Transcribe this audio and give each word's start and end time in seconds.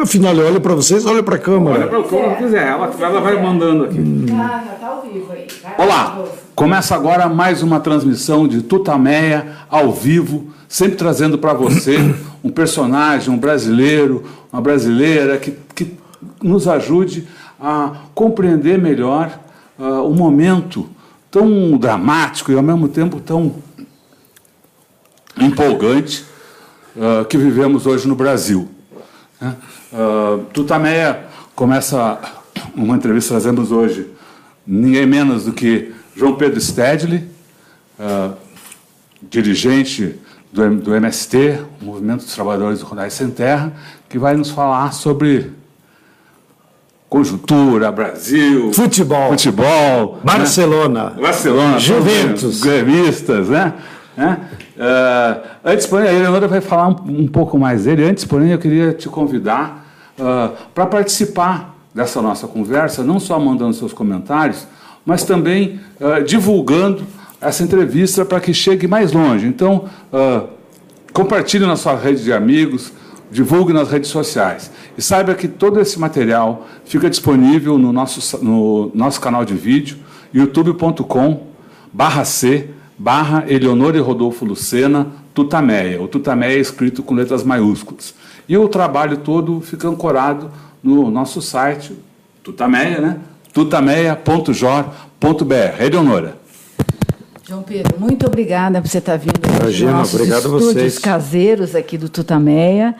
Afinal, 0.00 0.34
eu 0.34 0.46
olho 0.46 0.60
para 0.60 0.74
vocês, 0.74 1.06
olho 1.06 1.22
para 1.22 1.36
a 1.36 1.38
câmera. 1.38 1.78
Olha 1.78 1.86
para 1.86 2.00
o 2.00 2.04
que 2.04 2.16
ela 2.16 2.34
quiser, 2.34 2.66
ela, 2.66 2.92
ela 2.98 3.20
vai 3.20 3.40
mandando 3.40 3.84
aqui. 3.84 3.98
Ah, 4.32 4.64
já 4.66 4.72
tá 4.74 4.86
ao 4.88 5.02
vivo 5.02 5.30
aí. 5.30 5.46
Vai, 5.62 5.86
Olá, 5.86 6.24
começa 6.54 6.94
agora 6.94 7.28
mais 7.28 7.62
uma 7.62 7.78
transmissão 7.80 8.48
de 8.48 8.62
Tutameia 8.62 9.56
ao 9.70 9.92
vivo, 9.92 10.48
sempre 10.68 10.96
trazendo 10.96 11.38
para 11.38 11.52
você 11.52 11.98
um 12.42 12.50
personagem, 12.50 13.32
um 13.32 13.38
brasileiro, 13.38 14.24
uma 14.52 14.60
brasileira 14.60 15.38
que, 15.38 15.56
que 15.74 15.96
nos 16.42 16.66
ajude 16.66 17.28
a 17.60 17.92
compreender 18.14 18.78
melhor 18.78 19.38
ah, 19.78 20.02
o 20.02 20.14
momento 20.14 20.88
tão 21.30 21.76
dramático 21.76 22.50
e 22.50 22.56
ao 22.56 22.62
mesmo 22.62 22.88
tempo 22.88 23.20
tão 23.20 23.56
empolgante 25.38 26.24
ah, 26.98 27.24
que 27.24 27.36
vivemos 27.36 27.86
hoje 27.86 28.08
no 28.08 28.16
Brasil. 28.16 28.68
né? 29.40 29.54
Ah, 29.96 30.40
Tutameia 30.52 31.20
começa 31.54 32.18
uma 32.74 32.96
entrevista 32.96 33.32
que 33.32 33.40
trazemos 33.40 33.70
hoje 33.70 34.10
ninguém 34.66 35.06
menos 35.06 35.44
do 35.44 35.52
que 35.52 35.94
João 36.16 36.34
Pedro 36.34 36.60
Stedley, 36.60 37.28
ah, 37.98 38.32
dirigente 39.22 40.18
do, 40.52 40.68
do 40.76 40.94
MST, 40.96 41.60
Movimento 41.80 42.24
dos 42.24 42.34
Trabalhadores 42.34 42.80
Rurais 42.82 43.12
Sem 43.12 43.30
Terra, 43.30 43.72
que 44.08 44.18
vai 44.18 44.34
nos 44.34 44.50
falar 44.50 44.92
sobre 44.92 45.52
conjuntura, 47.08 47.92
Brasil, 47.92 48.72
Futebol. 48.72 49.30
futebol, 49.30 50.18
Barcelona. 50.24 51.10
né? 51.10 51.22
Barcelona, 51.22 51.78
Juventus. 51.78 52.60
gremistas, 52.60 53.48
né? 53.48 53.74
né? 54.16 54.40
Ah, 54.76 55.40
antes, 55.64 55.86
porém, 55.86 56.08
a 56.08 56.12
Eleonora 56.12 56.48
vai 56.48 56.60
falar 56.60 56.88
um, 56.88 57.20
um 57.20 57.28
pouco 57.28 57.56
mais 57.56 57.84
dele. 57.84 58.02
Antes, 58.04 58.24
porém, 58.24 58.50
eu 58.50 58.58
queria 58.58 58.92
te 58.92 59.08
convidar 59.08 59.83
para 60.74 60.86
participar 60.86 61.74
dessa 61.94 62.20
nossa 62.20 62.46
conversa, 62.46 63.04
não 63.04 63.20
só 63.20 63.38
mandando 63.38 63.72
seus 63.74 63.92
comentários, 63.92 64.66
mas 65.06 65.24
também 65.24 65.80
ah, 66.00 66.20
divulgando 66.20 67.04
essa 67.40 67.62
entrevista 67.62 68.24
para 68.24 68.40
que 68.40 68.52
chegue 68.52 68.86
mais 68.86 69.12
longe. 69.12 69.46
Então, 69.46 69.84
ah, 70.12 70.44
compartilhe 71.12 71.66
na 71.66 71.76
sua 71.76 71.96
rede 71.96 72.24
de 72.24 72.32
amigos, 72.32 72.92
divulgue 73.30 73.72
nas 73.72 73.90
redes 73.90 74.10
sociais. 74.10 74.70
E 74.96 75.02
saiba 75.02 75.34
que 75.34 75.46
todo 75.46 75.80
esse 75.80 75.98
material 75.98 76.66
fica 76.84 77.08
disponível 77.08 77.78
no 77.78 77.92
nosso, 77.92 78.42
no 78.44 78.90
nosso 78.94 79.20
canal 79.20 79.44
de 79.44 79.54
vídeo, 79.54 79.98
youtube.com 80.32 81.46
barra 81.92 82.24
C, 82.24 82.70
barra 82.98 83.44
Eleonora 83.46 83.96
e 83.96 84.00
Rodolfo 84.00 84.44
Lucena, 84.44 85.06
Tutameia. 85.32 86.00
O 86.00 86.08
Tutameia 86.08 86.56
é 86.56 86.60
escrito 86.60 87.02
com 87.02 87.14
letras 87.14 87.44
maiúsculas. 87.44 88.14
E 88.48 88.56
o 88.56 88.68
trabalho 88.68 89.18
todo 89.18 89.60
fica 89.60 89.88
ancorado 89.88 90.50
no 90.82 91.10
nosso 91.10 91.40
site, 91.40 91.96
Tutameia, 92.42 93.00
né? 93.00 93.18
tutameia.jor.br. 93.52 95.82
Eleonora. 95.82 96.36
João 97.46 97.62
Pedro, 97.62 97.98
muito 97.98 98.26
obrigada 98.26 98.80
por 98.80 98.88
você 98.88 98.98
estar 98.98 99.16
vindo 99.16 99.40
Imagina, 99.60 99.90
nos 99.90 99.98
nossos 100.00 100.14
obrigado 100.14 100.44
a 100.44 100.58
estúdios 100.58 100.72
vocês. 100.72 100.98
caseiros 100.98 101.74
aqui 101.74 101.96
do 101.96 102.08
Tutameia. 102.08 102.94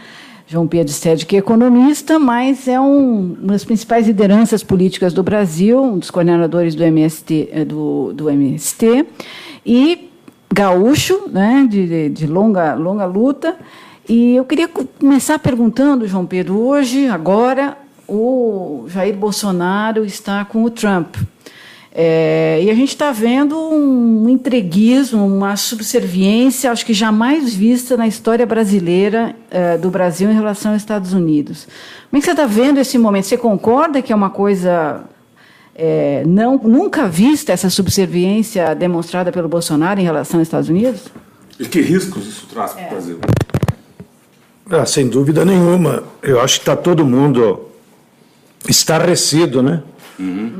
João 0.46 0.66
Pedro 0.66 0.92
Stede, 0.92 1.24
que 1.24 1.36
é 1.36 1.38
economista, 1.38 2.18
mas 2.18 2.68
é 2.68 2.78
um, 2.78 3.34
uma 3.42 3.54
das 3.54 3.64
principais 3.64 4.06
lideranças 4.06 4.62
políticas 4.62 5.14
do 5.14 5.22
Brasil, 5.22 5.82
um 5.82 5.98
dos 5.98 6.10
coordenadores 6.10 6.74
do 6.74 6.84
MST, 6.84 7.48
eh, 7.50 7.64
do, 7.64 8.12
do 8.12 8.28
MST 8.28 9.06
e 9.64 10.10
gaúcho, 10.52 11.22
né, 11.30 11.66
de, 11.68 12.10
de 12.10 12.26
longa, 12.26 12.74
longa 12.74 13.06
luta. 13.06 13.56
E 14.08 14.36
eu 14.36 14.44
queria 14.44 14.69
co- 14.69 14.84
começar 15.00 15.38
perguntando, 15.38 16.06
João 16.06 16.27
Pedro, 16.27 16.58
hoje, 16.58 17.08
agora, 17.08 17.77
o 18.06 18.84
Jair 18.88 19.14
Bolsonaro 19.16 20.05
está 20.05 20.44
com 20.44 20.62
o 20.64 20.70
Trump. 20.70 21.16
É, 21.96 22.61
e 22.61 22.70
a 22.70 22.74
gente 22.74 22.89
está 22.89 23.12
vendo 23.12 23.56
um 23.56 24.28
entreguismo, 24.28 25.24
uma 25.24 25.55
subserviência, 25.56 26.73
acho 26.73 26.84
que 26.84 26.92
jamais 26.92 27.55
vista 27.55 27.96
na 27.96 28.06
história 28.08 28.45
brasileira 28.45 29.34
é, 29.48 29.78
do 29.78 29.90
Brasil 29.90 30.28
em 30.28 30.34
relação 30.34 30.73
aos 30.73 30.83
Estados 30.83 31.12
Unidos. 31.12 31.68
Como 32.11 32.18
é 32.18 32.20
que 32.20 32.24
você 32.24 32.33
está 32.33 32.46
vendo 32.46 32.80
esse 32.80 32.98
momento? 32.98 33.27
Você 33.27 33.36
concorda 33.39 34.02
que 34.02 34.12
é 34.12 34.17
uma 34.17 34.28
coisa 34.30 35.05
é, 35.73 36.24
não, 36.27 36.58
nunca 36.58 37.07
vista 37.07 37.52
essa 37.52 37.70
subserviência 37.70 38.74
demonstrada 38.74 39.30
pelo 39.30 39.48
Bolsonaro 39.48 40.01
em 40.01 40.05
relação 40.05 40.40
aos 40.40 40.48
Estados 40.48 40.68
Unidos? 40.68 41.02
E 41.61 41.64
que 41.64 41.80
riscos 41.80 42.27
isso 42.27 42.46
traz 42.52 42.73
para 42.73 42.86
o 42.86 42.90
Brasil? 42.90 43.20
Ah, 44.70 44.86
sem 44.86 45.08
dúvida 45.08 45.45
nenhuma. 45.45 46.02
Eu 46.23 46.41
acho 46.41 46.57
que 46.57 46.63
está 46.63 46.75
todo 46.75 47.05
mundo 47.05 47.69
estarrecido, 48.67 49.63
né? 49.63 49.83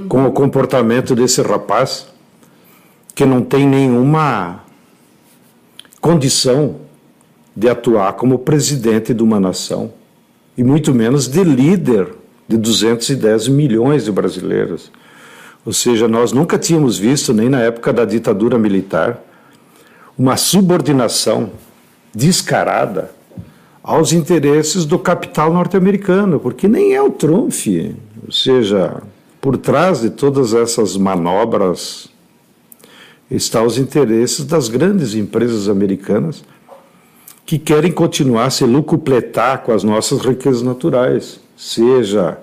Com 0.09 0.27
o 0.27 0.33
comportamento 0.33 1.15
desse 1.15 1.41
rapaz, 1.41 2.07
que 3.15 3.25
não 3.25 3.43
tem 3.43 3.67
nenhuma 3.67 4.63
condição 6.01 6.81
de 7.57 7.69
atuar 7.69 8.13
como 8.15 8.39
presidente 8.39 9.15
de 9.15 9.23
uma 9.23 9.41
nação, 9.41 9.93
e 10.57 10.63
muito 10.63 10.93
menos 10.93 11.27
de 11.29 11.43
líder 11.43 12.09
de 12.47 12.59
210 12.59 13.49
milhões 13.49 14.05
de 14.05 14.13
brasileiros. 14.13 14.91
Ou 15.65 15.73
seja, 15.73 16.07
nós 16.07 16.31
nunca 16.31 16.59
tínhamos 16.59 16.99
visto, 16.99 17.33
nem 17.33 17.49
na 17.49 17.61
época 17.61 17.91
da 17.93 18.05
ditadura 18.05 18.59
militar, 18.59 19.19
uma 20.19 20.37
subordinação 20.37 21.53
descarada 22.15 23.11
aos 23.85 24.15
interesses 24.15 24.87
do 24.87 24.99
capital 24.99 25.53
norte-americano, 25.53 26.41
porque 26.41 26.67
nem 26.67 26.95
é 26.95 27.03
o 27.03 27.11
Trump. 27.11 27.53
Ou 28.25 28.33
seja, 28.33 29.03
por 29.43 29.59
trás 29.59 30.01
de 30.01 30.09
todas 30.09 30.55
essas 30.55 30.97
manobras 30.97 32.09
estão 33.31 33.67
os 33.67 33.77
interesses 33.77 34.47
das 34.47 34.69
grandes 34.69 35.15
empresas 35.15 35.69
americanas 35.69 36.43
que 37.45 37.59
querem 37.59 37.93
continuar 37.93 38.47
a 38.47 38.51
se 38.51 38.65
lucupletar 38.65 39.63
com 39.63 39.73
as 39.73 39.85
nossas 39.85 40.21
riquezas 40.21 40.63
naturais, 40.63 41.39
seja 41.55 42.39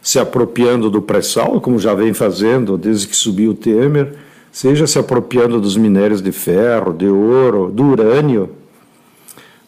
se 0.00 0.18
apropriando 0.18 0.88
do 0.88 1.02
pré-sal, 1.02 1.60
como 1.60 1.78
já 1.78 1.92
vem 1.92 2.14
fazendo 2.14 2.78
desde 2.78 3.06
que 3.06 3.16
subiu 3.16 3.50
o 3.50 3.54
Temer, 3.54 4.14
seja 4.50 4.86
se 4.86 4.98
apropriando 4.98 5.60
dos 5.60 5.76
minérios 5.76 6.22
de 6.22 6.32
ferro, 6.32 6.94
de 6.94 7.06
ouro, 7.06 7.70
do 7.70 7.84
urânio, 7.84 8.63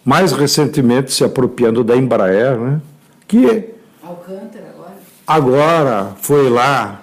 mais 0.07 0.31
recentemente 0.31 1.13
se 1.13 1.25
apropriando 1.25 1.83
da 1.83 1.97
Embraer, 1.97 2.57
né? 2.57 2.81
que 3.27 3.71
Alcântara 4.01 4.73
agora. 4.73 4.95
agora 5.27 6.13
foi 6.21 6.49
lá, 6.49 7.03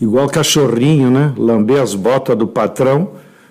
igual 0.00 0.28
cachorrinho, 0.28 1.10
né? 1.10 1.34
lamber 1.36 1.82
as 1.82 1.96
botas 1.96 2.36
do 2.38 2.46
patrão 2.46 3.10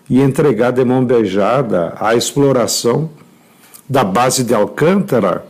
e 0.09 0.21
entregar 0.21 0.71
de 0.71 0.85
mão 0.85 1.03
beijada 1.03 1.95
a 1.99 2.15
exploração 2.15 3.09
da 3.89 4.05
base 4.05 4.41
de 4.45 4.53
Alcântara, 4.53 5.45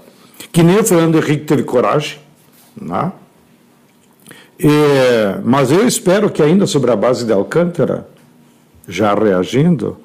que 0.52 0.64
nem 0.64 0.80
o 0.80 0.84
Fernando 0.84 1.20
Henrique 1.20 1.46
teve 1.46 1.62
coragem, 1.62 2.18
né? 2.76 3.12
E, 4.60 4.68
mas 5.44 5.72
eu 5.72 5.88
espero 5.88 6.28
que 6.30 6.42
ainda 6.42 6.66
sobre 6.66 6.90
a 6.90 6.96
base 6.96 7.24
de 7.24 7.32
Alcântara, 7.32 8.08
já 8.88 9.14
reagindo, 9.14 9.98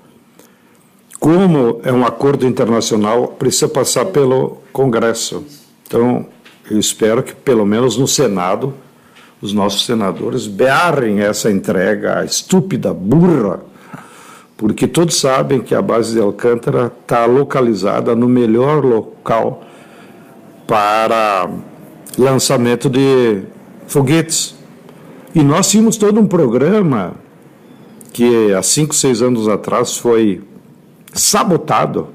como 1.19 1.81
é 1.83 1.93
um 1.93 2.05
acordo 2.05 2.47
internacional, 2.47 3.29
precisa 3.29 3.69
passar 3.69 4.07
pelo 4.07 4.59
Congresso. 4.73 5.45
Então, 5.87 6.27
eu 6.71 6.79
espero 6.79 7.23
que, 7.23 7.35
pelo 7.35 7.65
menos 7.65 7.97
no 7.97 8.07
Senado, 8.07 8.75
os 9.41 9.53
nossos 9.53 9.85
senadores 9.85 10.47
berrem 10.47 11.21
essa 11.21 11.51
entrega 11.51 12.25
estúpida, 12.25 12.93
burra, 12.93 13.61
porque 14.57 14.87
todos 14.87 15.21
sabem 15.21 15.61
que 15.61 15.75
a 15.75 15.83
base 15.83 16.15
de 16.15 16.21
Alcântara 16.21 16.93
está 17.03 17.27
localizada 17.27 18.17
no 18.17 18.29
melhor 18.29 18.85
local 18.85 19.63
para 20.67 21.49
lançamento 22.19 22.89
de 22.89 23.43
foguetes. 23.87 24.57
E 25.35 25.43
nós 25.43 25.71
tínhamos 25.71 25.99
todo 25.99 26.19
um 26.19 26.27
programa 26.27 27.15
que 28.13 28.53
há 28.55 28.63
cinco, 28.63 28.95
seis 28.95 29.21
anos 29.21 29.47
atrás 29.47 29.99
foi 29.99 30.43
sabotado. 31.17 32.09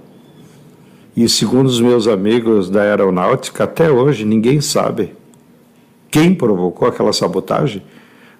E 1.15 1.27
segundo 1.27 1.67
os 1.67 1.81
meus 1.81 2.07
amigos 2.07 2.69
da 2.69 2.81
aeronáutica, 2.81 3.65
até 3.65 3.91
hoje 3.91 4.23
ninguém 4.23 4.61
sabe 4.61 5.13
quem 6.09 6.35
provocou 6.35 6.87
aquela 6.87 7.13
sabotagem, 7.13 7.81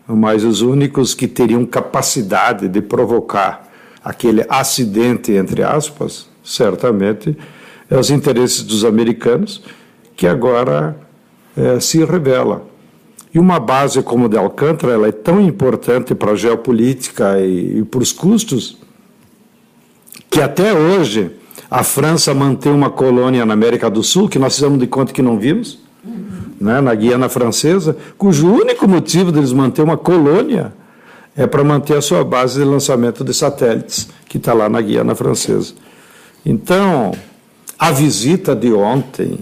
mas 0.06 0.44
os 0.44 0.62
únicos 0.62 1.14
que 1.14 1.28
teriam 1.28 1.66
capacidade 1.66 2.68
de 2.68 2.82
provocar 2.82 3.70
aquele 4.04 4.46
acidente, 4.50 5.32
entre 5.32 5.64
aspas, 5.64 6.28
certamente, 6.44 7.38
é 7.90 7.98
os 7.98 8.10
interesses 8.10 8.64
dos 8.64 8.84
americanos, 8.84 9.64
que 10.16 10.28
agora 10.28 10.98
eh, 11.56 11.80
se 11.80 12.04
revela. 12.04 12.66
E 13.34 13.40
uma 13.40 13.60
base 13.60 14.02
como 14.02 14.26
a 14.26 14.28
de 14.28 14.38
Alcântara, 14.38 14.94
ela 14.94 15.08
é 15.08 15.12
tão 15.12 15.40
importante 15.40 16.14
para 16.14 16.32
a 16.32 16.36
geopolítica 16.36 17.40
e, 17.40 17.80
e 17.80 17.84
para 17.84 18.02
os 18.02 18.12
custos, 18.12 18.78
que 20.30 20.42
até 20.42 20.74
hoje 20.74 21.32
a 21.70 21.84
França 21.84 22.34
mantém 22.34 22.72
uma 22.72 22.90
colônia 22.90 23.46
na 23.46 23.54
América 23.54 23.90
do 23.90 24.04
Sul, 24.04 24.28
que 24.28 24.40
nós 24.40 24.56
fizemos 24.56 24.80
de 24.80 24.88
conta 24.88 25.14
que 25.14 25.22
não 25.22 25.40
vimos, 25.40 25.80
né, 26.60 26.80
na 26.80 26.94
Guiana 26.94 27.28
Francesa, 27.28 27.98
cujo 28.18 28.52
único 28.52 28.88
motivo 28.88 29.32
deles 29.32 29.52
manter 29.52 29.82
uma 29.82 29.98
colônia 29.98 30.74
é 31.36 31.48
para 31.48 31.64
manter 31.64 31.98
a 31.98 32.02
sua 32.02 32.24
base 32.24 32.60
de 32.60 32.66
lançamento 32.66 33.24
de 33.24 33.34
satélites, 33.34 34.10
que 34.28 34.38
está 34.38 34.54
lá 34.54 34.70
na 34.70 34.82
Guiana 34.82 35.16
Francesa. 35.16 35.74
Então, 36.46 37.14
a 37.80 37.92
visita 37.92 38.56
de 38.56 38.72
ontem 38.74 39.40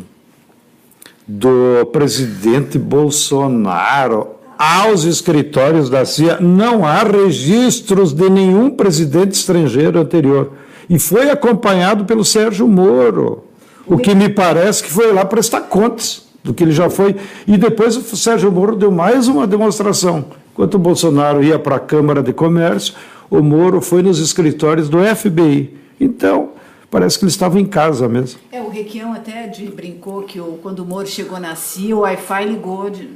do 1.27 1.85
presidente 1.91 2.77
Bolsonaro 2.77 4.38
aos 4.59 5.05
escritórios 5.05 5.89
da 5.89 6.03
CIA, 6.03 6.37
não 6.41 6.85
há 6.85 7.01
registros 7.03 8.11
de 8.11 8.29
nenhum 8.29 8.69
presidente 8.69 9.31
estrangeiro 9.31 9.97
anterior. 9.97 10.51
E 10.89 10.99
foi 10.99 11.29
acompanhado 11.29 12.03
pelo 12.03 12.25
Sérgio 12.25 12.67
Moro, 12.67 13.45
o 13.87 13.97
que 13.97 14.13
me 14.13 14.27
parece 14.27 14.83
que 14.83 14.91
foi 14.91 15.13
lá 15.13 15.23
prestar 15.23 15.61
contas 15.61 16.27
do 16.43 16.53
que 16.53 16.61
ele 16.61 16.73
já 16.73 16.89
foi. 16.89 17.15
E 17.47 17.57
depois 17.57 17.95
o 17.95 18.17
Sérgio 18.17 18.51
Moro 18.51 18.75
deu 18.75 18.91
mais 18.91 19.29
uma 19.29 19.47
demonstração. 19.47 20.25
Enquanto 20.51 20.75
o 20.75 20.79
Bolsonaro 20.79 21.41
ia 21.41 21.57
para 21.57 21.77
a 21.77 21.79
Câmara 21.79 22.21
de 22.21 22.33
Comércio, 22.33 22.93
o 23.29 23.41
Moro 23.41 23.79
foi 23.79 24.01
nos 24.01 24.19
escritórios 24.19 24.89
do 24.89 24.97
FBI. 25.15 25.73
Então, 26.01 26.49
parece 26.91 27.17
que 27.17 27.23
ele 27.23 27.31
estava 27.31 27.59
em 27.61 27.65
casa 27.65 28.09
mesmo. 28.09 28.41
É, 28.51 28.59
o 28.61 28.69
Requião 28.69 29.13
até 29.13 29.49
brincou 29.73 30.23
que 30.23 30.39
o, 30.41 30.59
quando 30.61 30.79
o 30.79 30.85
Moro 30.85 31.07
chegou 31.07 31.39
na 31.39 31.55
CIA, 31.55 31.95
o 31.95 31.99
Wi-Fi 31.99 32.45
ligou 32.45 32.89
de. 32.89 33.09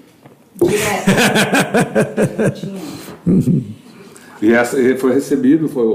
E 4.42 4.54
essa, 4.54 4.78
foi 4.98 5.14
recebido, 5.14 5.68
foi, 5.70 5.86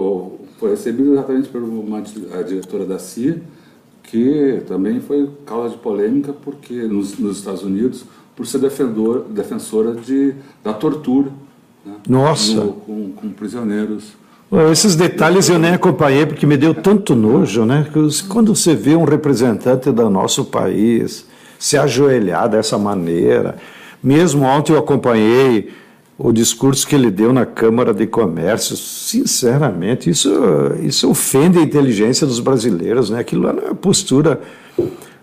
foi 0.58 0.70
recebido 0.70 1.12
exatamente 1.12 1.48
por 1.48 1.62
uma 1.62 1.98
a 1.98 2.42
diretora 2.42 2.84
da 2.86 2.98
CIA, 2.98 3.40
que 4.02 4.62
também 4.66 5.00
foi 5.00 5.28
causa 5.44 5.70
de 5.70 5.76
polêmica 5.78 6.32
porque 6.32 6.74
nos, 6.74 7.18
nos 7.18 7.38
Estados 7.38 7.62
Unidos 7.62 8.04
por 8.34 8.46
ser 8.46 8.58
defendor, 8.58 9.24
defensora 9.28 9.94
de, 9.94 10.34
da 10.62 10.72
tortura 10.72 11.30
né? 11.84 11.94
Nossa. 12.08 12.54
No, 12.54 12.72
com, 12.72 13.12
com 13.12 13.30
prisioneiros. 13.30 14.16
Esses 14.70 14.94
detalhes 14.96 15.48
eu 15.48 15.58
nem 15.58 15.74
acompanhei 15.74 16.24
porque 16.24 16.46
me 16.46 16.56
deu 16.56 16.74
tanto 16.74 17.14
nojo, 17.14 17.66
né? 17.66 17.86
Quando 18.28 18.54
você 18.54 18.74
vê 18.74 18.96
um 18.96 19.04
representante 19.04 19.90
do 19.90 20.08
nosso 20.08 20.44
país 20.46 21.26
se 21.58 21.76
ajoelhar 21.76 22.48
dessa 22.48 22.78
maneira, 22.78 23.56
mesmo 24.02 24.44
ontem 24.44 24.72
eu 24.72 24.78
acompanhei 24.78 25.70
o 26.18 26.32
discurso 26.32 26.86
que 26.86 26.96
ele 26.96 27.10
deu 27.10 27.32
na 27.32 27.46
Câmara 27.46 27.94
de 27.94 28.04
Comércio, 28.06 28.76
sinceramente, 28.76 30.10
isso, 30.10 30.30
isso 30.82 31.08
ofende 31.08 31.58
a 31.58 31.62
inteligência 31.62 32.26
dos 32.26 32.40
brasileiros, 32.40 33.08
né? 33.08 33.20
Aquilo 33.20 33.52
não 33.52 33.70
é 33.70 33.74
postura 33.74 34.40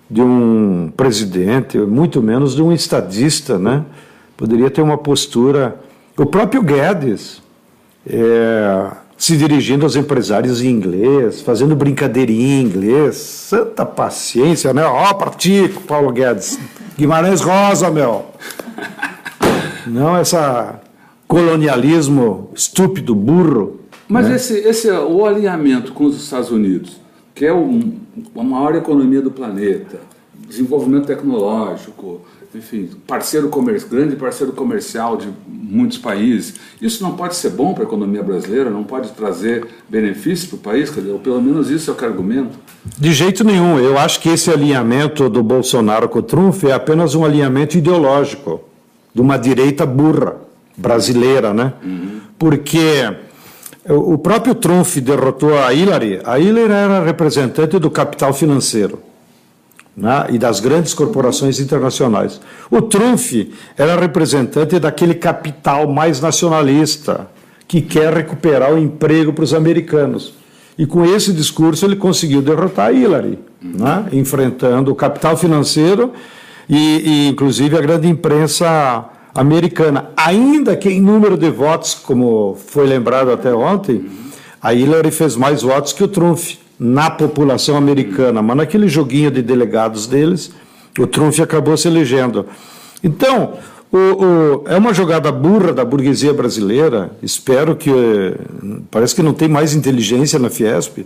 de 0.10 0.22
um 0.22 0.92
presidente, 0.96 1.78
muito 1.78 2.22
menos 2.22 2.56
de 2.56 2.62
um 2.62 2.72
estadista, 2.72 3.60
né? 3.60 3.84
Poderia 4.38 4.70
ter 4.70 4.82
uma 4.82 4.98
postura. 4.98 5.78
O 6.18 6.26
próprio 6.26 6.62
Guedes, 6.62 7.42
é, 8.08 8.88
se 9.18 9.36
dirigindo 9.36 9.84
aos 9.84 9.98
empresários 9.98 10.62
em 10.62 10.70
inglês, 10.70 11.42
fazendo 11.42 11.76
brincadeirinha 11.76 12.62
em 12.62 12.64
inglês, 12.64 13.18
santa 13.18 13.86
paciência, 13.86 14.74
né? 14.74 14.86
Ó, 14.86 15.10
oh, 15.10 15.16
partico, 15.16 15.82
Paulo 15.82 16.12
Guedes. 16.12 16.58
Guimarães 16.98 17.42
Rosa, 17.42 17.92
meu. 17.92 18.26
Não 19.86 20.16
essa 20.16 20.80
colonialismo 21.28 22.52
estúpido, 22.56 23.14
burro. 23.14 23.82
Mas 24.08 24.30
né? 24.30 24.36
esse, 24.36 24.54
esse 24.60 24.90
o 24.90 25.26
alinhamento 25.26 25.92
com 25.92 26.06
os 26.06 26.16
Estados 26.16 26.52
Unidos, 26.52 26.98
que 27.34 27.46
é 27.46 27.52
o, 27.52 27.94
a 28.38 28.44
maior 28.44 28.76
economia 28.76 29.22
do 29.22 29.30
planeta, 29.30 30.00
desenvolvimento 30.48 31.08
tecnológico, 31.08 32.22
enfim, 32.56 32.90
parceiro 33.06 33.50
comercial, 33.50 33.90
grande 33.90 34.16
parceiro 34.16 34.54
comercial 34.54 35.18
de 35.18 35.28
muitos 35.48 35.98
países. 35.98 36.56
Isso 36.82 37.04
não 37.04 37.16
pode 37.16 37.36
ser 37.36 37.50
bom 37.50 37.74
para 37.74 37.84
a 37.84 37.88
economia 37.88 38.24
brasileira, 38.24 38.70
não 38.70 38.84
pode 38.84 39.10
trazer 39.12 39.66
benefícios 39.90 40.50
para 40.50 40.56
o 40.56 40.60
país, 40.60 40.92
ou 41.08 41.20
pelo 41.20 41.42
menos 41.42 41.70
isso 41.70 41.90
é 41.90 41.94
o 41.94 41.98
que 41.98 42.06
argumento. 42.06 42.58
De 42.98 43.12
jeito 43.14 43.44
nenhum. 43.44 43.80
Eu 43.80 43.98
acho 43.98 44.20
que 44.22 44.30
esse 44.30 44.50
alinhamento 44.50 45.30
do 45.30 45.44
Bolsonaro 45.44 46.08
com 46.08 46.20
o 46.20 46.24
Trump 46.24 46.64
é 46.64 46.72
apenas 46.72 47.16
um 47.16 47.26
alinhamento 47.26 47.78
ideológico 47.78 48.62
de 49.14 49.22
uma 49.22 49.38
direita 49.38 49.86
burra 49.86 50.38
brasileira, 50.78 51.54
né? 51.54 51.74
Uhum. 51.84 52.20
Porque 52.38 53.14
o 53.88 54.18
próprio 54.18 54.56
Trump 54.56 54.88
derrotou 54.98 55.58
a 55.58 55.74
Hillary. 55.74 56.20
A 56.24 56.40
Hillary 56.40 56.72
era 56.72 57.04
representante 57.04 57.80
do 57.80 57.90
capital 57.90 58.34
financeiro 58.34 59.00
né? 59.96 60.28
e 60.30 60.38
das 60.38 60.60
grandes 60.60 60.94
corporações 60.94 61.60
internacionais. 61.60 62.42
O 62.70 62.82
Trump 62.82 63.20
era 63.78 64.00
representante 64.00 64.78
daquele 64.80 65.16
capital 65.16 65.88
mais 65.88 66.20
nacionalista 66.20 67.28
que 67.68 67.82
quer 67.82 68.14
recuperar 68.14 68.74
o 68.74 68.78
emprego 68.78 69.34
para 69.34 69.44
os 69.44 69.54
americanos. 69.54 70.34
E 70.78 70.86
com 70.86 71.06
esse 71.06 71.32
discurso 71.32 71.86
ele 71.86 71.96
conseguiu 71.96 72.42
derrotar 72.42 72.88
a 72.88 72.92
Hillary, 72.92 73.40
né? 73.62 74.08
enfrentando 74.12 74.92
o 74.92 74.96
capital 74.96 75.38
financeiro 75.38 76.12
e, 76.70 76.78
e, 76.78 77.30
inclusive, 77.30 77.78
a 77.78 77.82
grande 77.82 78.08
imprensa 78.08 79.06
americana. 79.34 80.10
Ainda 80.18 80.76
que 80.76 80.90
em 80.90 81.02
número 81.02 81.38
de 81.38 81.50
votos, 81.50 81.94
como 81.94 82.58
foi 82.68 82.86
lembrado 82.86 83.32
até 83.32 83.54
ontem, 83.54 84.06
a 84.62 84.74
Hillary 84.74 85.12
fez 85.12 85.36
mais 85.36 85.62
votos 85.62 85.94
que 85.94 86.04
o 86.04 86.08
Trump 86.08 86.40
na 86.80 87.10
população 87.10 87.78
americana, 87.78 88.42
mas 88.42 88.58
naquele 88.58 88.88
joguinho 88.88 89.32
de 89.32 89.42
delegados 89.42 90.08
deles, 90.08 90.52
o 91.00 91.08
Trump 91.08 91.38
acabou 91.40 91.76
se 91.78 91.88
elegendo. 91.88 92.46
Então, 93.04 93.54
o, 93.92 93.98
o, 93.98 94.64
é 94.66 94.78
uma 94.78 94.94
jogada 94.94 95.32
burra 95.32 95.72
da 95.72 95.86
burguesia 95.86 96.34
brasileira. 96.34 97.12
Espero 97.22 97.76
que. 97.76 97.92
Parece 98.92 99.16
que 99.16 99.24
não 99.24 99.34
tem 99.34 99.48
mais 99.48 99.74
inteligência 99.74 100.38
na 100.40 100.50
Fiesp. 100.50 101.06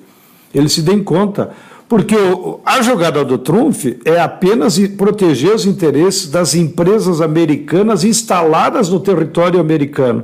Eles 0.54 0.74
se 0.74 0.82
deem 0.82 1.04
conta. 1.04 1.52
Porque 1.88 2.16
a 2.64 2.82
jogada 2.84 3.26
do 3.26 3.40
Trump 3.40 3.76
é 4.06 4.20
apenas 4.20 4.78
proteger 4.90 5.56
os 5.56 5.66
interesses 5.66 6.30
das 6.30 6.54
empresas 6.54 7.20
americanas 7.20 8.04
instaladas 8.04 8.90
no 8.90 9.00
território 9.00 9.60
americano. 9.60 10.24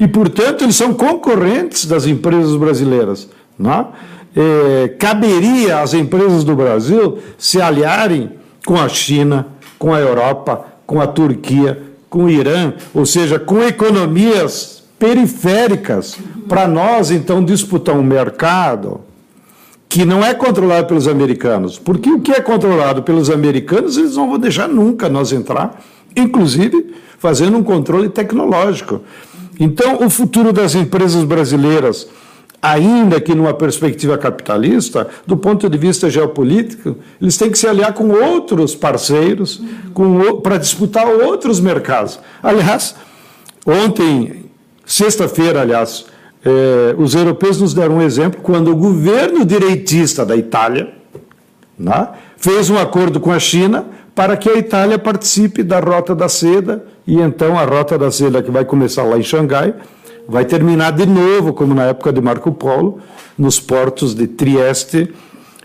E, 0.00 0.08
portanto, 0.08 0.64
eles 0.64 0.76
são 0.76 0.94
concorrentes 0.94 1.84
das 1.84 2.06
empresas 2.06 2.56
brasileiras. 2.56 3.28
Não 3.58 3.70
é? 3.70 3.86
É, 4.40 4.88
caberia 4.98 5.80
às 5.80 5.94
empresas 5.94 6.44
do 6.44 6.54
Brasil 6.54 7.18
se 7.36 7.60
aliarem 7.60 8.30
com 8.64 8.76
a 8.76 8.88
China, 8.88 9.48
com 9.76 9.92
a 9.92 9.98
Europa, 9.98 10.64
com 10.86 11.00
a 11.00 11.08
Turquia, 11.08 11.82
com 12.08 12.24
o 12.24 12.30
Irã, 12.30 12.74
ou 12.94 13.04
seja, 13.04 13.36
com 13.36 13.60
economias 13.64 14.84
periféricas, 14.96 16.16
para 16.48 16.68
nós 16.68 17.10
então 17.10 17.44
disputar 17.44 17.96
um 17.96 18.02
mercado 18.02 19.00
que 19.88 20.04
não 20.04 20.24
é 20.24 20.34
controlado 20.34 20.86
pelos 20.86 21.08
americanos. 21.08 21.76
Porque 21.76 22.08
o 22.08 22.20
que 22.20 22.30
é 22.30 22.40
controlado 22.40 23.02
pelos 23.02 23.30
americanos, 23.30 23.96
eles 23.96 24.16
não 24.16 24.28
vão 24.28 24.38
deixar 24.38 24.68
nunca 24.68 25.08
nós 25.08 25.32
entrar, 25.32 25.82
inclusive 26.14 26.94
fazendo 27.18 27.56
um 27.56 27.62
controle 27.62 28.08
tecnológico. 28.08 29.00
Então, 29.58 30.04
o 30.04 30.10
futuro 30.10 30.52
das 30.52 30.76
empresas 30.76 31.24
brasileiras, 31.24 32.06
ainda 32.60 33.20
que 33.20 33.34
numa 33.34 33.54
perspectiva 33.54 34.18
capitalista, 34.18 35.08
do 35.26 35.36
ponto 35.36 35.68
de 35.68 35.78
vista 35.78 36.10
geopolítico, 36.10 36.96
eles 37.20 37.36
têm 37.36 37.50
que 37.50 37.58
se 37.58 37.66
aliar 37.66 37.92
com 37.92 38.08
outros 38.10 38.74
parceiros 38.74 39.62
para 40.42 40.58
disputar 40.58 41.06
outros 41.06 41.60
mercados. 41.60 42.18
Aliás, 42.42 42.96
ontem, 43.64 44.46
sexta-feira, 44.84 45.62
aliás, 45.62 46.06
é, 46.44 46.94
os 46.98 47.14
europeus 47.14 47.60
nos 47.60 47.74
deram 47.74 47.96
um 47.96 48.02
exemplo 48.02 48.40
quando 48.42 48.70
o 48.70 48.76
governo 48.76 49.44
direitista 49.44 50.24
da 50.24 50.36
Itália 50.36 50.92
né, 51.78 52.08
fez 52.36 52.70
um 52.70 52.78
acordo 52.78 53.20
com 53.20 53.30
a 53.30 53.38
China 53.38 53.86
para 54.14 54.36
que 54.36 54.50
a 54.50 54.58
Itália 54.58 54.98
participe 54.98 55.62
da 55.62 55.78
Rota 55.78 56.12
da 56.12 56.28
Seda, 56.28 56.84
e 57.06 57.20
então 57.20 57.56
a 57.56 57.64
Rota 57.64 57.96
da 57.96 58.10
Seda, 58.10 58.42
que 58.42 58.50
vai 58.50 58.64
começar 58.64 59.04
lá 59.04 59.16
em 59.16 59.22
Xangai, 59.22 59.72
vai 60.28 60.44
terminar 60.44 60.92
de 60.92 61.06
novo, 61.06 61.54
como 61.54 61.74
na 61.74 61.84
época 61.84 62.12
de 62.12 62.20
Marco 62.20 62.52
Polo, 62.52 63.00
nos 63.36 63.58
portos 63.58 64.14
de 64.14 64.26
Trieste 64.26 65.12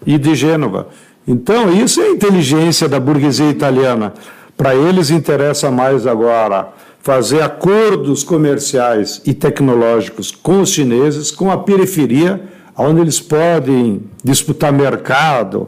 e 0.05 0.17
de 0.17 0.34
Gênova. 0.34 0.88
Então, 1.27 1.72
isso 1.72 2.00
é 2.01 2.05
a 2.05 2.12
inteligência 2.12 2.88
da 2.88 3.00
burguesia 3.00 3.50
italiana. 3.50 4.13
Para 4.55 4.74
eles 4.74 5.10
interessa 5.10 5.70
mais 5.70 6.08
agora 6.08 6.70
fazer 7.01 7.41
acordos 7.41 8.24
comerciais 8.24 9.22
e 9.25 9.34
tecnológicos 9.34 10.32
com 10.32 10.62
os 10.62 10.70
chineses, 10.70 11.32
com 11.32 11.51
a 11.51 11.58
periferia, 11.58 12.41
onde 12.77 13.01
eles 13.01 13.20
podem 13.20 14.03
disputar 14.24 14.72
mercado 14.72 15.67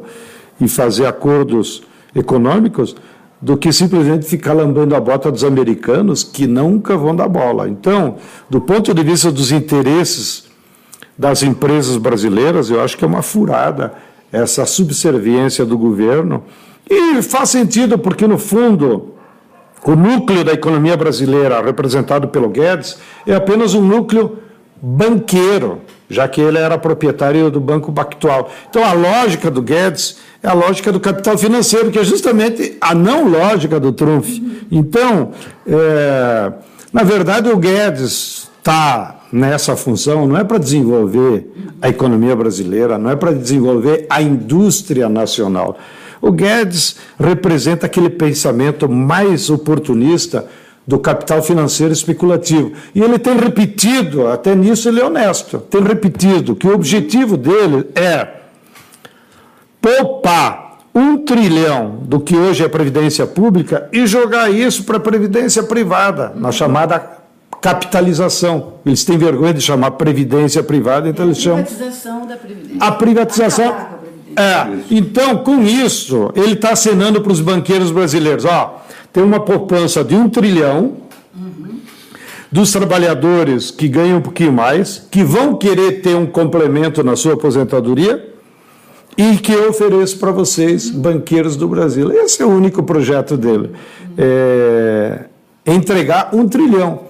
e 0.59 0.67
fazer 0.67 1.05
acordos 1.05 1.83
econômicos, 2.15 2.95
do 3.45 3.55
que 3.55 3.71
simplesmente 3.71 4.25
ficar 4.25 4.53
lambendo 4.53 4.95
a 4.95 4.99
bota 4.99 5.31
dos 5.31 5.43
americanos, 5.43 6.23
que 6.23 6.47
nunca 6.47 6.97
vão 6.97 7.15
dar 7.15 7.27
bola. 7.27 7.69
Então, 7.69 8.15
do 8.49 8.59
ponto 8.59 8.91
de 8.91 9.03
vista 9.03 9.31
dos 9.31 9.51
interesses 9.51 10.45
das 11.15 11.43
empresas 11.43 11.95
brasileiras, 11.95 12.71
eu 12.71 12.81
acho 12.81 12.97
que 12.97 13.05
é 13.05 13.07
uma 13.07 13.21
furada 13.21 13.93
essa 14.31 14.65
subserviência 14.65 15.63
do 15.63 15.77
governo. 15.77 16.43
E 16.89 17.21
faz 17.21 17.51
sentido, 17.51 17.99
porque, 17.99 18.25
no 18.25 18.39
fundo, 18.39 19.13
o 19.85 19.95
núcleo 19.95 20.43
da 20.43 20.53
economia 20.53 20.97
brasileira, 20.97 21.61
representado 21.61 22.29
pelo 22.29 22.49
Guedes, 22.49 22.97
é 23.27 23.35
apenas 23.35 23.75
um 23.75 23.81
núcleo 23.81 24.39
banqueiro, 24.81 25.81
já 26.09 26.27
que 26.27 26.41
ele 26.41 26.57
era 26.57 26.77
proprietário 26.77 27.49
do 27.49 27.59
Banco 27.59 27.91
Pactual. 27.91 28.51
Então, 28.69 28.83
a 28.83 28.93
lógica 28.93 29.49
do 29.49 29.61
Guedes 29.61 30.17
é 30.41 30.47
a 30.47 30.53
lógica 30.53 30.91
do 30.91 30.99
capital 30.99 31.37
financeiro, 31.37 31.91
que 31.91 31.99
é 31.99 32.03
justamente 32.03 32.77
a 32.79 32.93
não 32.93 33.27
lógica 33.27 33.79
do 33.79 33.91
Trump. 33.91 34.25
Então, 34.71 35.31
é, 35.67 36.51
na 36.93 37.03
verdade, 37.03 37.49
o 37.49 37.57
Guedes 37.57 38.49
está 38.57 39.15
nessa 39.31 39.75
função 39.75 40.25
não 40.25 40.37
é 40.37 40.43
para 40.43 40.57
desenvolver 40.57 41.45
a 41.81 41.89
economia 41.89 42.35
brasileira, 42.35 42.97
não 42.97 43.09
é 43.09 43.15
para 43.15 43.33
desenvolver 43.33 44.05
a 44.09 44.21
indústria 44.21 45.09
nacional. 45.09 45.77
O 46.21 46.31
Guedes 46.31 46.95
representa 47.19 47.85
aquele 47.85 48.09
pensamento 48.09 48.87
mais 48.87 49.49
oportunista 49.49 50.47
do 50.87 50.99
capital 50.99 51.41
financeiro 51.41 51.93
especulativo. 51.93 52.73
E 52.93 53.01
ele 53.01 53.17
tem 53.17 53.35
repetido, 53.35 54.27
até 54.27 54.53
nisso 54.53 54.87
ele 54.87 55.01
é 55.01 55.05
honesto, 55.05 55.59
tem 55.59 55.81
repetido 55.81 56.55
que 56.55 56.67
o 56.67 56.73
objetivo 56.73 57.35
dele 57.37 57.87
é 57.95 58.27
poupar 59.81 60.79
um 60.93 61.17
trilhão 61.17 61.99
do 62.03 62.19
que 62.19 62.35
hoje 62.35 62.63
é 62.63 62.69
previdência 62.69 63.27
pública 63.27 63.89
e 63.91 64.07
jogar 64.07 64.49
isso 64.49 64.85
para 64.85 64.97
a 64.97 64.99
previdência 64.99 65.61
privada, 65.63 66.31
na 66.35 66.51
chamada 66.51 67.15
capitalização. 67.61 68.75
Eles 68.85 69.03
têm 69.03 69.17
vergonha 69.17 69.53
de 69.53 69.61
chamar 69.61 69.91
previdência 69.91 70.63
privada, 70.63 71.09
então 71.09 71.25
é 71.25 71.27
eles 71.27 71.39
chamam. 71.39 71.59
A 71.59 71.63
privatização 71.63 72.25
da 72.25 72.35
previdência. 72.37 72.77
A 72.79 72.91
privatização. 72.91 73.75
É, 74.37 74.67
então, 74.91 75.37
com 75.37 75.63
isso, 75.63 76.31
ele 76.35 76.53
está 76.53 76.71
acenando 76.71 77.21
para 77.21 77.31
os 77.31 77.41
banqueiros 77.41 77.91
brasileiros: 77.91 78.45
ó, 78.45 78.84
tem 79.15 79.23
uma 79.23 79.39
poupança 79.39 80.03
de 80.03 80.13
um 80.13 80.27
trilhão 80.27 80.97
uhum. 81.33 81.79
dos 82.51 82.69
trabalhadores 82.73 83.71
que 83.71 83.87
ganham 83.87 84.17
um 84.17 84.21
pouquinho 84.21 84.51
mais, 84.51 85.07
que 85.09 85.23
vão 85.23 85.55
querer 85.55 86.01
ter 86.01 86.17
um 86.17 86.25
complemento 86.25 87.01
na 87.01 87.15
sua 87.15 87.35
aposentadoria 87.35 88.33
e 89.17 89.37
que 89.37 89.53
eu 89.53 89.69
ofereço 89.69 90.19
para 90.19 90.33
vocês, 90.33 90.89
banqueiros 90.89 91.55
do 91.55 91.65
Brasil. 91.65 92.11
Esse 92.11 92.41
é 92.41 92.45
o 92.45 92.49
único 92.49 92.83
projeto 92.83 93.37
dele. 93.37 93.71
É 94.17 95.29
entregar 95.65 96.35
um 96.35 96.45
trilhão, 96.45 97.03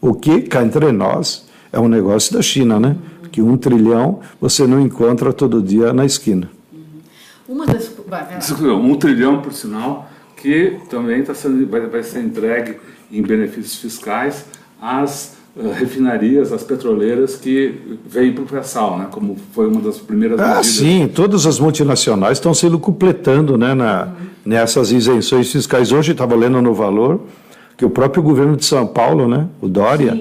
o 0.00 0.14
que, 0.14 0.42
cá 0.42 0.62
entre 0.62 0.92
nós, 0.92 1.48
é 1.72 1.80
um 1.80 1.88
negócio 1.88 2.32
da 2.34 2.40
China, 2.40 2.78
né? 2.78 2.94
Que 3.32 3.42
um 3.42 3.56
trilhão 3.56 4.20
você 4.40 4.64
não 4.64 4.80
encontra 4.80 5.32
todo 5.32 5.60
dia 5.60 5.92
na 5.92 6.06
esquina. 6.06 6.48
Uma 7.48 7.66
das... 7.66 7.90
Um 8.62 8.94
trilhão, 8.94 9.42
por 9.42 9.52
sinal, 9.52 10.08
que 10.40 10.76
também 10.88 11.22
tá 11.22 11.34
sendo, 11.34 11.66
vai, 11.68 11.80
vai 11.86 12.02
ser 12.02 12.20
entregue 12.20 12.76
em 13.10 13.22
benefícios 13.22 13.76
fiscais 13.76 14.44
às 14.80 15.36
uh, 15.56 15.70
refinarias, 15.70 16.52
às 16.52 16.62
petroleiras 16.62 17.36
que 17.36 17.98
vêm 18.06 18.32
para 18.32 18.44
o 18.44 18.46
pré-sal, 18.46 18.98
né? 18.98 19.08
como 19.10 19.36
foi 19.52 19.66
uma 19.66 19.80
das 19.80 19.98
primeiras 19.98 20.38
ah, 20.40 20.46
medidas. 20.46 20.66
Sim, 20.66 21.08
todas 21.08 21.46
as 21.46 21.58
multinacionais 21.58 22.38
estão 22.38 22.54
sendo 22.54 22.78
completando 22.78 23.58
né, 23.58 23.74
na, 23.74 24.04
uhum. 24.04 24.10
nessas 24.44 24.92
isenções 24.92 25.50
fiscais. 25.50 25.90
Hoje 25.92 26.12
estava 26.12 26.34
lendo 26.36 26.62
no 26.62 26.72
Valor 26.72 27.20
que 27.76 27.84
o 27.84 27.90
próprio 27.90 28.22
governo 28.22 28.56
de 28.56 28.64
São 28.64 28.86
Paulo, 28.86 29.28
né, 29.28 29.46
o 29.60 29.68
Dória, 29.68 30.16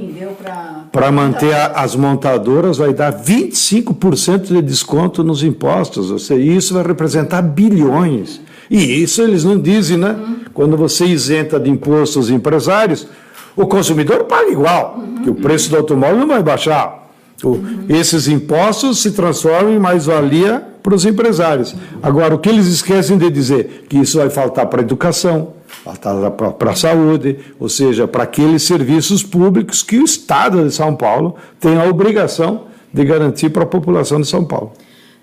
para 0.92 1.12
manter 1.12 1.54
a, 1.54 1.68
as 1.82 1.96
montadoras 1.96 2.78
vai 2.78 2.94
dar 2.94 3.14
25% 3.14 4.48
de 4.48 4.62
desconto 4.62 5.24
nos 5.24 5.44
impostos, 5.44 6.10
ou 6.10 6.20
seja, 6.20 6.42
isso 6.42 6.74
vai 6.74 6.84
representar 6.84 7.42
bilhões. 7.42 8.42
E 8.70 9.02
isso 9.02 9.22
eles 9.22 9.44
não 9.44 9.60
dizem, 9.60 9.98
né? 9.98 10.12
Uhum. 10.12 10.40
Quando 10.54 10.78
você 10.78 11.06
isenta 11.06 11.60
de 11.60 11.70
impostos 11.70 12.26
os 12.26 12.30
empresários, 12.30 13.08
o 13.56 13.66
consumidor 13.66 14.26
paga 14.26 14.50
igual, 14.50 14.98
uhum. 14.98 15.24
que 15.24 15.30
o 15.30 15.36
preço 15.36 15.70
do 15.70 15.78
automóvel 15.78 16.18
não 16.18 16.28
vai 16.28 16.44
baixar. 16.44 17.10
Uhum. 17.44 17.86
Esses 17.88 18.28
impostos 18.28 19.02
se 19.02 19.12
transformam 19.12 19.74
em 19.74 19.80
mais-valia 19.80 20.64
para 20.82 20.96
os 20.96 21.06
empresários. 21.06 21.76
Agora, 22.02 22.34
o 22.34 22.40
que 22.40 22.50
eles 22.50 22.68
esquecem 22.68 23.18
de 23.18 23.30
dizer? 23.30 23.86
Que 23.90 23.98
isso 23.98 24.18
vai 24.18 24.30
faltar 24.30 24.66
para 24.68 24.82
a 24.82 24.84
educação, 24.84 25.54
faltar 25.84 26.32
para 26.32 26.72
a 26.72 26.76
saúde, 26.76 27.40
ou 27.60 27.70
seja, 27.70 28.08
para 28.08 28.24
aqueles 28.24 28.64
serviços 28.64 29.22
públicos 29.22 29.84
que 29.84 29.98
o 29.98 30.04
Estado 30.04 30.64
de 30.64 30.74
São 30.74 30.96
Paulo 30.96 31.36
tem 31.60 31.78
a 31.78 31.84
obrigação 31.84 32.68
de 32.94 33.04
garantir 33.04 33.50
para 33.50 33.64
a 33.64 33.68
população 33.68 34.22
de 34.22 34.28
São 34.28 34.46
Paulo. 34.46 34.72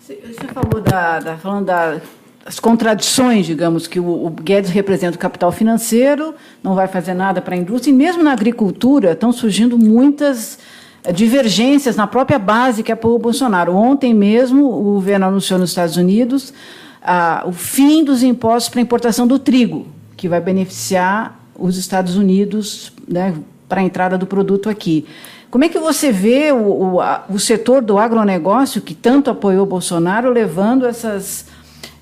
Você 0.00 0.18
falou 0.52 0.82
da, 0.82 1.18
da 1.18 1.36
falando 1.38 1.64
da 1.64 2.00
as 2.46 2.60
contradições, 2.60 3.46
digamos, 3.46 3.86
que 3.86 3.98
o, 3.98 4.26
o, 4.26 4.30
Guedes 4.30 4.70
representa 4.70 5.16
o 5.16 5.18
capital 5.18 5.50
financeiro, 5.50 6.34
não 6.62 6.74
vai 6.74 6.86
fazer 6.86 7.14
nada 7.14 7.40
para 7.40 7.54
a 7.54 7.58
indústria, 7.58 7.90
e 7.90 7.94
mesmo 7.94 8.22
na 8.22 8.32
agricultura 8.32 9.12
estão 9.12 9.32
surgindo 9.32 9.78
muitas 9.78 10.58
eh, 11.02 11.12
divergências 11.12 11.96
na 11.96 12.06
própria 12.06 12.38
base 12.38 12.82
que 12.82 12.92
apoia 12.92 13.14
o 13.14 13.18
Bolsonaro. 13.18 13.74
Ontem 13.74 14.12
mesmo, 14.12 14.66
o 14.66 14.94
governo 14.94 15.26
anunciou 15.26 15.58
nos 15.58 15.70
Estados 15.70 15.96
Unidos 15.96 16.52
ah, 17.02 17.44
o 17.46 17.52
fim 17.52 18.04
dos 18.04 18.22
impostos 18.22 18.68
para 18.68 18.80
a 18.80 18.82
importação 18.82 19.26
do 19.26 19.38
trigo, 19.38 19.86
que 20.14 20.28
vai 20.28 20.40
beneficiar 20.40 21.40
os 21.58 21.78
Estados 21.78 22.14
Unidos 22.14 22.92
né, 23.08 23.34
para 23.66 23.80
a 23.80 23.84
entrada 23.84 24.18
do 24.18 24.26
produto 24.26 24.68
aqui. 24.68 25.06
Como 25.50 25.64
é 25.64 25.68
que 25.70 25.78
você 25.78 26.12
vê 26.12 26.52
o, 26.52 26.56
o, 26.56 27.00
a, 27.00 27.24
o 27.30 27.38
setor 27.38 27.80
do 27.80 27.96
agronegócio, 27.96 28.82
que 28.82 28.94
tanto 28.94 29.30
apoiou 29.30 29.62
o 29.62 29.66
Bolsonaro, 29.66 30.30
levando 30.30 30.84
essas 30.84 31.46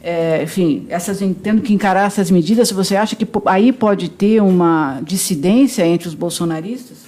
é, 0.03 0.43
enfim, 0.43 0.85
essas, 0.89 1.21
tendo 1.43 1.63
que 1.63 1.73
encarar 1.73 2.07
essas 2.07 2.29
medidas, 2.29 2.73
você 2.73 2.97
acha 2.97 3.15
que 3.15 3.27
aí 3.47 3.73
pode 3.73 4.09
ter 4.09 4.43
uma 4.43 5.01
dissidência 5.05 5.87
entre 5.87 6.09
os 6.09 6.15
bolsonaristas? 6.15 6.99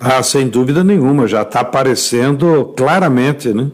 Ah, 0.00 0.20
sem 0.20 0.48
dúvida 0.48 0.82
nenhuma, 0.82 1.28
já 1.28 1.42
está 1.42 1.60
aparecendo 1.60 2.72
claramente, 2.76 3.54
né? 3.54 3.70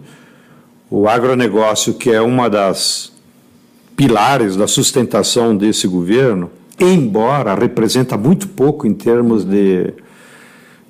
O 0.90 1.08
agronegócio, 1.08 1.94
que 1.94 2.11
é 2.11 2.20
uma 2.20 2.50
das 2.50 3.12
pilares 3.97 4.56
da 4.56 4.66
sustentação 4.66 5.56
desse 5.56 5.88
governo, 5.88 6.50
embora 6.78 7.54
representa 7.54 8.18
muito 8.18 8.47
pouco 8.49 8.87
em 8.87 8.92
termos 8.92 9.42
de, 9.42 9.94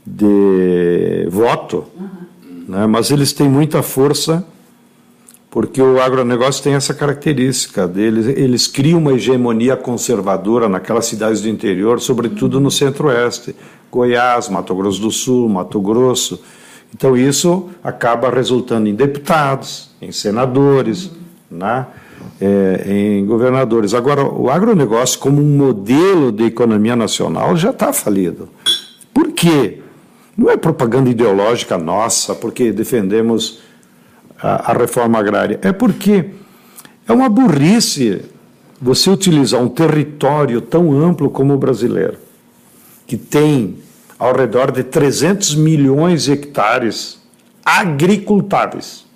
de 0.04 1.28
voto, 1.30 1.84
uhum. 1.96 2.64
né? 2.68 2.86
mas 2.86 3.10
eles 3.12 3.32
têm 3.32 3.48
muita 3.48 3.80
força 3.82 4.44
porque 5.50 5.80
o 5.80 6.00
agronegócio 6.00 6.62
tem 6.62 6.74
essa 6.74 6.92
característica 6.92 7.88
deles, 7.88 8.26
eles 8.26 8.66
criam 8.66 8.98
uma 8.98 9.14
hegemonia 9.14 9.76
conservadora 9.76 10.68
naquelas 10.68 11.06
cidades 11.06 11.40
do 11.40 11.48
interior, 11.48 12.00
sobretudo 12.00 12.60
no 12.60 12.70
centro-oeste, 12.70 13.56
Goiás, 13.90 14.48
Mato 14.48 14.74
Grosso 14.74 15.00
do 15.00 15.10
Sul, 15.10 15.48
Mato 15.48 15.80
Grosso. 15.80 16.42
Então 16.94 17.16
isso 17.16 17.68
acaba 17.82 18.30
resultando 18.30 18.88
em 18.88 18.94
deputados, 18.94 19.90
em 20.00 20.12
senadores, 20.12 21.10
né? 21.50 21.86
É, 22.40 22.84
em 22.86 23.26
governadores. 23.26 23.94
Agora, 23.94 24.22
o 24.24 24.50
agronegócio 24.50 25.18
como 25.18 25.40
um 25.40 25.56
modelo 25.56 26.30
de 26.30 26.44
economia 26.44 26.94
nacional 26.94 27.56
já 27.56 27.70
está 27.70 27.92
falido. 27.92 28.48
Por 29.14 29.32
quê? 29.32 29.80
Não 30.36 30.50
é 30.50 30.56
propaganda 30.56 31.10
ideológica 31.10 31.76
nossa, 31.78 32.34
porque 32.34 32.70
defendemos 32.70 33.60
a, 34.40 34.72
a 34.72 34.74
reforma 34.74 35.18
agrária? 35.18 35.58
É 35.62 35.72
porque 35.72 36.30
é 37.06 37.12
uma 37.12 37.28
burrice 37.28 38.22
você 38.80 39.10
utilizar 39.10 39.60
um 39.60 39.68
território 39.68 40.60
tão 40.60 40.92
amplo 40.92 41.30
como 41.30 41.54
o 41.54 41.58
brasileiro, 41.58 42.18
que 43.06 43.16
tem 43.16 43.78
ao 44.18 44.34
redor 44.34 44.70
de 44.70 44.82
300 44.82 45.54
milhões 45.54 46.24
de 46.24 46.32
hectares 46.32 47.18
agricultáveis. 47.64 49.06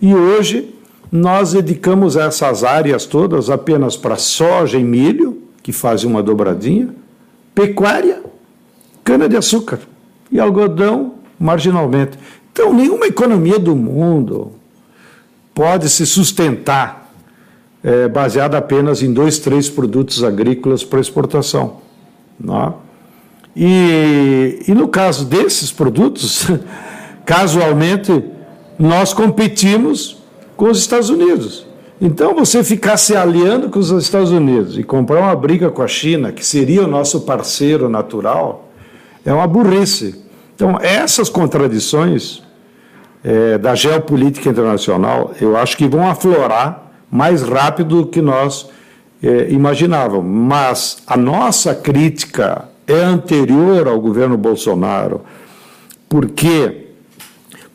E 0.00 0.14
hoje 0.14 0.74
nós 1.10 1.52
dedicamos 1.52 2.16
essas 2.16 2.64
áreas 2.64 3.06
todas 3.06 3.48
apenas 3.48 3.96
para 3.96 4.16
soja 4.16 4.78
e 4.78 4.84
milho, 4.84 5.42
que 5.62 5.72
fazem 5.72 6.10
uma 6.10 6.22
dobradinha, 6.22 6.94
pecuária, 7.54 8.22
cana-de-açúcar 9.02 9.78
e 10.30 10.40
algodão 10.40 11.14
marginalmente. 11.38 12.18
Então, 12.54 12.72
nenhuma 12.72 13.08
economia 13.08 13.58
do 13.58 13.74
mundo 13.74 14.52
pode 15.52 15.90
se 15.90 16.06
sustentar 16.06 17.12
é, 17.82 18.06
baseada 18.06 18.56
apenas 18.56 19.02
em 19.02 19.12
dois, 19.12 19.40
três 19.40 19.68
produtos 19.68 20.22
agrícolas 20.22 20.84
para 20.84 21.00
exportação. 21.00 21.78
Não 22.38 22.62
é? 22.62 22.72
e, 23.56 24.62
e 24.68 24.72
no 24.72 24.86
caso 24.86 25.24
desses 25.24 25.72
produtos, 25.72 26.46
casualmente, 27.26 28.22
nós 28.78 29.12
competimos 29.12 30.18
com 30.56 30.66
os 30.66 30.78
Estados 30.78 31.10
Unidos. 31.10 31.66
Então, 32.00 32.36
você 32.36 32.62
ficar 32.62 32.98
se 32.98 33.16
aliando 33.16 33.68
com 33.68 33.80
os 33.80 33.90
Estados 33.90 34.30
Unidos 34.30 34.78
e 34.78 34.84
comprar 34.84 35.18
uma 35.18 35.34
briga 35.34 35.72
com 35.72 35.82
a 35.82 35.88
China, 35.88 36.30
que 36.30 36.46
seria 36.46 36.84
o 36.84 36.86
nosso 36.86 37.22
parceiro 37.22 37.88
natural, 37.88 38.68
é 39.26 39.32
uma 39.32 39.48
burrice. 39.48 40.23
Então, 40.54 40.78
essas 40.80 41.28
contradições 41.28 42.42
é, 43.22 43.58
da 43.58 43.74
geopolítica 43.74 44.48
internacional, 44.48 45.32
eu 45.40 45.56
acho 45.56 45.76
que 45.76 45.88
vão 45.88 46.08
aflorar 46.08 46.92
mais 47.10 47.42
rápido 47.42 48.02
do 48.02 48.06
que 48.06 48.20
nós 48.20 48.68
é, 49.22 49.50
imaginavam. 49.50 50.22
Mas 50.22 50.98
a 51.06 51.16
nossa 51.16 51.74
crítica 51.74 52.68
é 52.86 53.00
anterior 53.00 53.88
ao 53.88 54.00
governo 54.00 54.36
Bolsonaro, 54.36 55.22
porque 56.08 56.84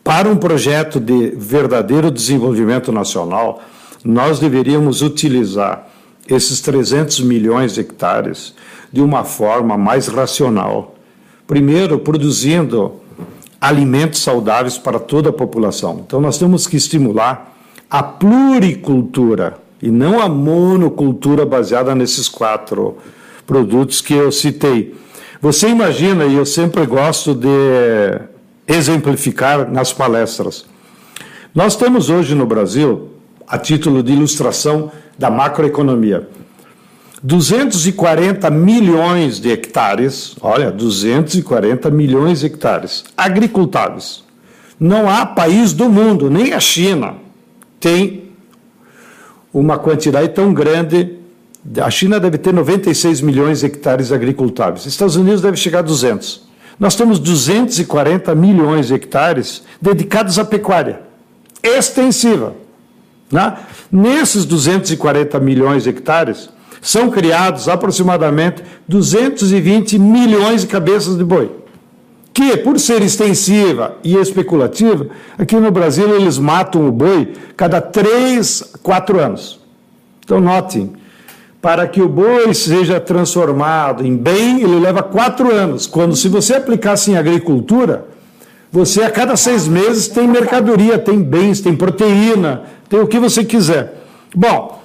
para 0.04 0.30
um 0.30 0.38
projeto 0.38 1.00
de 1.00 1.32
verdadeiro 1.36 2.10
desenvolvimento 2.10 2.92
nacional, 2.92 3.62
nós 4.04 4.40
deveríamos 4.40 5.02
utilizar 5.02 5.88
esses 6.28 6.62
300 6.62 7.22
milhões 7.22 7.74
de 7.74 7.82
hectares 7.82 8.54
de 8.92 9.02
uma 9.02 9.24
forma 9.24 9.78
mais 9.78 10.08
racional. 10.08 10.96
Primeiro, 11.50 11.98
produzindo 11.98 13.02
alimentos 13.60 14.22
saudáveis 14.22 14.78
para 14.78 15.00
toda 15.00 15.32
a 15.32 15.34
população. 15.34 16.04
Então, 16.06 16.22
nós 16.22 16.38
temos 16.38 16.68
que 16.68 16.78
estimular 16.78 17.58
a 17.90 18.04
pluricultura 18.04 19.58
e 19.82 19.90
não 19.90 20.22
a 20.22 20.30
monocultura 20.30 21.48
baseada 21.48 21.96
nesses 21.96 22.30
quatro 22.30 22.98
produtos 23.48 24.00
que 24.00 24.14
eu 24.14 24.32
citei. 24.32 24.94
Você 25.42 25.70
imagina, 25.70 26.26
e 26.26 26.36
eu 26.36 26.46
sempre 26.46 26.86
gosto 26.86 27.34
de 27.34 27.48
exemplificar 28.68 29.72
nas 29.72 29.92
palestras. 29.92 30.68
Nós 31.56 31.76
temos 31.76 32.12
hoje 32.12 32.36
no 32.36 32.46
Brasil, 32.46 33.10
a 33.48 33.58
título 33.58 34.04
de 34.04 34.14
ilustração 34.14 34.92
da 35.18 35.32
macroeconomia, 35.32 36.30
240 37.22 38.50
milhões 38.50 39.40
de 39.40 39.52
hectares, 39.52 40.36
olha, 40.42 40.72
240 40.72 41.90
milhões 41.90 42.40
de 42.40 42.46
hectares 42.46 43.04
agricultáveis. 43.18 44.24
Não 44.80 45.10
há 45.10 45.26
país 45.26 45.74
do 45.74 45.90
mundo, 45.90 46.30
nem 46.30 46.54
a 46.54 46.60
China, 46.60 47.16
tem 47.80 48.30
uma 49.54 49.78
quantidade 49.78 50.30
tão 50.30 50.54
grande. 50.54 51.18
A 51.82 51.90
China 51.90 52.20
deve 52.20 52.38
ter 52.38 52.54
96 52.54 53.20
milhões 53.20 53.60
de 53.60 53.66
hectares 53.66 54.12
agricultáveis. 54.12 54.86
Estados 54.86 55.18
Unidos 55.18 55.42
deve 55.42 55.58
chegar 55.58 55.80
a 55.80 55.84
200. 55.84 56.48
Nós 56.80 56.96
temos 56.96 57.20
240 57.20 58.34
milhões 58.34 58.88
de 58.88 58.94
hectares 58.94 59.64
dedicados 59.82 60.40
à 60.40 60.46
pecuária 60.46 61.02
extensiva. 61.62 62.56
Né? 63.30 63.58
Nesses 63.92 64.46
240 64.46 65.38
milhões 65.42 65.84
de 65.84 65.90
hectares, 65.90 66.50
são 66.82 67.10
criados 67.10 67.68
aproximadamente 67.68 68.64
220 68.88 70.00
milhões 70.00 70.62
de 70.62 70.68
cabeças 70.68 71.18
de 71.18 71.24
boi, 71.24 71.52
que, 72.34 72.58
por 72.58 72.80
ser 72.80 73.02
extensiva 73.02 73.98
e 74.04 74.16
especulativa, 74.16 75.08
aqui 75.38 75.56
no 75.56 75.72
Brasil 75.72 76.16
eles 76.16 76.38
matam 76.38 76.88
o 76.88 76.92
boi 76.92 77.34
cada 77.58 77.82
3, 77.82 78.76
4 78.82 79.20
anos. 79.20 79.60
Então, 80.24 80.40
notem, 80.40 80.94
para 81.62 81.88
que 81.88 82.02
o 82.02 82.08
boi 82.08 82.54
seja 82.54 83.00
transformado 83.00 84.06
em 84.06 84.16
bem, 84.16 84.62
ele 84.62 84.80
leva 84.80 85.04
4 85.04 85.54
anos. 85.54 85.86
Quando, 85.86 86.16
se 86.16 86.30
você 86.30 86.56
aplicasse 86.56 87.12
em 87.12 87.18
agricultura, 87.18 88.06
você 88.72 89.02
a 89.02 89.10
cada 89.10 89.36
seis 89.36 89.68
meses 89.68 90.08
tem 90.08 90.28
mercadoria, 90.28 90.98
tem 90.98 91.22
bens, 91.22 91.60
tem 91.60 91.76
proteína, 91.76 92.64
tem 92.88 93.00
o 93.00 93.08
que 93.08 93.20
você 93.20 93.44
quiser. 93.44 94.06
Bom, 94.36 94.79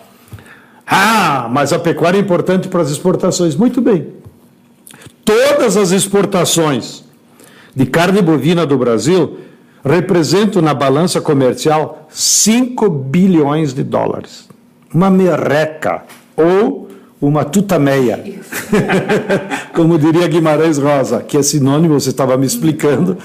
ah, 0.87 1.49
mas 1.51 1.73
a 1.73 1.79
pecuária 1.79 2.19
é 2.19 2.21
importante 2.21 2.69
para 2.69 2.83
as 2.83 2.91
exportações. 2.91 3.57
Muito 3.57 3.81
bem. 3.81 4.09
Todas 5.25 5.77
as 5.77 5.91
exportações 5.91 7.05
de 7.75 7.87
carne 7.87 8.21
bovina 8.21 8.67
do 8.67 8.77
Brasil 8.77 9.39
representam 9.85 10.63
na 10.63 10.75
balança 10.75 11.21
comercial 11.21 12.07
5 12.11 12.89
bilhões 12.89 13.73
de 13.73 13.83
dólares. 13.83 14.49
Uma 14.93 15.11
merreca 15.11 16.03
ou 16.37 16.89
uma 17.21 17.45
tutameia, 17.45 18.23
como 19.75 19.99
diria 19.99 20.29
Guimarães 20.29 20.79
Rosa, 20.79 21.21
que 21.21 21.39
é 21.39 21.43
sinônimo, 21.43 21.99
você 21.99 22.11
estava 22.11 22.37
me 22.37 22.47
explicando, 22.47 23.17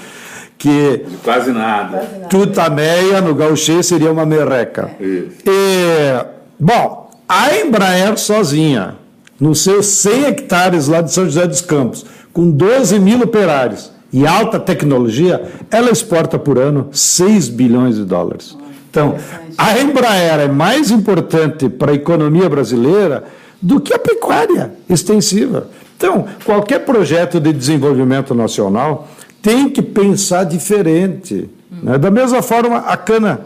que 0.56 1.04
quase 1.22 1.52
nada. 1.52 1.98
Tutameia 2.28 3.20
no 3.20 3.34
gauchê 3.34 3.82
seria 3.82 4.10
uma 4.10 4.24
merreca. 4.24 4.90
Isso. 4.98 5.42
E, 5.46 6.24
bom, 6.58 6.99
a 7.30 7.56
Embraer 7.56 8.18
sozinha, 8.18 8.96
nos 9.38 9.62
seus 9.62 9.86
100 9.86 10.24
hectares 10.24 10.88
lá 10.88 11.00
de 11.00 11.12
São 11.12 11.26
José 11.26 11.46
dos 11.46 11.60
Campos, 11.60 12.04
com 12.32 12.50
12 12.50 12.98
mil 12.98 13.22
operários 13.22 13.92
e 14.12 14.26
alta 14.26 14.58
tecnologia, 14.58 15.40
ela 15.70 15.92
exporta 15.92 16.40
por 16.40 16.58
ano 16.58 16.88
6 16.90 17.48
bilhões 17.50 17.94
de 17.94 18.04
dólares. 18.04 18.58
Então, 18.90 19.14
a 19.56 19.78
Embraer 19.78 20.40
é 20.40 20.48
mais 20.48 20.90
importante 20.90 21.68
para 21.68 21.92
a 21.92 21.94
economia 21.94 22.48
brasileira 22.48 23.22
do 23.62 23.80
que 23.80 23.94
a 23.94 23.98
pecuária 24.00 24.72
extensiva. 24.88 25.68
Então, 25.96 26.26
qualquer 26.44 26.80
projeto 26.80 27.38
de 27.38 27.52
desenvolvimento 27.52 28.34
nacional 28.34 29.06
tem 29.40 29.70
que 29.70 29.82
pensar 29.82 30.42
diferente. 30.42 31.48
Né? 31.70 31.96
Da 31.96 32.10
mesma 32.10 32.42
forma, 32.42 32.78
a 32.78 32.96
cana. 32.96 33.42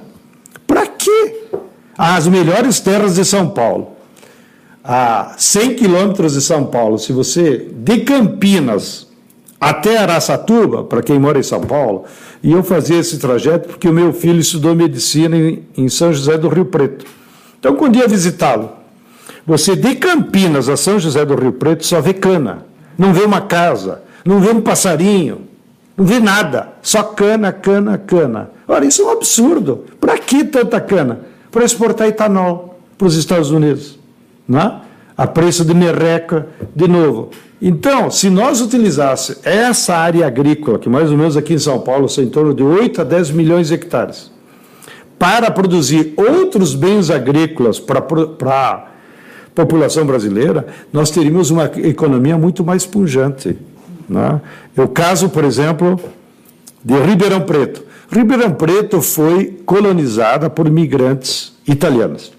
Para 0.66 0.86
quê? 0.86 1.43
As 1.96 2.26
melhores 2.26 2.80
terras 2.80 3.14
de 3.14 3.24
São 3.24 3.48
Paulo, 3.48 3.92
a 4.82 5.34
100 5.38 5.74
quilômetros 5.76 6.34
de 6.34 6.40
São 6.40 6.66
Paulo, 6.66 6.98
se 6.98 7.12
você, 7.12 7.70
de 7.72 8.00
Campinas 8.00 9.06
até 9.60 9.96
Araçatuba, 9.96 10.84
para 10.84 11.02
quem 11.02 11.18
mora 11.18 11.38
em 11.38 11.42
São 11.42 11.60
Paulo, 11.60 12.04
e 12.42 12.52
eu 12.52 12.62
fazia 12.62 12.98
esse 12.98 13.18
trajeto 13.18 13.68
porque 13.68 13.88
o 13.88 13.92
meu 13.92 14.12
filho 14.12 14.38
estudou 14.38 14.74
medicina 14.74 15.36
em, 15.36 15.62
em 15.76 15.88
São 15.88 16.12
José 16.12 16.36
do 16.36 16.48
Rio 16.48 16.66
Preto. 16.66 17.06
Então, 17.58 17.74
quando 17.76 17.96
ia 17.96 18.06
visitá-lo, 18.06 18.70
você 19.46 19.74
de 19.74 19.94
Campinas 19.94 20.68
a 20.68 20.76
São 20.76 20.98
José 20.98 21.24
do 21.24 21.34
Rio 21.34 21.52
Preto 21.52 21.86
só 21.86 22.00
vê 22.00 22.12
cana, 22.12 22.66
não 22.98 23.14
vê 23.14 23.22
uma 23.22 23.40
casa, 23.40 24.02
não 24.24 24.40
vê 24.40 24.50
um 24.50 24.60
passarinho, 24.60 25.42
não 25.96 26.04
vê 26.04 26.20
nada, 26.20 26.74
só 26.82 27.02
cana, 27.02 27.52
cana, 27.52 27.96
cana. 27.96 28.50
Ora, 28.66 28.84
isso 28.84 29.02
é 29.02 29.04
um 29.06 29.10
absurdo. 29.10 29.84
Para 30.00 30.18
que 30.18 30.44
tanta 30.44 30.80
cana? 30.80 31.20
Para 31.54 31.64
exportar 31.64 32.08
etanol 32.08 32.76
para 32.98 33.06
os 33.06 33.14
Estados 33.14 33.52
Unidos, 33.52 33.96
né? 34.46 34.80
a 35.16 35.24
preço 35.24 35.64
de 35.64 35.72
merreca 35.72 36.48
de 36.74 36.88
novo. 36.88 37.30
Então, 37.62 38.10
se 38.10 38.28
nós 38.28 38.60
utilizássemos 38.60 39.40
essa 39.46 39.94
área 39.94 40.26
agrícola, 40.26 40.80
que 40.80 40.88
mais 40.88 41.12
ou 41.12 41.16
menos 41.16 41.36
aqui 41.36 41.54
em 41.54 41.58
São 41.58 41.78
Paulo 41.78 42.08
são 42.08 42.24
em 42.24 42.28
torno 42.28 42.52
de 42.52 42.64
8 42.64 43.02
a 43.02 43.04
10 43.04 43.30
milhões 43.30 43.68
de 43.68 43.74
hectares, 43.74 44.32
para 45.16 45.48
produzir 45.48 46.12
outros 46.16 46.74
bens 46.74 47.08
agrícolas 47.08 47.78
para, 47.78 48.00
a 48.00 48.88
população 49.54 50.04
brasileira, 50.04 50.66
nós 50.92 51.08
teríamos 51.08 51.52
uma 51.52 51.70
economia 51.84 52.36
muito 52.36 52.64
mais 52.64 52.84
pungente. 52.84 53.56
Né? 54.08 54.40
O 54.76 54.88
caso, 54.88 55.28
por 55.28 55.44
exemplo, 55.44 56.00
de 56.84 56.98
Ribeirão 56.98 57.42
Preto. 57.42 57.93
Ribeirão 58.14 58.52
Preto 58.52 59.02
foi 59.02 59.60
colonizada 59.66 60.48
por 60.48 60.68
imigrantes 60.68 61.52
italianos, 61.66 62.32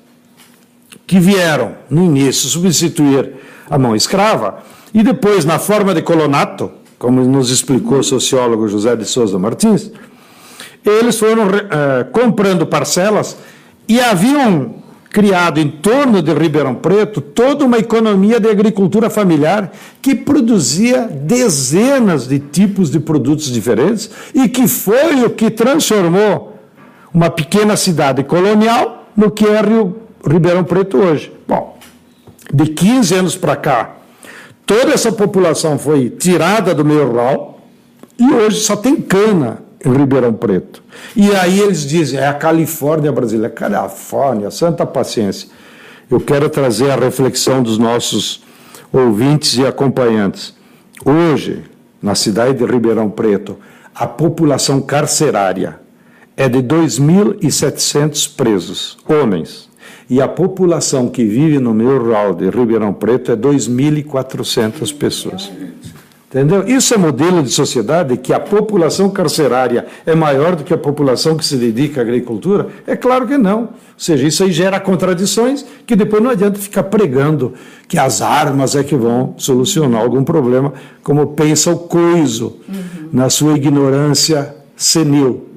que 1.06 1.20
vieram, 1.20 1.74
no 1.90 2.02
início, 2.02 2.48
substituir 2.48 3.34
a 3.70 3.78
mão 3.78 3.94
escrava, 3.94 4.64
e 4.94 5.04
depois, 5.04 5.44
na 5.44 5.60
forma 5.60 5.94
de 5.94 6.02
colonato, 6.02 6.72
como 6.98 7.22
nos 7.26 7.50
explicou 7.50 8.00
o 8.00 8.04
sociólogo 8.04 8.70
José 8.70 8.96
de 8.96 9.04
Souza 9.04 9.38
Martins, 9.38 9.92
eles 10.86 11.20
foram 11.20 11.48
uh, 11.48 12.10
comprando 12.10 12.66
parcelas 12.66 13.36
e 13.86 14.00
haviam 14.00 14.76
criado 15.16 15.62
em 15.62 15.70
torno 15.70 16.22
de 16.22 16.34
Ribeirão 16.34 16.76
Preto 16.76 17.22
toda 17.22 17.64
uma 17.64 17.78
economia 17.78 18.38
de 18.38 18.50
agricultura 18.50 19.10
familiar 19.10 19.72
que 20.02 20.14
produzia 20.14 21.04
dezenas 21.04 22.28
de 22.28 22.38
tipos 22.38 22.92
de 22.92 23.00
produtos 23.00 23.46
diferentes 23.46 24.12
e 24.34 24.50
que 24.50 24.68
foi 24.68 25.24
o 25.24 25.30
que 25.30 25.50
transformou 25.50 26.60
uma 27.14 27.30
pequena 27.30 27.78
cidade 27.78 28.26
colonial 28.26 29.08
no 29.16 29.32
que 29.32 29.46
é 29.48 29.62
Rio, 29.62 30.02
Ribeirão 30.30 30.66
Preto 30.66 30.98
hoje. 30.98 31.32
Bom, 31.48 31.80
de 32.54 32.66
15 32.66 33.16
anos 33.16 33.38
para 33.38 33.56
cá, 33.56 33.96
toda 34.66 34.92
essa 34.92 35.14
população 35.14 35.80
foi 35.80 36.10
tirada 36.10 36.76
do 36.76 36.84
meio 36.84 37.08
rural 37.08 37.62
e 38.20 38.34
hoje 38.34 38.60
só 38.60 38.76
tem 38.76 38.98
cana 38.98 39.60
Ribeirão 39.84 40.34
Preto. 40.34 40.84
E 41.16 41.32
aí 41.36 41.60
eles 41.60 41.86
dizem, 41.86 42.20
é 42.20 42.28
a 42.28 42.34
Califórnia 42.34 43.12
brasileira. 43.12 43.54
Califórnia, 43.54 44.52
santa 44.52 44.86
paciência. 44.86 45.50
Eu 46.10 46.20
quero 46.20 46.50
trazer 46.50 46.92
a 46.92 46.96
reflexão 46.96 47.64
dos 47.64 47.78
nossos 47.78 48.44
ouvintes 48.92 49.58
e 49.58 49.66
acompanhantes. 49.66 50.54
Hoje, 51.04 51.64
na 52.02 52.16
cidade 52.16 52.58
de 52.58 52.66
Ribeirão 52.66 53.10
Preto, 53.10 53.58
a 53.94 54.06
população 54.06 54.82
carcerária 54.82 55.80
é 56.38 56.48
de 56.50 56.60
2.700 56.60 58.36
presos, 58.36 58.98
homens. 59.08 59.70
E 60.10 60.22
a 60.22 60.28
população 60.28 61.10
que 61.10 61.24
vive 61.26 61.58
no 61.60 61.74
meio 61.74 61.98
rural 61.98 62.36
de 62.36 62.50
Ribeirão 62.50 62.94
Preto 62.94 63.32
é 63.32 63.36
2.400 63.36 64.96
pessoas. 64.96 65.52
Entendeu? 66.28 66.68
Isso 66.68 66.94
é 66.94 66.98
modelo 66.98 67.44
de 67.44 67.50
sociedade 67.50 68.18
que 68.18 68.34
a 68.34 68.40
população 68.40 69.10
carcerária 69.10 69.86
é 70.06 70.16
maior 70.16 70.56
do 70.56 70.64
que 70.64 70.74
a 70.74 70.78
população 70.78 71.38
que 71.38 71.46
se 71.46 71.56
dedica 71.56 72.02
à 72.02 72.04
agricultura? 72.04 72.68
É 72.86 72.96
claro 72.96 73.28
que 73.28 73.38
não. 73.38 73.62
Ou 73.62 73.70
seja, 73.96 74.28
isso 74.28 74.44
aí 74.44 74.52
gera 74.52 74.80
contradições 74.80 75.66
que 75.86 75.96
depois 75.96 76.22
não 76.22 76.32
adianta 76.32 76.60
ficar 76.60 76.84
pregando 76.84 77.54
que 77.88 77.98
as 77.98 78.22
armas 78.22 78.76
é 78.76 78.84
que 78.84 78.96
vão 78.96 79.36
solucionar 79.38 80.02
algum 80.02 80.24
problema, 80.24 80.74
como 81.04 81.28
pensa 81.28 81.72
o 81.72 81.78
coiso 81.80 82.58
uhum. 82.68 83.10
na 83.14 83.30
sua 83.30 83.56
ignorância 83.56 84.56
senil. 84.76 85.48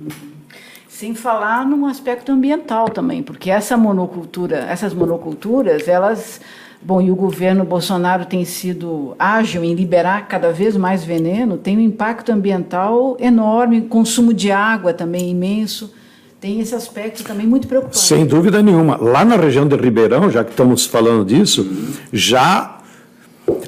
Sem 0.89 1.15
falar 1.15 1.65
num 1.65 1.87
aspecto 1.87 2.31
ambiental 2.31 2.89
também, 2.89 3.23
porque 3.23 3.51
essa 3.51 3.77
monocultura, 3.77 4.59
essas 4.69 4.93
monoculturas, 4.93 5.89
elas 5.89 6.41
Bom, 6.81 7.01
e 7.01 7.11
o 7.11 7.17
governo 7.17 7.65
Bolsonaro 7.65 8.25
tem 8.25 8.45
sido 8.45 9.15
ágil 9.19 9.65
em 9.65 9.75
liberar 9.75 10.29
cada 10.29 10.53
vez 10.53 10.77
mais 10.77 11.05
veneno, 11.05 11.57
tem 11.57 11.77
um 11.77 11.81
impacto 11.81 12.31
ambiental 12.31 13.17
enorme, 13.19 13.83
consumo 13.83 14.33
de 14.33 14.53
água 14.53 14.93
também 14.93 15.31
imenso. 15.31 15.93
Tem 16.41 16.61
esse 16.61 16.73
aspecto 16.75 17.25
também 17.25 17.49
muito 17.49 17.67
preocupante. 17.67 17.99
Sem 17.99 18.25
dúvida 18.25 18.63
nenhuma. 18.63 18.97
Lá 18.97 19.25
na 19.25 19.35
região 19.35 19.67
de 19.67 19.75
Ribeirão, 19.75 20.31
já 20.31 20.45
que 20.45 20.51
estamos 20.51 20.87
falando 20.87 21.25
disso, 21.25 21.69
já 22.13 22.79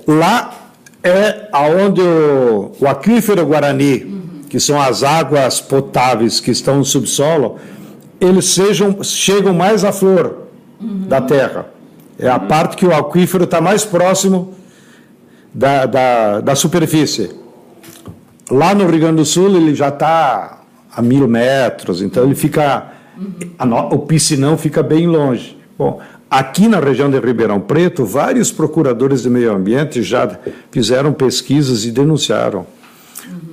lá 0.07 0.53
é 1.03 1.49
aonde 1.53 2.01
o, 2.01 2.73
o 2.79 2.87
aquífero 2.87 3.45
Guarani, 3.45 4.05
uhum. 4.05 4.21
que 4.49 4.61
são 4.61 4.81
as 4.81 5.03
águas 5.03 5.61
potáveis 5.61 6.39
que 6.39 6.53
estão 6.53 6.79
no 6.79 6.85
subsolo, 6.85 7.57
eles 8.21 8.45
sejam, 8.47 9.03
chegam 9.03 9.53
mais 9.53 9.85
à 9.85 9.91
flor 9.91 10.47
uhum. 10.81 11.09
da 11.09 11.21
terra. 11.21 11.80
É 12.21 12.29
a 12.29 12.39
parte 12.39 12.77
que 12.77 12.85
o 12.85 12.95
aquífero 12.95 13.45
está 13.45 13.63
mais 13.63 13.83
próximo 13.83 14.53
da, 15.55 15.87
da, 15.87 16.41
da, 16.41 16.55
superfície. 16.55 17.31
Lá 18.51 18.75
no 18.75 18.87
Rio 18.87 19.01
Grande 19.01 19.17
do 19.17 19.25
Sul 19.25 19.57
ele 19.57 19.75
já 19.75 19.89
está 19.89 20.61
a 20.95 21.01
mil 21.01 21.27
metros, 21.27 22.03
então 22.03 22.25
ele 22.25 22.35
fica. 22.35 22.93
o 23.91 23.99
piscinão 24.01 24.59
fica 24.59 24.83
bem 24.83 25.07
longe. 25.07 25.57
Bom, 25.79 25.99
aqui 26.31 26.69
na 26.69 26.79
região 26.79 27.11
de 27.11 27.19
Ribeirão 27.19 27.59
Preto, 27.59 28.05
vários 28.05 28.53
procuradores 28.53 29.23
de 29.23 29.31
meio 29.31 29.55
ambiente 29.55 30.03
já 30.03 30.39
fizeram 30.71 31.15
pesquisas 31.15 31.87
e 31.87 31.91
denunciaram. 31.91 32.67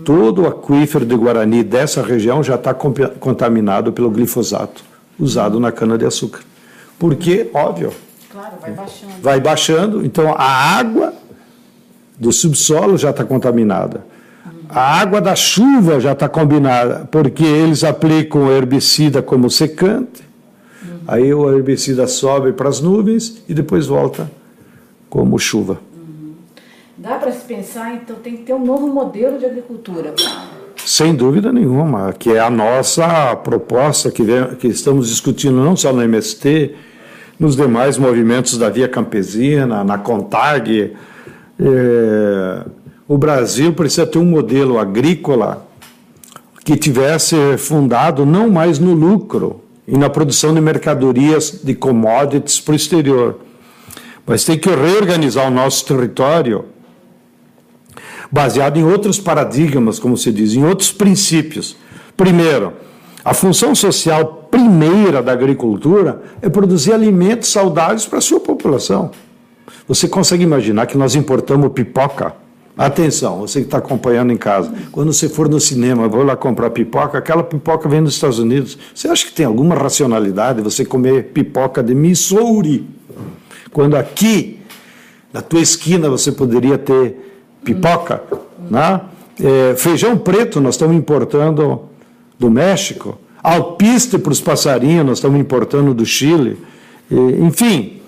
Todo 0.04 0.42
o 0.42 0.48
aquífero 0.48 1.06
de 1.06 1.16
Guarani 1.16 1.64
dessa 1.64 2.02
região 2.02 2.44
já 2.44 2.56
está 2.56 2.74
contaminado 2.74 3.94
pelo 3.94 4.12
glifosato 4.12 4.84
usado 5.18 5.58
na 5.58 5.72
cana-de-açúcar. 5.72 6.42
Porque, 7.00 7.50
óbvio, 7.54 7.92
Claro, 8.38 8.58
vai 8.62 8.72
baixando. 8.72 9.14
Vai 9.20 9.40
baixando, 9.40 10.06
então 10.06 10.36
a 10.38 10.44
água 10.78 11.12
do 12.20 12.32
subsolo 12.32 12.96
já 12.96 13.10
está 13.10 13.26
contaminada. 13.26 14.06
A 14.70 15.00
água 15.00 15.20
da 15.20 15.36
chuva 15.36 16.00
já 16.00 16.12
está 16.12 16.30
combinada, 16.30 17.08
porque 17.10 17.44
eles 17.44 17.84
aplicam 17.84 18.52
herbicida 18.52 19.24
como 19.24 19.50
secante, 19.50 20.22
uhum. 20.84 21.00
aí 21.08 21.34
o 21.34 21.52
herbicida 21.52 22.06
sobe 22.06 22.54
para 22.54 22.70
as 22.70 22.80
nuvens 22.80 23.42
e 23.50 23.56
depois 23.56 23.88
volta 23.88 24.30
como 25.10 25.40
chuva. 25.40 25.80
Uhum. 25.96 26.34
Dá 26.96 27.16
para 27.16 27.32
se 27.32 27.44
pensar, 27.44 27.96
então 27.96 28.18
tem 28.18 28.38
que 28.38 28.44
ter 28.44 28.54
um 28.54 28.64
novo 28.64 28.88
modelo 28.88 29.40
de 29.40 29.46
agricultura. 29.46 30.14
Sem 30.86 31.16
dúvida 31.16 31.52
nenhuma, 31.52 32.14
que 32.14 32.34
é 32.34 32.40
a 32.40 32.52
nossa 32.52 33.36
proposta 33.38 34.12
que, 34.12 34.22
vem, 34.22 34.56
que 34.58 34.68
estamos 34.68 35.10
discutindo 35.10 35.56
não 35.56 35.76
só 35.76 35.92
no 35.92 36.04
MST, 36.04 36.76
nos 37.40 37.56
demais 37.56 37.98
movimentos 37.98 38.58
da 38.58 38.70
Via 38.70 38.88
Campesina, 38.88 39.84
na 39.84 39.98
CONTAG. 39.98 40.94
É, 41.60 42.66
o 43.08 43.18
Brasil 43.18 43.74
precisa 43.74 44.06
ter 44.06 44.18
um 44.18 44.26
modelo 44.26 44.80
agrícola 44.80 45.66
que 46.66 46.76
tivesse 46.76 47.36
fundado 47.58 48.26
não 48.26 48.50
mais 48.50 48.80
no 48.80 48.94
lucro 48.94 49.62
e 49.88 49.98
na 49.98 50.10
produção 50.10 50.54
de 50.54 50.60
mercadorias, 50.60 51.62
de 51.64 51.74
commodities 51.74 52.60
para 52.60 52.74
o 52.74 52.76
exterior, 52.76 53.40
mas 54.26 54.44
tem 54.44 54.58
que 54.58 54.70
reorganizar 54.70 55.48
o 55.48 55.52
nosso 55.52 55.86
território 55.86 56.66
baseado 58.30 58.78
em 58.78 58.84
outros 58.84 59.18
paradigmas, 59.20 60.00
como 60.00 60.18
se 60.18 60.32
diz, 60.32 60.54
em 60.54 60.66
outros 60.66 60.92
princípios. 60.92 61.78
Primeiro, 62.18 62.74
a 63.24 63.34
função 63.34 63.74
social 63.74 64.37
primeira 64.50 65.22
da 65.22 65.32
agricultura 65.32 66.22
é 66.42 66.50
produzir 66.50 66.94
alimentos 66.94 67.52
saudáveis 67.52 68.06
para 68.06 68.20
a 68.20 68.22
sua 68.22 68.40
população. 68.40 69.12
Você 69.88 70.08
consegue 70.08 70.44
imaginar 70.44 70.86
que 70.86 70.98
nós 70.98 71.16
importamos 71.16 71.72
pipoca? 71.72 72.34
Atenção, 72.78 73.40
você 73.40 73.62
que 73.62 73.66
está 73.66 73.80
acompanhando 73.80 74.32
em 74.32 74.38
casa, 74.38 74.72
quando 74.92 75.12
você 75.12 75.28
for 75.28 75.50
no 75.50 75.60
cinema, 75.60 76.08
vou 76.08 76.24
lá 76.24 76.36
comprar 76.36 76.70
pipoca, 76.70 77.18
aquela 77.18 77.44
pipoca 77.44 77.90
vem 77.90 78.04
dos 78.04 78.14
Estados 78.14 78.38
Unidos. 78.38 78.78
Você 78.94 79.08
acha 79.08 79.26
que 79.26 79.34
tem 79.34 79.46
alguma 79.48 79.74
racionalidade 79.74 80.62
você 80.62 80.86
comer 80.86 81.32
pipoca 81.34 81.82
de 81.82 81.96
Missouri? 81.96 82.88
Quando 83.72 83.96
aqui, 83.96 84.60
na 85.34 85.42
tua 85.42 85.60
esquina, 85.60 86.08
você 86.08 86.32
poderia 86.32 86.78
ter 86.78 87.44
pipoca, 87.64 88.22
né? 88.70 89.02
É, 89.44 89.76
feijão 89.76 90.18
preto 90.18 90.60
nós 90.62 90.76
estamos 90.76 90.96
importando 90.96 91.84
do 92.40 92.50
México, 92.50 93.18
alpiste 93.48 94.18
para 94.18 94.34
os 94.34 94.42
passarinhos, 94.42 95.06
nós 95.06 95.18
estamos 95.20 95.40
importando 95.40 95.94
do 95.94 96.06
Chile. 96.06 96.58
Enfim, 97.10 98.02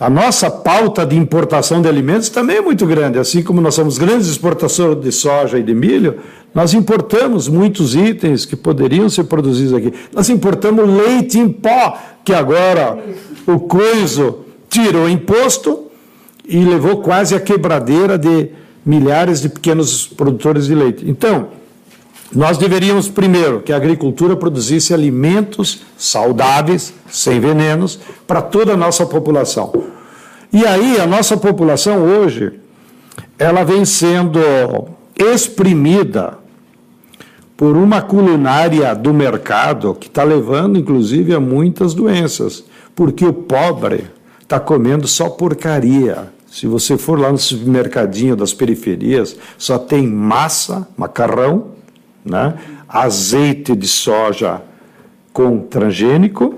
a 0.00 0.08
nossa 0.08 0.50
pauta 0.50 1.04
de 1.04 1.14
importação 1.14 1.82
de 1.82 1.88
alimentos 1.88 2.30
também 2.30 2.56
é 2.56 2.60
muito 2.62 2.86
grande. 2.86 3.18
Assim 3.18 3.42
como 3.42 3.60
nós 3.60 3.74
somos 3.74 3.98
grandes 3.98 4.26
exportadores 4.26 5.02
de 5.02 5.12
soja 5.12 5.58
e 5.58 5.62
de 5.62 5.74
milho, 5.74 6.16
nós 6.54 6.72
importamos 6.72 7.46
muitos 7.46 7.94
itens 7.94 8.46
que 8.46 8.56
poderiam 8.56 9.10
ser 9.10 9.24
produzidos 9.24 9.74
aqui. 9.74 9.92
Nós 10.14 10.30
importamos 10.30 10.88
leite 10.88 11.38
em 11.38 11.50
pó, 11.50 11.98
que 12.24 12.32
agora 12.32 12.98
o 13.46 13.60
Coiso 13.60 14.46
tirou 14.70 15.10
imposto 15.10 15.90
e 16.48 16.64
levou 16.64 17.02
quase 17.02 17.34
a 17.34 17.40
quebradeira 17.40 18.16
de 18.16 18.48
milhares 18.84 19.42
de 19.42 19.50
pequenos 19.50 20.06
produtores 20.06 20.66
de 20.66 20.74
leite. 20.74 21.04
Então, 21.06 21.48
nós 22.34 22.58
deveríamos, 22.58 23.08
primeiro, 23.08 23.60
que 23.60 23.72
a 23.72 23.76
agricultura 23.76 24.36
produzisse 24.36 24.92
alimentos 24.92 25.82
saudáveis, 25.96 26.92
sem 27.08 27.38
venenos, 27.40 27.98
para 28.26 28.42
toda 28.42 28.72
a 28.72 28.76
nossa 28.76 29.06
população. 29.06 29.72
E 30.52 30.66
aí, 30.66 31.00
a 31.00 31.06
nossa 31.06 31.36
população 31.36 32.02
hoje, 32.02 32.52
ela 33.38 33.62
vem 33.62 33.84
sendo 33.84 34.40
exprimida 35.16 36.38
por 37.56 37.76
uma 37.76 38.02
culinária 38.02 38.94
do 38.94 39.14
mercado 39.14 39.94
que 39.94 40.08
está 40.08 40.22
levando, 40.22 40.78
inclusive, 40.78 41.34
a 41.34 41.40
muitas 41.40 41.94
doenças, 41.94 42.64
porque 42.94 43.24
o 43.24 43.32
pobre 43.32 44.06
está 44.42 44.60
comendo 44.60 45.06
só 45.06 45.28
porcaria. 45.28 46.32
Se 46.46 46.66
você 46.66 46.96
for 46.96 47.18
lá 47.18 47.30
no 47.30 47.38
supermercadinho 47.38 48.36
das 48.36 48.52
periferias, 48.52 49.36
só 49.56 49.78
tem 49.78 50.06
massa, 50.06 50.86
macarrão, 50.96 51.75
né? 52.26 52.54
azeite 52.88 53.74
de 53.74 53.86
soja 53.86 54.60
com 55.32 55.60
transgênico, 55.60 56.56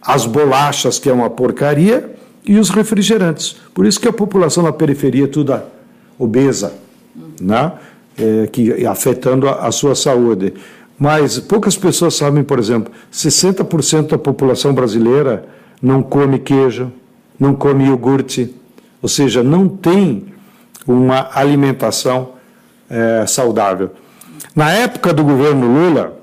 as 0.00 0.26
bolachas, 0.26 0.98
que 0.98 1.08
é 1.08 1.12
uma 1.12 1.30
porcaria, 1.30 2.14
e 2.44 2.58
os 2.58 2.70
refrigerantes. 2.70 3.56
Por 3.74 3.86
isso 3.86 3.98
que 3.98 4.06
a 4.06 4.12
população 4.12 4.62
na 4.62 4.72
periferia 4.72 5.24
é 5.24 5.28
toda 5.28 5.66
obesa, 6.18 6.74
né? 7.40 7.72
É, 8.18 8.46
que, 8.46 8.86
afetando 8.86 9.48
a, 9.48 9.66
a 9.66 9.72
sua 9.72 9.94
saúde. 9.94 10.54
Mas 10.98 11.38
poucas 11.38 11.76
pessoas 11.76 12.14
sabem, 12.14 12.42
por 12.42 12.58
exemplo, 12.58 12.90
60% 13.12 14.08
da 14.08 14.18
população 14.18 14.72
brasileira 14.72 15.44
não 15.82 16.02
come 16.02 16.38
queijo, 16.38 16.90
não 17.38 17.54
come 17.54 17.84
iogurte, 17.84 18.54
ou 19.02 19.08
seja, 19.08 19.42
não 19.42 19.68
tem 19.68 20.24
uma 20.86 21.28
alimentação 21.34 22.30
é, 22.88 23.26
saudável. 23.26 23.90
Na 24.56 24.72
época 24.72 25.12
do 25.12 25.22
governo 25.22 25.66
Lula, 25.66 26.18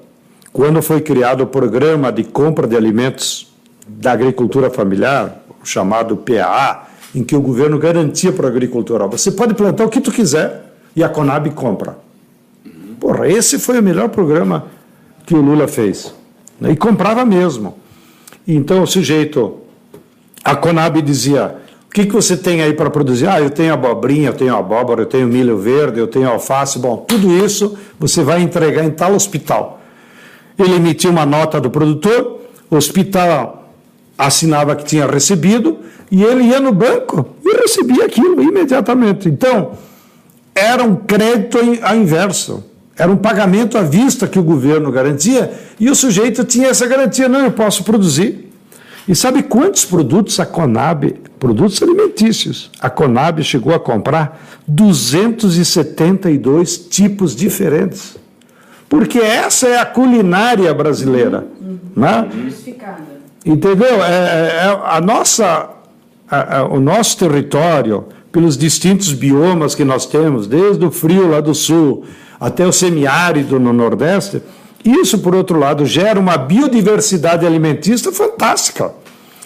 quando 0.52 0.82
foi 0.82 1.02
criado 1.02 1.42
o 1.42 1.46
programa 1.46 2.12
de 2.12 2.24
compra 2.24 2.66
de 2.66 2.76
alimentos 2.76 3.54
da 3.88 4.12
agricultura 4.12 4.72
familiar, 4.72 5.44
chamado 5.64 6.18
PAA, 6.18 6.88
em 7.14 7.24
que 7.24 7.36
o 7.36 7.42
governo 7.42 7.78
garantia 7.78 8.32
para 8.32 8.46
o 8.46 8.50
agricultor, 8.50 9.08
você 9.08 9.32
pode 9.32 9.54
plantar 9.54 9.86
o 9.86 9.90
que 9.90 10.02
tu 10.02 10.12
quiser 10.12 10.74
e 10.96 11.04
a 11.04 11.10
Conab 11.10 11.48
compra. 11.52 11.96
Porra, 13.00 13.28
esse 13.28 13.60
foi 13.60 13.78
o 13.80 13.84
melhor 13.84 14.10
programa 14.10 14.66
que 15.28 15.36
o 15.36 15.42
Lula 15.42 15.68
fez. 15.68 16.12
Né? 16.60 16.72
E 16.72 16.76
comprava 16.76 17.24
mesmo. 17.24 17.78
Então 18.48 18.82
o 18.82 18.88
sujeito, 18.88 19.60
a 20.44 20.56
Conab 20.56 21.00
dizia, 21.04 21.58
que, 21.94 22.08
que 22.08 22.12
você 22.12 22.36
tem 22.36 22.64
aí 22.64 22.74
para 22.74 22.90
produzir? 22.90 23.28
Ah, 23.28 23.40
eu 23.40 23.52
tenho 23.52 23.72
abobrinha, 23.72 24.30
eu 24.30 24.34
tenho 24.34 24.56
abóbora, 24.56 25.04
eu 25.04 25.06
tenho 25.06 25.28
milho 25.28 25.60
verde, 25.60 26.00
eu 26.00 26.08
tenho 26.08 26.28
alface. 26.28 26.80
Bom, 26.80 26.98
tudo 26.98 27.32
isso 27.46 27.78
você 28.00 28.24
vai 28.24 28.42
entregar 28.42 28.84
em 28.84 28.90
tal 28.90 29.14
hospital. 29.14 29.80
Ele 30.58 30.74
emitia 30.74 31.12
uma 31.12 31.26
nota 31.26 31.62
do 31.62 31.70
produtor, 31.70 32.42
o 32.70 32.76
hospital 32.76 33.70
assinava 34.18 34.76
que 34.76 34.84
tinha 34.84 35.06
recebido 35.06 35.78
e 36.12 36.24
ele 36.24 36.46
ia 36.46 36.60
no 36.60 36.72
banco 36.72 37.28
e 37.46 37.62
recebia 37.62 38.06
aquilo 38.06 38.42
imediatamente. 38.42 39.30
Então, 39.30 39.74
era 40.56 40.84
um 40.84 40.96
crédito 40.96 41.60
ao 41.84 41.96
inverso. 41.96 42.64
Era 42.98 43.12
um 43.12 43.18
pagamento 43.18 43.78
à 43.78 43.82
vista 43.82 44.28
que 44.28 44.40
o 44.40 44.44
governo 44.44 44.92
garantia 44.92 45.54
e 45.80 45.92
o 45.92 45.96
sujeito 45.96 46.44
tinha 46.44 46.70
essa 46.70 46.88
garantia: 46.88 47.30
não, 47.30 47.42
eu 47.42 47.52
posso 47.52 47.84
produzir. 47.84 48.52
E 49.08 49.16
sabe 49.16 49.44
quantos 49.44 49.86
produtos 49.86 50.40
a 50.40 50.46
Conab, 50.46 51.14
produtos 51.40 51.84
alimentícios, 51.84 52.72
a 52.80 52.90
Conab 52.90 53.44
chegou 53.44 53.74
a 53.74 53.80
comprar? 53.80 54.42
272 54.68 56.78
tipos 56.78 57.36
diferentes. 57.36 58.18
Porque 58.88 59.20
essa 59.20 59.68
é 59.68 59.80
a 59.80 59.86
culinária 59.86 60.74
brasileira. 60.74 61.46
Uhum. 61.60 61.80
Né? 61.96 62.30
Entendeu? 63.46 64.04
É, 64.04 64.10
é, 64.10 64.66
é 64.66 64.82
a 64.86 65.02
nossa, 65.02 65.70
a, 66.30 66.60
a, 66.60 66.66
o 66.66 66.80
nosso 66.80 67.18
território, 67.18 68.06
pelos 68.32 68.58
distintos 68.58 69.12
biomas 69.12 69.76
que 69.76 69.84
nós 69.84 70.06
temos, 70.06 70.48
desde 70.48 70.86
o 70.86 70.92
frio 70.92 71.30
lá 71.30 71.42
do 71.42 71.54
sul 71.54 72.06
até 72.40 72.66
o 72.66 72.72
semiárido 72.72 73.60
no 73.60 73.74
Nordeste, 73.74 74.42
isso, 74.84 75.20
por 75.20 75.34
outro 75.34 75.58
lado, 75.58 75.86
gera 75.86 76.20
uma 76.20 76.38
biodiversidade 76.38 77.46
alimentícia 77.46 78.12
fantástica, 78.12 78.94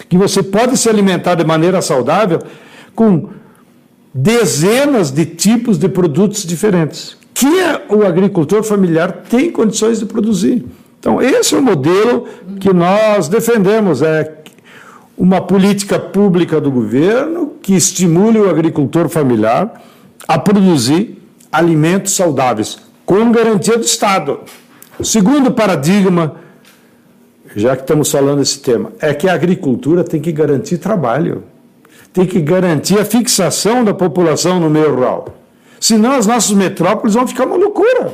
que 0.10 0.18
você 0.18 0.42
pode 0.42 0.78
se 0.78 0.90
alimentar 0.90 1.36
de 1.36 1.46
maneira 1.46 1.82
saudável 1.82 2.40
com 2.96 3.30
dezenas 4.14 5.12
de 5.12 5.26
tipos 5.26 5.78
de 5.78 5.88
produtos 5.88 6.44
diferentes, 6.44 7.18
que 7.34 7.46
o 7.90 8.04
agricultor 8.04 8.64
familiar 8.64 9.24
tem 9.30 9.52
condições 9.52 10.00
de 10.00 10.06
produzir. 10.06 10.66
Então, 11.00 11.22
esse 11.22 11.54
é 11.54 11.58
o 11.58 11.62
modelo 11.62 12.26
que 12.60 12.74
nós 12.74 13.28
defendemos, 13.28 14.02
é 14.02 14.38
uma 15.16 15.42
política 15.42 16.00
pública 16.00 16.60
do 16.60 16.72
governo 16.72 17.54
que 17.62 17.76
estimule 17.76 18.40
o 18.40 18.50
agricultor 18.50 19.08
familiar 19.08 19.82
a 20.28 20.40
produzir 20.40 21.22
alimentos 21.52 22.14
saudáveis, 22.14 22.80
com 23.06 23.32
garantia 23.32 23.78
do 23.78 23.84
Estado. 23.84 24.40
Segundo 25.04 25.52
paradigma, 25.52 26.36
já 27.56 27.76
que 27.76 27.84
estamos 27.84 28.12
falando 28.12 28.40
desse 28.40 28.60
tema, 28.60 28.92
é 29.00 29.14
que 29.14 29.30
a 29.30 29.34
agricultura 29.34 30.04
tem 30.04 30.20
que 30.20 30.32
garantir 30.32 30.78
trabalho, 30.80 31.44
tem 32.12 32.26
que 32.26 32.42
garantir 32.42 33.00
a 33.00 33.06
fixação 33.06 33.84
da 33.84 33.94
população 33.94 34.60
no 34.60 34.70
meio 34.70 34.96
rural. 34.96 35.36
Senão 35.80 36.14
as 36.14 36.26
nossas 36.26 36.52
metrópoles 36.52 37.14
vão 37.14 37.28
ficar 37.28 37.46
uma 37.46 37.56
loucura. 37.56 38.12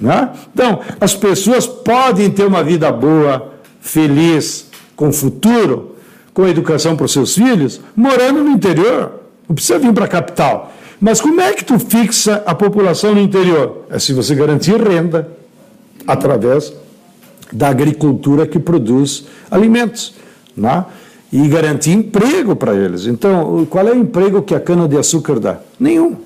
Né? 0.00 0.30
Então, 0.52 0.80
as 1.00 1.14
pessoas 1.14 1.66
podem 1.66 2.28
ter 2.30 2.44
uma 2.44 2.64
vida 2.64 2.90
boa, 2.90 3.52
feliz, 3.80 4.66
com 4.96 5.12
futuro, 5.12 5.94
com 6.34 6.46
educação 6.48 6.96
para 6.96 7.06
os 7.06 7.12
seus 7.12 7.34
filhos, 7.34 7.80
morando 7.94 8.42
no 8.42 8.50
interior. 8.50 9.12
Não 9.48 9.54
precisa 9.54 9.78
vir 9.78 9.92
para 9.92 10.06
a 10.06 10.08
capital. 10.08 10.72
Mas 11.00 11.20
como 11.20 11.40
é 11.40 11.52
que 11.52 11.64
tu 11.64 11.78
fixa 11.78 12.42
a 12.44 12.54
população 12.54 13.14
no 13.14 13.20
interior? 13.20 13.84
É 13.90 13.98
se 13.98 14.12
você 14.12 14.34
garantir 14.34 14.80
renda 14.80 15.41
através 16.06 16.72
da 17.52 17.68
agricultura 17.68 18.46
que 18.46 18.58
produz 18.58 19.26
alimentos, 19.50 20.14
né? 20.56 20.84
e 21.32 21.48
garantir 21.48 21.92
emprego 21.92 22.54
para 22.54 22.74
eles. 22.74 23.06
Então, 23.06 23.66
qual 23.70 23.88
é 23.88 23.92
o 23.92 23.96
emprego 23.96 24.42
que 24.42 24.54
a 24.54 24.60
cana-de-açúcar 24.60 25.40
dá? 25.40 25.58
Nenhum. 25.80 26.16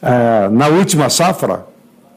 É, 0.00 0.48
na 0.48 0.68
última 0.68 1.10
safra, 1.10 1.66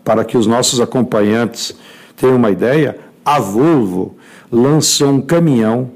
para 0.06 0.23
que 0.23 0.38
os 0.38 0.47
nossos 0.47 0.79
acompanhantes 0.79 1.75
tenham 2.15 2.38
uma 2.38 2.49
ideia, 2.49 2.97
a 3.25 3.39
Volvo 3.39 4.15
lançou 4.49 5.10
um 5.10 5.21
caminhão 5.21 5.91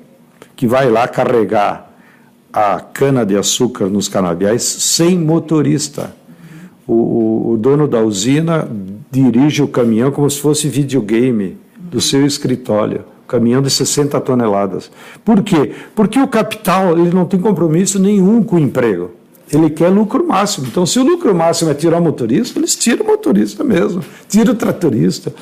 que 0.55 0.67
vai 0.67 0.89
lá 0.89 1.07
carregar 1.07 1.89
a 2.51 2.79
cana-de-açúcar 2.79 3.86
nos 3.86 4.10
canaviais 4.10 4.63
sem 4.63 5.17
motorista. 5.17 6.13
O, 6.86 7.51
o, 7.51 7.57
dono 7.57 7.88
da 7.88 7.99
usina 7.99 8.67
dirige 9.12 9.62
o 9.62 9.67
caminhão 9.67 10.12
como 10.12 10.30
se 10.30 10.39
fosse 10.39 10.67
videogame 10.67 11.58
do 11.78 12.02
seu 12.02 12.26
escritório. 12.26 13.06
Caminhão 13.28 13.62
de 13.62 13.70
60 13.70 14.20
toneladas. 14.22 14.89
Por 15.26 15.43
quê? 15.43 15.74
Porque 15.93 16.20
o 16.20 16.28
capital 16.28 16.98
ele 16.98 17.13
não 17.13 17.26
tem 17.26 17.39
compromisso 17.39 18.00
nenhum 18.00 18.41
com 18.41 18.56
o 18.56 18.60
emprego. 18.60 19.12
Ele 19.52 19.70
quer 19.70 19.89
lucro 19.89 20.26
máximo. 20.26 20.67
Então, 20.67 20.86
se 20.86 21.00
o 21.00 21.04
lucro 21.04 21.34
máximo 21.34 21.72
é 21.72 21.74
tirar 21.74 22.00
o 22.00 22.04
motorista, 22.04 22.60
eles 22.60 22.76
tiram 22.76 23.06
o 23.06 23.08
motorista 23.08 23.63
mesmo, 23.63 24.02
tiram 24.28 24.54
o 24.54 24.56
tratorista, 24.56 25.34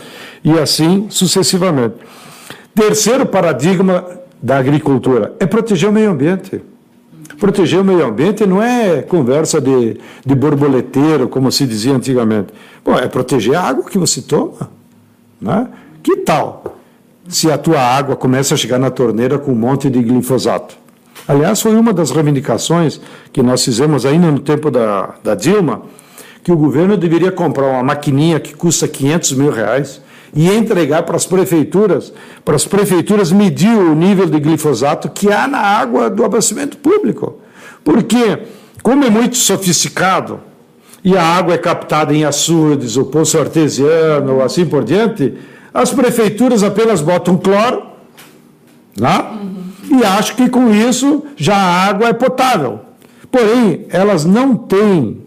e 0.44 0.52
assim 0.60 1.08
sucessivamente. 1.10 1.96
Terceiro 2.74 3.26
paradigma 3.26 4.06
da 4.42 4.58
agricultura 4.58 5.34
é 5.40 5.46
proteger 5.46 5.90
o 5.90 5.94
meio 5.94 6.12
ambiente. 6.12 6.62
Proteger 7.40 7.82
o 7.82 7.84
meio 7.84 8.06
ambiente 8.06 8.46
não 8.46 8.62
é 8.62 9.02
conversa 9.02 9.60
de, 9.60 10.00
de 10.26 10.36
borboleteiro, 10.36 11.28
como 11.28 11.52
se 11.52 11.66
dizia 11.66 11.94
antigamente. 11.94 12.54
Bom, 12.84 12.98
é 12.98 13.08
proteger 13.08 13.56
a 13.56 13.62
água 13.62 13.86
que 13.86 13.98
você 13.98 14.22
toma. 14.22 14.70
Né? 15.42 15.68
Que 16.02 16.18
tal 16.18 16.78
se 17.28 17.52
a 17.52 17.58
tua 17.58 17.80
água 17.80 18.16
começa 18.16 18.54
a 18.54 18.58
chegar 18.58 18.80
na 18.80 18.90
torneira 18.90 19.38
com 19.38 19.52
um 19.52 19.56
monte 19.56 19.90
de 19.90 20.02
glifosato? 20.02 20.78
Aliás, 21.28 21.60
foi 21.62 21.76
uma 21.76 21.92
das 21.92 22.12
reivindicações 22.12 23.02
que 23.34 23.42
nós 23.42 23.64
fizemos 23.66 24.06
ainda 24.06 24.32
no 24.32 24.40
tempo 24.40 24.70
da, 24.70 25.16
da 25.24 25.34
Dilma, 25.34 25.82
que 26.44 26.52
o 26.52 26.56
governo 26.56 26.96
deveria 26.96 27.32
comprar 27.32 27.66
uma 27.66 27.84
maquininha 27.84 28.40
que 28.40 28.54
custa 28.54 28.88
500 28.88 29.32
mil 29.34 29.52
reais 29.52 30.00
e 30.36 30.52
entregar 30.52 31.04
para 31.04 31.16
as 31.16 31.26
prefeituras, 31.26 32.12
para 32.44 32.56
as 32.56 32.68
prefeituras 32.68 33.32
medir 33.32 33.76
o 33.76 33.96
nível 33.96 34.26
de 34.26 34.38
glifosato 34.38 35.10
que 35.10 35.32
há 35.32 35.48
na 35.48 35.60
água 35.60 36.10
do 36.10 36.26
abastecimento 36.26 36.78
público. 36.78 37.40
Porque, 37.86 38.40
como 38.84 39.06
é 39.06 39.10
muito 39.10 39.38
sofisticado, 39.38 40.42
e 41.04 41.16
a 41.16 41.24
água 41.24 41.54
é 41.54 41.58
captada 41.58 42.14
em 42.14 42.26
açudes, 42.26 42.98
o 42.98 43.06
poço 43.06 43.40
artesiano, 43.40 44.42
assim 44.42 44.66
por 44.66 44.84
diante, 44.84 45.36
as 45.74 45.94
prefeituras 45.94 46.64
apenas 46.64 47.00
botam 47.00 47.38
cloro, 47.38 47.84
né? 49.00 49.20
Uhum. 49.20 50.00
e 50.00 50.04
acham 50.04 50.36
que 50.36 50.50
com 50.50 50.74
isso 50.74 51.24
já 51.38 51.56
a 51.56 51.88
água 51.88 52.10
é 52.10 52.14
potável. 52.14 52.80
Porém, 53.32 53.86
elas 53.90 54.26
não 54.26 54.56
têm 54.56 55.22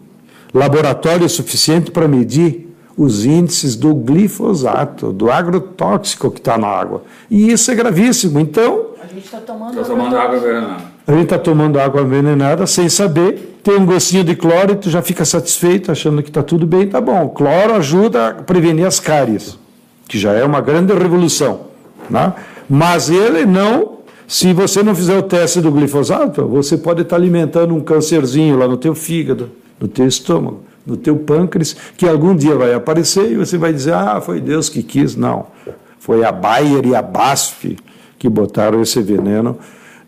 laboratório 0.53 1.29
suficiente 1.29 1.91
para 1.91 2.07
medir 2.07 2.68
os 2.99 3.23
índices 3.23 3.77
do 3.77 3.95
glifosato, 3.95 5.13
do 5.13 5.31
agrotóxico 5.31 6.29
que 6.29 6.39
está 6.39 6.57
na 6.57 6.67
água. 6.67 7.03
E 7.31 7.49
isso 7.49 7.71
é 7.71 7.75
gravíssimo. 7.75 8.41
Então. 8.41 8.87
A 9.01 9.07
gente 9.07 9.23
está 9.23 9.37
tomando, 9.37 9.77
tá 9.77 9.83
tomando 9.83 10.17
água 10.17 10.37
envenenada. 10.37 10.83
A 11.07 11.11
gente 11.13 11.23
está 11.23 11.39
tomando 11.39 11.79
água 11.79 12.01
envenenada 12.01 12.67
sem 12.67 12.89
saber. 12.89 13.57
Tem 13.63 13.77
um 13.77 13.85
gostinho 13.85 14.25
de 14.25 14.35
cloro 14.35 14.73
e 14.73 14.75
tu 14.75 14.89
já 14.89 15.01
fica 15.01 15.23
satisfeito, 15.23 15.89
achando 15.89 16.21
que 16.21 16.29
está 16.29 16.43
tudo 16.43 16.67
bem, 16.67 16.89
tá 16.89 16.99
bom. 16.99 17.23
O 17.23 17.29
cloro 17.29 17.73
ajuda 17.75 18.27
a 18.27 18.33
prevenir 18.33 18.85
as 18.85 18.99
cáries, 18.99 19.57
que 20.05 20.19
já 20.19 20.33
é 20.33 20.43
uma 20.43 20.59
grande 20.59 20.93
revolução. 20.93 21.67
Né? 22.09 22.33
Mas 22.69 23.09
ele 23.09 23.45
não. 23.45 23.99
Se 24.27 24.51
você 24.51 24.83
não 24.83 24.93
fizer 24.93 25.17
o 25.17 25.23
teste 25.23 25.61
do 25.61 25.71
glifosato, 25.71 26.45
você 26.47 26.77
pode 26.77 27.03
estar 27.03 27.15
tá 27.15 27.21
alimentando 27.21 27.73
um 27.73 27.79
cancerzinho 27.79 28.57
lá 28.57 28.67
no 28.67 28.75
teu 28.75 28.93
fígado, 28.93 29.49
no 29.79 29.87
teu 29.87 30.05
estômago 30.05 30.68
no 30.85 30.97
teu 30.97 31.17
pâncreas, 31.17 31.75
que 31.97 32.07
algum 32.07 32.35
dia 32.35 32.55
vai 32.55 32.73
aparecer 32.73 33.31
e 33.31 33.35
você 33.35 33.57
vai 33.57 33.71
dizer, 33.73 33.93
ah, 33.93 34.19
foi 34.21 34.39
Deus 34.39 34.69
que 34.69 34.81
quis. 34.81 35.15
Não, 35.15 35.47
foi 35.99 36.23
a 36.23 36.31
Bayer 36.31 36.85
e 36.85 36.95
a 36.95 37.01
BASF 37.01 37.77
que 38.17 38.27
botaram 38.27 38.81
esse 38.81 39.01
veneno 39.01 39.57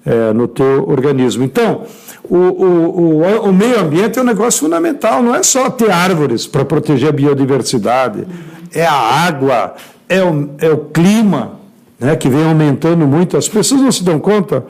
é, 0.05 0.33
no 0.33 0.47
teu 0.47 0.87
organismo. 0.87 1.43
Então, 1.43 1.83
o, 2.23 2.35
o, 2.35 3.21
o, 3.23 3.49
o, 3.49 3.53
meio 3.53 3.79
ambiente 3.79 4.19
é 4.19 4.21
um 4.21 4.25
negócio 4.25 4.61
fundamental, 4.61 5.21
não 5.23 5.33
é 5.35 5.43
só 5.43 5.69
ter 5.69 5.91
árvores 5.91 6.45
para 6.45 6.65
proteger 6.65 7.09
a 7.09 7.11
biodiversidade, 7.11 8.27
é 8.73 8.85
a 8.85 8.93
água, 8.93 9.75
é 10.07 10.23
o, 10.23 10.49
é 10.59 10.69
o 10.69 10.77
clima, 10.77 11.59
né, 11.99 12.15
que 12.15 12.29
vem 12.29 12.43
aumentando 12.43 13.07
muito. 13.07 13.37
As 13.37 13.47
pessoas 13.47 13.81
não 13.81 13.91
se 13.91 14.03
dão 14.03 14.19
conta. 14.19 14.65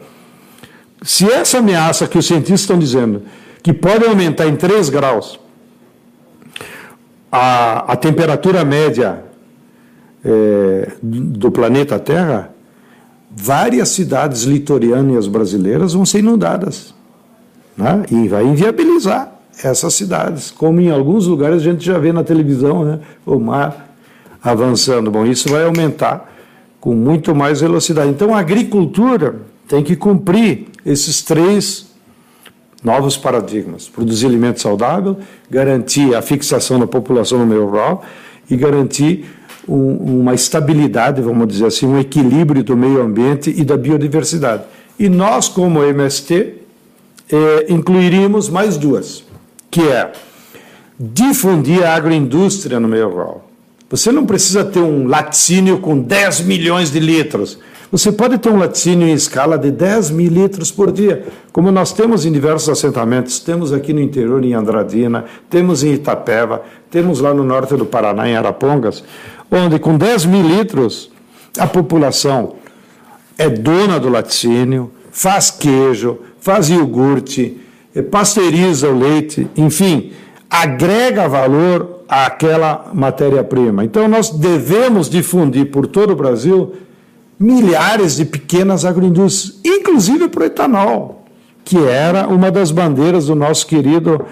Se 1.01 1.31
essa 1.31 1.57
ameaça 1.57 2.07
que 2.07 2.17
os 2.17 2.25
cientistas 2.25 2.61
estão 2.61 2.77
dizendo, 2.77 3.23
que 3.63 3.73
pode 3.73 4.05
aumentar 4.05 4.47
em 4.47 4.55
3 4.55 4.89
graus, 4.89 5.39
a, 7.31 7.93
a 7.93 7.95
temperatura 7.95 8.65
média 8.65 9.23
é, 10.23 10.91
do 11.01 11.49
planeta 11.49 11.97
Terra, 11.97 12.51
várias 13.35 13.89
cidades 13.89 14.43
litorâneas 14.43 15.27
brasileiras 15.27 15.93
vão 15.93 16.05
ser 16.05 16.19
inundadas. 16.19 16.93
Né? 17.77 18.03
E 18.11 18.27
vai 18.27 18.45
inviabilizar 18.45 19.31
essas 19.63 19.93
cidades, 19.93 20.51
como 20.51 20.81
em 20.81 20.89
alguns 20.89 21.27
lugares 21.27 21.61
a 21.61 21.63
gente 21.63 21.85
já 21.85 21.97
vê 21.97 22.11
na 22.11 22.23
televisão, 22.23 22.83
né? 22.83 22.99
o 23.25 23.39
mar 23.39 23.95
avançando. 24.43 25.09
Bom, 25.11 25.25
isso 25.25 25.49
vai 25.49 25.63
aumentar 25.63 26.29
com 26.79 26.93
muito 26.93 27.33
mais 27.35 27.61
velocidade. 27.61 28.09
Então 28.09 28.33
a 28.35 28.39
agricultura 28.39 29.35
tem 29.67 29.83
que 29.83 29.95
cumprir 29.95 30.67
esses 30.85 31.21
três 31.21 31.90
novos 32.83 33.15
paradigmas, 33.17 33.87
produzir 33.87 34.25
alimento 34.25 34.59
saudável, 34.59 35.17
garantir 35.49 36.15
a 36.15 36.21
fixação 36.21 36.79
da 36.79 36.87
população 36.87 37.39
no 37.39 37.45
meio 37.45 37.65
rural 37.65 38.03
e 38.49 38.55
garantir 38.55 39.25
um, 39.67 40.21
uma 40.21 40.33
estabilidade, 40.33 41.21
vamos 41.21 41.47
dizer 41.47 41.67
assim, 41.67 41.85
um 41.85 41.99
equilíbrio 41.99 42.63
do 42.63 42.75
meio 42.75 43.01
ambiente 43.01 43.53
e 43.55 43.63
da 43.63 43.77
biodiversidade. 43.77 44.63
E 44.97 45.09
nós, 45.09 45.47
como 45.47 45.83
MST, 45.83 46.55
eh, 47.31 47.65
incluiríamos 47.69 48.49
mais 48.49 48.77
duas, 48.77 49.23
que 49.69 49.81
é 49.81 50.11
difundir 50.99 51.83
a 51.83 51.95
agroindústria 51.95 52.79
no 52.79 52.87
meio 52.87 53.09
rural. 53.09 53.49
Você 53.89 54.11
não 54.11 54.25
precisa 54.25 54.63
ter 54.63 54.79
um 54.79 55.07
laticínio 55.07 55.79
com 55.79 55.97
10 55.99 56.41
milhões 56.41 56.91
de 56.91 56.99
litros. 56.99 57.57
Você 57.91 58.09
pode 58.09 58.37
ter 58.37 58.49
um 58.49 58.57
laticínio 58.57 59.05
em 59.05 59.11
escala 59.11 59.57
de 59.57 59.69
10 59.69 60.11
mil 60.11 60.31
litros 60.31 60.71
por 60.71 60.93
dia, 60.93 61.27
como 61.51 61.69
nós 61.71 61.91
temos 61.91 62.25
em 62.25 62.31
diversos 62.31 62.69
assentamentos. 62.69 63.41
Temos 63.41 63.73
aqui 63.73 63.91
no 63.91 63.99
interior, 63.99 64.41
em 64.45 64.53
Andradina, 64.53 65.25
temos 65.49 65.83
em 65.83 65.93
Itapeva, 65.93 66.61
temos 66.89 67.19
lá 67.19 67.33
no 67.33 67.43
norte 67.43 67.75
do 67.75 67.85
Paraná, 67.85 68.29
em 68.29 68.37
Arapongas, 68.37 69.03
onde 69.51 69.77
com 69.77 69.97
10 69.97 70.25
mil 70.25 70.41
litros 70.41 71.11
a 71.59 71.67
população 71.67 72.55
é 73.37 73.49
dona 73.49 73.99
do 73.99 74.07
laticínio, 74.07 74.89
faz 75.11 75.51
queijo, 75.51 76.19
faz 76.39 76.69
iogurte, 76.69 77.59
pasteuriza 78.09 78.87
o 78.87 78.97
leite, 78.97 79.49
enfim, 79.57 80.13
agrega 80.49 81.27
valor 81.27 82.03
àquela 82.07 82.89
matéria-prima. 82.93 83.83
Então, 83.83 84.07
nós 84.07 84.29
devemos 84.29 85.09
difundir 85.09 85.71
por 85.71 85.87
todo 85.87 86.11
o 86.11 86.15
Brasil 86.15 86.73
milhares 87.41 88.17
de 88.17 88.25
pequenas 88.25 88.85
agroindústrias, 88.85 89.59
inclusive 89.65 90.27
para 90.29 90.43
o 90.43 90.45
etanol, 90.45 91.25
que 91.65 91.77
era 91.77 92.27
uma 92.27 92.51
das 92.51 92.69
bandeiras 92.69 93.25
do 93.25 93.35
nosso 93.35 93.65
querido 93.65 94.23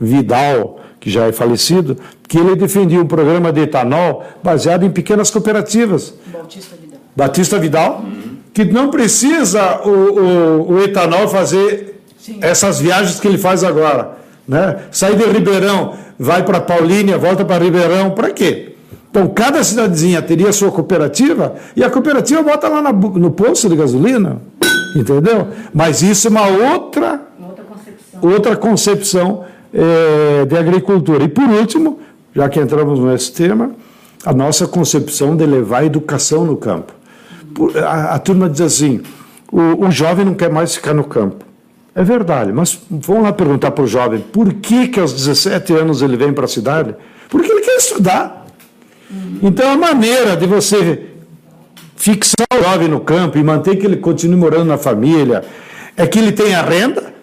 Vidal, 0.00 0.80
que 0.98 1.08
já 1.08 1.26
é 1.26 1.32
falecido, 1.32 1.96
que 2.26 2.36
ele 2.36 2.56
defendia 2.56 3.00
um 3.00 3.06
programa 3.06 3.52
de 3.52 3.60
etanol 3.60 4.24
baseado 4.42 4.84
em 4.84 4.90
pequenas 4.90 5.30
cooperativas. 5.30 6.12
Batista 6.26 6.76
Vidal. 6.76 7.00
Batista 7.14 7.58
Vidal, 7.58 8.02
uhum. 8.04 8.36
que 8.52 8.64
não 8.64 8.90
precisa 8.90 9.80
o, 9.84 9.90
o, 9.90 10.72
o 10.72 10.82
etanol 10.82 11.28
fazer 11.28 12.02
Sim. 12.18 12.38
essas 12.42 12.80
viagens 12.80 13.20
que 13.20 13.28
ele 13.28 13.38
faz 13.38 13.62
agora. 13.62 14.18
Né? 14.46 14.86
Sair 14.90 15.16
de 15.16 15.24
Ribeirão, 15.24 15.94
vai 16.18 16.44
para 16.44 16.60
Paulínia, 16.60 17.16
volta 17.16 17.44
para 17.44 17.64
Ribeirão, 17.64 18.10
para 18.10 18.30
quê? 18.30 18.75
Então, 19.16 19.28
cada 19.28 19.64
cidadezinha 19.64 20.20
teria 20.20 20.52
sua 20.52 20.70
cooperativa 20.70 21.54
e 21.74 21.82
a 21.82 21.88
cooperativa 21.88 22.42
bota 22.42 22.68
lá 22.68 22.92
no 22.92 23.30
posto 23.30 23.66
de 23.66 23.74
gasolina, 23.74 24.42
entendeu? 24.94 25.48
Mas 25.72 26.02
isso 26.02 26.28
é 26.28 26.30
uma 26.30 26.46
outra, 26.46 27.22
outra 27.40 27.64
concepção, 27.64 28.30
outra 28.30 28.56
concepção 28.56 29.44
é, 29.72 30.44
de 30.44 30.54
agricultura. 30.54 31.24
E, 31.24 31.28
por 31.28 31.48
último, 31.48 31.98
já 32.34 32.46
que 32.50 32.60
entramos 32.60 33.00
nesse 33.00 33.32
tema, 33.32 33.70
a 34.22 34.34
nossa 34.34 34.66
concepção 34.66 35.34
de 35.34 35.46
levar 35.46 35.78
a 35.78 35.84
educação 35.86 36.44
no 36.44 36.58
campo. 36.58 36.92
A, 37.86 38.16
a 38.16 38.18
turma 38.18 38.50
diz 38.50 38.60
assim: 38.60 39.00
o, 39.50 39.86
o 39.86 39.90
jovem 39.90 40.26
não 40.26 40.34
quer 40.34 40.52
mais 40.52 40.74
ficar 40.74 40.92
no 40.92 41.04
campo. 41.04 41.42
É 41.94 42.04
verdade, 42.04 42.52
mas 42.52 42.78
vamos 42.90 43.22
lá 43.22 43.32
perguntar 43.32 43.70
para 43.70 43.82
o 43.82 43.86
jovem 43.86 44.20
por 44.20 44.52
que, 44.52 44.88
que 44.88 45.00
aos 45.00 45.14
17 45.14 45.72
anos 45.72 46.02
ele 46.02 46.18
vem 46.18 46.34
para 46.34 46.44
a 46.44 46.48
cidade? 46.48 46.94
Porque 47.30 47.50
ele 47.50 47.62
quer 47.62 47.76
estudar. 47.76 48.45
Então, 49.42 49.70
a 49.70 49.76
maneira 49.76 50.36
de 50.36 50.46
você 50.46 51.06
fixar 51.96 52.46
o 52.52 52.62
jovem 52.62 52.88
no 52.88 53.00
campo 53.00 53.38
e 53.38 53.44
manter 53.44 53.76
que 53.76 53.86
ele 53.86 53.96
continue 53.96 54.36
morando 54.36 54.66
na 54.66 54.78
família 54.78 55.44
é 55.96 56.06
que 56.06 56.18
ele 56.18 56.32
tenha 56.32 56.60
renda, 56.62 57.14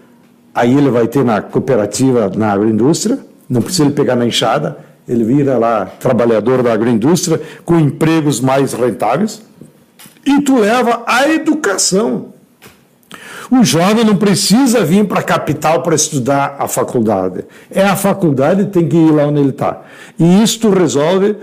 aí 0.54 0.76
ele 0.76 0.90
vai 0.90 1.08
ter 1.08 1.24
na 1.24 1.42
cooperativa, 1.42 2.32
na 2.36 2.52
agroindústria, 2.52 3.20
não 3.50 3.62
precisa 3.62 3.84
ele 3.84 3.94
pegar 3.94 4.16
na 4.16 4.26
enxada, 4.26 4.78
ele 5.08 5.24
vira 5.24 5.58
lá 5.58 5.86
trabalhador 5.86 6.64
da 6.64 6.74
agroindústria 6.74 7.42
com 7.66 7.80
empregos 7.80 8.40
mais 8.40 8.74
rentáveis, 8.74 9.42
e 10.26 10.42
tu 10.42 10.58
leva 10.58 11.04
a 11.06 11.30
educação. 11.30 12.34
O 13.52 13.64
jovem 13.64 14.06
não 14.06 14.16
precisa 14.16 14.84
vir 14.84 15.06
para 15.06 15.20
a 15.20 15.24
capital 15.24 15.84
para 15.84 15.94
estudar 15.94 16.56
a 16.58 16.68
faculdade. 16.68 17.44
É 17.70 17.84
a 17.84 17.96
faculdade 17.96 18.66
tem 18.68 18.88
que 18.88 18.96
ir 18.96 19.12
lá 19.12 19.28
onde 19.28 19.42
ele 19.42 19.50
está. 19.50 19.82
E 20.18 20.42
isto 20.42 20.70
resolve 20.70 21.36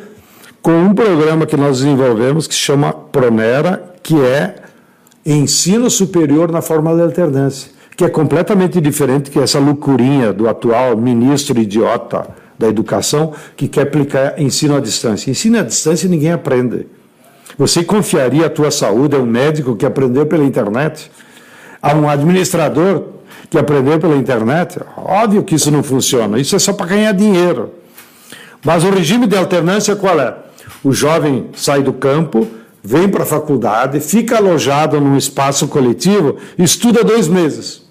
com 0.63 0.73
um 0.73 0.95
programa 0.95 1.47
que 1.47 1.57
nós 1.57 1.79
desenvolvemos 1.79 2.47
que 2.47 2.55
chama 2.55 2.93
Pronera, 2.93 3.95
que 4.03 4.21
é 4.21 4.57
ensino 5.25 5.89
superior 5.91 6.51
na 6.51 6.61
forma 6.61 6.95
de 6.95 7.03
alternância, 7.03 7.71
que 7.97 8.05
é 8.05 8.09
completamente 8.09 8.81
diferente 8.81 9.31
que 9.31 9.39
essa 9.39 9.59
loucurinha 9.59 10.33
do 10.33 10.49
atual 10.49 10.97
ministro 10.97 11.59
idiota 11.59 12.29
da 12.59 12.69
educação 12.69 13.33
que 13.57 13.69
quer 13.69 13.83
aplicar 13.83 14.41
ensino 14.41 14.77
à 14.77 14.81
distância. 14.81 15.31
Ensino 15.31 15.59
à 15.59 15.63
distância 15.63 16.09
ninguém 16.09 16.33
aprende. 16.33 16.87
Você 17.57 17.83
confiaria 17.83 18.47
a 18.47 18.51
tua 18.51 18.71
saúde 18.71 19.17
a 19.17 19.19
um 19.19 19.27
médico 19.27 19.77
que 19.77 19.87
aprendeu 19.87 20.27
pela 20.27 20.45
internet? 20.45 21.11
A 21.83 21.95
um 21.95 22.09
administrador 22.09 23.05
que 23.49 23.59
aprendeu 23.59 23.99
pela 23.99 24.17
internet? 24.17 24.79
Óbvio 24.97 25.43
que 25.43 25.55
isso 25.55 25.71
não 25.71 25.83
funciona. 25.83 26.39
Isso 26.39 26.55
é 26.55 26.59
só 26.59 26.73
para 26.73 26.87
ganhar 26.87 27.13
dinheiro. 27.13 27.73
Mas 28.65 28.85
o 28.85 28.91
regime 28.91 29.27
de 29.27 29.37
alternância 29.37 29.97
qual 29.97 30.21
é? 30.21 30.50
O 30.83 30.93
jovem 30.93 31.47
sai 31.55 31.83
do 31.83 31.93
campo, 31.93 32.47
vem 32.83 33.09
para 33.09 33.25
a 33.25 33.27
faculdade, 33.27 34.01
fica 34.01 34.39
alojado 34.39 35.01
num 35.01 35.17
espaço 35.17 35.69
coletivo, 35.69 36.37
estuda 36.59 37.05
dois 37.05 37.29
meses, 37.29 37.83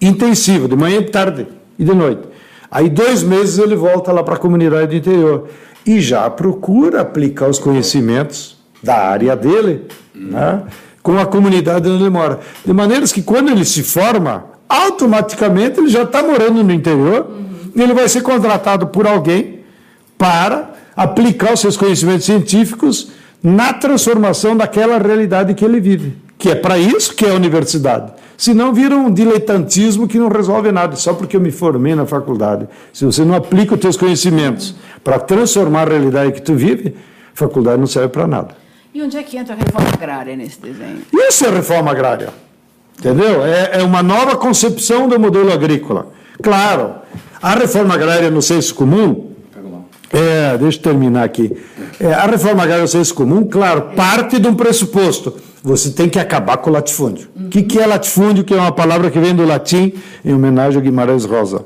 intensivo, 0.00 0.66
de 0.66 0.76
manhã, 0.76 1.02
de 1.02 1.10
tarde 1.10 1.46
e 1.78 1.84
de 1.84 1.94
noite. 1.94 2.22
Aí, 2.70 2.88
dois 2.88 3.22
meses, 3.22 3.58
ele 3.58 3.74
volta 3.74 4.12
lá 4.12 4.22
para 4.22 4.34
a 4.34 4.38
comunidade 4.38 4.88
do 4.88 4.96
interior 4.96 5.48
e 5.84 6.00
já 6.00 6.30
procura 6.30 7.00
aplicar 7.00 7.48
os 7.48 7.58
conhecimentos 7.58 8.56
da 8.82 8.96
área 8.96 9.34
dele 9.36 9.86
né, 10.14 10.62
com 11.02 11.18
a 11.18 11.26
comunidade 11.26 11.88
onde 11.88 12.02
ele 12.02 12.10
mora. 12.10 12.40
De 12.64 12.72
maneira 12.72 13.04
que, 13.06 13.22
quando 13.22 13.50
ele 13.50 13.64
se 13.64 13.82
forma, 13.82 14.44
automaticamente 14.68 15.80
ele 15.80 15.88
já 15.88 16.04
está 16.04 16.22
morando 16.22 16.62
no 16.62 16.72
interior 16.72 17.26
uhum. 17.28 17.72
e 17.74 17.82
ele 17.82 17.92
vai 17.92 18.08
ser 18.08 18.22
contratado 18.22 18.86
por 18.86 19.06
alguém 19.06 19.60
para 20.16 20.70
aplicar 20.96 21.52
os 21.54 21.60
seus 21.60 21.76
conhecimentos 21.76 22.24
científicos 22.24 23.10
na 23.42 23.72
transformação 23.72 24.56
daquela 24.56 24.98
realidade 24.98 25.54
que 25.54 25.64
ele 25.64 25.80
vive. 25.80 26.16
Que 26.38 26.50
é 26.50 26.54
para 26.54 26.78
isso 26.78 27.14
que 27.14 27.24
é 27.24 27.30
a 27.30 27.34
universidade. 27.34 28.12
Senão 28.36 28.72
vira 28.72 28.96
um 28.96 29.12
diletantismo 29.12 30.08
que 30.08 30.18
não 30.18 30.28
resolve 30.28 30.72
nada, 30.72 30.96
só 30.96 31.12
porque 31.12 31.36
eu 31.36 31.40
me 31.40 31.50
formei 31.50 31.94
na 31.94 32.06
faculdade. 32.06 32.66
Se 32.92 33.04
você 33.04 33.22
não 33.22 33.34
aplica 33.34 33.74
os 33.74 33.80
seus 33.80 33.96
conhecimentos 33.98 34.74
para 35.04 35.18
transformar 35.18 35.86
a 35.88 35.90
realidade 35.90 36.32
que 36.32 36.40
tu 36.40 36.54
vive, 36.54 36.94
a 37.34 37.36
faculdade 37.36 37.78
não 37.78 37.86
serve 37.86 38.08
para 38.08 38.26
nada. 38.26 38.56
E 38.94 39.02
onde 39.02 39.16
é 39.16 39.22
que 39.22 39.36
entra 39.36 39.54
a 39.54 39.58
reforma 39.58 39.88
agrária 39.92 40.34
nesse 40.34 40.58
desenho? 40.60 41.02
Isso 41.12 41.44
é 41.44 41.50
reforma 41.50 41.90
agrária. 41.90 42.30
Entendeu? 42.98 43.44
É, 43.44 43.80
é 43.80 43.82
uma 43.82 44.02
nova 44.02 44.36
concepção 44.36 45.06
do 45.06 45.18
modelo 45.20 45.52
agrícola. 45.52 46.08
Claro, 46.42 46.94
a 47.42 47.54
reforma 47.54 47.94
agrária 47.94 48.30
no 48.30 48.42
senso 48.42 48.74
comum 48.74 49.30
é, 50.12 50.58
deixa 50.58 50.78
eu 50.78 50.82
terminar 50.82 51.24
aqui. 51.24 51.56
É, 52.00 52.12
a 52.12 52.26
reforma 52.26 52.62
agrária 52.62 52.86
senso 52.86 53.14
comum, 53.14 53.44
claro, 53.44 53.92
parte 53.94 54.38
de 54.38 54.48
um 54.48 54.54
pressuposto. 54.54 55.34
Você 55.62 55.90
tem 55.90 56.08
que 56.08 56.18
acabar 56.18 56.56
com 56.56 56.70
o 56.70 56.72
latifúndio. 56.72 57.28
O 57.36 57.48
que, 57.48 57.62
que 57.62 57.78
é 57.78 57.86
latifúndio? 57.86 58.44
Que 58.44 58.54
é 58.54 58.56
uma 58.56 58.72
palavra 58.72 59.10
que 59.10 59.18
vem 59.18 59.34
do 59.34 59.44
latim, 59.44 59.92
em 60.24 60.34
homenagem 60.34 60.80
a 60.80 60.82
Guimarães 60.82 61.24
Rosa. 61.24 61.64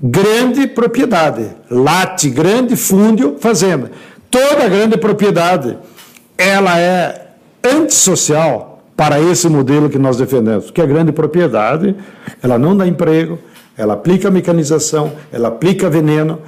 Grande 0.00 0.66
propriedade. 0.66 1.48
Late, 1.70 2.28
grande, 2.28 2.76
fúndio, 2.76 3.36
fazenda. 3.40 3.90
Toda 4.30 4.68
grande 4.68 4.98
propriedade, 4.98 5.78
ela 6.36 6.78
é 6.78 7.28
antissocial 7.64 8.82
para 8.96 9.20
esse 9.20 9.48
modelo 9.48 9.88
que 9.88 9.98
nós 9.98 10.16
defendemos. 10.16 10.70
Que 10.70 10.82
a 10.82 10.86
grande 10.86 11.12
propriedade, 11.12 11.94
ela 12.42 12.58
não 12.58 12.76
dá 12.76 12.86
emprego, 12.86 13.38
ela 13.76 13.94
aplica 13.94 14.30
mecanização, 14.30 15.12
ela 15.32 15.48
aplica 15.48 15.88
veneno, 15.88 16.40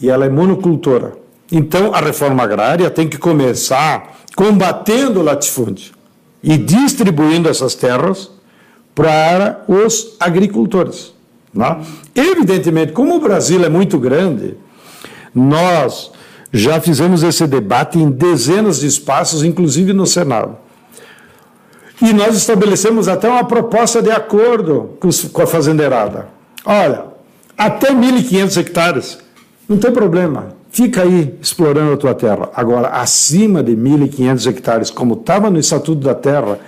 e 0.00 0.10
ela 0.10 0.26
é 0.26 0.28
monocultora. 0.28 1.14
Então, 1.50 1.94
a 1.94 2.00
reforma 2.00 2.42
agrária 2.42 2.90
tem 2.90 3.08
que 3.08 3.18
começar 3.18 4.16
combatendo 4.34 5.20
o 5.20 5.22
latifúndio 5.22 5.94
e 6.42 6.58
distribuindo 6.58 7.48
essas 7.48 7.74
terras 7.74 8.30
para 8.94 9.64
os 9.68 10.16
agricultores. 10.18 11.12
Né? 11.52 11.80
Evidentemente, 12.14 12.92
como 12.92 13.16
o 13.16 13.20
Brasil 13.20 13.64
é 13.64 13.68
muito 13.68 13.98
grande, 13.98 14.56
nós 15.34 16.10
já 16.52 16.80
fizemos 16.80 17.22
esse 17.22 17.46
debate 17.46 17.98
em 17.98 18.10
dezenas 18.10 18.80
de 18.80 18.86
espaços, 18.86 19.42
inclusive 19.42 19.92
no 19.92 20.06
Senado. 20.06 20.56
E 22.00 22.12
nós 22.12 22.36
estabelecemos 22.36 23.08
até 23.08 23.28
uma 23.28 23.44
proposta 23.44 24.02
de 24.02 24.10
acordo 24.10 24.96
com 25.32 25.42
a 25.42 25.46
fazendeirada. 25.46 26.28
Olha, 26.64 27.04
até 27.56 27.90
1.500 27.90 28.60
hectares 28.60 29.18
não 29.68 29.78
tem 29.78 29.90
problema. 29.90 30.54
Fica 30.70 31.02
aí 31.02 31.34
explorando 31.40 31.92
a 31.92 31.96
tua 31.96 32.14
terra. 32.14 32.50
Agora, 32.54 32.88
acima 32.88 33.62
de 33.62 33.72
1.500 33.72 34.46
hectares, 34.50 34.90
como 34.90 35.14
estava 35.14 35.50
no 35.50 35.58
Estatuto 35.58 36.02
da 36.02 36.14
Terra, 36.14 36.58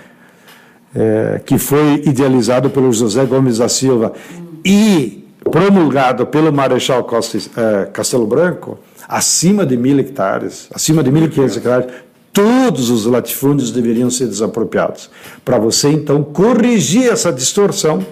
é, 0.95 1.41
que 1.45 1.57
foi 1.57 2.01
idealizado 2.05 2.69
pelo 2.69 2.91
José 2.91 3.23
Gomes 3.25 3.59
da 3.59 3.69
Silva 3.69 4.13
e 4.65 5.27
promulgado 5.43 6.25
pelo 6.25 6.51
Marechal 6.51 7.03
Costa, 7.03 7.37
é, 7.37 7.85
Castelo 7.85 8.25
Branco, 8.25 8.79
acima 9.07 9.65
de 9.65 9.77
mil 9.77 9.99
hectares, 9.99 10.67
acima 10.73 11.03
de 11.03 11.11
1.500 11.11 11.57
hectares, 11.57 11.87
todos 12.33 12.89
os 12.89 13.05
latifúndios 13.05 13.71
deveriam 13.71 14.09
ser 14.09 14.27
desapropriados. 14.27 15.09
Para 15.45 15.57
você, 15.57 15.89
então, 15.89 16.23
corrigir 16.23 17.11
essa 17.11 17.31
distorção 17.31 18.05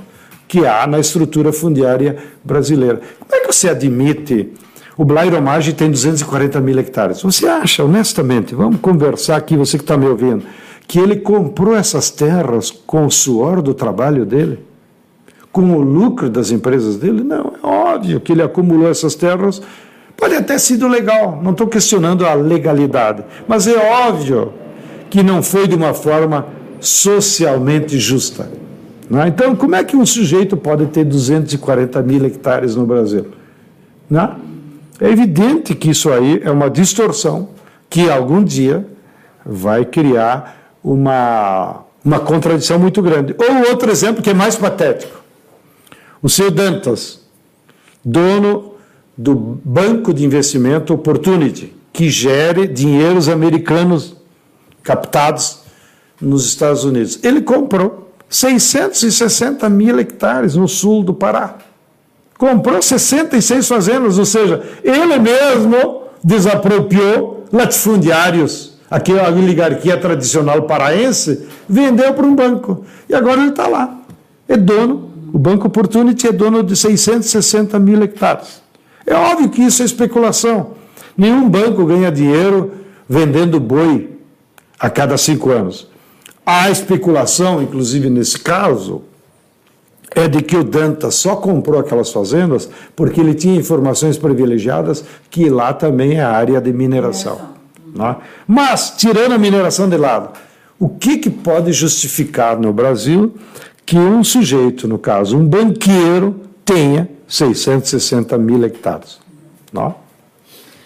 que 0.47 0.65
há 0.65 0.87
na 0.87 0.99
estrutura 0.99 1.51
fundiária 1.51 2.17
brasileira. 2.43 3.01
Como 3.19 3.41
é 3.41 3.45
que 3.45 3.53
você 3.53 3.69
admite 3.69 4.53
o 4.97 5.05
Blairo 5.05 5.39
Maggi 5.41 5.73
tem 5.73 5.91
240 5.91 6.59
mil 6.59 6.77
hectares. 6.79 7.21
Você 7.21 7.45
acha, 7.45 7.83
honestamente, 7.83 8.55
vamos 8.55 8.79
conversar 8.81 9.37
aqui, 9.37 9.55
você 9.55 9.77
que 9.77 9.83
está 9.83 9.95
me 9.95 10.07
ouvindo, 10.07 10.43
que 10.87 10.97
ele 10.97 11.17
comprou 11.17 11.75
essas 11.75 12.09
terras 12.09 12.71
com 12.71 13.05
o 13.05 13.11
suor 13.11 13.61
do 13.61 13.75
trabalho 13.75 14.25
dele? 14.25 14.59
Com 15.51 15.71
o 15.73 15.81
lucro 15.81 16.29
das 16.29 16.49
empresas 16.49 16.97
dele? 16.97 17.23
Não, 17.23 17.53
é 17.63 17.67
óbvio 17.67 18.19
que 18.19 18.31
ele 18.31 18.41
acumulou 18.41 18.89
essas 18.89 19.13
terras. 19.13 19.61
Pode 20.15 20.33
até 20.33 20.57
sido 20.57 20.87
legal, 20.87 21.39
não 21.43 21.51
estou 21.51 21.67
questionando 21.67 22.25
a 22.25 22.33
legalidade, 22.33 23.23
mas 23.47 23.67
é 23.67 23.77
óbvio 24.07 24.51
que 25.11 25.21
não 25.21 25.43
foi 25.43 25.67
de 25.67 25.75
uma 25.75 25.93
forma 25.93 26.47
socialmente 26.79 27.99
justa. 27.99 28.49
Né? 29.07 29.27
Então, 29.27 29.55
como 29.55 29.75
é 29.75 29.83
que 29.83 29.95
um 29.95 30.05
sujeito 30.05 30.57
pode 30.57 30.87
ter 30.87 31.03
240 31.03 32.01
mil 32.01 32.25
hectares 32.25 32.75
no 32.75 32.85
Brasil? 32.85 33.27
Não? 34.09 34.27
Né? 34.27 34.35
É 34.99 35.09
evidente 35.09 35.75
que 35.75 35.91
isso 35.91 36.11
aí 36.11 36.41
é 36.43 36.51
uma 36.51 36.69
distorção 36.69 37.49
que 37.89 38.09
algum 38.09 38.43
dia 38.43 38.85
vai 39.45 39.85
criar 39.85 40.73
uma, 40.83 41.83
uma 42.03 42.19
contradição 42.19 42.79
muito 42.79 43.01
grande. 43.01 43.35
Ou 43.37 43.69
outro 43.69 43.91
exemplo 43.91 44.23
que 44.23 44.29
é 44.29 44.33
mais 44.33 44.55
patético. 44.55 45.21
O 46.21 46.29
senhor 46.29 46.51
Dantas, 46.51 47.21
dono 48.03 48.73
do 49.17 49.35
banco 49.35 50.13
de 50.13 50.25
investimento 50.25 50.93
Opportunity, 50.93 51.73
que 51.93 52.09
gere 52.09 52.67
dinheiros 52.67 53.29
americanos 53.29 54.15
captados 54.83 55.59
nos 56.21 56.45
Estados 56.45 56.83
Unidos. 56.83 57.19
Ele 57.23 57.41
comprou 57.41 58.11
660 58.29 59.69
mil 59.69 59.99
hectares 59.99 60.55
no 60.55 60.67
sul 60.67 61.03
do 61.03 61.13
Pará. 61.13 61.57
Comprou 62.37 62.81
66 62.81 63.67
fazendas, 63.67 64.17
ou 64.17 64.25
seja, 64.25 64.61
ele 64.83 65.17
mesmo 65.17 66.03
desapropriou 66.23 67.45
latifundiários, 67.51 68.77
aquela 68.89 69.29
oligarquia 69.29 69.97
tradicional 69.97 70.63
paraense, 70.63 71.47
vendeu 71.67 72.13
para 72.13 72.25
um 72.25 72.35
banco. 72.35 72.85
E 73.09 73.15
agora 73.15 73.41
ele 73.41 73.49
está 73.49 73.67
lá. 73.67 73.97
É 74.47 74.55
dono, 74.55 75.11
o 75.33 75.39
Banco 75.39 75.67
Opportunity 75.67 76.27
é 76.27 76.31
dono 76.31 76.63
de 76.63 76.75
660 76.75 77.77
mil 77.79 78.01
hectares. 78.03 78.61
É 79.05 79.13
óbvio 79.15 79.49
que 79.49 79.61
isso 79.61 79.81
é 79.81 79.85
especulação. 79.85 80.71
Nenhum 81.17 81.49
banco 81.49 81.85
ganha 81.85 82.11
dinheiro 82.11 82.71
vendendo 83.09 83.59
boi 83.59 84.17
a 84.79 84.89
cada 84.89 85.17
cinco 85.17 85.49
anos. 85.49 85.87
Há 86.45 86.69
especulação, 86.69 87.61
inclusive 87.61 88.09
nesse 88.09 88.39
caso, 88.39 89.01
é 90.15 90.27
de 90.27 90.41
que 90.41 90.55
o 90.55 90.63
Danta 90.63 91.11
só 91.11 91.35
comprou 91.35 91.79
aquelas 91.79 92.11
fazendas 92.11 92.69
porque 92.95 93.19
ele 93.19 93.33
tinha 93.33 93.55
informações 93.55 94.17
privilegiadas 94.17 95.03
que 95.29 95.49
lá 95.49 95.73
também 95.73 96.15
é 96.15 96.23
área 96.23 96.59
de 96.61 96.71
mineração. 96.71 97.39
Né? 97.93 98.15
Mas, 98.47 98.91
tirando 98.97 99.33
a 99.33 99.37
mineração 99.37 99.89
de 99.89 99.97
lado, 99.97 100.29
o 100.79 100.89
que, 100.89 101.17
que 101.17 101.29
pode 101.29 101.73
justificar 101.73 102.59
no 102.59 102.71
Brasil 102.71 103.33
que 103.85 103.97
um 103.97 104.23
sujeito, 104.23 104.87
no 104.87 104.97
caso, 104.97 105.37
um 105.37 105.45
banqueiro, 105.45 106.35
tenha 106.63 107.09
660 107.27 108.37
mil 108.37 108.63
hectares? 108.63 109.19
Não? 109.71 109.89
Né? 109.89 109.95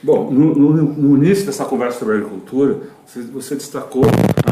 Bom, 0.03 0.31
no, 0.31 0.55
no, 0.55 0.73
no, 0.73 1.23
início 1.23 1.45
dessa 1.45 1.63
conversa 1.63 1.99
sobre 1.99 2.15
agricultura, 2.15 2.79
você, 3.19 3.55
destacou 3.55 4.03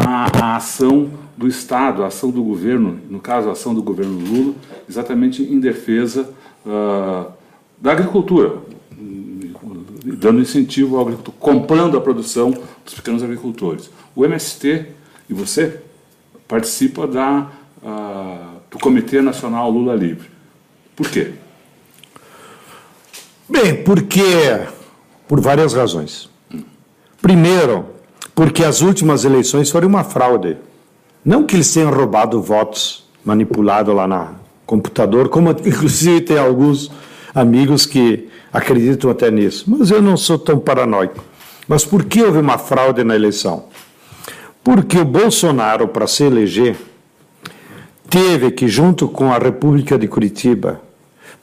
a, 0.05 0.25
a, 0.37 0.55
ação 0.57 1.09
do 1.37 1.47
Estado, 1.47 2.03
a 2.03 2.07
ação 2.07 2.29
do 2.29 2.43
governo, 2.43 2.99
no 3.09 3.19
caso 3.19 3.47
a 3.47 3.53
ação 3.53 3.73
do 3.73 3.81
governo 3.81 4.19
Lula, 4.19 4.55
exatamente 4.89 5.41
em 5.41 5.59
defesa 5.59 6.29
uh, 6.65 7.31
da 7.77 7.93
agricultura, 7.93 8.57
dando 10.03 10.41
incentivo 10.41 10.97
ao 10.97 11.03
agricultor, 11.03 11.33
comprando 11.35 11.97
a 11.97 12.01
produção 12.01 12.51
dos 12.83 12.93
pequenos 12.93 13.23
agricultores. 13.23 13.89
O 14.15 14.25
MST 14.25 14.87
e 15.29 15.33
você 15.33 15.81
participa 16.47 17.07
da, 17.07 17.49
uh, 17.81 18.59
do 18.69 18.77
Comitê 18.79 19.21
Nacional 19.21 19.71
Lula 19.71 19.95
Livre. 19.95 20.29
Por 20.95 21.09
quê? 21.09 21.33
Bem, 23.47 23.83
porque 23.83 24.67
por 25.27 25.39
várias 25.39 25.73
razões. 25.73 26.29
Primeiro, 27.21 27.98
porque 28.39 28.63
as 28.63 28.79
últimas 28.79 29.25
eleições 29.25 29.69
foram 29.69 29.89
uma 29.89 30.01
fraude. 30.01 30.55
Não 31.25 31.43
que 31.43 31.57
eles 31.57 31.73
tenham 31.73 31.91
roubado 31.91 32.41
votos, 32.41 33.03
manipulado 33.25 33.91
lá 33.91 34.07
na 34.07 34.31
computador, 34.65 35.27
como 35.27 35.51
inclusive 35.65 36.21
tem 36.21 36.37
alguns 36.37 36.89
amigos 37.35 37.85
que 37.85 38.29
acreditam 38.53 39.11
até 39.11 39.29
nisso. 39.29 39.65
Mas 39.67 39.91
eu 39.91 40.01
não 40.01 40.15
sou 40.15 40.39
tão 40.39 40.57
paranoico. 40.57 41.21
Mas 41.67 41.83
por 41.83 42.05
que 42.05 42.23
houve 42.23 42.37
uma 42.37 42.57
fraude 42.57 43.03
na 43.03 43.13
eleição? 43.13 43.65
Porque 44.63 44.97
o 44.97 45.03
Bolsonaro, 45.03 45.89
para 45.89 46.07
se 46.07 46.23
eleger, 46.23 46.77
teve 48.09 48.51
que, 48.51 48.69
junto 48.69 49.09
com 49.09 49.33
a 49.33 49.37
República 49.37 49.97
de 49.97 50.07
Curitiba, 50.07 50.79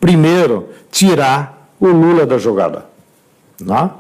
primeiro 0.01 0.71
tirar 0.91 1.73
o 1.79 1.89
Lula 1.89 2.25
da 2.25 2.39
jogada. 2.39 2.87
Não? 3.61 3.99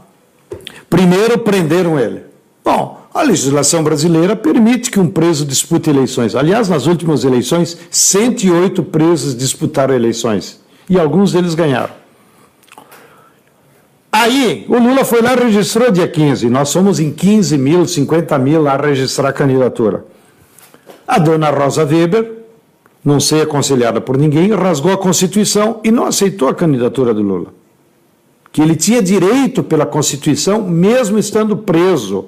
Primeiro 0.89 1.37
prenderam 1.41 1.99
ele. 1.99 2.26
Bom, 2.67 3.01
a 3.15 3.23
legislação 3.23 3.85
brasileira 3.85 4.35
permite 4.35 4.91
que 4.91 4.99
um 4.99 5.07
preso 5.07 5.47
dispute 5.47 5.89
eleições. 5.89 6.35
Aliás, 6.35 6.69
nas 6.69 6.89
últimas 6.89 7.23
eleições, 7.23 7.79
108 7.93 8.83
presos 8.83 9.37
disputaram 9.37 9.95
eleições. 9.95 10.61
E 10.91 10.99
alguns 10.99 11.33
deles 11.33 11.55
ganharam. 11.55 11.95
Aí, 14.11 14.67
o 14.69 14.81
Lula 14.81 15.05
foi 15.05 15.23
lá 15.23 15.35
e 15.35 15.45
registrou 15.45 15.93
dia 15.93 16.09
15. 16.09 16.51
Nós 16.51 16.69
somos 16.71 16.99
em 16.99 17.13
15 17.13 17.57
mil, 17.57 17.87
50 17.87 18.37
mil 18.41 18.61
lá 18.61 18.77
registrar 18.77 19.29
a 19.29 19.33
candidatura. 19.33 20.05
A 21.07 21.21
dona 21.21 21.51
Rosa 21.51 21.85
Weber, 21.85 22.33
não 23.05 23.21
ser 23.21 23.43
aconselhada 23.43 24.01
por 24.01 24.19
ninguém, 24.19 24.51
rasgou 24.51 24.93
a 24.93 24.99
Constituição 24.99 25.81
e 25.85 25.93
não 25.93 26.07
aceitou 26.07 26.49
a 26.49 26.55
candidatura 26.55 27.15
do 27.15 27.23
Lula 27.23 27.55
que 28.57 28.63
ele 28.63 28.75
tinha 28.75 29.03
direito 29.03 29.63
pela 29.63 29.85
Constituição, 29.85 30.63
mesmo 30.63 31.19
estando 31.19 31.59
preso, 31.59 32.25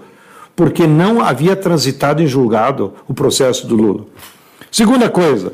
porque 0.59 0.89
não 0.89 1.23
havia 1.23 1.55
transitado 1.55 2.21
em 2.21 2.27
julgado 2.27 2.93
o 3.07 3.15
processo 3.15 3.65
do 3.65 3.77
Lula. 3.77 4.07
Segunda 4.73 5.09
coisa, 5.09 5.53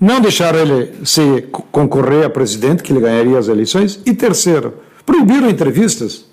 não 0.00 0.22
deixaram 0.22 0.58
ele 0.58 1.04
se 1.04 1.44
concorrer 1.70 2.24
a 2.24 2.30
presidente, 2.30 2.82
que 2.82 2.94
ele 2.94 3.00
ganharia 3.00 3.38
as 3.38 3.46
eleições. 3.46 4.00
E 4.06 4.14
terceiro, 4.14 4.72
proibiram 5.04 5.50
entrevistas. 5.50 6.24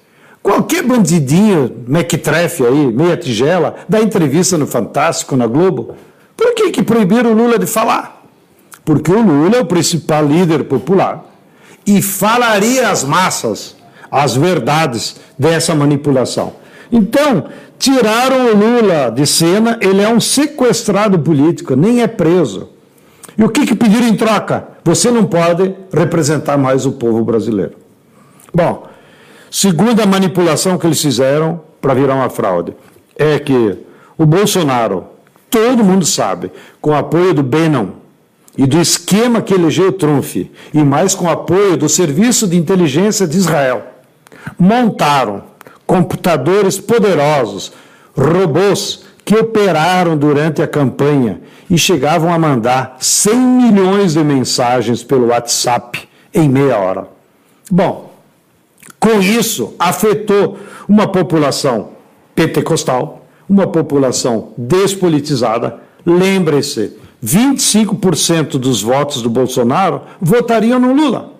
Qualquer 0.41 0.83
bandidinho, 0.83 1.83
mequetrefe 1.85 2.65
aí, 2.65 2.87
meia 2.87 3.17
tigela, 3.17 3.75
dá 3.89 3.99
entrevista 3.99 4.57
no 4.57 4.65
Fantástico, 4.65 5.35
na 5.35 5.45
Globo. 5.45 5.93
Por 6.37 6.55
que, 6.55 6.71
que 6.71 6.83
proibiram 6.83 7.31
o 7.31 7.35
Lula 7.35 7.59
de 7.59 7.65
falar? 7.65 8.25
Porque 8.85 9.11
o 9.11 9.21
Lula 9.21 9.57
é 9.57 9.59
o 9.59 9.65
principal 9.65 10.25
líder 10.25 10.63
popular 10.63 11.25
e 11.85 12.01
falaria 12.01 12.89
às 12.89 13.03
massas 13.03 13.75
as 14.09 14.37
verdades 14.37 15.17
dessa 15.37 15.75
manipulação. 15.75 16.63
Então, 16.89 17.45
tiraram 17.83 18.45
o 18.45 18.55
Lula 18.55 19.11
de 19.11 19.27
cena, 19.27 19.77
ele 19.81 20.01
é 20.01 20.07
um 20.07 20.21
sequestrado 20.21 21.19
político, 21.19 21.75
nem 21.75 22.01
é 22.01 22.07
preso. 22.07 22.69
E 23.37 23.43
o 23.43 23.49
que, 23.49 23.65
que 23.65 23.75
pediram 23.75 24.07
em 24.07 24.15
troca? 24.15 24.65
Você 24.85 25.11
não 25.11 25.25
pode 25.25 25.75
representar 25.91 26.57
mais 26.57 26.85
o 26.85 26.93
povo 26.93 27.25
brasileiro. 27.25 27.73
Bom, 28.53 28.87
segunda 29.51 30.05
manipulação 30.05 30.77
que 30.77 30.87
eles 30.87 31.01
fizeram 31.01 31.59
para 31.81 31.93
virar 31.93 32.15
uma 32.15 32.29
fraude 32.29 32.73
é 33.17 33.37
que 33.37 33.77
o 34.17 34.25
Bolsonaro, 34.25 35.03
todo 35.49 35.83
mundo 35.83 36.05
sabe, 36.05 36.53
com 36.79 36.91
o 36.91 36.95
apoio 36.95 37.33
do 37.33 37.43
Bannon, 37.43 37.87
e 38.57 38.65
do 38.65 38.79
esquema 38.79 39.41
que 39.41 39.53
elegeu 39.53 39.91
Trump, 39.91 40.35
e 40.73 40.83
mais 40.85 41.13
com 41.13 41.29
apoio 41.29 41.75
do 41.75 41.89
Serviço 41.89 42.47
de 42.47 42.55
Inteligência 42.55 43.27
de 43.27 43.35
Israel, 43.35 43.83
montaram 44.57 45.51
computadores 45.85 46.79
poderosos, 46.79 47.71
robôs 48.15 49.03
que 49.25 49.35
operaram 49.35 50.17
durante 50.17 50.61
a 50.61 50.67
campanha 50.67 51.41
e 51.69 51.77
chegavam 51.77 52.33
a 52.33 52.37
mandar 52.37 52.97
100 52.99 53.35
milhões 53.35 54.13
de 54.13 54.23
mensagens 54.23 55.03
pelo 55.03 55.27
WhatsApp 55.27 56.07
em 56.33 56.49
meia 56.49 56.77
hora. 56.77 57.07
Bom, 57.71 58.11
com 58.99 59.19
isso 59.21 59.73
afetou 59.79 60.59
uma 60.87 61.07
população 61.07 61.89
pentecostal, 62.35 63.25
uma 63.49 63.67
população 63.67 64.49
despolitizada. 64.57 65.79
Lembre-se, 66.05 66.97
25% 67.23 68.57
dos 68.57 68.81
votos 68.81 69.21
do 69.21 69.29
Bolsonaro 69.29 70.01
votariam 70.19 70.79
no 70.79 70.93
Lula. 70.93 71.31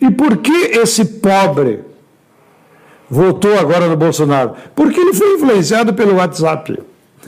E 0.00 0.10
por 0.10 0.38
que 0.38 0.52
esse 0.52 1.04
pobre 1.04 1.80
votou 3.10 3.58
agora 3.58 3.88
no 3.88 3.96
Bolsonaro? 3.96 4.52
Porque 4.74 5.00
ele 5.00 5.12
foi 5.12 5.34
influenciado 5.34 5.92
pelo 5.92 6.16
WhatsApp. 6.16 6.78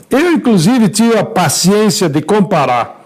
Eu, 0.09 0.31
inclusive, 0.31 0.89
tive 0.89 1.17
a 1.17 1.23
paciência 1.23 2.07
de 2.07 2.21
comparar 2.21 3.03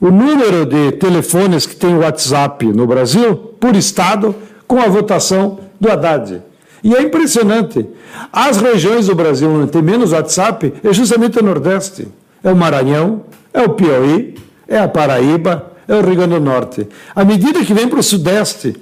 o 0.00 0.10
número 0.10 0.64
de 0.64 0.92
telefones 0.92 1.66
que 1.66 1.76
tem 1.76 1.94
WhatsApp 1.94 2.64
no 2.66 2.86
Brasil, 2.86 3.36
por 3.58 3.76
estado, 3.76 4.34
com 4.66 4.80
a 4.80 4.86
votação 4.86 5.58
do 5.78 5.90
Haddad. 5.90 6.42
E 6.82 6.94
é 6.94 7.02
impressionante. 7.02 7.86
As 8.32 8.56
regiões 8.56 9.06
do 9.06 9.14
Brasil 9.14 9.50
onde 9.50 9.70
tem 9.70 9.82
menos 9.82 10.12
WhatsApp 10.12 10.72
é 10.82 10.92
justamente 10.92 11.38
o 11.38 11.42
Nordeste. 11.42 12.08
É 12.42 12.50
o 12.50 12.56
Maranhão, 12.56 13.22
é 13.52 13.60
o 13.60 13.70
Piauí, 13.70 14.36
é 14.66 14.78
a 14.78 14.88
Paraíba, 14.88 15.72
é 15.86 15.94
o 15.94 16.00
Rio 16.00 16.16
Grande 16.16 16.34
do 16.34 16.40
Norte. 16.40 16.88
À 17.14 17.24
medida 17.24 17.64
que 17.64 17.74
vem 17.74 17.88
para 17.88 18.00
o 18.00 18.02
Sudeste, 18.02 18.76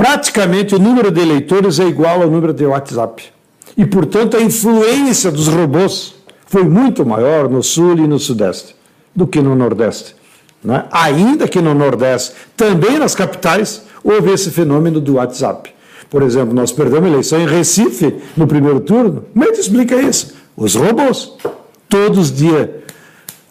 praticamente 0.00 0.74
o 0.74 0.78
número 0.78 1.10
de 1.10 1.20
eleitores 1.20 1.78
é 1.78 1.84
igual 1.84 2.22
ao 2.22 2.30
número 2.30 2.54
de 2.54 2.64
WhatsApp. 2.64 3.22
E, 3.76 3.84
portanto, 3.84 4.34
a 4.34 4.40
influência 4.40 5.30
dos 5.30 5.46
robôs 5.46 6.14
foi 6.46 6.64
muito 6.64 7.04
maior 7.04 7.50
no 7.50 7.62
Sul 7.62 7.98
e 7.98 8.06
no 8.06 8.18
Sudeste 8.18 8.74
do 9.14 9.26
que 9.26 9.42
no 9.42 9.54
Nordeste. 9.54 10.16
Né? 10.64 10.86
Ainda 10.90 11.46
que 11.46 11.60
no 11.60 11.74
Nordeste, 11.74 12.32
também 12.56 12.98
nas 12.98 13.14
capitais, 13.14 13.82
houve 14.02 14.32
esse 14.32 14.50
fenômeno 14.50 15.02
do 15.02 15.16
WhatsApp. 15.16 15.70
Por 16.08 16.22
exemplo, 16.22 16.54
nós 16.54 16.72
perdemos 16.72 17.04
a 17.04 17.12
eleição 17.12 17.38
em 17.38 17.46
Recife 17.46 18.22
no 18.34 18.46
primeiro 18.46 18.80
turno. 18.80 19.26
Como 19.34 19.44
é 19.44 19.52
que 19.52 19.60
explica 19.60 19.96
isso? 19.96 20.34
Os 20.56 20.76
robôs. 20.76 21.34
Todos 21.90 22.18
os 22.18 22.32
dias 22.32 22.70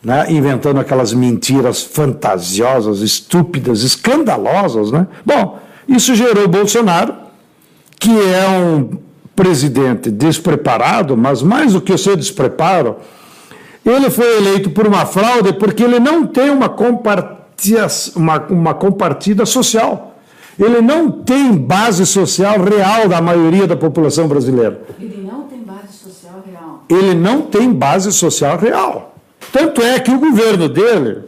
né, 0.04 0.26
inventando 0.32 0.80
aquelas 0.80 1.14
mentiras 1.14 1.84
fantasiosas, 1.84 3.02
estúpidas, 3.02 3.84
escandalosas. 3.84 4.92
Né? 4.92 5.06
Bom, 5.24 5.69
isso 5.90 6.14
gerou 6.16 6.48
Bolsonaro, 6.48 7.16
que 8.00 8.12
é 8.12 8.48
um 8.48 9.00
presidente 9.36 10.12
despreparado, 10.12 11.18
mas 11.18 11.42
mais 11.42 11.74
do 11.74 11.82
que 11.82 11.94
o 11.94 11.98
seu 11.98 12.16
despreparo, 12.16 12.98
ele 13.86 14.10
foi 14.10 14.38
eleito 14.38 14.70
por 14.70 14.86
uma 14.86 15.06
fraude 15.06 15.54
porque 15.54 15.84
ele 15.84 16.00
não 16.00 16.28
tem 16.28 16.50
uma 16.50 16.70
compartilha, 16.70 17.88
uma, 18.16 18.40
uma 18.50 18.74
compartida 18.74 19.46
social. 19.46 20.16
Ele 20.60 20.82
não 20.82 21.10
tem 21.10 21.54
base 21.56 22.06
social 22.06 22.62
real 22.62 23.08
da 23.08 23.22
maioria 23.22 23.66
da 23.66 23.78
população 23.78 24.28
brasileira. 24.28 24.82
Ele 25.00 25.26
não 25.26 25.44
tem 25.44 25.60
base 25.60 25.94
social 25.94 26.44
real. 26.46 26.84
Ele 26.90 27.14
não 27.16 27.42
tem 27.44 27.72
base 27.72 28.12
social 28.12 28.58
real. 28.58 29.16
Tanto 29.54 29.82
é 29.82 30.00
que 30.00 30.12
o 30.12 30.20
governo 30.20 30.68
dele 30.68 31.24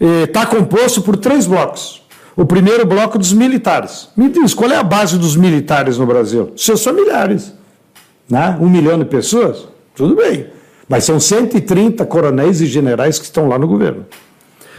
está 0.00 0.42
eh, 0.42 0.46
composto 0.46 1.02
por 1.02 1.16
três 1.16 1.46
blocos. 1.46 2.01
O 2.36 2.46
primeiro 2.46 2.86
bloco 2.86 3.18
dos 3.18 3.32
militares. 3.32 4.08
Me 4.16 4.28
diz, 4.28 4.54
qual 4.54 4.70
é 4.70 4.76
a 4.76 4.82
base 4.82 5.18
dos 5.18 5.36
militares 5.36 5.98
no 5.98 6.06
Brasil? 6.06 6.52
Seus 6.56 6.82
familiares. 6.82 7.52
Né? 8.28 8.56
Um 8.60 8.68
milhão 8.68 8.98
de 8.98 9.04
pessoas? 9.04 9.68
Tudo 9.94 10.16
bem. 10.16 10.46
Mas 10.88 11.04
são 11.04 11.20
130 11.20 12.04
coronéis 12.06 12.60
e 12.60 12.66
generais 12.66 13.18
que 13.18 13.24
estão 13.24 13.48
lá 13.48 13.58
no 13.58 13.66
governo. 13.66 14.06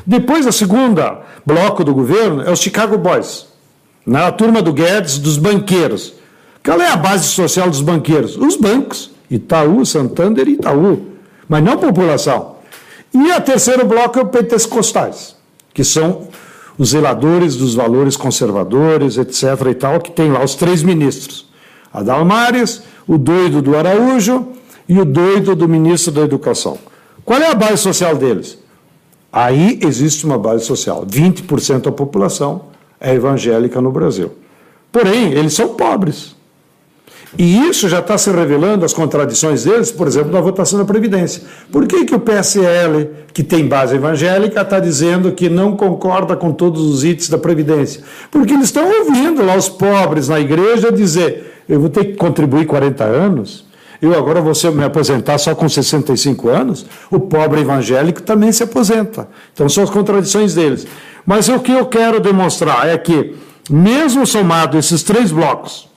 Depois, 0.06 0.48
a 0.48 0.52
segunda 0.52 1.22
bloco 1.46 1.84
do 1.84 1.94
governo 1.94 2.42
é 2.42 2.52
os 2.52 2.60
Chicago 2.60 2.98
Boys. 2.98 3.48
Né? 4.06 4.24
A 4.24 4.32
turma 4.32 4.62
do 4.62 4.74
Guedes, 4.74 5.18
dos 5.18 5.38
banqueiros. 5.38 6.14
Qual 6.64 6.82
é 6.82 6.90
a 6.90 6.96
base 6.96 7.26
social 7.26 7.70
dos 7.70 7.82
banqueiros? 7.82 8.36
Os 8.36 8.56
bancos. 8.56 9.12
Itaú, 9.30 9.86
Santander 9.86 10.48
e 10.48 10.54
Itaú. 10.54 11.08
Mas 11.48 11.64
não 11.64 11.74
a 11.74 11.78
população. 11.78 12.56
E 13.14 13.32
a 13.32 13.40
terceiro 13.40 13.86
bloco 13.86 14.18
é 14.18 14.24
o 14.24 14.28
pentecostais, 14.28 15.36
que 15.74 15.84
são 15.84 16.28
os 16.78 16.90
zeladores 16.90 17.56
dos 17.56 17.74
valores 17.76 18.18
conservadores, 18.18 19.18
etc. 19.18 19.44
e 19.70 19.74
tal, 19.74 20.00
que 20.00 20.12
tem 20.12 20.32
lá 20.32 20.44
os 20.44 20.56
três 20.56 20.84
ministros: 20.84 21.48
Adalmares, 21.94 22.84
o 23.08 23.18
doido 23.18 23.62
do 23.62 23.76
Araújo 23.76 24.48
e 24.88 25.00
o 25.00 25.06
doido 25.06 25.56
do 25.56 25.68
ministro 25.68 26.12
da 26.12 26.22
Educação. 26.22 26.78
Qual 27.24 27.40
é 27.40 27.50
a 27.50 27.56
base 27.56 27.78
social 27.78 28.16
deles? 28.16 28.58
Aí 29.32 29.80
existe 29.82 30.26
uma 30.26 30.38
base 30.38 30.66
social. 30.66 31.06
20% 31.06 31.82
da 31.82 31.92
população 31.92 32.66
é 33.00 33.14
evangélica 33.14 33.82
no 33.82 33.92
Brasil. 33.92 34.32
Porém, 34.92 35.32
eles 35.32 35.54
são 35.54 35.70
pobres. 35.70 36.36
E 37.38 37.68
isso 37.68 37.90
já 37.90 38.00
está 38.00 38.18
se 38.18 38.30
revelando, 38.30 38.86
as 38.86 38.94
contradições 38.94 39.64
deles, 39.64 39.92
por 39.92 40.08
exemplo, 40.08 40.32
na 40.32 40.40
votação 40.40 40.78
da 40.78 40.86
Previdência. 40.86 41.42
Por 41.72 41.88
que, 41.88 42.06
que 42.06 42.14
o 42.14 42.20
PSL, 42.20 43.10
que 43.34 43.44
tem 43.44 43.68
base 43.68 43.96
evangélica, 43.96 44.62
está 44.62 44.80
dizendo 44.80 45.32
que 45.32 45.50
não 45.50 45.76
concorda 45.76 46.36
com 46.36 46.52
todos 46.52 46.82
os 46.82 47.04
itens 47.04 47.30
da 47.30 47.38
Previdência? 47.38 48.04
Porque 48.30 48.54
eles 48.54 48.66
estão 48.66 48.88
ouvindo 49.00 49.44
lá 49.44 49.56
os 49.56 49.68
pobres 49.68 50.30
na 50.30 50.40
igreja 50.40 50.92
dizer: 50.92 51.64
eu 51.68 51.80
vou 51.80 51.90
ter 51.90 52.06
que 52.06 52.14
contribuir 52.14 52.68
40 52.68 53.04
anos, 53.04 53.66
eu 54.04 54.16
agora 54.18 54.42
vou 54.42 54.54
me 54.74 54.84
aposentar 54.84 55.38
só 55.38 55.56
com 55.56 55.68
65 55.68 56.50
anos. 56.50 56.86
O 57.10 57.22
pobre 57.22 57.62
evangélico 57.62 58.22
também 58.22 58.52
se 58.52 58.62
aposenta. 58.62 59.30
Então 59.54 59.70
são 59.70 59.82
as 59.82 59.90
contradições 59.90 60.54
deles. 60.54 60.86
Mas 61.26 61.48
o 61.48 61.58
que 61.60 61.72
eu 61.72 61.86
quero 61.86 62.20
demonstrar 62.20 62.86
é 62.86 62.98
que, 62.98 63.34
mesmo 63.70 64.28
somado 64.28 64.78
esses 64.78 65.04
três 65.04 65.32
blocos, 65.32 65.88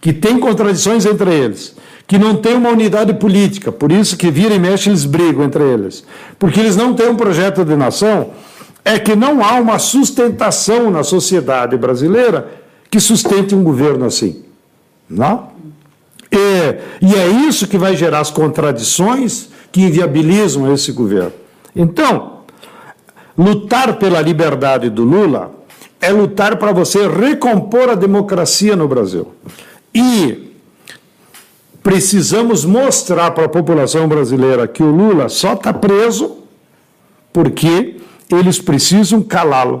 que 0.00 0.12
tem 0.12 0.38
contradições 0.38 1.04
entre 1.06 1.32
eles, 1.32 1.74
que 2.06 2.18
não 2.18 2.36
tem 2.36 2.54
uma 2.54 2.70
unidade 2.70 3.14
política, 3.14 3.72
por 3.72 3.90
isso 3.90 4.16
que 4.16 4.30
vira 4.30 4.54
e 4.54 4.58
mexe 4.58 4.88
eles 4.88 5.04
brigam 5.04 5.44
entre 5.44 5.62
eles, 5.62 6.04
porque 6.38 6.60
eles 6.60 6.76
não 6.76 6.94
têm 6.94 7.08
um 7.08 7.16
projeto 7.16 7.64
de 7.64 7.74
nação, 7.74 8.30
é 8.84 8.98
que 8.98 9.16
não 9.16 9.44
há 9.44 9.54
uma 9.54 9.78
sustentação 9.80 10.90
na 10.90 11.02
sociedade 11.02 11.76
brasileira 11.76 12.48
que 12.88 13.00
sustente 13.00 13.54
um 13.54 13.64
governo 13.64 14.04
assim. 14.04 14.44
Não? 15.10 15.48
E, 16.30 17.06
e 17.06 17.14
é 17.14 17.26
isso 17.48 17.66
que 17.66 17.76
vai 17.76 17.96
gerar 17.96 18.20
as 18.20 18.30
contradições 18.30 19.48
que 19.72 19.82
inviabilizam 19.82 20.72
esse 20.72 20.92
governo. 20.92 21.32
Então, 21.74 22.40
lutar 23.36 23.98
pela 23.98 24.20
liberdade 24.20 24.88
do 24.88 25.02
Lula 25.02 25.50
é 26.00 26.10
lutar 26.10 26.56
para 26.56 26.72
você 26.72 27.08
recompor 27.08 27.90
a 27.90 27.94
democracia 27.94 28.76
no 28.76 28.86
Brasil. 28.86 29.32
E 29.98 30.52
precisamos 31.82 32.66
mostrar 32.66 33.30
para 33.30 33.46
a 33.46 33.48
população 33.48 34.06
brasileira 34.06 34.68
que 34.68 34.82
o 34.82 34.90
Lula 34.90 35.30
só 35.30 35.54
está 35.54 35.72
preso 35.72 36.36
porque 37.32 37.96
eles 38.30 38.58
precisam 38.58 39.22
calá-lo. 39.22 39.80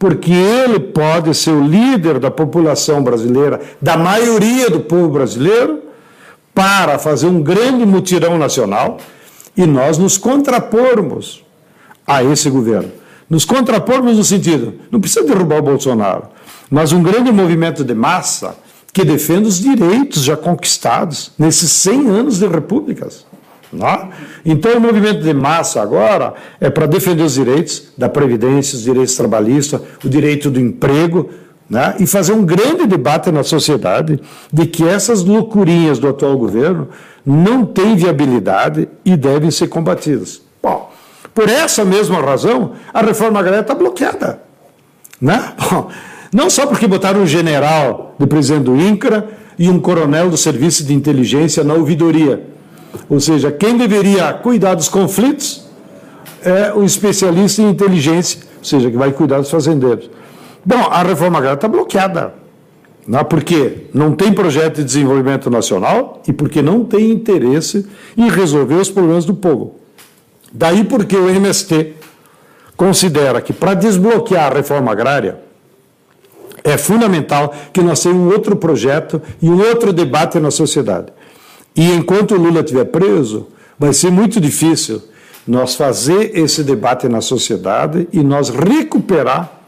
Porque 0.00 0.32
ele 0.32 0.80
pode 0.80 1.32
ser 1.32 1.52
o 1.52 1.62
líder 1.62 2.18
da 2.18 2.28
população 2.28 3.04
brasileira, 3.04 3.60
da 3.80 3.96
maioria 3.96 4.68
do 4.68 4.80
povo 4.80 5.10
brasileiro, 5.10 5.80
para 6.52 6.98
fazer 6.98 7.26
um 7.26 7.40
grande 7.40 7.86
mutirão 7.86 8.36
nacional 8.36 8.98
e 9.56 9.64
nós 9.64 9.96
nos 9.96 10.18
contrapormos 10.18 11.44
a 12.04 12.24
esse 12.24 12.50
governo. 12.50 12.90
Nos 13.30 13.44
contrapormos 13.44 14.16
no 14.16 14.24
sentido, 14.24 14.74
não 14.90 15.00
precisa 15.00 15.24
derrubar 15.24 15.60
o 15.60 15.62
Bolsonaro, 15.62 16.24
mas 16.68 16.90
um 16.90 17.00
grande 17.00 17.30
movimento 17.30 17.84
de 17.84 17.94
massa 17.94 18.56
que 18.92 19.04
defende 19.04 19.48
os 19.48 19.58
direitos 19.58 20.22
já 20.22 20.36
conquistados 20.36 21.32
nesses 21.38 21.72
100 21.72 22.08
anos 22.08 22.38
de 22.38 22.46
repúblicas. 22.46 23.24
Não? 23.72 23.86
É? 23.88 24.08
Então, 24.44 24.76
o 24.76 24.80
movimento 24.80 25.22
de 25.22 25.32
massa 25.32 25.80
agora 25.80 26.34
é 26.60 26.68
para 26.68 26.84
defender 26.84 27.22
os 27.22 27.34
direitos 27.34 27.84
da 27.96 28.08
Previdência, 28.08 28.76
os 28.76 28.82
direitos 28.82 29.16
trabalhistas, 29.16 29.80
o 30.04 30.08
direito 30.08 30.50
do 30.50 30.60
emprego, 30.60 31.30
né? 31.70 31.96
e 31.98 32.06
fazer 32.06 32.34
um 32.34 32.44
grande 32.44 32.86
debate 32.86 33.32
na 33.32 33.42
sociedade 33.42 34.20
de 34.52 34.66
que 34.66 34.86
essas 34.86 35.24
loucurinhas 35.24 35.98
do 35.98 36.08
atual 36.08 36.36
governo 36.36 36.88
não 37.24 37.64
têm 37.64 37.96
viabilidade 37.96 38.88
e 39.04 39.16
devem 39.16 39.50
ser 39.50 39.68
combatidas. 39.68 40.42
Bom, 40.62 40.92
por 41.34 41.48
essa 41.48 41.82
mesma 41.82 42.20
razão, 42.20 42.72
a 42.92 43.00
reforma 43.00 43.40
agrária 43.40 43.62
está 43.62 43.74
bloqueada. 43.74 44.42
Né? 45.18 45.54
Bom, 45.70 45.88
não 46.32 46.48
só 46.48 46.66
porque 46.66 46.86
botaram 46.86 47.20
um 47.20 47.26
general 47.26 48.14
do 48.18 48.26
presidente 48.26 48.64
do 48.64 48.76
INCRA 48.76 49.28
e 49.58 49.68
um 49.68 49.78
coronel 49.78 50.30
do 50.30 50.36
Serviço 50.36 50.82
de 50.84 50.94
Inteligência 50.94 51.62
na 51.62 51.74
ouvidoria. 51.74 52.42
Ou 53.08 53.20
seja, 53.20 53.52
quem 53.52 53.76
deveria 53.76 54.32
cuidar 54.32 54.74
dos 54.74 54.88
conflitos 54.88 55.66
é 56.42 56.72
um 56.72 56.84
especialista 56.84 57.62
em 57.62 57.68
inteligência, 57.68 58.40
ou 58.58 58.64
seja, 58.64 58.90
que 58.90 58.96
vai 58.96 59.12
cuidar 59.12 59.38
dos 59.38 59.50
fazendeiros. 59.50 60.10
Bom, 60.64 60.88
a 60.90 61.02
reforma 61.02 61.38
agrária 61.38 61.56
está 61.56 61.68
bloqueada. 61.68 62.34
Não, 63.06 63.24
porque 63.24 63.88
não 63.92 64.14
tem 64.14 64.32
projeto 64.32 64.76
de 64.76 64.84
desenvolvimento 64.84 65.50
nacional 65.50 66.22
e 66.26 66.32
porque 66.32 66.62
não 66.62 66.84
tem 66.84 67.10
interesse 67.10 67.86
em 68.16 68.30
resolver 68.30 68.76
os 68.76 68.88
problemas 68.88 69.24
do 69.24 69.34
povo. 69.34 69.74
Daí 70.52 70.84
porque 70.84 71.16
o 71.16 71.28
MST 71.28 71.94
considera 72.76 73.40
que 73.40 73.52
para 73.52 73.74
desbloquear 73.74 74.52
a 74.52 74.54
reforma 74.54 74.92
agrária, 74.92 75.41
é 76.64 76.76
fundamental 76.78 77.54
que 77.72 77.82
nós 77.82 78.00
tenhamos 78.00 78.24
um 78.24 78.32
outro 78.32 78.56
projeto 78.56 79.20
e 79.40 79.48
um 79.48 79.60
outro 79.60 79.92
debate 79.92 80.38
na 80.38 80.50
sociedade. 80.50 81.12
E 81.74 81.90
enquanto 81.92 82.34
o 82.34 82.38
Lula 82.38 82.60
estiver 82.60 82.84
preso, 82.84 83.48
vai 83.78 83.92
ser 83.92 84.10
muito 84.10 84.40
difícil 84.40 85.02
nós 85.46 85.74
fazer 85.74 86.38
esse 86.38 86.62
debate 86.62 87.08
na 87.08 87.20
sociedade 87.20 88.08
e 88.12 88.22
nós 88.22 88.48
recuperar 88.48 89.60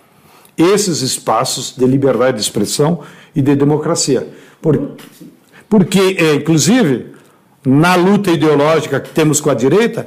esses 0.57 1.01
espaços 1.01 1.74
de 1.76 1.84
liberdade 1.84 2.36
de 2.36 2.42
expressão 2.42 3.01
e 3.34 3.42
de 3.42 3.57
democracia. 3.57 4.28
Por, 4.62 4.92
porque, 5.68 6.16
é, 6.18 6.34
inclusive, 6.34 7.14
na 7.66 7.97
luta 7.97 8.30
ideológica 8.30 9.01
que 9.01 9.11
temos 9.11 9.40
com 9.40 9.51
a 9.51 9.55
direita, 9.55 10.07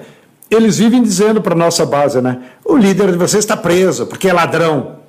eles 0.50 0.78
vivem 0.78 1.02
dizendo 1.04 1.42
para 1.42 1.54
a 1.54 1.58
nossa 1.58 1.86
base, 1.86 2.22
né? 2.22 2.40
O 2.64 2.78
líder 2.78 3.12
de 3.12 3.18
vocês 3.18 3.44
está 3.44 3.58
preso 3.58 4.06
porque 4.08 4.30
é 4.30 4.34
ladrão. 4.34 5.00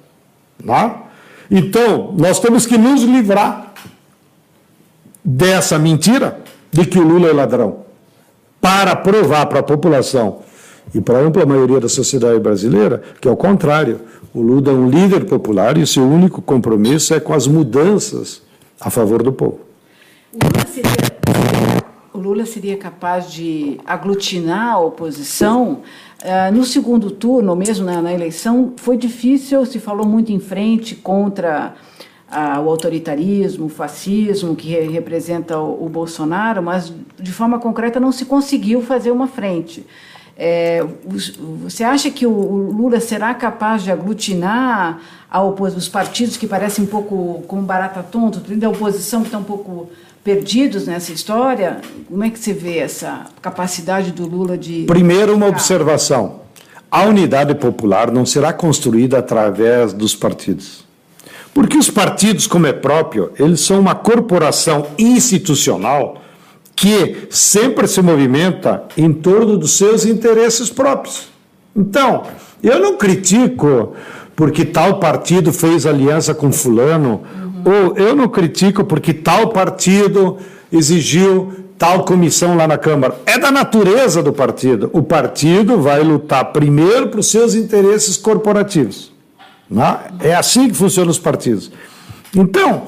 Não? 0.62 1.07
Então, 1.50 2.14
nós 2.16 2.38
temos 2.38 2.66
que 2.66 2.76
nos 2.76 3.02
livrar 3.02 3.72
dessa 5.24 5.78
mentira 5.78 6.40
de 6.70 6.86
que 6.86 6.98
o 6.98 7.06
Lula 7.06 7.28
é 7.28 7.32
ladrão, 7.32 7.84
para 8.60 8.94
provar 8.96 9.46
para 9.46 9.60
a 9.60 9.62
população 9.62 10.40
e 10.94 11.00
para 11.00 11.18
a 11.18 11.22
ampla 11.22 11.46
maioria 11.46 11.80
da 11.80 11.88
sociedade 11.88 12.38
brasileira 12.40 13.02
que, 13.20 13.28
ao 13.28 13.36
contrário, 13.36 14.00
o 14.34 14.40
Lula 14.40 14.70
é 14.70 14.74
um 14.74 14.88
líder 14.88 15.26
popular 15.26 15.76
e 15.78 15.82
o 15.82 15.86
seu 15.86 16.04
único 16.04 16.42
compromisso 16.42 17.14
é 17.14 17.20
com 17.20 17.34
as 17.34 17.46
mudanças 17.46 18.42
a 18.80 18.90
favor 18.90 19.22
do 19.22 19.32
povo. 19.32 19.60
O 20.32 20.38
Lula 20.44 20.66
seria, 20.66 21.18
o 22.12 22.18
Lula 22.18 22.46
seria 22.46 22.76
capaz 22.76 23.32
de 23.32 23.80
aglutinar 23.86 24.74
a 24.74 24.78
oposição? 24.80 25.82
Uh, 26.22 26.52
no 26.52 26.64
segundo 26.64 27.10
turno, 27.10 27.54
mesmo 27.54 27.84
na, 27.86 28.02
na, 28.02 28.12
eleição, 28.12 28.72
foi 28.76 28.96
difícil, 28.96 29.64
se 29.64 29.78
falou 29.78 30.06
muito 30.06 30.32
em 30.32 30.40
frente 30.40 30.96
contra 30.96 31.74
o 32.30 32.68
autoritarismo, 32.68 33.66
o 33.66 33.68
fascismo 33.70 34.54
que 34.54 34.68
re 34.68 34.88
representa 34.88 35.58
o, 35.58 35.86
o 35.86 35.88
Bolsonaro, 35.88 36.62
mas 36.62 36.92
de 37.18 37.32
forma 37.32 37.58
concreta 37.58 37.98
não 37.98 38.12
se 38.12 38.26
conseguiu 38.26 38.82
fazer 38.82 39.10
uma 39.10 39.26
frente. 39.26 39.86
É, 40.40 40.86
você 41.62 41.82
acha 41.82 42.10
que 42.10 42.24
o 42.24 42.30
Lula 42.30 43.00
será 43.00 43.34
capaz 43.34 43.82
de 43.82 43.90
aglutinar 43.90 45.00
os 45.76 45.88
partidos 45.88 46.36
que 46.36 46.46
parecem 46.46 46.84
um 46.84 46.86
pouco 46.86 47.42
como 47.48 47.62
barata 47.62 48.04
tonta, 48.04 48.40
da 48.54 48.68
oposição 48.68 49.22
que 49.22 49.28
está 49.28 49.38
um 49.38 49.44
pouco 49.44 49.90
perdidos 50.28 50.86
nessa 50.86 51.10
história? 51.10 51.80
Como 52.06 52.22
é 52.22 52.28
que 52.28 52.38
você 52.38 52.52
vê 52.52 52.76
essa 52.76 53.24
capacidade 53.40 54.12
do 54.12 54.26
Lula 54.26 54.58
de. 54.58 54.84
Primeiro, 54.86 55.34
uma 55.34 55.46
observação: 55.46 56.40
a 56.90 57.04
unidade 57.04 57.54
popular 57.54 58.10
não 58.12 58.26
será 58.26 58.52
construída 58.52 59.18
através 59.20 59.94
dos 59.94 60.14
partidos. 60.14 60.84
Porque 61.54 61.78
os 61.78 61.88
partidos, 61.88 62.46
como 62.46 62.66
é 62.66 62.74
próprio, 62.74 63.32
eles 63.38 63.60
são 63.60 63.80
uma 63.80 63.94
corporação 63.94 64.88
institucional 64.98 66.20
que 66.76 67.26
sempre 67.30 67.88
se 67.88 68.02
movimenta 68.02 68.84
em 68.98 69.10
torno 69.14 69.56
dos 69.56 69.78
seus 69.78 70.04
interesses 70.04 70.68
próprios. 70.68 71.30
Então, 71.74 72.24
eu 72.62 72.78
não 72.78 72.98
critico 72.98 73.94
porque 74.36 74.64
tal 74.64 75.00
partido 75.00 75.52
fez 75.52 75.86
aliança 75.86 76.34
com 76.34 76.52
fulano. 76.52 77.22
Ou 77.64 77.96
eu 77.96 78.14
não 78.14 78.28
critico 78.28 78.84
porque 78.84 79.12
tal 79.12 79.48
partido 79.48 80.38
exigiu 80.72 81.52
tal 81.78 82.04
comissão 82.04 82.56
lá 82.56 82.66
na 82.66 82.76
Câmara. 82.76 83.20
É 83.24 83.38
da 83.38 83.50
natureza 83.50 84.22
do 84.22 84.32
partido. 84.32 84.90
O 84.92 85.02
partido 85.02 85.80
vai 85.80 86.02
lutar 86.02 86.46
primeiro 86.46 87.08
para 87.08 87.20
os 87.20 87.30
seus 87.30 87.54
interesses 87.54 88.16
corporativos. 88.16 89.12
Não? 89.70 89.84
É? 90.20 90.30
é 90.30 90.34
assim 90.34 90.68
que 90.68 90.74
funcionam 90.74 91.10
os 91.10 91.18
partidos. 91.18 91.70
Então, 92.34 92.84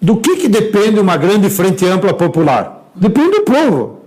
do 0.00 0.16
que, 0.16 0.36
que 0.36 0.48
depende 0.48 1.00
uma 1.00 1.16
grande 1.16 1.48
frente 1.48 1.86
ampla 1.86 2.12
popular? 2.12 2.90
Depende 2.94 3.38
do 3.38 3.42
povo. 3.42 4.00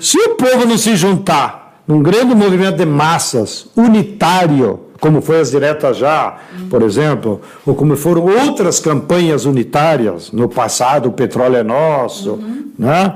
Se 0.00 0.18
o 0.18 0.34
povo 0.34 0.66
não 0.66 0.76
se 0.76 0.96
juntar 0.96 1.82
num 1.86 2.02
grande 2.02 2.34
movimento 2.34 2.76
de 2.76 2.86
massas, 2.86 3.66
unitário, 3.76 4.80
como 5.00 5.20
foi 5.22 5.40
as 5.40 5.50
diretas 5.50 5.96
já, 5.96 6.38
por 6.68 6.82
exemplo, 6.82 7.40
ou 7.64 7.74
como 7.74 7.96
foram 7.96 8.24
outras 8.24 8.80
campanhas 8.80 9.44
unitárias 9.44 10.32
no 10.32 10.48
passado, 10.48 11.08
o 11.08 11.12
petróleo 11.12 11.56
é 11.56 11.62
nosso, 11.62 12.32
uhum. 12.32 12.72
né? 12.78 13.14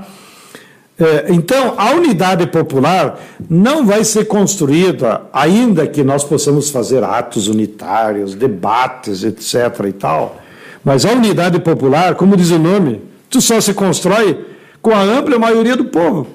É, 0.98 1.32
então, 1.32 1.74
a 1.76 1.90
unidade 1.92 2.46
popular 2.46 3.18
não 3.50 3.84
vai 3.84 4.04
ser 4.04 4.26
construída, 4.26 5.22
ainda 5.32 5.86
que 5.86 6.04
nós 6.04 6.22
possamos 6.22 6.70
fazer 6.70 7.02
atos 7.02 7.48
unitários, 7.48 8.34
debates, 8.34 9.24
etc. 9.24 9.86
e 9.88 9.92
tal, 9.92 10.36
mas 10.84 11.04
a 11.04 11.12
unidade 11.12 11.58
popular, 11.58 12.14
como 12.14 12.36
diz 12.36 12.50
o 12.50 12.58
nome, 12.58 13.02
tu 13.28 13.40
só 13.40 13.60
se 13.60 13.74
constrói 13.74 14.44
com 14.80 14.90
a 14.92 15.00
ampla 15.00 15.38
maioria 15.38 15.76
do 15.76 15.86
povo. 15.86 16.26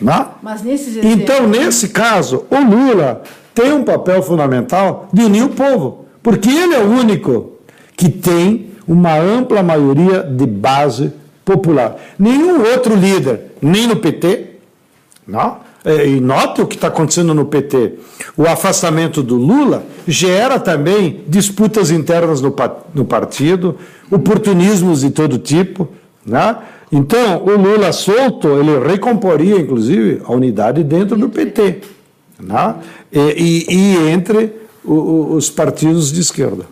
Né? 0.00 0.26
Mas 0.42 0.62
nesses 0.62 0.96
então, 1.04 1.46
nesse 1.46 1.90
caso, 1.90 2.46
o 2.50 2.58
Lula 2.58 3.22
tem 3.54 3.72
um 3.72 3.84
papel 3.84 4.22
fundamental 4.22 5.08
de 5.12 5.22
unir 5.22 5.44
o 5.44 5.50
povo, 5.50 6.06
porque 6.22 6.48
ele 6.48 6.74
é 6.74 6.80
o 6.80 6.88
único 6.88 7.52
que 7.96 8.08
tem 8.08 8.70
uma 8.86 9.18
ampla 9.18 9.62
maioria 9.62 10.22
de 10.22 10.46
base 10.46 11.12
popular. 11.44 11.96
Nenhum 12.18 12.62
outro 12.62 12.94
líder, 12.94 13.52
nem 13.60 13.86
no 13.86 13.96
PT, 13.96 14.46
não? 15.26 15.58
É, 15.82 16.06
e 16.06 16.20
note 16.20 16.60
o 16.60 16.66
que 16.66 16.74
está 16.74 16.88
acontecendo 16.88 17.32
no 17.32 17.46
PT. 17.46 17.94
O 18.36 18.46
afastamento 18.46 19.22
do 19.22 19.36
Lula 19.36 19.82
gera 20.06 20.60
também 20.60 21.24
disputas 21.26 21.90
internas 21.90 22.42
no, 22.42 22.54
no 22.94 23.04
partido, 23.04 23.76
oportunismos 24.10 25.00
de 25.00 25.10
todo 25.10 25.38
tipo. 25.38 25.88
Né? 26.24 26.56
Então, 26.92 27.42
o 27.44 27.56
Lula 27.56 27.92
solto, 27.92 28.48
ele 28.58 28.78
recomporia, 28.86 29.56
inclusive, 29.58 30.20
a 30.24 30.32
unidade 30.32 30.84
dentro 30.84 31.16
do 31.16 31.30
PT. 31.30 31.80
Né? 32.40 32.76
E, 33.12 33.66
e, 33.68 33.96
entre 34.08 34.52
o, 34.84 35.34
os 35.34 35.50
partidos 35.50 36.12
de 36.12 36.20
esquerda. 36.20 36.66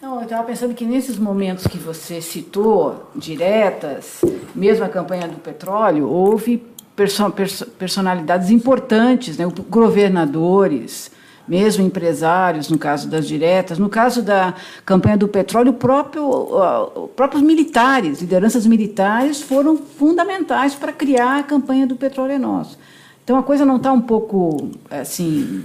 Não, 0.00 0.16
eu 0.16 0.24
estava 0.24 0.44
pensando 0.44 0.74
que 0.74 0.84
nesses 0.84 1.18
momentos 1.18 1.66
que 1.66 1.78
você 1.78 2.20
citou, 2.20 3.10
diretas, 3.14 4.20
mesmo 4.54 4.84
a 4.84 4.88
campanha 4.88 5.28
do 5.28 5.36
petróleo, 5.36 6.08
houve 6.08 6.62
perso 6.94 7.30
perso 7.30 7.66
personalidades 7.66 8.50
importantes, 8.50 9.36
né? 9.36 9.46
governadores, 9.68 11.10
mesmo 11.46 11.84
empresários, 11.84 12.70
no 12.70 12.78
caso 12.78 13.08
das 13.08 13.26
diretas. 13.26 13.78
No 13.78 13.88
caso 13.88 14.22
da 14.22 14.54
campanha 14.84 15.16
do 15.16 15.28
petróleo, 15.28 15.74
próprio, 15.74 16.26
uh, 16.26 17.08
próprios 17.08 17.42
militares, 17.42 18.20
lideranças 18.20 18.66
militares, 18.66 19.42
foram 19.42 19.76
fundamentais 19.76 20.74
para 20.74 20.92
criar 20.92 21.38
a 21.38 21.42
campanha 21.42 21.86
do 21.86 21.96
petróleo 21.96 22.32
é 22.32 22.38
nosso. 22.38 22.78
Então 23.24 23.38
a 23.38 23.42
coisa 23.42 23.64
não 23.64 23.76
está 23.76 23.90
um 23.90 24.02
pouco 24.02 24.70
assim 24.90 25.64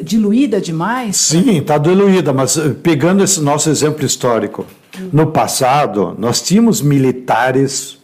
diluída 0.00 0.60
demais? 0.60 1.16
Sim, 1.16 1.58
está 1.58 1.76
diluída, 1.76 2.32
mas 2.32 2.56
eh, 2.56 2.74
pegando 2.82 3.22
esse 3.22 3.40
nosso 3.40 3.68
exemplo 3.68 4.06
histórico, 4.06 4.64
no 5.12 5.26
passado 5.26 6.14
nós 6.18 6.40
tínhamos 6.40 6.80
militares 6.80 7.98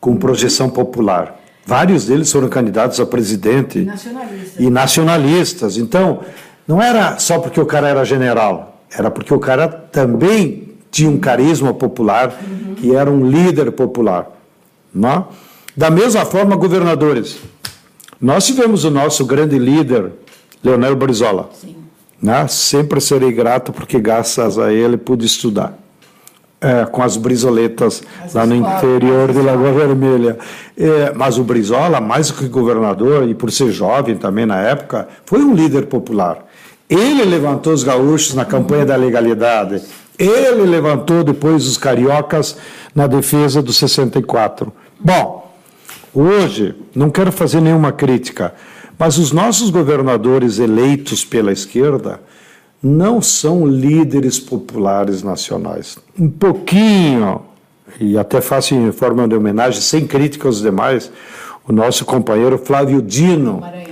com 0.00 0.16
projeção 0.16 0.70
popular. 0.70 1.38
Vários 1.66 2.06
deles 2.06 2.30
foram 2.32 2.48
candidatos 2.48 2.98
a 2.98 3.04
presidente. 3.04 3.80
E 3.80 3.84
nacionalistas. 3.84 4.60
E 4.60 4.70
nacionalistas. 4.70 5.76
Então, 5.76 6.20
não 6.66 6.80
era 6.80 7.18
só 7.18 7.38
porque 7.38 7.60
o 7.60 7.66
cara 7.66 7.88
era 7.88 8.04
general, 8.04 8.80
era 8.90 9.10
porque 9.10 9.34
o 9.34 9.38
cara 9.38 9.68
também 9.68 10.68
tinha 10.90 11.10
um 11.10 11.18
carisma 11.18 11.74
popular 11.74 12.38
uhum. 12.40 12.74
e 12.80 12.94
era 12.94 13.10
um 13.10 13.28
líder 13.28 13.72
popular. 13.72 14.30
Não? 14.94 15.10
É? 15.10 15.24
Da 15.76 15.90
mesma 15.90 16.24
forma, 16.24 16.56
governadores. 16.56 17.38
Nós 18.20 18.46
tivemos 18.46 18.84
o 18.84 18.90
nosso 18.90 19.24
grande 19.24 19.58
líder, 19.58 20.12
Leonel 20.62 20.96
Brizola. 20.96 21.50
Sim. 21.54 21.76
Né? 22.20 22.48
Sempre 22.48 23.00
serei 23.00 23.30
grato 23.30 23.72
porque, 23.72 24.00
graças 24.00 24.58
a 24.58 24.72
ele, 24.72 24.96
pude 24.96 25.24
estudar. 25.24 25.78
É, 26.60 26.84
com 26.84 27.00
as 27.04 27.16
brisoletas 27.16 28.02
as 28.24 28.34
lá 28.34 28.44
no 28.44 28.56
interior 28.56 29.32
de 29.32 29.38
Lagoa 29.40 29.72
Vermelha. 29.72 30.36
É, 30.76 31.12
mas 31.14 31.38
o 31.38 31.44
Brizola, 31.44 32.00
mais 32.00 32.32
que 32.32 32.48
governador, 32.48 33.28
e 33.28 33.34
por 33.34 33.52
ser 33.52 33.70
jovem 33.70 34.16
também 34.16 34.44
na 34.44 34.60
época, 34.60 35.06
foi 35.24 35.40
um 35.40 35.54
líder 35.54 35.86
popular. 35.86 36.44
Ele 36.90 37.24
levantou 37.24 37.72
os 37.72 37.84
gaúchos 37.84 38.34
na 38.34 38.44
campanha 38.44 38.84
da 38.84 38.96
legalidade. 38.96 39.80
Ele 40.18 40.62
levantou 40.62 41.22
depois 41.22 41.64
os 41.64 41.76
cariocas 41.76 42.56
na 42.92 43.06
defesa 43.06 43.62
do 43.62 43.72
64. 43.72 44.72
Bom, 44.98 45.47
hoje, 46.14 46.74
não 46.94 47.10
quero 47.10 47.30
fazer 47.32 47.60
nenhuma 47.60 47.92
crítica, 47.92 48.54
mas 48.98 49.18
os 49.18 49.32
nossos 49.32 49.70
governadores 49.70 50.58
eleitos 50.58 51.24
pela 51.24 51.52
esquerda 51.52 52.20
não 52.82 53.20
são 53.20 53.66
líderes 53.66 54.38
populares 54.38 55.22
nacionais. 55.22 55.98
Um 56.18 56.28
pouquinho, 56.28 57.42
e 58.00 58.16
até 58.16 58.40
faço 58.40 58.74
em 58.74 58.92
forma 58.92 59.26
de 59.26 59.34
homenagem, 59.34 59.80
sem 59.80 60.06
crítica 60.06 60.48
aos 60.48 60.60
demais, 60.60 61.10
o 61.66 61.72
nosso 61.72 62.04
companheiro 62.04 62.58
Flávio 62.58 63.02
Dino. 63.02 63.60
Maranhão 63.60 63.88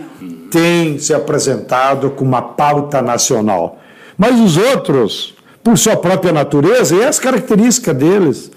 tem 0.50 0.98
se 0.98 1.12
apresentado 1.12 2.10
com 2.10 2.24
uma 2.24 2.40
pauta 2.40 3.02
nacional. 3.02 3.78
Mas 4.16 4.40
os 4.40 4.56
outros, 4.56 5.34
por 5.62 5.76
sua 5.76 5.96
própria 5.96 6.32
natureza 6.32 6.96
e 6.96 7.04
as 7.04 7.18
características 7.18 7.96
deles, 7.96 8.50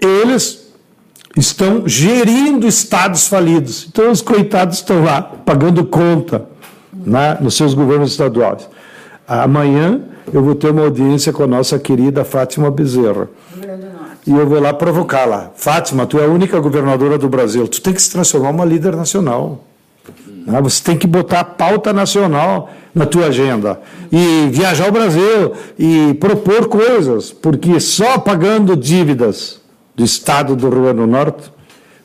eles 0.00 0.69
estão 1.36 1.86
gerindo 1.86 2.66
estados 2.66 3.26
falidos. 3.26 3.86
Então 3.90 4.10
os 4.10 4.20
coitados 4.20 4.78
estão 4.78 5.04
lá 5.04 5.22
pagando 5.22 5.84
conta 5.84 6.46
né, 6.92 7.38
nos 7.40 7.56
seus 7.56 7.74
governos 7.74 8.10
estaduais. 8.12 8.68
Amanhã 9.26 10.00
eu 10.32 10.42
vou 10.42 10.54
ter 10.54 10.70
uma 10.70 10.82
audiência 10.82 11.32
com 11.32 11.42
a 11.42 11.46
nossa 11.46 11.78
querida 11.78 12.24
Fátima 12.24 12.70
Bezerra. 12.70 13.28
E 14.26 14.32
eu 14.32 14.46
vou 14.46 14.60
lá 14.60 14.74
provocá-la. 14.74 15.50
Fátima, 15.56 16.04
tu 16.06 16.18
é 16.18 16.24
a 16.24 16.28
única 16.28 16.60
governadora 16.60 17.16
do 17.16 17.28
Brasil. 17.28 17.66
Tu 17.66 17.80
tem 17.80 17.94
que 17.94 18.02
se 18.02 18.10
transformar 18.10 18.50
uma 18.50 18.64
líder 18.64 18.94
nacional. 18.94 19.64
Né? 20.46 20.60
Você 20.62 20.82
tem 20.82 20.96
que 20.96 21.06
botar 21.06 21.40
a 21.40 21.44
pauta 21.44 21.92
nacional 21.92 22.70
na 22.94 23.06
tua 23.06 23.26
agenda 23.26 23.80
e 24.10 24.48
viajar 24.50 24.86
ao 24.86 24.92
Brasil 24.92 25.52
e 25.78 26.14
propor 26.14 26.68
coisas, 26.68 27.32
porque 27.32 27.78
só 27.78 28.18
pagando 28.18 28.76
dívidas 28.76 29.59
do 30.00 30.04
Estado 30.04 30.56
do 30.56 30.70
Rio 30.70 30.82
Grande 30.82 31.00
do 31.00 31.06
Norte 31.06 31.52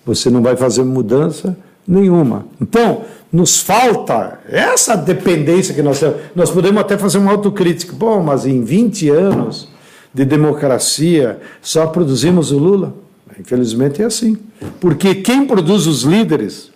você 0.06 0.30
não 0.30 0.42
vai 0.42 0.56
fazer 0.56 0.84
mudança 0.84 1.58
nenhuma. 1.88 2.46
Então, 2.62 3.02
nos 3.32 3.60
falta 3.60 4.40
essa 4.48 4.96
dependência 4.96 5.74
que 5.74 5.82
nós 5.82 6.00
temos. 6.00 6.18
Nós 6.36 6.52
podemos 6.52 6.80
até 6.80 6.98
fazer 6.98 7.18
uma 7.18 7.32
autocrítica. 7.32 7.94
Bom, 7.96 8.22
mas 8.22 8.46
em 8.46 8.64
20 8.64 9.10
anos 9.10 9.70
de 10.14 10.24
democracia 10.26 11.40
só 11.62 11.88
produzimos 11.88 12.52
o 12.52 12.58
Lula? 12.58 12.94
Infelizmente 13.40 14.02
é 14.02 14.06
assim. 14.06 14.38
Porque 14.80 15.16
quem 15.16 15.48
produz 15.48 15.88
os 15.88 16.04
líderes 16.04 16.72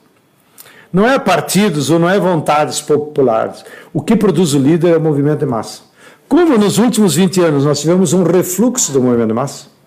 não 0.91 1.07
é 1.07 1.19
partidos 1.19 1.89
ou 1.89 1.99
não 1.99 2.09
é 2.09 2.19
vontades 2.19 2.81
populares. 2.81 3.63
O 3.93 4.01
que 4.01 4.15
produz 4.15 4.53
o 4.53 4.59
líder 4.59 4.93
é 4.93 4.97
o 4.97 5.01
movimento 5.01 5.39
de 5.39 5.45
massa. 5.45 5.81
Como 6.27 6.57
nos 6.57 6.77
últimos 6.77 7.15
20 7.15 7.41
anos 7.41 7.65
nós 7.65 7.79
tivemos 7.79 8.13
um 8.13 8.23
refluxo 8.23 8.91
do 8.91 9.01
movimento 9.01 9.27
de 9.27 9.33
massa? 9.33 9.78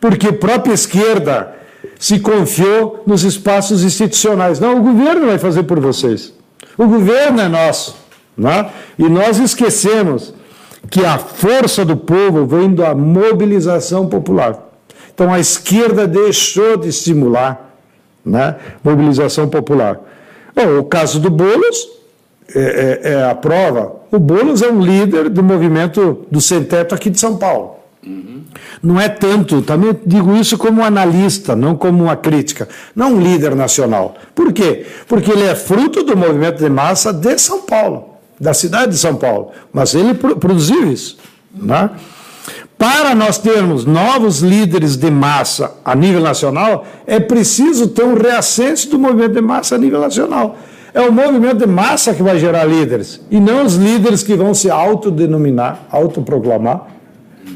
Porque 0.00 0.28
a 0.28 0.32
própria 0.32 0.74
esquerda 0.74 1.54
se 1.98 2.20
confiou 2.20 3.02
nos 3.06 3.24
espaços 3.24 3.82
institucionais. 3.82 4.60
Não, 4.60 4.78
o 4.78 4.82
governo 4.82 5.26
vai 5.26 5.38
fazer 5.38 5.64
por 5.64 5.80
vocês. 5.80 6.32
O 6.76 6.86
governo 6.86 7.40
é 7.40 7.48
nosso. 7.48 7.96
Né? 8.36 8.70
E 8.98 9.08
nós 9.08 9.38
esquecemos 9.38 10.32
que 10.90 11.04
a 11.04 11.18
força 11.18 11.84
do 11.84 11.96
povo 11.96 12.46
vem 12.46 12.72
da 12.72 12.94
mobilização 12.94 14.06
popular. 14.06 14.56
Então 15.12 15.32
a 15.32 15.40
esquerda 15.40 16.06
deixou 16.06 16.76
de 16.76 16.88
estimular 16.88 17.68
né, 18.24 18.56
mobilização 18.84 19.48
popular. 19.48 20.00
Bom, 20.54 20.78
o 20.78 20.84
caso 20.84 21.18
do 21.18 21.30
Boulos 21.30 21.88
é, 22.54 22.60
é, 22.60 23.12
é, 23.12 23.24
a 23.24 23.34
prova. 23.34 23.96
O 24.10 24.18
Boulos 24.18 24.62
é 24.62 24.68
um 24.68 24.80
líder 24.80 25.28
do 25.28 25.42
movimento 25.42 26.26
do 26.30 26.40
sem-teto 26.40 26.94
aqui 26.94 27.10
de 27.10 27.18
São 27.18 27.36
Paulo. 27.36 27.77
Não 28.82 29.00
é 29.00 29.08
tanto, 29.08 29.62
também 29.62 29.96
digo 30.06 30.34
isso 30.34 30.56
como 30.56 30.84
analista, 30.84 31.54
não 31.56 31.76
como 31.76 32.04
uma 32.04 32.16
crítica, 32.16 32.68
não 32.94 33.14
um 33.14 33.20
líder 33.20 33.54
nacional. 33.54 34.14
Por 34.34 34.52
quê? 34.52 34.86
Porque 35.06 35.30
ele 35.30 35.44
é 35.44 35.54
fruto 35.54 36.02
do 36.02 36.16
movimento 36.16 36.58
de 36.58 36.68
massa 36.68 37.12
de 37.12 37.38
São 37.38 37.62
Paulo, 37.62 38.14
da 38.40 38.54
cidade 38.54 38.92
de 38.92 38.98
São 38.98 39.16
Paulo. 39.16 39.50
Mas 39.72 39.94
ele 39.94 40.14
produziu 40.14 40.90
isso. 40.90 41.18
Né? 41.52 41.90
Para 42.78 43.14
nós 43.14 43.38
termos 43.38 43.84
novos 43.84 44.38
líderes 44.38 44.96
de 44.96 45.10
massa 45.10 45.74
a 45.84 45.96
nível 45.96 46.20
nacional, 46.20 46.86
é 47.06 47.18
preciso 47.18 47.88
ter 47.88 48.04
um 48.04 48.14
reascenso 48.14 48.88
do 48.90 48.98
movimento 48.98 49.32
de 49.32 49.40
massa 49.40 49.74
a 49.74 49.78
nível 49.78 50.00
nacional. 50.00 50.56
É 50.94 51.00
o 51.00 51.12
movimento 51.12 51.58
de 51.58 51.66
massa 51.66 52.14
que 52.14 52.22
vai 52.22 52.38
gerar 52.38 52.64
líderes, 52.64 53.20
e 53.30 53.40
não 53.40 53.64
os 53.64 53.74
líderes 53.74 54.22
que 54.22 54.34
vão 54.34 54.54
se 54.54 54.70
autodenominar, 54.70 55.80
autoproclamar 55.90 56.97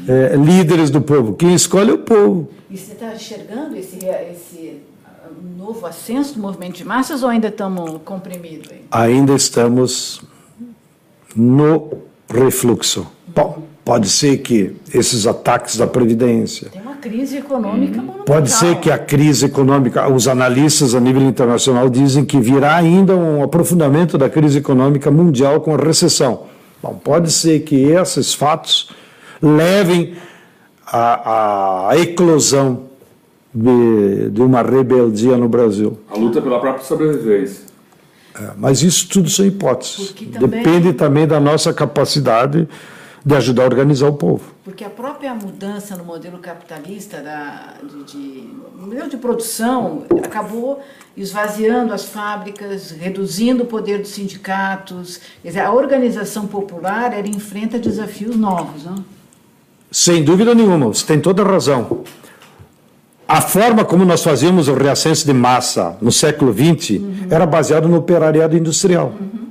é, 0.07 0.35
líderes 0.35 0.89
do 0.89 1.01
povo. 1.01 1.33
Quem 1.33 1.53
escolhe 1.53 1.91
é 1.91 1.93
o 1.93 1.99
povo. 1.99 2.49
E 2.69 2.77
você 2.77 2.93
está 2.93 3.13
enxergando 3.13 3.75
esse, 3.75 3.99
esse 4.31 4.81
novo 5.57 5.85
ascenso 5.85 6.35
do 6.35 6.41
movimento 6.41 6.77
de 6.77 6.85
massas 6.85 7.23
ou 7.23 7.29
ainda 7.29 7.47
estamos 7.47 8.01
comprimidos? 8.03 8.69
Ainda 8.91 9.33
estamos 9.33 10.21
no 11.35 11.89
refluxo. 12.29 13.07
Bom, 13.27 13.63
pode 13.83 14.09
ser 14.09 14.37
que 14.37 14.75
esses 14.93 15.25
ataques 15.25 15.77
da 15.77 15.87
Previdência. 15.87 16.69
Tem 16.69 16.81
uma 16.81 16.95
crise 16.95 17.37
econômica 17.37 17.99
hum. 17.99 18.23
Pode 18.25 18.49
ser 18.51 18.77
que 18.77 18.89
a 18.89 18.97
crise 18.97 19.45
econômica, 19.45 20.07
os 20.11 20.27
analistas 20.27 20.95
a 20.95 20.99
nível 20.99 21.21
internacional 21.23 21.89
dizem 21.89 22.23
que 22.23 22.39
virá 22.39 22.75
ainda 22.75 23.15
um 23.15 23.43
aprofundamento 23.43 24.17
da 24.17 24.29
crise 24.29 24.59
econômica 24.59 25.11
mundial 25.11 25.59
com 25.59 25.73
a 25.73 25.77
recessão. 25.77 26.43
Bom, 26.81 26.93
pode 26.95 27.31
ser 27.31 27.61
que 27.61 27.75
esses 27.75 28.33
fatos 28.33 28.89
levem 29.43 30.15
à, 30.85 31.89
à 31.89 31.97
eclosão 31.97 32.85
de, 33.53 34.29
de, 34.29 34.41
uma 34.41 34.61
rebeldia 34.61 35.37
no 35.37 35.49
Brasil. 35.49 35.99
A 36.09 36.17
luta 36.17 36.41
pela 36.41 36.59
própria 36.59 36.83
sobrevivência. 36.83 37.65
É, 38.33 38.51
mas 38.57 38.81
isso 38.81 39.07
tudo 39.09 39.29
são 39.29 39.45
hipóteses. 39.45 40.11
Também... 40.11 40.63
Depende 40.63 40.93
também 40.93 41.27
da 41.27 41.39
nossa 41.39 41.73
capacidade 41.73 42.67
de 43.25 43.35
ajudar 43.35 43.63
a 43.63 43.65
organizar 43.65 44.07
o 44.07 44.13
povo. 44.13 44.53
Porque 44.63 44.83
a 44.83 44.89
própria 44.89 45.33
mudança 45.33 45.95
no 45.95 46.03
modelo 46.03 46.39
capitalista, 46.39 47.21
da, 47.21 47.75
de, 47.81 48.03
de, 48.03 48.49
no 48.75 48.87
modelo 48.87 49.09
de 49.09 49.17
produção, 49.17 50.05
acabou 50.23 50.81
esvaziando 51.15 51.93
as 51.93 52.05
fábricas, 52.05 52.91
reduzindo 52.91 53.63
o 53.63 53.65
poder 53.65 53.99
dos 53.99 54.09
sindicatos. 54.09 55.21
Quer 55.41 55.49
dizer, 55.49 55.59
a 55.61 55.71
organização 55.71 56.47
popular 56.47 57.13
ela 57.13 57.27
enfrenta 57.27 57.77
desafios 57.77 58.35
novos. 58.35 58.83
Não? 58.83 59.05
Sem 59.93 60.23
dúvida 60.23 60.55
nenhuma, 60.55 60.87
você 60.87 61.05
tem 61.05 61.19
toda 61.19 61.43
a 61.43 61.45
razão. 61.45 61.99
A 63.27 63.41
forma 63.41 63.85
como 63.85 64.03
nós 64.03 64.23
fazíamos 64.23 64.67
o 64.67 64.73
reascenso 64.73 65.23
de 65.23 65.33
massa 65.33 65.95
no 66.01 66.11
século 66.11 66.51
XX 66.51 66.99
uhum. 66.99 67.13
era 67.29 67.45
baseado 67.45 67.87
no 67.87 67.97
operariado 67.97 68.57
industrial, 68.57 69.13
uhum. 69.19 69.49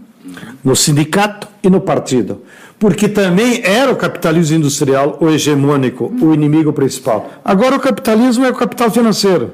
no 0.65 0.75
sindicato 0.75 1.47
e 1.63 1.71
no 1.71 1.81
partido. 1.81 2.43
Porque 2.77 3.09
também 3.09 3.63
era 3.63 3.93
o 3.93 3.95
capitalismo 3.95 4.57
industrial 4.57 5.17
o 5.21 5.31
hegemônico, 5.31 6.07
uhum. 6.07 6.31
o 6.31 6.35
inimigo 6.35 6.73
principal. 6.73 7.31
Agora 7.45 7.77
o 7.77 7.81
capitalismo 7.81 8.45
é 8.45 8.51
o 8.51 8.55
capital 8.55 8.91
financeiro. 8.91 9.53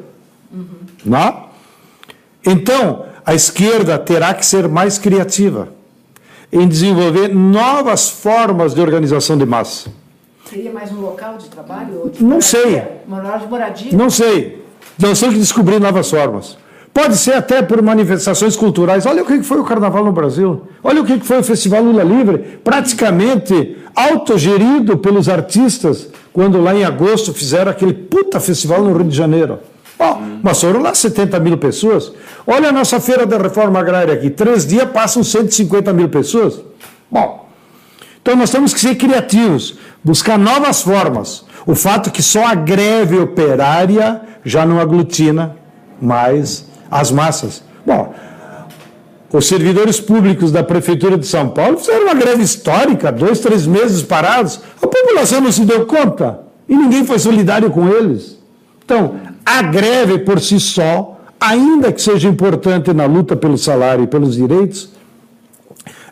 Não? 1.04 1.18
Né? 1.18 1.34
Então, 2.46 3.04
a 3.26 3.34
esquerda 3.34 3.98
terá 3.98 4.32
que 4.32 4.46
ser 4.46 4.66
mais 4.66 4.96
criativa 4.96 5.68
em 6.50 6.66
desenvolver 6.66 7.28
novas 7.28 8.08
formas 8.08 8.72
de 8.72 8.80
organização 8.80 9.36
de 9.36 9.44
massa. 9.44 9.97
Seria 10.48 10.72
mais 10.72 10.90
um 10.90 11.00
local 11.02 11.36
de 11.36 11.46
trabalho? 11.50 12.00
Ou 12.04 12.08
de 12.08 12.24
não 12.24 12.40
sei. 12.40 12.82
Moradia, 13.06 13.38
de 13.38 13.46
moradia? 13.48 13.92
Não 13.92 14.08
sei. 14.08 14.64
Nós 14.98 15.20
temos 15.20 15.34
que 15.34 15.40
descobrir 15.42 15.78
novas 15.78 16.08
formas. 16.08 16.56
Pode 16.94 17.18
ser 17.18 17.34
até 17.34 17.60
por 17.60 17.82
manifestações 17.82 18.56
culturais. 18.56 19.04
Olha 19.04 19.22
o 19.22 19.26
que 19.26 19.42
foi 19.42 19.60
o 19.60 19.64
Carnaval 19.64 20.02
no 20.06 20.10
Brasil. 20.10 20.62
Olha 20.82 21.02
o 21.02 21.04
que 21.04 21.20
foi 21.20 21.40
o 21.40 21.44
Festival 21.44 21.82
Lula 21.82 22.02
Livre, 22.02 22.38
praticamente 22.64 23.76
autogerido 23.94 24.96
pelos 24.96 25.28
artistas, 25.28 26.08
quando 26.32 26.58
lá 26.62 26.74
em 26.74 26.82
agosto 26.82 27.34
fizeram 27.34 27.70
aquele 27.70 27.92
puta 27.92 28.40
festival 28.40 28.82
no 28.82 28.96
Rio 28.96 29.06
de 29.06 29.14
Janeiro. 29.14 29.58
Oh, 29.98 30.16
mas 30.42 30.60
foram 30.62 30.80
lá 30.80 30.94
70 30.94 31.38
mil 31.40 31.58
pessoas. 31.58 32.10
Olha 32.46 32.70
a 32.70 32.72
nossa 32.72 32.98
feira 33.00 33.26
da 33.26 33.36
reforma 33.36 33.78
agrária 33.78 34.14
aqui. 34.14 34.30
Três 34.30 34.66
dias 34.66 34.88
passam 34.90 35.22
150 35.22 35.92
mil 35.92 36.08
pessoas. 36.08 36.58
Bom, 37.10 37.47
então 38.28 38.36
nós 38.36 38.50
temos 38.50 38.74
que 38.74 38.80
ser 38.80 38.94
criativos, 38.96 39.78
buscar 40.04 40.38
novas 40.38 40.82
formas. 40.82 41.46
O 41.64 41.74
fato 41.74 42.10
que 42.10 42.22
só 42.22 42.44
a 42.44 42.54
greve 42.54 43.18
operária 43.18 44.20
já 44.44 44.66
não 44.66 44.78
aglutina 44.78 45.56
mais 45.98 46.66
as 46.90 47.10
massas. 47.10 47.62
Bom, 47.86 48.12
os 49.32 49.46
servidores 49.46 49.98
públicos 49.98 50.52
da 50.52 50.62
Prefeitura 50.62 51.16
de 51.16 51.26
São 51.26 51.48
Paulo 51.48 51.78
fizeram 51.78 52.02
uma 52.02 52.12
greve 52.12 52.42
histórica, 52.42 53.10
dois, 53.10 53.40
três 53.40 53.66
meses 53.66 54.02
parados. 54.02 54.60
A 54.82 54.86
população 54.86 55.40
não 55.40 55.50
se 55.50 55.64
deu 55.64 55.86
conta 55.86 56.40
e 56.68 56.76
ninguém 56.76 57.06
foi 57.06 57.18
solidário 57.18 57.70
com 57.70 57.88
eles. 57.88 58.38
Então, 58.84 59.14
a 59.42 59.62
greve 59.62 60.18
por 60.18 60.38
si 60.38 60.60
só, 60.60 61.18
ainda 61.40 61.90
que 61.90 62.02
seja 62.02 62.28
importante 62.28 62.92
na 62.92 63.06
luta 63.06 63.34
pelo 63.34 63.56
salário 63.56 64.04
e 64.04 64.06
pelos 64.06 64.34
direitos, 64.34 64.97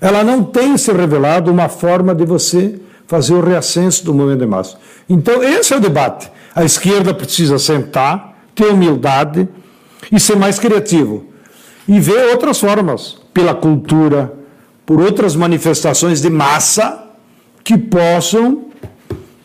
ela 0.01 0.23
não 0.23 0.43
tem 0.43 0.77
se 0.77 0.93
revelado 0.93 1.51
uma 1.51 1.69
forma 1.69 2.15
de 2.15 2.25
você 2.25 2.81
fazer 3.07 3.35
o 3.35 3.41
reascenso 3.41 4.05
do 4.05 4.13
movimento 4.13 4.41
de 4.41 4.47
massa. 4.47 4.77
Então, 5.09 5.43
esse 5.43 5.73
é 5.73 5.77
o 5.77 5.81
debate. 5.81 6.31
A 6.55 6.65
esquerda 6.65 7.15
precisa 7.15 7.59
sentar, 7.59 8.37
ter 8.55 8.67
humildade 8.67 9.49
e 10.11 10.19
ser 10.19 10.37
mais 10.37 10.59
criativo. 10.59 11.27
E 11.89 12.01
ver 12.01 12.31
outras 12.31 12.59
formas, 12.59 13.19
pela 13.33 13.55
cultura, 13.55 14.33
por 14.85 15.01
outras 15.01 15.37
manifestações 15.37 16.21
de 16.21 16.31
massa 16.31 17.05
que 17.63 17.77
possam 17.79 18.67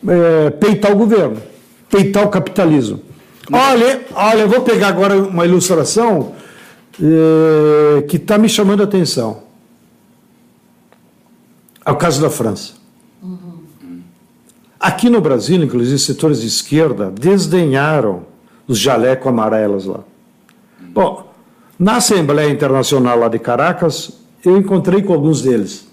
é, 0.06 0.50
peitar 0.50 0.92
o 0.92 0.96
governo, 0.96 1.36
peitar 1.90 2.24
o 2.24 2.28
capitalismo. 2.28 3.00
Olha, 3.52 4.00
olha, 4.14 4.40
eu 4.42 4.48
vou 4.48 4.60
pegar 4.62 4.88
agora 4.88 5.16
uma 5.16 5.44
ilustração 5.44 6.32
é, 7.00 8.02
que 8.02 8.16
está 8.16 8.38
me 8.38 8.48
chamando 8.48 8.80
a 8.80 8.84
atenção. 8.84 9.42
É 11.84 11.90
o 11.90 11.96
caso 11.96 12.20
da 12.20 12.30
França. 12.30 12.74
Aqui 14.78 15.08
no 15.08 15.20
Brasil, 15.20 15.62
inclusive, 15.62 15.98
setores 15.98 16.40
de 16.40 16.46
esquerda 16.46 17.10
desdenharam 17.10 18.24
os 18.66 18.78
jalecos 18.78 19.28
amarelos 19.28 19.86
lá. 19.86 20.00
Bom, 20.80 21.32
na 21.78 21.96
Assembleia 21.96 22.50
Internacional 22.50 23.18
lá 23.18 23.28
de 23.28 23.38
Caracas, 23.38 24.12
eu 24.44 24.56
encontrei 24.56 25.02
com 25.02 25.12
alguns 25.12 25.42
deles. 25.42 25.86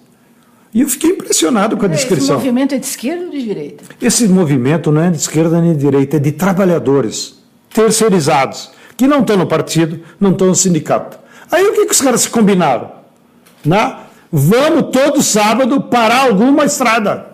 E 0.74 0.82
eu 0.82 0.90
fiquei 0.90 1.12
impressionado 1.12 1.78
com 1.78 1.86
a 1.86 1.88
descrição. 1.88 2.38
Esse 2.38 2.46
movimento 2.46 2.76
é 2.76 2.78
de 2.78 2.86
esquerda 2.86 3.26
ou 3.26 3.32
de 3.32 3.44
direita? 3.44 3.84
Esse 4.02 4.28
movimento 4.28 4.92
não 4.92 5.02
é 5.02 5.10
de 5.10 5.18
esquerda 5.18 5.62
nem 5.62 5.74
de 5.74 5.80
direita, 5.80 6.18
é 6.18 6.20
de 6.20 6.32
trabalhadores 6.32 7.40
terceirizados, 7.74 8.72
que 8.96 9.08
não 9.08 9.22
estão 9.22 9.38
no 9.38 9.48
partido, 9.48 10.00
não 10.20 10.32
estão 10.32 10.48
no 10.48 10.56
sindicato. 10.56 11.18
Aí 11.52 11.66
o 11.68 11.74
que, 11.74 11.86
que 11.86 11.92
os 11.92 12.02
caras 12.02 12.22
se 12.22 12.30
combinaram? 12.30 12.92
Né? 13.66 13.98
Vamos 14.32 14.92
todo 14.92 15.24
sábado 15.24 15.82
parar 15.82 16.28
alguma 16.28 16.64
estrada, 16.64 17.26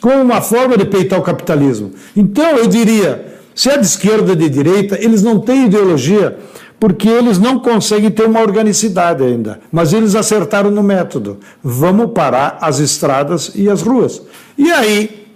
como 0.00 0.20
uma 0.20 0.40
forma 0.40 0.76
de 0.76 0.84
peitar 0.84 1.18
o 1.18 1.22
capitalismo. 1.22 1.92
Então, 2.16 2.56
eu 2.56 2.66
diria, 2.66 3.38
se 3.54 3.70
é 3.70 3.78
de 3.78 3.86
esquerda 3.86 4.30
ou 4.30 4.36
de 4.36 4.48
direita, 4.48 4.98
eles 5.00 5.22
não 5.22 5.38
têm 5.38 5.66
ideologia, 5.66 6.36
porque 6.80 7.08
eles 7.08 7.38
não 7.38 7.60
conseguem 7.60 8.10
ter 8.10 8.24
uma 8.24 8.40
organicidade 8.40 9.22
ainda. 9.22 9.60
Mas 9.70 9.92
eles 9.92 10.16
acertaram 10.16 10.70
no 10.70 10.82
método. 10.82 11.38
Vamos 11.62 12.10
parar 12.10 12.58
as 12.60 12.80
estradas 12.80 13.52
e 13.54 13.70
as 13.70 13.82
ruas. 13.82 14.20
E 14.58 14.72
aí, 14.72 15.28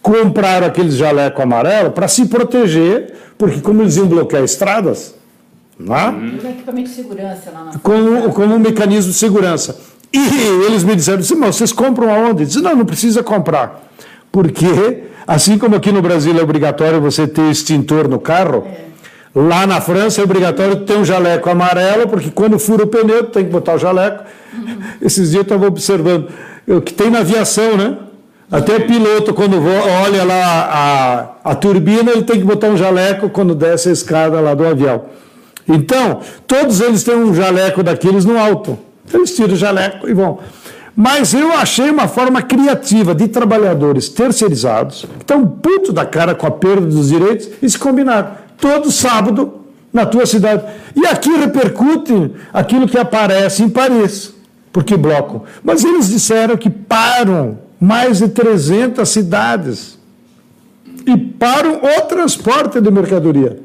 compraram 0.00 0.68
aqueles 0.68 0.94
jaleco 0.94 1.42
amarelo 1.42 1.90
para 1.90 2.06
se 2.06 2.26
proteger, 2.26 3.14
porque 3.36 3.60
como 3.60 3.82
eles 3.82 3.96
iam 3.96 4.06
bloquear 4.06 4.44
estradas, 4.44 5.16
equipamento 6.50 6.88
de 6.88 6.94
segurança 6.94 7.50
lá 7.50 7.64
na 7.64 7.78
como, 7.80 8.32
como 8.32 8.54
um 8.54 8.58
mecanismo 8.58 9.12
de 9.12 9.18
segurança. 9.18 9.78
E 10.18 10.64
eles 10.66 10.82
me 10.82 10.96
disseram, 10.96 11.20
assim, 11.20 11.34
mas 11.34 11.56
vocês 11.56 11.72
compram 11.72 12.12
aonde? 12.12 12.42
Eu 12.42 12.46
disse, 12.46 12.60
não, 12.62 12.74
não 12.74 12.86
precisa 12.86 13.22
comprar. 13.22 13.82
Porque, 14.32 15.04
assim 15.26 15.58
como 15.58 15.76
aqui 15.76 15.92
no 15.92 16.00
Brasil 16.00 16.36
é 16.38 16.42
obrigatório 16.42 17.00
você 17.00 17.26
ter 17.26 17.50
extintor 17.50 18.08
no 18.08 18.18
carro, 18.18 18.66
é. 18.66 18.86
lá 19.34 19.66
na 19.66 19.80
França 19.80 20.20
é 20.20 20.24
obrigatório 20.24 20.76
ter 20.76 20.96
um 20.96 21.04
jaleco 21.04 21.50
amarelo, 21.50 22.08
porque 22.08 22.30
quando 22.30 22.58
fura 22.58 22.84
o 22.84 22.86
pneu, 22.86 23.24
tem 23.24 23.44
que 23.44 23.50
botar 23.50 23.74
o 23.74 23.78
jaleco. 23.78 24.24
Uhum. 24.54 24.78
Esses 25.02 25.30
dias 25.30 25.34
eu 25.34 25.42
estava 25.42 25.66
observando 25.66 26.28
o 26.66 26.80
que 26.80 26.94
tem 26.94 27.10
na 27.10 27.18
aviação, 27.18 27.76
né? 27.76 27.98
Até 28.50 28.76
o 28.76 28.86
piloto, 28.86 29.34
quando 29.34 29.56
olha 30.04 30.24
lá 30.24 31.34
a, 31.44 31.50
a 31.50 31.54
turbina, 31.54 32.12
ele 32.12 32.22
tem 32.22 32.38
que 32.38 32.44
botar 32.44 32.68
um 32.68 32.76
jaleco 32.76 33.28
quando 33.28 33.54
desce 33.54 33.88
a 33.88 33.92
escada 33.92 34.40
lá 34.40 34.54
do 34.54 34.66
avião. 34.66 35.04
Então, 35.68 36.20
todos 36.46 36.80
eles 36.80 37.02
têm 37.02 37.16
um 37.16 37.34
jaleco 37.34 37.82
daqueles 37.82 38.24
no 38.24 38.38
alto. 38.38 38.78
Eles 39.12 39.34
tiram 39.34 39.54
o 39.54 39.56
jaleco 39.56 40.08
e 40.08 40.14
vão. 40.14 40.38
Mas 40.94 41.34
eu 41.34 41.52
achei 41.52 41.90
uma 41.90 42.08
forma 42.08 42.40
criativa 42.40 43.14
de 43.14 43.28
trabalhadores 43.28 44.08
terceirizados, 44.08 45.04
que 45.18 45.22
estão 45.22 45.46
puto 45.46 45.92
da 45.92 46.06
cara 46.06 46.34
com 46.34 46.46
a 46.46 46.50
perda 46.50 46.86
dos 46.86 47.08
direitos, 47.08 47.48
e 47.60 47.68
se 47.68 47.78
combinaram. 47.78 48.30
Todo 48.58 48.90
sábado, 48.90 49.66
na 49.92 50.06
tua 50.06 50.26
cidade. 50.26 50.62
E 50.94 51.06
aqui 51.06 51.30
repercute 51.30 52.32
aquilo 52.52 52.86
que 52.86 52.98
aparece 52.98 53.62
em 53.62 53.68
Paris. 53.68 54.34
Porque 54.72 54.96
bloco. 54.96 55.44
Mas 55.64 55.84
eles 55.84 56.08
disseram 56.08 56.56
que 56.56 56.68
param 56.68 57.58
mais 57.80 58.18
de 58.18 58.28
300 58.28 59.08
cidades. 59.08 59.98
E 61.06 61.16
param 61.16 61.80
o 61.82 62.00
transporte 62.02 62.80
de 62.80 62.90
mercadoria. 62.90 63.58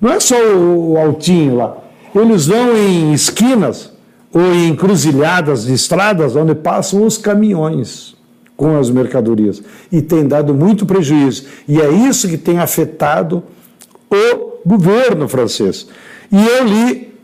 Não 0.00 0.12
é 0.12 0.20
só 0.20 0.36
o 0.36 0.98
altinho 0.98 1.56
lá. 1.56 1.76
Eles 2.14 2.46
vão 2.46 2.76
em 2.76 3.12
esquinas 3.12 3.89
ou 4.32 4.54
em 4.54 4.68
encruzilhadas 4.68 5.64
de 5.64 5.72
estradas 5.72 6.36
onde 6.36 6.54
passam 6.54 7.04
os 7.04 7.18
caminhões 7.18 8.14
com 8.56 8.78
as 8.78 8.90
mercadorias. 8.90 9.62
E 9.90 10.02
tem 10.02 10.28
dado 10.28 10.54
muito 10.54 10.84
prejuízo. 10.84 11.46
E 11.66 11.80
é 11.80 11.90
isso 11.90 12.28
que 12.28 12.36
tem 12.36 12.58
afetado 12.58 13.42
o 14.10 14.58
governo 14.66 15.26
francês. 15.26 15.86
E 16.30 16.46
eu 16.46 16.64
li 16.64 17.14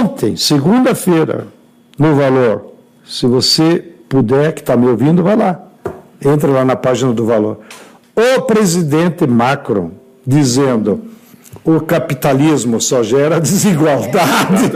ontem, 0.00 0.36
segunda-feira, 0.36 1.48
no 1.98 2.14
Valor. 2.14 2.66
Se 3.04 3.26
você 3.26 3.84
puder, 4.08 4.52
que 4.52 4.60
está 4.60 4.76
me 4.76 4.86
ouvindo, 4.86 5.22
vai 5.22 5.36
lá. 5.36 5.60
Entra 6.24 6.50
lá 6.50 6.64
na 6.64 6.76
página 6.76 7.12
do 7.12 7.26
Valor. 7.26 7.58
O 8.14 8.42
presidente 8.42 9.26
Macron 9.26 9.90
dizendo 10.26 11.00
o 11.64 11.80
capitalismo 11.80 12.80
só 12.80 13.02
gera 13.02 13.40
desigualdade. 13.40 14.70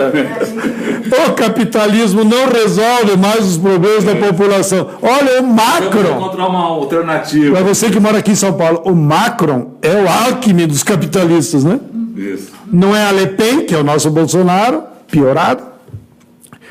O 1.29 1.33
capitalismo 1.35 2.25
não 2.25 2.49
resolve 2.49 3.17
mais 3.17 3.47
os 3.47 3.59
problemas 3.59 4.05
da 4.05 4.15
população. 4.17 4.89
Olha, 5.03 5.41
o 5.41 5.47
Macron. 5.47 6.03
Vamos 6.03 6.25
encontrar 6.25 6.49
uma 6.49 6.65
alternativa. 6.65 7.57
Para 7.57 7.65
você 7.65 7.91
que 7.91 8.01
mora 8.01 8.19
aqui 8.19 8.33
em 8.33 8.37
São 8.37 8.53
Paulo, 8.55 8.83
o 8.85 8.95
Macron 8.95 9.73
é 9.83 9.91
o 9.91 10.09
Alckmin 10.09 10.67
dos 10.67 10.83
capitalistas, 10.83 11.65
né? 11.65 11.79
Isso. 12.17 12.53
Não 12.73 12.95
é 12.95 13.07
a 13.07 13.13
Le 13.13 13.27
Pen, 13.29 13.67
que 13.67 13.75
é 13.75 13.79
o 13.79 13.85
nosso 13.85 14.11
Bolsonaro, 14.11 14.83
piorado. 15.11 15.63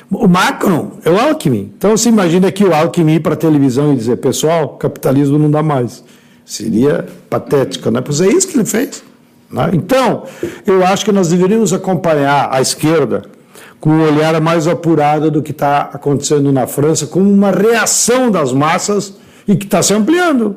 O 0.10 0.28
Macron 0.28 0.92
é 1.04 1.10
o 1.10 1.20
Alckmin. 1.20 1.74
Então 1.78 1.92
você 1.92 2.10
imagina 2.10 2.52
que 2.52 2.64
o 2.64 2.74
Alckmin 2.74 3.16
ir 3.16 3.20
para 3.20 3.34
a 3.34 3.38
televisão 3.38 3.94
e 3.94 3.96
dizer, 3.96 4.18
pessoal, 4.18 4.70
capitalismo 4.78 5.38
não 5.38 5.50
dá 5.50 5.64
mais. 5.64 6.04
Seria 6.46 7.06
patético, 7.30 7.90
né? 7.90 8.02
Pois 8.02 8.22
é 8.22 8.28
isso 8.28 8.48
que 8.48 8.58
ele 8.58 8.66
fez. 8.66 9.04
Né? 9.50 9.70
Então, 9.74 10.24
eu 10.66 10.86
acho 10.86 11.06
que 11.06 11.12
nós 11.12 11.30
deveríamos 11.30 11.72
acompanhar 11.74 12.50
a 12.52 12.60
esquerda 12.60 13.24
com 13.84 13.90
um 13.90 14.02
olhar 14.02 14.40
mais 14.40 14.66
apurado 14.66 15.30
do 15.30 15.44
que 15.44 15.52
está 15.52 15.90
acontecendo 15.92 16.54
na 16.54 16.66
França, 16.66 17.06
como 17.06 17.30
uma 17.30 17.52
reação 17.52 18.32
das 18.32 18.54
massas 18.54 19.14
e 19.46 19.58
que 19.58 19.66
está 19.66 19.84
se 19.84 19.94
ampliando. 19.94 20.56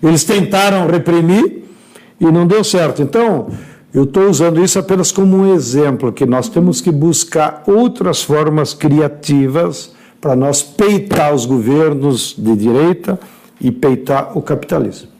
Eles 0.00 0.22
tentaram 0.22 0.86
reprimir 0.86 1.64
e 2.20 2.26
não 2.26 2.46
deu 2.46 2.62
certo. 2.62 3.02
Então, 3.02 3.48
eu 3.92 4.04
estou 4.04 4.30
usando 4.30 4.62
isso 4.62 4.78
apenas 4.78 5.10
como 5.10 5.36
um 5.36 5.52
exemplo, 5.52 6.12
que 6.12 6.24
nós 6.24 6.48
temos 6.48 6.80
que 6.80 6.92
buscar 6.92 7.64
outras 7.66 8.22
formas 8.22 8.72
criativas 8.72 9.92
para 10.20 10.36
nós 10.36 10.62
peitar 10.62 11.34
os 11.34 11.46
governos 11.46 12.36
de 12.38 12.54
direita 12.54 13.18
e 13.60 13.72
peitar 13.72 14.38
o 14.38 14.40
capitalismo 14.40 15.19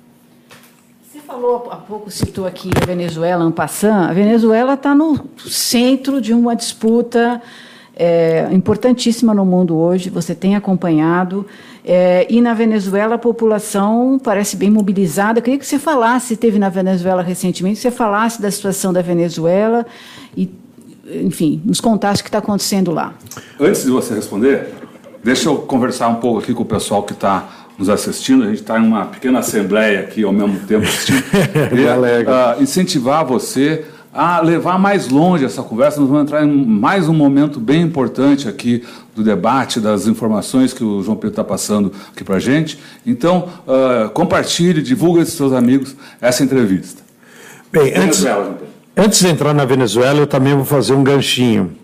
falou 1.31 1.69
há 1.71 1.77
pouco, 1.77 2.11
citou 2.11 2.45
aqui 2.45 2.71
a 2.83 2.85
Venezuela, 2.85 3.45
Ampassan. 3.45 4.09
A 4.09 4.13
Venezuela 4.13 4.75
está 4.75 4.93
no 4.97 5.17
centro 5.47 6.21
de 6.21 6.35
uma 6.35 6.57
disputa 6.57 7.41
é, 7.95 8.49
importantíssima 8.51 9.33
no 9.33 9.45
mundo 9.45 9.77
hoje, 9.77 10.11
você 10.11 10.35
tem 10.35 10.57
acompanhado. 10.57 11.47
É, 11.85 12.27
e 12.29 12.41
na 12.41 12.53
Venezuela 12.53 13.15
a 13.15 13.19
população 13.19 14.21
parece 14.23 14.57
bem 14.57 14.71
mobilizada. 14.71 15.39
Eu 15.39 15.43
queria 15.45 15.59
que 15.59 15.67
você 15.67 15.79
falasse, 15.79 16.37
teve 16.37 16.59
na 16.59 16.69
Venezuela 16.69 17.23
recentemente, 17.23 17.77
que 17.77 17.83
você 17.83 17.93
falasse 17.93 18.43
da 18.43 18.51
situação 18.51 18.93
da 18.93 19.01
Venezuela 19.01 19.87
e, 20.37 20.51
enfim, 21.07 21.63
nos 21.65 21.81
contasse 21.81 22.23
o 22.23 22.25
que 22.25 22.29
está 22.29 22.39
acontecendo 22.39 22.91
lá. 22.91 23.15
Antes 23.59 23.85
de 23.85 23.91
você 23.93 24.15
responder, 24.15 24.75
deixa 25.23 25.49
eu 25.49 25.59
conversar 25.59 26.09
um 26.09 26.17
pouco 26.17 26.41
aqui 26.41 26.53
com 26.53 26.65
o 26.65 26.67
pessoal 26.67 27.05
que 27.05 27.13
está 27.13 27.60
nos 27.81 27.89
assistindo, 27.89 28.45
a 28.45 28.47
gente 28.49 28.61
está 28.61 28.79
em 28.79 28.87
uma 28.87 29.07
pequena 29.07 29.39
assembleia 29.39 30.01
aqui 30.01 30.23
ao 30.23 30.33
mesmo 30.33 30.61
tempo 30.67 30.87
assistindo. 30.87 31.23
Queria 31.71 31.97
uh, 31.99 32.63
incentivar 32.63 33.25
você 33.25 33.87
a 34.13 34.39
levar 34.43 34.79
mais 34.79 35.09
longe 35.09 35.47
essa 35.47 35.63
conversa. 35.63 35.99
Nós 35.99 36.11
vamos 36.11 36.25
entrar 36.25 36.45
em 36.45 36.67
mais 36.67 37.09
um 37.09 37.15
momento 37.15 37.59
bem 37.59 37.81
importante 37.81 38.47
aqui 38.47 38.85
do 39.17 39.25
debate, 39.25 39.81
das 39.81 40.07
informações 40.07 40.75
que 40.75 40.85
o 40.85 41.03
João 41.03 41.17
Pedro 41.17 41.31
está 41.31 41.45
passando 41.45 41.91
aqui 42.13 42.23
para 42.23 42.37
a 42.37 42.39
gente. 42.39 42.79
Então, 43.07 43.49
uh, 43.67 44.11
compartilhe, 44.11 44.83
divulgue 44.83 45.21
com 45.21 45.27
seus 45.27 45.55
amigos 45.55 45.97
essa 46.21 46.45
entrevista. 46.45 47.03
Bem, 47.73 47.95
antes, 47.97 48.27
antes 48.95 49.21
de 49.21 49.29
entrar 49.29 49.55
na 49.55 49.65
Venezuela, 49.65 50.19
eu 50.19 50.27
também 50.27 50.55
vou 50.55 50.67
fazer 50.67 50.93
um 50.93 51.03
ganchinho 51.03 51.80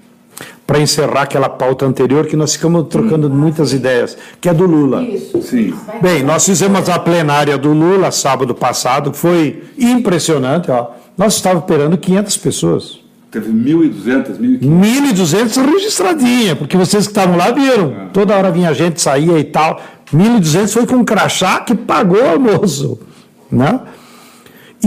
para 0.67 0.81
encerrar 0.81 1.23
aquela 1.23 1.49
pauta 1.49 1.87
anterior 1.87 2.27
que 2.27 2.35
nós 2.35 2.55
ficamos 2.55 2.89
trocando 2.89 3.31
muitas 3.31 3.73
ideias, 3.73 4.19
que 4.41 4.49
é 4.49 4.55
do 4.55 4.67
Lula. 4.67 5.03
Isso. 5.03 5.41
Sim. 5.43 5.73
Bem, 6.03 6.23
nós 6.25 6.45
fizemos 6.45 6.89
a 6.89 6.99
plenária 6.99 7.57
do 7.57 7.73
Lula 7.73 8.11
sábado 8.11 8.55
passado, 8.55 9.13
que 9.13 9.17
foi 9.17 9.63
impressionante. 9.79 10.71
Ó. 10.71 10.89
Nós 11.17 11.37
estávamos 11.37 11.65
esperando 11.65 11.97
500 11.97 12.37
pessoas. 12.39 12.99
Teve 13.31 13.53
1.200, 13.53 14.39
1.500. 14.39 14.61
1.200 14.61 15.73
registradinha, 15.73 16.57
porque 16.57 16.77
vocês 16.77 17.07
que 17.07 17.11
estavam 17.11 17.37
lá 17.37 17.51
viram. 17.53 17.93
É. 17.93 18.07
Toda 18.13 18.35
hora 18.35 18.51
vinha 18.51 18.73
gente, 18.75 19.01
saía 19.01 19.39
e 19.39 19.45
tal. 19.45 19.81
1.200 20.13 20.69
foi 20.73 20.87
com 20.87 20.97
um 20.97 21.05
crachá 21.05 21.61
que 21.61 21.75
pagou 21.75 22.21
o 22.23 22.29
almoço. 22.29 22.99
Né? 23.51 23.81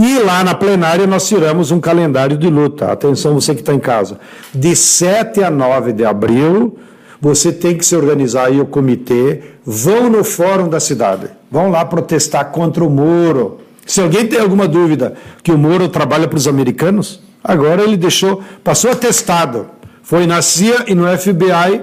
E 0.02 0.18
lá 0.20 0.42
na 0.42 0.54
plenária 0.54 1.06
nós 1.06 1.28
tiramos 1.28 1.70
um 1.70 1.78
calendário 1.78 2.38
de 2.38 2.48
luta. 2.48 2.90
Atenção, 2.90 3.34
você 3.34 3.54
que 3.54 3.60
está 3.60 3.74
em 3.74 3.78
casa. 3.78 4.18
De 4.54 4.74
7 4.74 5.44
a 5.44 5.50
9 5.50 5.92
de 5.92 6.06
abril, 6.06 6.78
você 7.20 7.52
tem 7.52 7.76
que 7.76 7.84
se 7.84 7.94
organizar 7.94 8.46
aí 8.46 8.58
o 8.58 8.64
comitê. 8.64 9.42
Vão 9.62 10.08
no 10.08 10.24
fórum 10.24 10.70
da 10.70 10.80
cidade. 10.80 11.26
Vão 11.50 11.70
lá 11.70 11.84
protestar 11.84 12.46
contra 12.46 12.82
o 12.82 12.88
Moro. 12.88 13.58
Se 13.84 14.00
alguém 14.00 14.26
tem 14.26 14.40
alguma 14.40 14.66
dúvida 14.66 15.12
que 15.42 15.52
o 15.52 15.58
Moro 15.58 15.86
trabalha 15.86 16.26
para 16.26 16.38
os 16.38 16.48
americanos, 16.48 17.20
agora 17.44 17.82
ele 17.82 17.98
deixou, 17.98 18.42
passou 18.64 18.92
atestado. 18.92 19.66
Foi 20.02 20.26
na 20.26 20.40
CIA 20.40 20.84
e 20.86 20.94
no 20.94 21.06
FBI 21.06 21.82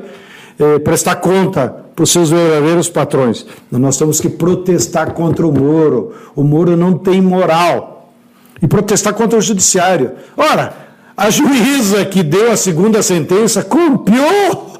eh, 0.57 0.79
prestar 0.79 1.17
conta 1.17 1.67
para 1.95 2.01
os 2.01 2.11
seus 2.11 2.31
verdadeiros 2.31 2.89
patrões. 2.89 3.45
Nós 3.71 3.95
temos 3.95 4.19
que 4.19 4.27
protestar 4.27 5.13
contra 5.13 5.45
o 5.45 5.51
Moro. 5.51 6.15
O 6.35 6.41
Moro 6.41 6.75
não 6.75 6.97
tem 6.97 7.21
moral 7.21 7.93
e 8.61 8.67
protestar 8.67 9.13
contra 9.13 9.37
o 9.37 9.41
judiciário. 9.41 10.11
Ora, 10.35 10.73
a 11.15 11.29
juíza 11.29 12.05
que 12.05 12.23
deu 12.23 12.51
a 12.51 12.57
segunda 12.57 13.01
sentença 13.01 13.63
copiou 13.63 14.77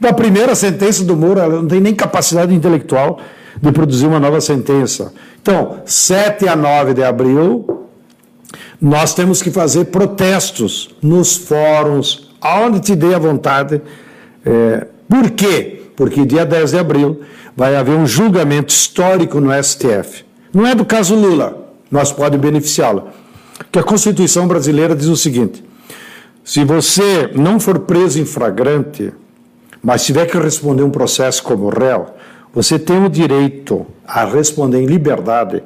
da 0.00 0.12
primeira 0.12 0.54
sentença 0.54 1.04
do 1.04 1.16
Moro, 1.16 1.40
ela 1.40 1.56
não 1.56 1.66
tem 1.66 1.80
nem 1.80 1.94
capacidade 1.94 2.54
intelectual 2.54 3.18
de 3.60 3.72
produzir 3.72 4.06
uma 4.06 4.20
nova 4.20 4.40
sentença. 4.40 5.12
Então, 5.40 5.78
7 5.84 6.46
a 6.48 6.54
9 6.54 6.94
de 6.94 7.02
abril, 7.02 7.86
nós 8.80 9.14
temos 9.14 9.40
que 9.40 9.50
fazer 9.50 9.86
protestos 9.86 10.90
nos 11.02 11.36
fóruns, 11.36 12.30
aonde 12.40 12.80
te 12.80 12.94
dê 12.94 13.14
a 13.14 13.18
vontade, 13.18 13.80
é, 14.44 14.86
Por 15.08 15.30
quê? 15.30 15.82
Porque 15.96 16.24
dia 16.26 16.44
10 16.44 16.72
de 16.72 16.78
abril 16.78 17.20
vai 17.56 17.74
haver 17.74 17.96
um 17.96 18.06
julgamento 18.06 18.72
histórico 18.72 19.40
no 19.40 19.50
STF. 19.62 20.24
Não 20.52 20.66
é 20.66 20.74
do 20.74 20.84
caso 20.84 21.14
Lula, 21.14 21.65
nós 21.90 22.12
podemos 22.12 22.44
beneficiá-lo. 22.44 23.08
Que 23.70 23.78
a 23.78 23.82
Constituição 23.82 24.46
brasileira 24.46 24.94
diz 24.94 25.06
o 25.06 25.16
seguinte: 25.16 25.64
se 26.44 26.64
você 26.64 27.30
não 27.34 27.58
for 27.58 27.80
preso 27.80 28.20
em 28.20 28.24
flagrante, 28.24 29.12
mas 29.82 30.04
tiver 30.04 30.26
que 30.26 30.38
responder 30.38 30.82
um 30.82 30.90
processo 30.90 31.42
como 31.42 31.68
réu, 31.68 32.14
você 32.52 32.78
tem 32.78 33.04
o 33.04 33.08
direito 33.08 33.86
a 34.06 34.24
responder 34.24 34.80
em 34.80 34.86
liberdade 34.86 35.62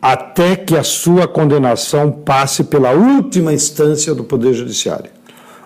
até 0.00 0.54
que 0.54 0.76
a 0.76 0.82
sua 0.82 1.26
condenação 1.26 2.10
passe 2.10 2.64
pela 2.64 2.90
última 2.90 3.54
instância 3.54 4.14
do 4.14 4.22
Poder 4.22 4.52
Judiciário. 4.52 5.10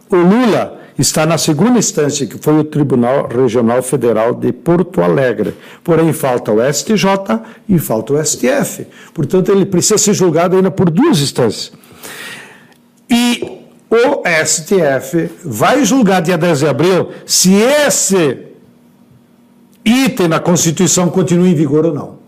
O 0.09 0.17
Lula 0.17 0.78
está 0.99 1.24
na 1.24 1.38
segunda 1.38 1.78
instância, 1.78 2.26
que 2.26 2.36
foi 2.38 2.59
o 2.59 2.64
Tribunal 2.64 3.28
Regional 3.28 3.82
Federal 3.82 4.34
de 4.34 4.53
Porto 4.53 5.01
Alegre. 5.01 5.55
Porém, 5.84 6.12
falta 6.12 6.51
o 6.51 6.72
STJ 6.72 7.07
e 7.68 7.78
falta 7.78 8.14
o 8.14 8.24
STF. 8.24 8.86
Portanto, 9.14 9.53
ele 9.53 9.64
precisa 9.64 9.96
ser 9.96 10.12
julgado 10.12 10.57
ainda 10.57 10.70
por 10.70 10.90
duas 10.90 11.20
instâncias. 11.20 11.72
E 13.09 13.59
o 13.88 14.22
STF 14.44 15.30
vai 15.44 15.84
julgar 15.84 16.20
dia 16.20 16.36
10 16.36 16.59
de 16.59 16.66
abril 16.66 17.11
se 17.24 17.55
esse 17.55 18.46
item 19.84 20.28
na 20.28 20.40
Constituição 20.40 21.09
continua 21.09 21.49
em 21.49 21.55
vigor 21.55 21.86
ou 21.86 21.94
não. 21.94 22.18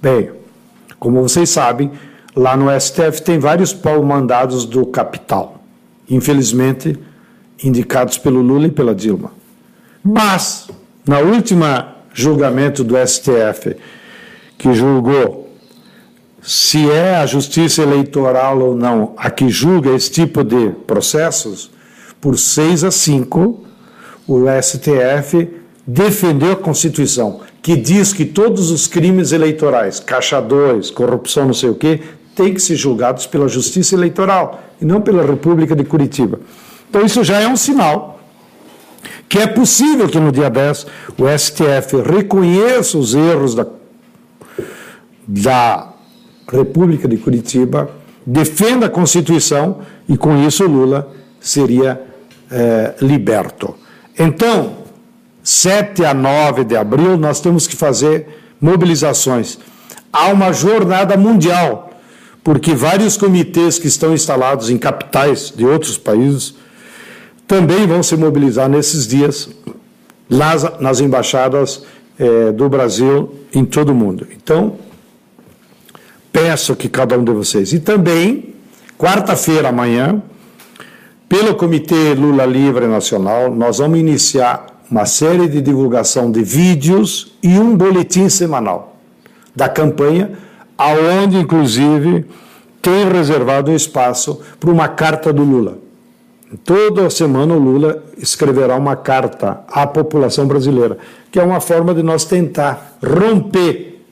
Bem, 0.00 0.30
como 0.98 1.22
vocês 1.22 1.50
sabem, 1.50 1.92
lá 2.34 2.56
no 2.56 2.68
STF 2.80 3.22
tem 3.22 3.38
vários 3.38 3.72
pau-mandados 3.72 4.64
do 4.64 4.86
capital. 4.86 5.62
Infelizmente, 6.08 6.98
indicados 7.62 8.18
pelo 8.18 8.40
Lula 8.40 8.66
e 8.66 8.70
pela 8.70 8.94
Dilma. 8.94 9.32
Mas, 10.02 10.68
na 11.06 11.18
última 11.20 11.94
julgamento 12.12 12.84
do 12.84 12.94
STF, 12.96 13.76
que 14.56 14.72
julgou 14.72 15.44
se 16.42 16.90
é 16.90 17.16
a 17.16 17.26
justiça 17.26 17.82
eleitoral 17.82 18.60
ou 18.60 18.76
não 18.76 19.14
a 19.16 19.30
que 19.30 19.48
julga 19.48 19.90
esse 19.94 20.10
tipo 20.10 20.44
de 20.44 20.70
processos, 20.86 21.70
por 22.20 22.38
6 22.38 22.84
a 22.84 22.90
5, 22.90 23.64
o 24.26 24.44
STF 24.62 25.48
defendeu 25.86 26.52
a 26.52 26.56
Constituição, 26.56 27.40
que 27.62 27.76
diz 27.76 28.12
que 28.12 28.26
todos 28.26 28.70
os 28.70 28.86
crimes 28.86 29.32
eleitorais, 29.32 30.00
caixa 30.00 30.40
2, 30.40 30.90
corrupção, 30.90 31.46
não 31.46 31.54
sei 31.54 31.70
o 31.70 31.74
quê, 31.74 32.00
têm 32.34 32.52
que 32.52 32.60
ser 32.60 32.76
julgados 32.76 33.26
pela 33.26 33.48
Justiça 33.48 33.94
Eleitoral 33.94 34.62
e 34.80 34.84
não 34.84 35.00
pela 35.00 35.24
República 35.24 35.74
de 35.74 35.84
Curitiba. 35.84 36.40
Então, 36.94 37.04
isso 37.04 37.24
já 37.24 37.40
é 37.40 37.48
um 37.48 37.56
sinal 37.56 38.20
que 39.28 39.40
é 39.40 39.48
possível 39.48 40.08
que 40.08 40.20
no 40.20 40.30
dia 40.30 40.48
10 40.48 40.86
o 41.18 41.24
STF 41.36 42.00
reconheça 42.08 42.96
os 42.96 43.16
erros 43.16 43.52
da, 43.52 43.66
da 45.26 45.92
República 46.48 47.08
de 47.08 47.16
Curitiba, 47.16 47.90
defenda 48.24 48.86
a 48.86 48.88
Constituição 48.88 49.80
e, 50.08 50.16
com 50.16 50.36
isso, 50.46 50.64
Lula 50.68 51.10
seria 51.40 52.00
é, 52.48 52.94
liberto. 53.00 53.74
Então, 54.16 54.76
7 55.42 56.04
a 56.04 56.14
9 56.14 56.62
de 56.62 56.76
abril, 56.76 57.16
nós 57.16 57.40
temos 57.40 57.66
que 57.66 57.74
fazer 57.74 58.28
mobilizações. 58.60 59.58
Há 60.12 60.28
uma 60.28 60.52
jornada 60.52 61.16
mundial, 61.16 61.90
porque 62.44 62.72
vários 62.72 63.16
comitês 63.16 63.80
que 63.80 63.88
estão 63.88 64.14
instalados 64.14 64.70
em 64.70 64.78
capitais 64.78 65.52
de 65.56 65.66
outros 65.66 65.98
países 65.98 66.62
também 67.46 67.86
vão 67.86 68.02
se 68.02 68.16
mobilizar 68.16 68.68
nesses 68.68 69.06
dias 69.06 69.48
nas, 70.28 70.80
nas 70.80 71.00
embaixadas 71.00 71.84
é, 72.18 72.52
do 72.52 72.68
Brasil 72.68 73.34
em 73.54 73.64
todo 73.64 73.90
o 73.90 73.94
mundo. 73.94 74.26
Então, 74.36 74.76
peço 76.32 76.74
que 76.74 76.88
cada 76.88 77.18
um 77.18 77.24
de 77.24 77.32
vocês. 77.32 77.72
E 77.72 77.80
também, 77.80 78.54
quarta-feira, 78.98 79.68
amanhã, 79.68 80.22
pelo 81.28 81.54
Comitê 81.54 82.14
Lula 82.14 82.44
Livre 82.44 82.86
Nacional, 82.86 83.54
nós 83.54 83.78
vamos 83.78 83.98
iniciar 83.98 84.66
uma 84.90 85.06
série 85.06 85.48
de 85.48 85.60
divulgação 85.60 86.30
de 86.30 86.42
vídeos 86.42 87.36
e 87.42 87.58
um 87.58 87.76
boletim 87.76 88.28
semanal 88.28 88.96
da 89.54 89.68
campanha, 89.68 90.32
aonde, 90.76 91.38
inclusive, 91.38 92.26
tem 92.82 93.08
reservado 93.10 93.70
um 93.70 93.76
espaço 93.76 94.40
para 94.58 94.70
uma 94.70 94.88
carta 94.88 95.32
do 95.32 95.42
Lula. 95.42 95.78
Toda 96.62 97.10
semana 97.10 97.54
o 97.54 97.58
Lula 97.58 98.04
escreverá 98.16 98.76
uma 98.76 98.94
carta 98.94 99.60
à 99.68 99.86
população 99.86 100.46
brasileira, 100.46 100.98
que 101.30 101.40
é 101.40 101.42
uma 101.42 101.60
forma 101.60 101.94
de 101.94 102.02
nós 102.02 102.24
tentar 102.24 102.98
romper 103.02 104.04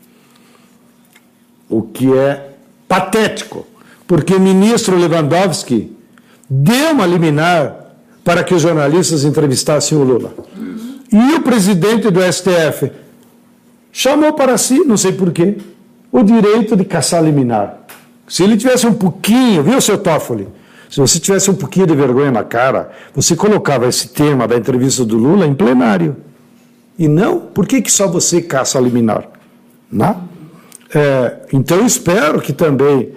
o 1.68 1.82
que 1.82 2.12
é 2.12 2.54
patético, 2.88 3.66
porque 4.06 4.34
o 4.34 4.40
ministro 4.40 4.96
Lewandowski 4.96 5.96
deu 6.48 6.92
uma 6.92 7.06
liminar 7.06 7.94
para 8.24 8.44
que 8.44 8.54
os 8.54 8.62
jornalistas 8.62 9.24
entrevistassem 9.24 9.96
o 9.96 10.02
Lula. 10.02 10.34
E 11.12 11.34
o 11.34 11.42
presidente 11.42 12.10
do 12.10 12.20
STF 12.20 12.90
chamou 13.90 14.32
para 14.32 14.56
si, 14.58 14.80
não 14.80 14.96
sei 14.96 15.12
porquê, 15.12 15.58
o 16.10 16.22
direito 16.22 16.76
de 16.76 16.84
caçar 16.84 17.22
liminar. 17.22 17.78
Se 18.26 18.42
ele 18.42 18.56
tivesse 18.56 18.86
um 18.86 18.94
pouquinho, 18.94 19.62
viu, 19.62 19.80
seu 19.80 19.98
Toffoli? 19.98 20.48
Se 20.92 21.00
você 21.00 21.18
tivesse 21.18 21.50
um 21.50 21.54
pouquinho 21.54 21.86
de 21.86 21.96
vergonha 21.96 22.30
na 22.30 22.44
cara, 22.44 22.92
você 23.14 23.34
colocava 23.34 23.86
esse 23.86 24.08
tema 24.08 24.46
da 24.46 24.58
entrevista 24.58 25.06
do 25.06 25.16
Lula 25.16 25.46
em 25.46 25.54
plenário. 25.54 26.18
E 26.98 27.08
não, 27.08 27.40
por 27.40 27.66
que, 27.66 27.80
que 27.80 27.90
só 27.90 28.06
você 28.06 28.42
caça 28.42 28.76
a 28.76 28.80
liminar? 28.82 29.26
Não? 29.90 30.28
É, 30.94 31.46
então 31.50 31.78
eu 31.78 31.86
espero 31.86 32.42
que 32.42 32.52
também 32.52 33.16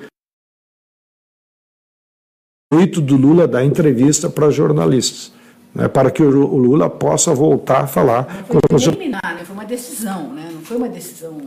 o 2.71 2.77
intuito 2.79 3.01
do 3.01 3.17
Lula 3.17 3.45
da 3.45 3.61
entrevista 3.61 4.29
para 4.29 4.49
jornalistas, 4.49 5.33
né, 5.73 5.89
para 5.89 6.09
que 6.09 6.23
o 6.23 6.29
Lula 6.29 6.89
possa 6.89 7.33
voltar 7.33 7.81
a 7.81 7.87
falar. 7.87 8.45
Não 8.47 8.79
foi 8.79 8.93
liminar, 8.93 9.35
né? 9.35 9.43
foi 9.43 9.53
uma 9.53 9.65
decisão, 9.65 10.33
né? 10.33 10.49
não 10.49 10.61
foi 10.61 10.77
uma 10.77 10.87
decisão 10.87 11.41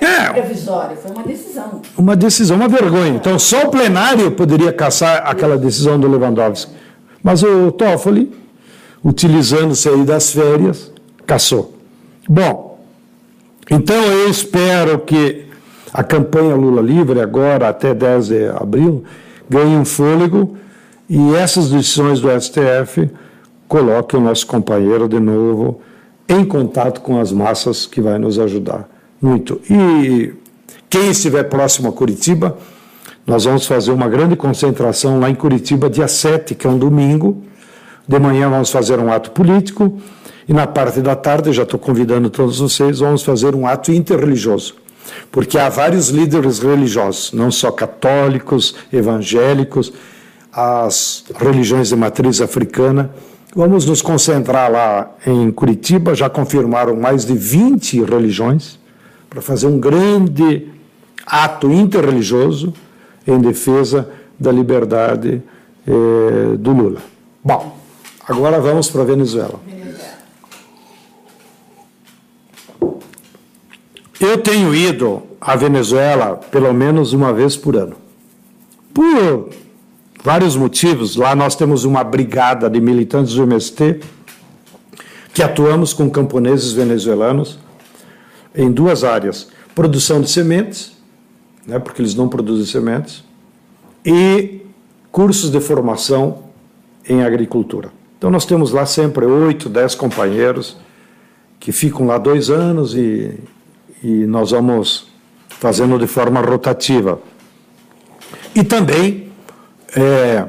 é, 0.00 0.32
previsória, 0.32 0.96
foi 0.96 1.10
uma 1.10 1.22
decisão. 1.22 1.82
Uma 1.96 2.16
decisão, 2.16 2.56
uma 2.56 2.68
vergonha. 2.68 3.10
Então, 3.10 3.38
só 3.38 3.64
o 3.64 3.70
plenário 3.70 4.30
poderia 4.32 4.72
caçar 4.72 5.22
aquela 5.26 5.58
decisão 5.58 5.98
do 5.98 6.08
Lewandowski. 6.08 6.72
Mas 7.22 7.42
o 7.42 7.70
Toffoli, 7.70 8.32
utilizando-se 9.04 9.88
aí 9.88 10.04
das 10.04 10.32
férias, 10.32 10.90
caçou. 11.26 11.74
Bom, 12.28 12.78
então 13.70 13.96
eu 13.96 14.28
espero 14.28 14.98
que 15.00 15.46
a 15.92 16.02
campanha 16.02 16.54
Lula 16.54 16.80
Livre, 16.80 17.20
agora 17.20 17.68
até 17.68 17.94
10 17.94 18.26
de 18.26 18.48
abril, 18.48 19.04
ganhe 19.48 19.76
um 19.76 19.84
fôlego 19.84 20.56
e 21.08 21.34
essas 21.34 21.70
decisões 21.70 22.20
do 22.20 22.28
STF 22.40 23.10
coloquem 23.68 24.18
o 24.18 24.22
nosso 24.22 24.46
companheiro 24.46 25.08
de 25.08 25.20
novo 25.20 25.80
em 26.28 26.44
contato 26.44 27.00
com 27.02 27.20
as 27.20 27.30
massas 27.30 27.86
que 27.86 28.00
vai 28.00 28.18
nos 28.18 28.38
ajudar 28.38 28.88
muito. 29.22 29.60
E 29.70 30.34
quem 30.90 31.10
estiver 31.10 31.44
próximo 31.44 31.88
a 31.88 31.92
Curitiba, 31.92 32.58
nós 33.26 33.44
vamos 33.44 33.66
fazer 33.66 33.92
uma 33.92 34.08
grande 34.08 34.34
concentração 34.34 35.20
lá 35.20 35.30
em 35.30 35.34
Curitiba, 35.34 35.88
dia 35.88 36.08
7, 36.08 36.54
que 36.54 36.66
é 36.66 36.70
um 36.70 36.76
domingo. 36.76 37.42
De 38.06 38.18
manhã 38.18 38.50
vamos 38.50 38.70
fazer 38.70 38.98
um 38.98 39.12
ato 39.12 39.30
político 39.30 39.96
e 40.48 40.52
na 40.52 40.66
parte 40.66 41.00
da 41.00 41.14
tarde, 41.14 41.52
já 41.52 41.62
estou 41.62 41.78
convidando 41.78 42.28
todos 42.28 42.58
vocês, 42.58 42.98
vamos 42.98 43.22
fazer 43.22 43.54
um 43.54 43.66
ato 43.66 43.92
interreligioso. 43.92 44.74
Porque 45.30 45.58
há 45.58 45.68
vários 45.68 46.08
líderes 46.08 46.58
religiosos, 46.58 47.32
não 47.32 47.50
só 47.50 47.70
católicos, 47.70 48.74
evangélicos, 48.92 49.92
as 50.52 51.24
religiões 51.36 51.88
de 51.88 51.96
matriz 51.96 52.40
africana. 52.40 53.10
Vamos 53.54 53.86
nos 53.86 54.02
concentrar 54.02 54.70
lá 54.70 55.10
em 55.26 55.50
Curitiba, 55.50 56.14
já 56.14 56.28
confirmaram 56.28 56.96
mais 56.96 57.24
de 57.24 57.34
20 57.34 58.04
religiões 58.04 58.81
para 59.32 59.40
fazer 59.40 59.66
um 59.66 59.80
grande 59.80 60.68
ato 61.24 61.72
interreligioso 61.72 62.74
em 63.26 63.40
defesa 63.40 64.10
da 64.38 64.52
liberdade 64.52 65.42
eh, 65.86 66.56
do 66.58 66.70
Lula. 66.70 67.00
Bom, 67.42 67.78
agora 68.28 68.60
vamos 68.60 68.90
para 68.90 69.00
a 69.00 69.04
Venezuela. 69.06 69.58
Eu 74.20 74.38
tenho 74.42 74.74
ido 74.74 75.22
à 75.40 75.56
Venezuela 75.56 76.36
pelo 76.36 76.74
menos 76.74 77.14
uma 77.14 77.32
vez 77.32 77.56
por 77.56 77.74
ano. 77.74 77.96
Por 78.92 79.48
vários 80.22 80.56
motivos. 80.56 81.16
Lá 81.16 81.34
nós 81.34 81.56
temos 81.56 81.84
uma 81.84 82.04
brigada 82.04 82.68
de 82.68 82.82
militantes 82.82 83.32
do 83.32 83.44
MST 83.44 83.98
que 85.32 85.42
atuamos 85.42 85.94
com 85.94 86.10
camponeses 86.10 86.72
venezuelanos 86.72 87.58
em 88.54 88.70
duas 88.70 89.04
áreas: 89.04 89.48
produção 89.74 90.20
de 90.20 90.30
sementes, 90.30 90.92
né, 91.66 91.78
porque 91.78 92.02
eles 92.02 92.14
não 92.14 92.28
produzem 92.28 92.66
sementes, 92.66 93.24
e 94.04 94.60
cursos 95.10 95.50
de 95.50 95.60
formação 95.60 96.44
em 97.08 97.22
agricultura. 97.22 97.90
Então 98.18 98.30
nós 98.30 98.44
temos 98.44 98.72
lá 98.72 98.86
sempre 98.86 99.26
oito, 99.26 99.68
dez 99.68 99.94
companheiros 99.94 100.76
que 101.58 101.72
ficam 101.72 102.06
lá 102.06 102.18
dois 102.18 102.50
anos 102.50 102.94
e, 102.94 103.38
e 104.02 104.26
nós 104.26 104.50
vamos 104.50 105.08
fazendo 105.48 105.98
de 105.98 106.06
forma 106.06 106.40
rotativa. 106.40 107.20
E 108.54 108.64
também 108.64 109.30
é, 109.94 110.46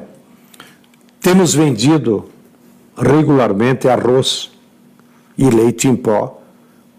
temos 1.21 1.53
vendido 1.53 2.29
regularmente 2.97 3.87
arroz 3.87 4.51
e 5.37 5.49
leite 5.49 5.87
em 5.87 5.95
pó 5.95 6.42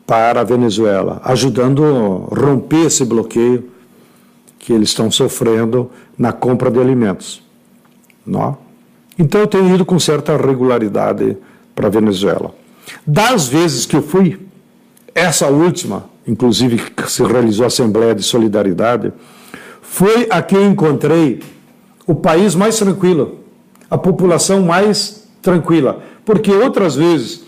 para 0.07 0.40
a 0.40 0.44
Venezuela, 0.44 1.20
ajudando 1.24 1.84
a 1.84 2.34
romper 2.34 2.86
esse 2.86 3.05
bloqueio 3.05 3.70
que 4.59 4.72
eles 4.72 4.90
estão 4.90 5.11
sofrendo 5.11 5.90
na 6.16 6.32
compra 6.32 6.70
de 6.70 6.78
alimentos. 6.78 7.42
Não? 8.26 8.57
Então 9.18 9.40
eu 9.40 9.46
tenho 9.46 9.74
ido 9.74 9.84
com 9.84 9.98
certa 9.98 10.36
regularidade 10.36 11.36
para 11.74 11.86
a 11.86 11.90
Venezuela. 11.90 12.55
Das 13.07 13.48
vezes 13.48 13.86
que 13.86 13.96
eu 13.96 14.02
fui, 14.02 14.40
essa 15.14 15.48
última, 15.48 16.07
inclusive 16.26 16.78
que 16.90 17.11
se 17.11 17.22
realizou 17.22 17.64
a 17.64 17.68
Assembleia 17.68 18.14
de 18.14 18.22
Solidariedade, 18.22 19.12
foi 19.82 20.26
a 20.30 20.42
que 20.42 20.57
encontrei 20.57 21.40
o 22.07 22.14
país 22.14 22.55
mais 22.55 22.78
tranquilo, 22.78 23.40
a 23.90 23.96
população 23.96 24.62
mais 24.62 25.26
tranquila. 25.40 26.02
Porque 26.24 26.50
outras 26.50 26.96
vezes, 26.96 27.44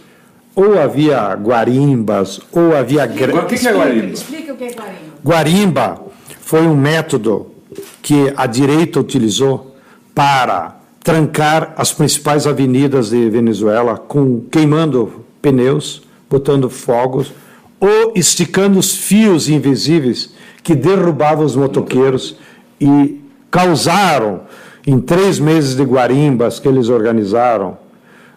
ou 0.56 0.80
havia 0.80 1.34
guarimbas, 1.34 2.40
ou 2.50 2.74
havia. 2.74 3.04
O 3.04 3.46
que, 3.46 3.58
que 3.58 3.68
é 3.68 3.72
guarimba? 3.72 4.06
Explica 4.06 4.52
o 4.54 4.56
que 4.56 4.64
é 4.64 4.70
guarimba. 4.72 5.12
Guarimba 5.22 6.00
foi 6.40 6.66
um 6.66 6.74
método 6.74 7.52
que 8.00 8.32
a 8.34 8.46
direita 8.46 8.98
utilizou 8.98 9.76
para 10.14 10.76
trancar 11.04 11.74
as 11.76 11.92
principais 11.92 12.46
avenidas 12.46 13.10
de 13.10 13.28
Venezuela, 13.28 13.98
com 13.98 14.40
queimando 14.50 15.26
pneus, 15.42 16.02
botando 16.28 16.70
fogos 16.70 17.32
ou 17.78 18.12
esticando 18.16 18.78
os 18.78 18.96
fios 18.96 19.48
invisíveis 19.48 20.34
que 20.62 20.74
derrubavam 20.74 21.44
os 21.44 21.54
motoqueiros 21.54 22.36
e 22.80 23.20
causaram, 23.50 24.42
em 24.86 24.98
três 25.00 25.38
meses 25.38 25.76
de 25.76 25.82
guarimbas 25.82 26.58
que 26.58 26.66
eles 26.66 26.88
organizaram, 26.88 27.76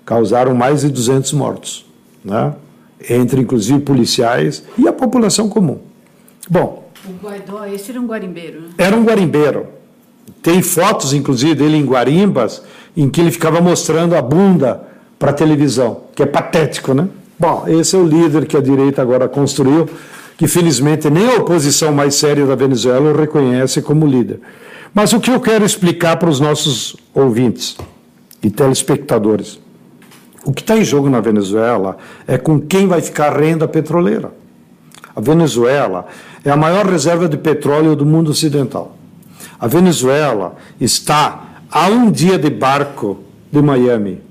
causaram 0.06 0.54
mais 0.54 0.82
de 0.82 0.90
200 0.90 1.34
mortos, 1.34 1.89
né? 2.24 2.54
entre 3.08 3.40
inclusive 3.40 3.80
policiais 3.80 4.64
e 4.78 4.88
a 4.88 4.94
população 4.94 5.48
comum. 5.48 5.80
Bom. 6.50 6.90
O 7.08 7.26
Guaidó, 7.26 7.66
esse 7.66 7.92
era 7.92 8.02
um 8.02 8.08
guarimbeiro, 8.08 8.62
né? 8.62 8.68
Era 8.78 8.96
um 8.96 9.04
guarimbeiro. 9.04 9.68
Tem 10.42 10.62
fotos, 10.62 11.14
inclusive, 11.14 11.56
dele 11.56 11.78
em 11.78 11.86
Guarimbas, 11.86 12.62
em 12.96 13.10
que 13.10 13.22
ele 13.22 13.32
ficava 13.32 13.62
mostrando 13.62 14.16
a 14.16 14.22
bunda 14.22 14.84
para 15.18 15.32
a 15.32 15.34
televisão, 15.34 16.02
que 16.14 16.24
é 16.24 16.26
patético, 16.26 16.94
né? 16.94 17.08
Bom, 17.38 17.66
esse 17.68 17.96
é 17.96 18.00
o 18.00 18.06
líder 18.06 18.46
que 18.46 18.58
a 18.58 18.62
direita 18.62 19.02
agora 19.02 19.28
construiu, 19.28 19.88
que 20.38 20.48
felizmente 20.48 21.10
nem 21.10 21.30
a 21.30 21.36
oposição 21.36 21.94
mais 21.94 22.16
séria 22.16 22.46
da 22.46 22.56
Venezuela 22.56 23.12
o 23.12 23.18
reconhece 23.18 23.82
como 23.82 24.06
líder. 24.06 24.40
Mas 24.94 25.14
o 25.14 25.20
que 25.20 25.32
eu 25.32 25.40
quero 25.40 25.66
explicar 25.66 26.18
para 26.18 26.30
os 26.30 26.40
nossos 26.40 26.96
ouvintes 27.14 27.78
e 28.42 28.50
telespectadores? 28.50 29.60
O 30.46 30.54
que 30.54 30.62
está 30.62 30.78
em 30.78 30.84
jogo 30.84 31.10
na 31.10 31.20
Venezuela 31.20 31.98
é 32.28 32.38
com 32.38 32.60
quem 32.60 32.88
vai 32.88 33.02
ficar 33.02 33.34
a 33.34 33.38
renda 33.38 33.68
petroleira. 33.68 34.32
A 35.16 35.22
Venezuela 35.22 36.08
é 36.46 36.50
a 36.50 36.56
maior 36.56 36.86
reserva 36.86 37.28
de 37.28 37.38
petróleo 37.38 37.96
do 37.96 38.06
mundo 38.06 38.32
ocidental. 38.32 38.96
A 39.60 39.68
Venezuela 39.68 40.56
está 40.80 41.62
a 41.70 41.88
um 41.88 42.10
dia 42.10 42.38
de 42.38 42.50
barco 42.50 43.20
de 43.52 43.62
Miami. 43.62 44.22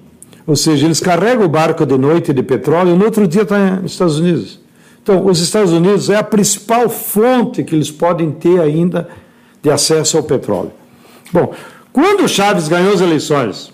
Ou 0.46 0.56
seja, 0.56 0.86
eles 0.86 1.00
carregam 1.00 1.44
o 1.44 1.48
barco 1.48 1.84
de 1.84 1.98
noite 1.98 2.32
de 2.32 2.42
petróleo 2.42 2.94
e 2.94 2.96
no 2.96 3.04
outro 3.04 3.28
dia 3.28 3.42
está 3.42 3.76
nos 3.76 3.92
Estados 3.92 4.18
Unidos. 4.18 4.58
Então, 5.02 5.26
os 5.26 5.40
Estados 5.40 5.72
Unidos 5.72 6.08
é 6.08 6.16
a 6.16 6.22
principal 6.22 6.88
fonte 6.88 7.62
que 7.62 7.74
eles 7.74 7.90
podem 7.90 8.30
ter 8.30 8.60
ainda 8.60 9.08
de 9.62 9.70
acesso 9.70 10.16
ao 10.16 10.22
petróleo. 10.22 10.72
Bom, 11.32 11.52
quando 11.92 12.24
o 12.24 12.28
Chaves 12.28 12.68
ganhou 12.68 12.94
as 12.94 13.00
eleições 13.00 13.72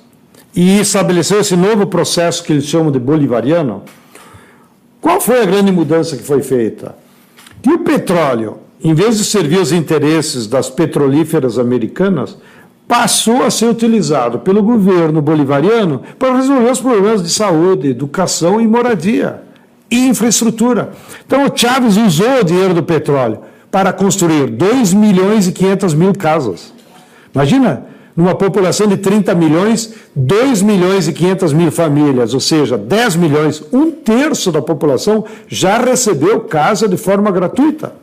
e 0.54 0.80
estabeleceu 0.80 1.40
esse 1.40 1.56
novo 1.56 1.86
processo 1.86 2.42
que 2.42 2.52
eles 2.52 2.66
chamam 2.66 2.92
de 2.92 2.98
bolivariano, 2.98 3.82
qual 5.00 5.20
foi 5.20 5.42
a 5.42 5.44
grande 5.44 5.72
mudança 5.72 6.16
que 6.16 6.22
foi 6.22 6.42
feita? 6.42 6.94
Que 7.62 7.70
o 7.70 7.80
petróleo, 7.80 8.58
em 8.82 8.94
vez 8.94 9.18
de 9.18 9.24
servir 9.24 9.58
os 9.58 9.72
interesses 9.72 10.46
das 10.46 10.70
petrolíferas 10.70 11.58
americanas, 11.58 12.38
passou 12.86 13.42
a 13.42 13.50
ser 13.50 13.66
utilizado 13.66 14.38
pelo 14.40 14.62
governo 14.62 15.20
bolivariano 15.20 16.02
para 16.18 16.36
resolver 16.36 16.70
os 16.70 16.80
problemas 16.80 17.22
de 17.22 17.30
saúde, 17.30 17.88
educação 17.88 18.60
e 18.60 18.66
moradia 18.66 19.42
e 19.90 20.06
infraestrutura. 20.06 20.92
Então 21.26 21.46
o 21.46 21.52
Chávez 21.56 21.96
usou 21.96 22.40
o 22.40 22.44
dinheiro 22.44 22.74
do 22.74 22.82
petróleo 22.82 23.40
para 23.70 23.92
construir 23.92 24.46
2 24.50 24.92
milhões 24.92 25.48
e 25.48 25.52
500 25.52 25.94
mil 25.94 26.12
casas. 26.12 26.72
Imagina, 27.34 27.86
numa 28.16 28.34
população 28.34 28.86
de 28.86 28.96
30 28.96 29.34
milhões, 29.34 29.92
2 30.14 30.62
milhões 30.62 31.08
e 31.08 31.12
500 31.12 31.52
mil 31.52 31.72
famílias, 31.72 32.32
ou 32.32 32.40
seja, 32.40 32.78
10 32.78 33.16
milhões, 33.16 33.62
um 33.72 33.90
terço 33.90 34.52
da 34.52 34.62
população 34.62 35.24
já 35.48 35.78
recebeu 35.78 36.40
casa 36.42 36.88
de 36.88 36.96
forma 36.96 37.30
gratuita 37.30 37.94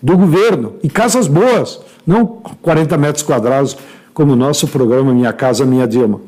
do 0.00 0.16
governo, 0.16 0.74
e 0.82 0.88
casas 0.88 1.26
boas, 1.26 1.80
não 2.06 2.24
40 2.62 2.96
metros 2.96 3.24
quadrados 3.24 3.76
como 4.14 4.32
o 4.32 4.36
nosso 4.36 4.68
programa 4.68 5.12
Minha 5.12 5.32
Casa 5.32 5.64
Minha 5.64 5.88
Dilma. 5.88 6.20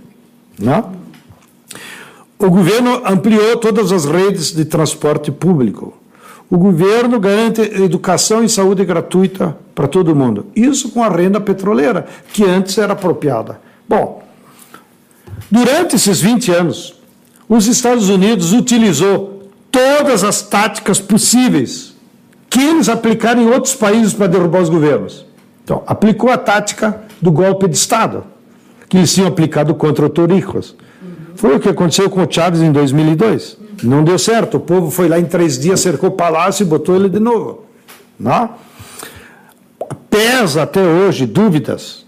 Né? 0.59 0.83
O 2.39 2.51
governo 2.51 3.03
ampliou 3.05 3.57
todas 3.59 3.93
as 3.93 4.05
redes 4.05 4.53
de 4.53 4.65
transporte 4.65 5.31
público. 5.31 6.00
O 6.51 6.59
governo 6.59 7.21
garante 7.21 7.61
educação 7.61 8.43
e 8.43 8.49
saúde 8.49 8.85
gratuita 8.85 9.57
para 9.73 9.87
todo 9.87 10.17
mundo. 10.17 10.47
Isso 10.57 10.91
com 10.91 11.01
a 11.01 11.09
renda 11.09 11.41
petroleira, 11.41 12.07
que 12.33 12.45
antes 12.45 12.77
era 12.77 12.93
apropriada. 12.93 13.61
Bom, 13.89 14.21
durante 15.49 15.95
esses 15.95 16.21
20 16.21 16.51
anos, 16.51 17.01
os 17.49 17.69
Estados 17.69 18.09
Unidos 18.09 18.53
utilizou 18.53 19.49
todas 19.71 20.25
as 20.25 20.43
táticas 20.43 20.99
possíveis 20.99 21.95
que 22.49 22.61
eles 22.61 22.89
aplicaram 22.89 23.41
em 23.43 23.49
outros 23.49 23.77
países 23.77 24.13
para 24.13 24.27
derrubar 24.27 24.61
os 24.61 24.69
governos. 24.69 25.25
Então, 25.63 25.85
aplicou 25.87 26.31
a 26.31 26.37
tática 26.37 27.01
do 27.23 27.31
golpe 27.31 27.69
de 27.69 27.77
Estado, 27.77 28.25
que 28.89 28.97
eles 28.97 29.15
tinham 29.15 29.29
aplicado 29.29 29.73
contra 29.77 30.05
o 30.05 30.11
Torrijos. 30.11 30.75
Foi 31.41 31.57
o 31.57 31.59
que 31.59 31.71
aconteceu 31.71 32.11
com 32.11 32.23
o 32.23 32.31
Chávez 32.31 32.61
em 32.61 32.71
2002. 32.71 33.57
Não 33.83 34.05
deu 34.05 34.19
certo. 34.19 34.59
O 34.59 34.61
povo 34.61 34.91
foi 34.91 35.09
lá 35.09 35.19
em 35.19 35.25
três 35.25 35.59
dias, 35.59 35.81
cercou 35.81 36.11
o 36.11 36.13
palácio 36.13 36.65
e 36.65 36.67
botou 36.67 36.95
ele 36.95 37.09
de 37.09 37.19
novo. 37.19 37.65
Não? 38.19 38.51
Pesa 40.11 40.65
até 40.65 40.83
hoje 40.83 41.25
dúvidas 41.25 42.05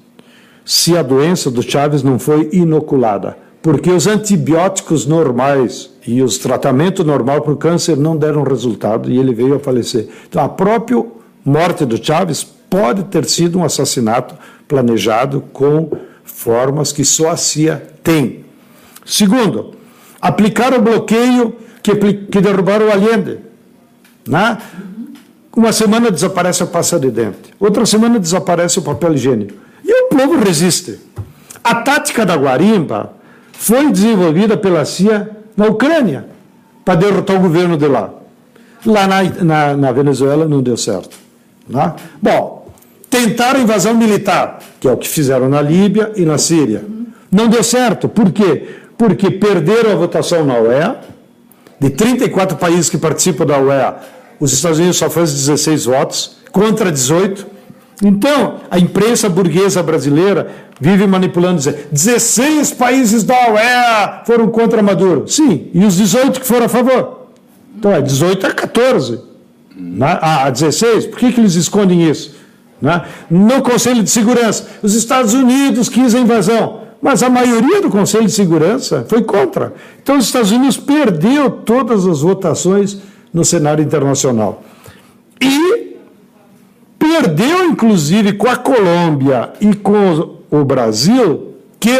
se 0.66 0.94
a 0.98 1.02
doença 1.02 1.50
do 1.50 1.62
Chávez 1.62 2.02
não 2.02 2.18
foi 2.18 2.50
inoculada, 2.52 3.38
porque 3.62 3.90
os 3.90 4.06
antibióticos 4.06 5.06
normais 5.06 5.88
e 6.06 6.22
os 6.22 6.36
tratamentos 6.36 7.02
normais 7.02 7.42
para 7.42 7.54
o 7.54 7.56
câncer 7.56 7.96
não 7.96 8.18
deram 8.18 8.42
resultado 8.42 9.10
e 9.10 9.18
ele 9.18 9.32
veio 9.32 9.54
a 9.54 9.58
falecer. 9.58 10.08
Então, 10.28 10.44
a 10.44 10.48
própria 10.50 11.06
morte 11.42 11.86
do 11.86 11.96
Chávez 11.96 12.44
pode 12.44 13.04
ter 13.04 13.24
sido 13.24 13.58
um 13.58 13.64
assassinato 13.64 14.34
planejado 14.68 15.42
com 15.54 15.90
formas 16.22 16.92
que 16.92 17.02
só 17.02 17.30
a 17.30 17.36
CIA 17.38 17.82
tem. 18.02 18.41
Segundo, 19.04 19.74
aplicar 20.20 20.72
o 20.74 20.80
bloqueio 20.80 21.56
que, 21.82 21.94
que 21.94 22.40
derrubaram 22.40 22.86
o 22.86 22.92
Allende. 22.92 23.38
Né? 24.26 24.58
Uma 25.54 25.72
semana 25.72 26.10
desaparece 26.10 26.62
a 26.62 26.66
pasta 26.66 26.98
de 26.98 27.10
dente, 27.10 27.54
outra 27.60 27.84
semana 27.84 28.18
desaparece 28.18 28.78
o 28.78 28.82
papel 28.82 29.14
higiênico. 29.14 29.54
E 29.84 30.04
o 30.04 30.08
povo 30.08 30.38
resiste. 30.38 30.98
A 31.62 31.76
tática 31.76 32.24
da 32.24 32.36
guarimba 32.36 33.12
foi 33.52 33.90
desenvolvida 33.90 34.56
pela 34.56 34.84
CIA 34.84 35.30
na 35.56 35.66
Ucrânia 35.66 36.26
para 36.84 36.94
derrotar 36.94 37.36
o 37.36 37.40
governo 37.40 37.76
de 37.76 37.86
lá. 37.86 38.10
Lá 38.84 39.06
na, 39.06 39.22
na, 39.22 39.76
na 39.76 39.92
Venezuela 39.92 40.46
não 40.46 40.62
deu 40.62 40.76
certo. 40.76 41.16
Né? 41.68 41.94
Bom, 42.20 42.62
Tentaram 43.12 43.60
invasão 43.60 43.94
militar, 43.94 44.58
que 44.80 44.88
é 44.88 44.90
o 44.90 44.96
que 44.96 45.06
fizeram 45.06 45.46
na 45.46 45.60
Líbia 45.60 46.12
e 46.16 46.24
na 46.24 46.38
Síria. 46.38 46.82
Não 47.30 47.46
deu 47.46 47.62
certo. 47.62 48.08
Por 48.08 48.32
quê? 48.32 48.76
Porque 49.02 49.32
perderam 49.32 49.90
a 49.90 49.94
votação 49.96 50.44
na 50.44 50.54
OEA. 50.54 51.00
De 51.80 51.90
34 51.90 52.56
países 52.56 52.88
que 52.88 52.96
participam 52.96 53.44
da 53.44 53.58
OEA, 53.58 53.96
os 54.38 54.52
Estados 54.52 54.78
Unidos 54.78 54.96
só 54.96 55.10
fez 55.10 55.32
16 55.32 55.86
votos, 55.86 56.36
contra 56.52 56.92
18. 56.92 57.44
Então, 58.04 58.60
a 58.70 58.78
imprensa 58.78 59.28
burguesa 59.28 59.82
brasileira 59.82 60.52
vive 60.80 61.04
manipulando, 61.08 61.56
dizendo 61.56 61.78
16 61.90 62.74
países 62.74 63.24
da 63.24 63.34
OEA 63.34 64.22
foram 64.24 64.46
contra 64.46 64.80
Maduro. 64.80 65.26
Sim, 65.26 65.68
e 65.74 65.84
os 65.84 65.96
18 65.96 66.38
que 66.38 66.46
foram 66.46 66.66
a 66.66 66.68
favor. 66.68 67.26
Então, 67.76 67.90
é 67.90 68.00
18 68.00 68.46
a 68.46 68.52
14. 68.52 69.18
A 70.00 70.48
16, 70.48 71.06
por 71.06 71.18
que, 71.18 71.32
que 71.32 71.40
eles 71.40 71.56
escondem 71.56 72.08
isso? 72.08 72.36
Né? 72.80 73.02
No 73.28 73.62
Conselho 73.62 74.04
de 74.04 74.10
Segurança, 74.10 74.64
os 74.80 74.94
Estados 74.94 75.34
Unidos 75.34 75.88
quis 75.88 76.14
a 76.14 76.20
invasão, 76.20 76.81
mas 77.02 77.20
a 77.24 77.28
maioria 77.28 77.82
do 77.82 77.90
Conselho 77.90 78.26
de 78.26 78.32
Segurança 78.32 79.04
foi 79.08 79.22
contra. 79.24 79.74
Então, 80.00 80.16
os 80.16 80.26
Estados 80.26 80.52
Unidos 80.52 80.76
perdeu 80.76 81.50
todas 81.50 82.06
as 82.06 82.20
votações 82.20 82.98
no 83.34 83.44
cenário 83.44 83.82
internacional. 83.82 84.62
E 85.40 85.96
perdeu, 86.96 87.64
inclusive, 87.64 88.34
com 88.34 88.48
a 88.48 88.54
Colômbia 88.54 89.52
e 89.60 89.74
com 89.74 90.38
o 90.48 90.64
Brasil, 90.64 91.54
que 91.80 91.90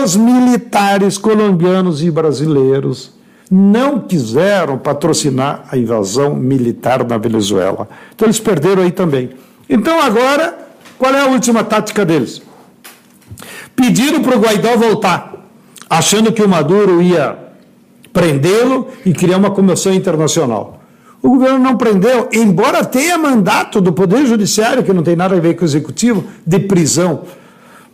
os 0.00 0.14
militares 0.14 1.18
colombianos 1.18 2.00
e 2.00 2.08
brasileiros 2.08 3.12
não 3.50 3.98
quiseram 3.98 4.78
patrocinar 4.78 5.64
a 5.70 5.76
invasão 5.76 6.36
militar 6.36 7.04
na 7.04 7.18
Venezuela. 7.18 7.88
Então 8.14 8.26
eles 8.26 8.38
perderam 8.38 8.82
aí 8.82 8.92
também. 8.92 9.30
Então 9.68 10.00
agora, 10.00 10.56
qual 10.96 11.12
é 11.12 11.20
a 11.20 11.26
última 11.26 11.64
tática 11.64 12.04
deles? 12.04 12.40
Pediram 13.74 14.22
para 14.22 14.36
o 14.36 14.40
Guaidó 14.40 14.76
voltar, 14.76 15.34
achando 15.88 16.32
que 16.32 16.42
o 16.42 16.48
Maduro 16.48 17.00
ia 17.02 17.38
prendê-lo 18.12 18.88
e 19.04 19.12
criar 19.12 19.38
uma 19.38 19.50
comissão 19.50 19.92
internacional. 19.92 20.80
O 21.22 21.30
governo 21.30 21.58
não 21.58 21.76
prendeu, 21.76 22.28
embora 22.32 22.84
tenha 22.84 23.16
mandato 23.16 23.80
do 23.80 23.92
Poder 23.92 24.26
Judiciário, 24.26 24.82
que 24.82 24.92
não 24.92 25.02
tem 25.02 25.14
nada 25.14 25.36
a 25.36 25.40
ver 25.40 25.54
com 25.54 25.62
o 25.62 25.64
Executivo, 25.64 26.24
de 26.44 26.58
prisão, 26.58 27.22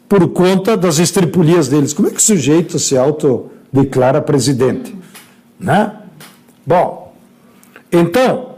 por 0.09 0.27
conta 0.29 0.77
das 0.77 0.99
estripulias 0.99 1.69
deles. 1.69 1.93
Como 1.93 2.09
é 2.09 2.11
que 2.11 2.17
o 2.17 2.23
sujeito 2.23 2.79
se 2.79 2.97
autodeclara 2.97 4.23
presidente? 4.23 4.97
Né? 5.61 5.93
Bom, 6.67 7.15
então, 7.93 8.57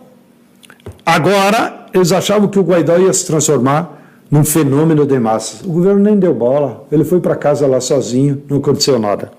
agora 1.05 1.87
eles 1.93 2.13
achavam 2.13 2.49
que 2.49 2.59
o 2.59 2.63
Guaidó 2.63 2.97
ia 2.97 3.13
se 3.13 3.27
transformar 3.27 4.00
num 4.31 4.45
fenômeno 4.45 5.05
de 5.05 5.19
massas. 5.19 5.63
O 5.63 5.73
governo 5.73 6.01
nem 6.01 6.19
deu 6.19 6.35
bola, 6.35 6.87
ele 6.91 7.05
foi 7.05 7.21
para 7.21 7.35
casa 7.35 7.67
lá 7.67 7.81
sozinho, 7.81 8.43
não 8.49 8.59
aconteceu 8.59 8.99
nada. 8.99 9.33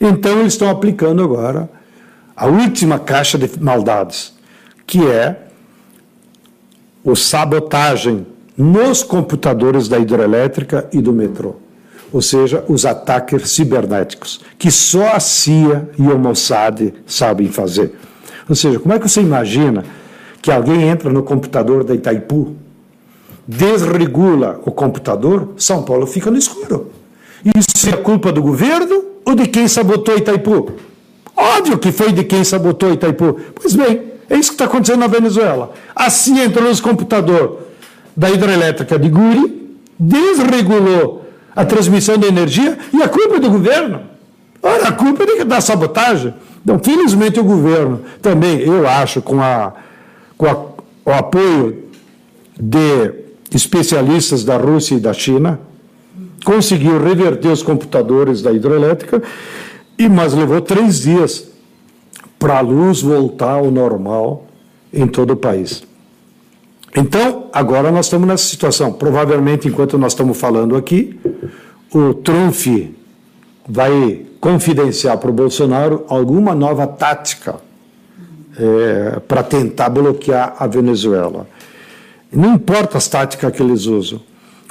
Então 0.00 0.40
eles 0.40 0.52
estão 0.52 0.68
aplicando 0.68 1.22
agora 1.22 1.68
a 2.36 2.46
última 2.46 2.98
caixa 2.98 3.38
de 3.38 3.50
maldades, 3.60 4.34
que 4.86 5.06
é 5.06 5.46
o 7.02 7.14
sabotagem 7.14 8.26
nos 8.56 9.02
computadores 9.02 9.88
da 9.88 9.98
hidrelétrica 9.98 10.88
e 10.92 11.00
do 11.00 11.12
metrô 11.12 11.56
ou 12.12 12.20
seja, 12.20 12.64
os 12.68 12.84
ataques 12.84 13.50
cibernéticos, 13.50 14.40
que 14.58 14.70
só 14.70 15.14
a 15.14 15.20
CIA 15.20 15.88
e 15.98 16.02
o 16.02 16.18
Mossad 16.18 16.92
sabem 17.06 17.48
fazer. 17.48 17.94
Ou 18.48 18.54
seja, 18.54 18.80
como 18.80 18.94
é 18.94 18.98
que 18.98 19.08
você 19.08 19.20
imagina 19.20 19.84
que 20.42 20.50
alguém 20.50 20.82
entra 20.82 21.12
no 21.12 21.22
computador 21.22 21.84
da 21.84 21.94
Itaipu, 21.94 22.56
desregula 23.50 24.60
o 24.64 24.70
computador, 24.70 25.48
São 25.56 25.82
Paulo 25.82 26.06
fica 26.06 26.30
no 26.30 26.38
escuro. 26.38 26.92
Isso 27.44 27.88
é 27.88 27.96
culpa 27.96 28.30
do 28.30 28.40
governo 28.40 29.04
ou 29.24 29.34
de 29.34 29.48
quem 29.48 29.66
sabotou 29.66 30.16
Itaipu? 30.16 30.70
Óbvio 31.36 31.78
que 31.78 31.90
foi 31.90 32.12
de 32.12 32.22
quem 32.22 32.44
sabotou 32.44 32.92
Itaipu. 32.92 33.40
Pois 33.54 33.74
bem, 33.74 34.02
é 34.28 34.36
isso 34.36 34.50
que 34.50 34.54
está 34.54 34.66
acontecendo 34.66 35.00
na 35.00 35.08
Venezuela. 35.08 35.72
A 35.96 36.08
CIA 36.08 36.44
entrou 36.44 36.68
nos 36.68 36.80
computadores 36.80 37.58
da 38.16 38.30
hidrelétrica 38.30 38.96
de 38.96 39.08
Guri, 39.08 39.76
desregulou 39.98 41.24
a 41.56 41.64
transmissão 41.64 42.16
de 42.16 42.28
energia 42.28 42.78
e 42.92 43.02
a 43.02 43.08
culpa 43.08 43.36
é 43.36 43.40
do 43.40 43.50
governo. 43.50 44.02
Ora, 44.62 44.88
a 44.88 44.92
culpa 44.92 45.24
é 45.24 45.44
da 45.44 45.60
sabotagem. 45.60 46.34
Então, 46.62 46.78
felizmente, 46.78 47.40
o 47.40 47.44
governo 47.44 48.02
também, 48.22 48.60
eu 48.60 48.86
acho, 48.86 49.20
com, 49.20 49.42
a, 49.42 49.72
com 50.36 50.46
a, 50.46 51.10
o 51.10 51.12
apoio 51.12 51.84
de 52.60 53.19
especialistas 53.56 54.44
da 54.44 54.56
Rússia 54.56 54.94
e 54.94 55.00
da 55.00 55.12
China, 55.12 55.60
conseguiu 56.44 57.02
reverter 57.02 57.48
os 57.48 57.62
computadores 57.62 58.42
da 58.42 58.52
hidrelétrica, 58.52 59.22
e 59.98 60.08
mas 60.08 60.32
levou 60.32 60.60
três 60.60 61.00
dias 61.00 61.48
para 62.38 62.58
a 62.58 62.60
luz 62.60 63.02
voltar 63.02 63.52
ao 63.52 63.70
normal 63.70 64.46
em 64.92 65.06
todo 65.06 65.32
o 65.32 65.36
país. 65.36 65.82
Então, 66.96 67.46
agora 67.52 67.92
nós 67.92 68.06
estamos 68.06 68.26
nessa 68.26 68.44
situação. 68.44 68.92
Provavelmente, 68.92 69.68
enquanto 69.68 69.96
nós 69.96 70.12
estamos 70.12 70.36
falando 70.38 70.74
aqui, 70.74 71.20
o 71.92 72.14
Trump 72.14 72.66
vai 73.68 74.26
confidenciar 74.40 75.18
para 75.18 75.30
o 75.30 75.32
Bolsonaro 75.32 76.04
alguma 76.08 76.54
nova 76.54 76.86
tática 76.86 77.56
é, 78.58 79.20
para 79.20 79.42
tentar 79.42 79.90
bloquear 79.90 80.56
a 80.58 80.66
Venezuela. 80.66 81.46
Não 82.32 82.54
importa 82.54 82.96
as 82.96 83.08
táticas 83.08 83.52
que 83.52 83.62
eles 83.62 83.86
usam. 83.86 84.20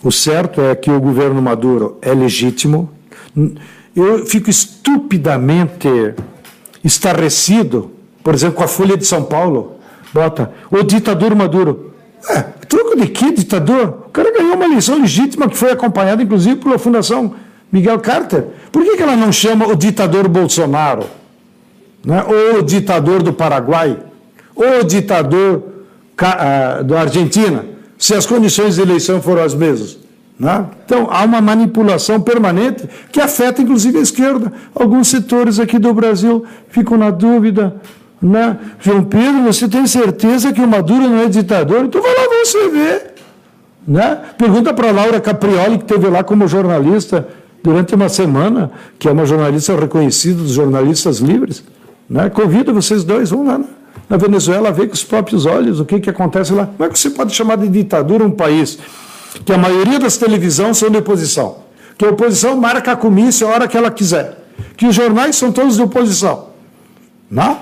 O 0.03 0.11
certo 0.11 0.61
é 0.61 0.75
que 0.75 0.89
o 0.89 0.99
governo 0.99 1.41
Maduro 1.41 1.97
é 2.01 2.13
legítimo. 2.13 2.89
Eu 3.95 4.25
fico 4.25 4.49
estupidamente 4.49 6.13
estarrecido, 6.83 7.91
por 8.23 8.33
exemplo, 8.33 8.55
com 8.55 8.63
a 8.63 8.67
Folha 8.67 8.95
de 8.95 9.05
São 9.05 9.23
Paulo. 9.23 9.75
Bota, 10.13 10.51
o 10.71 10.81
ditador 10.83 11.35
Maduro. 11.35 11.93
É, 12.29 12.41
troco 12.67 12.97
de 12.97 13.07
que 13.07 13.31
ditador? 13.31 14.05
O 14.07 14.09
cara 14.09 14.31
ganhou 14.31 14.55
uma 14.55 14.65
eleição 14.65 14.99
legítima 14.99 15.49
que 15.49 15.57
foi 15.57 15.71
acompanhada, 15.71 16.23
inclusive, 16.23 16.57
pela 16.57 16.79
Fundação 16.79 17.35
Miguel 17.71 17.99
Carter. 17.99 18.45
Por 18.71 18.83
que, 18.83 18.95
que 18.95 19.03
ela 19.03 19.15
não 19.15 19.31
chama 19.31 19.67
o 19.67 19.75
ditador 19.75 20.27
Bolsonaro? 20.27 21.05
Né? 22.05 22.23
Ou 22.23 22.59
o 22.59 22.63
ditador 22.63 23.21
do 23.21 23.33
Paraguai? 23.33 23.99
Ou 24.55 24.81
o 24.81 24.83
ditador 24.83 25.63
da 26.85 27.01
Argentina? 27.01 27.65
Se 27.97 28.13
as 28.13 28.25
condições 28.25 28.75
de 28.75 28.81
eleição 28.81 29.21
foram 29.21 29.43
as 29.43 29.53
mesmas. 29.53 29.97
Né? 30.39 30.65
Então, 30.85 31.07
há 31.11 31.25
uma 31.25 31.41
manipulação 31.41 32.21
permanente 32.21 32.87
que 33.11 33.19
afeta, 33.19 33.61
inclusive, 33.61 33.97
a 33.97 34.01
esquerda. 34.01 34.53
Alguns 34.73 35.09
setores 35.09 35.59
aqui 35.59 35.77
do 35.77 35.93
Brasil 35.93 36.45
ficam 36.69 36.97
na 36.97 37.11
dúvida 37.11 37.75
né? 38.21 38.57
João 38.79 39.03
Pedro, 39.03 39.43
você 39.43 39.67
tem 39.67 39.87
certeza 39.87 40.51
que 40.51 40.61
o 40.61 40.67
Maduro 40.67 41.07
não 41.07 41.21
é 41.21 41.27
ditador? 41.27 41.85
Então 41.85 42.01
vai 42.01 42.13
lá 42.13 42.27
você 42.43 42.67
ver. 42.69 43.13
Né? 43.87 44.17
Pergunta 44.37 44.73
para 44.73 44.91
Laura 44.91 45.21
Caprioli, 45.21 45.77
que 45.77 45.85
esteve 45.85 46.07
lá 46.09 46.23
como 46.23 46.47
jornalista 46.47 47.27
durante 47.63 47.95
uma 47.95 48.09
semana, 48.09 48.71
que 48.97 49.07
é 49.07 49.11
uma 49.11 49.25
jornalista 49.25 49.75
reconhecida 49.75 50.41
dos 50.41 50.51
jornalistas 50.51 51.19
livres. 51.19 51.63
Né? 52.09 52.29
Convido 52.29 52.73
vocês 52.73 53.03
dois, 53.03 53.29
vão 53.29 53.45
lá 53.45 53.59
na 54.09 54.17
Venezuela 54.17 54.71
ver 54.71 54.87
com 54.87 54.93
os 54.93 55.03
próprios 55.03 55.45
olhos 55.45 55.79
o 55.79 55.85
que, 55.85 55.99
que 55.99 56.09
acontece 56.09 56.51
lá. 56.51 56.65
Como 56.65 56.89
é 56.89 56.91
que 56.91 56.97
você 56.97 57.11
pode 57.11 57.33
chamar 57.35 57.57
de 57.57 57.67
ditadura 57.67 58.25
um 58.25 58.31
país 58.31 58.79
que 59.45 59.53
a 59.53 59.57
maioria 59.57 59.99
das 59.99 60.17
televisões 60.17 60.77
são 60.77 60.89
de 60.89 60.97
oposição? 60.97 61.57
Que 61.97 62.05
a 62.05 62.09
oposição 62.09 62.57
marca 62.57 62.93
a 62.93 62.95
comício 62.95 63.47
a 63.47 63.51
hora 63.51 63.67
que 63.67 63.77
ela 63.77 63.91
quiser. 63.91 64.45
Que 64.75 64.87
os 64.87 64.95
jornais 64.95 65.35
são 65.35 65.51
todos 65.51 65.75
de 65.75 65.81
oposição. 65.83 66.47
Não? 67.29 67.59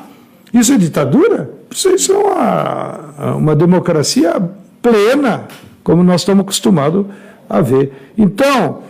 Isso 0.54 0.72
é 0.72 0.78
ditadura? 0.78 1.52
Isso 1.70 2.14
é 2.14 2.18
uma, 2.18 3.34
uma 3.36 3.56
democracia 3.56 4.42
plena, 4.82 5.48
como 5.84 6.02
nós 6.02 6.22
estamos 6.22 6.44
acostumados 6.44 7.06
a 7.50 7.60
ver. 7.60 7.92
Então, 8.18 8.84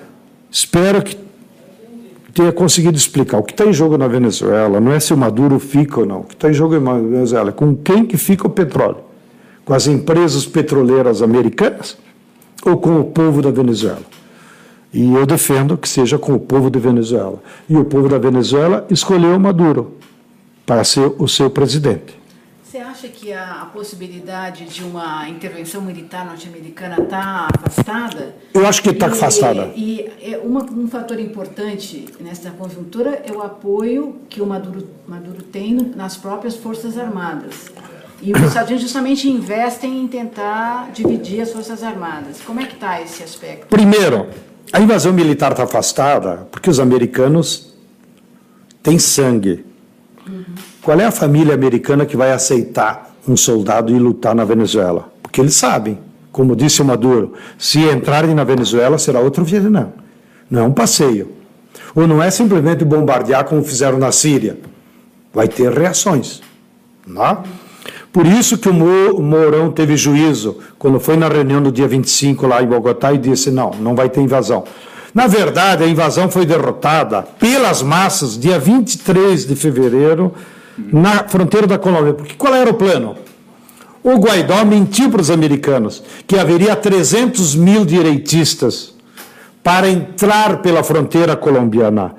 espero 0.52 1.02
que 1.02 1.18
tenha 2.38 2.52
conseguido 2.52 2.96
explicar. 2.96 3.40
O 3.40 3.44
que 3.44 3.52
está 3.52 3.66
em 3.66 3.74
jogo 3.74 3.98
na 3.98 4.08
Venezuela 4.08 4.80
não 4.80 4.92
é 4.92 5.00
se 5.00 5.12
o 5.12 5.18
Maduro 5.18 5.58
fica 5.58 6.02
ou 6.02 6.06
não. 6.06 6.20
O 6.20 6.24
que 6.24 6.36
está 6.36 6.48
em 6.48 6.54
jogo 6.54 6.80
na 6.80 6.94
Venezuela 6.94 7.50
é 7.50 7.52
com 7.52 7.76
quem 7.76 8.06
que 8.06 8.16
fica 8.16 8.46
o 8.46 8.50
petróleo. 8.50 9.00
Com 9.66 9.74
as 9.74 9.88
empresas 9.88 10.46
petroleiras 10.46 11.24
americanas 11.24 11.98
ou 12.64 12.78
com 12.78 13.00
o 13.00 13.06
povo 13.06 13.42
da 13.42 13.50
Venezuela. 13.50 14.04
E 14.94 15.16
eu 15.16 15.26
defendo 15.26 15.76
que 15.78 15.90
seja 15.90 16.20
com 16.20 16.34
o 16.36 16.40
povo 16.40 16.70
da 16.70 16.80
Venezuela. 16.80 17.42
E 17.68 17.76
o 17.76 17.84
povo 17.84 18.08
da 18.08 18.20
Venezuela 18.20 18.86
escolheu 18.92 19.40
Maduro 19.40 19.94
para 20.64 20.84
ser 20.84 21.12
o 21.18 21.28
seu 21.28 21.50
presidente. 21.50 22.17
Você 22.78 22.84
acha 22.84 23.08
que 23.08 23.34
a, 23.34 23.64
a 23.64 23.66
possibilidade 23.66 24.66
de 24.66 24.84
uma 24.84 25.28
intervenção 25.28 25.82
militar 25.82 26.24
norte-americana 26.24 27.02
está 27.02 27.48
afastada? 27.52 28.36
Eu 28.54 28.68
acho 28.68 28.84
que 28.84 28.90
está 28.90 29.08
afastada. 29.08 29.72
E, 29.76 30.02
e 30.22 30.34
é 30.34 30.38
uma, 30.38 30.64
um 30.64 30.88
fator 30.88 31.20
importante 31.20 32.06
nessa 32.20 32.52
conjuntura 32.52 33.24
é 33.26 33.32
o 33.32 33.42
apoio 33.42 34.18
que 34.30 34.44
o 34.44 34.46
Maduro, 34.46 34.88
Maduro 35.08 35.42
tem 35.42 35.74
nas 35.96 36.18
próprias 36.18 36.56
Forças 36.56 37.00
Armadas. 37.00 37.72
E 38.22 38.32
os 38.32 38.42
Estados 38.44 38.70
Unidos 38.70 38.84
justamente 38.84 39.28
investem 39.28 40.00
em 40.00 40.08
tentar 40.08 40.92
dividir 40.94 41.42
as 41.42 41.52
Forças 41.52 41.82
Armadas. 41.82 42.42
Como 42.46 42.60
é 42.60 42.66
que 42.68 42.76
está 42.76 43.02
esse 43.02 43.24
aspecto? 43.24 43.66
Primeiro, 43.70 44.28
a 44.72 44.80
invasão 44.80 45.12
militar 45.12 45.50
está 45.50 45.64
afastada 45.64 46.48
porque 46.52 46.70
os 46.70 46.80
americanos 46.80 47.74
têm 48.84 49.00
sangue 49.00 49.66
qual 50.88 51.02
é 51.02 51.04
a 51.04 51.12
família 51.12 51.54
americana 51.54 52.06
que 52.06 52.16
vai 52.16 52.32
aceitar 52.32 53.14
um 53.28 53.36
soldado 53.36 53.94
e 53.94 54.00
lutar 54.00 54.34
na 54.34 54.46
Venezuela? 54.46 55.12
Porque 55.22 55.42
eles 55.42 55.54
sabem, 55.54 56.00
como 56.32 56.56
disse 56.56 56.82
o 56.82 56.86
Maduro, 56.86 57.34
se 57.58 57.80
entrarem 57.80 58.34
na 58.34 58.46
Venezuela 58.46 58.98
será 58.98 59.20
outro 59.20 59.44
Vietnã. 59.44 59.90
Não 60.50 60.62
é 60.62 60.64
um 60.64 60.72
passeio. 60.72 61.34
Ou 61.94 62.08
não 62.08 62.24
é 62.24 62.32
simplesmente 62.32 62.86
bombardear 62.86 63.44
como 63.44 63.62
fizeram 63.66 64.00
na 64.00 64.14
Síria. 64.14 64.60
Vai 65.34 65.50
ter 65.50 65.70
reações. 65.74 66.42
Não? 67.06 67.22
É? 67.22 67.38
Por 68.14 68.26
isso 68.26 68.58
que 68.58 68.70
o 68.70 68.74
Mourão 69.22 69.70
teve 69.70 69.98
juízo 69.98 70.58
quando 70.80 71.02
foi 71.02 71.18
na 71.18 71.28
reunião 71.28 71.62
do 71.62 71.70
dia 71.70 71.90
25 71.90 72.48
lá 72.48 72.64
em 72.64 72.66
Bogotá 72.66 73.12
e 73.12 73.18
disse: 73.18 73.52
não, 73.52 73.72
não 73.72 73.94
vai 73.94 74.08
ter 74.08 74.22
invasão. 74.22 74.64
Na 75.14 75.28
verdade, 75.28 75.84
a 75.84 75.88
invasão 75.88 76.32
foi 76.32 76.46
derrotada 76.46 77.24
pelas 77.38 77.82
massas 77.82 78.40
dia 78.40 78.58
23 78.58 79.46
de 79.46 79.54
fevereiro 79.54 80.34
na 80.78 81.28
fronteira 81.28 81.68
da 81.68 81.78
Colômbia. 81.78 82.14
Porque 82.14 82.36
qual 82.36 82.54
era 82.54 82.70
o 82.70 82.76
plano? 82.76 83.16
O 84.04 84.16
Guaidó 84.16 84.64
mentiu 84.64 85.10
para 85.10 85.22
os 85.22 85.30
americanos 85.30 86.04
que 86.26 86.38
haveria 86.38 86.76
300 86.76 87.56
mil 87.56 87.84
direitistas 87.84 88.94
para 89.64 89.90
entrar 89.90 90.62
pela 90.62 90.84
fronteira 90.84 91.36
colombiana. 91.36 92.16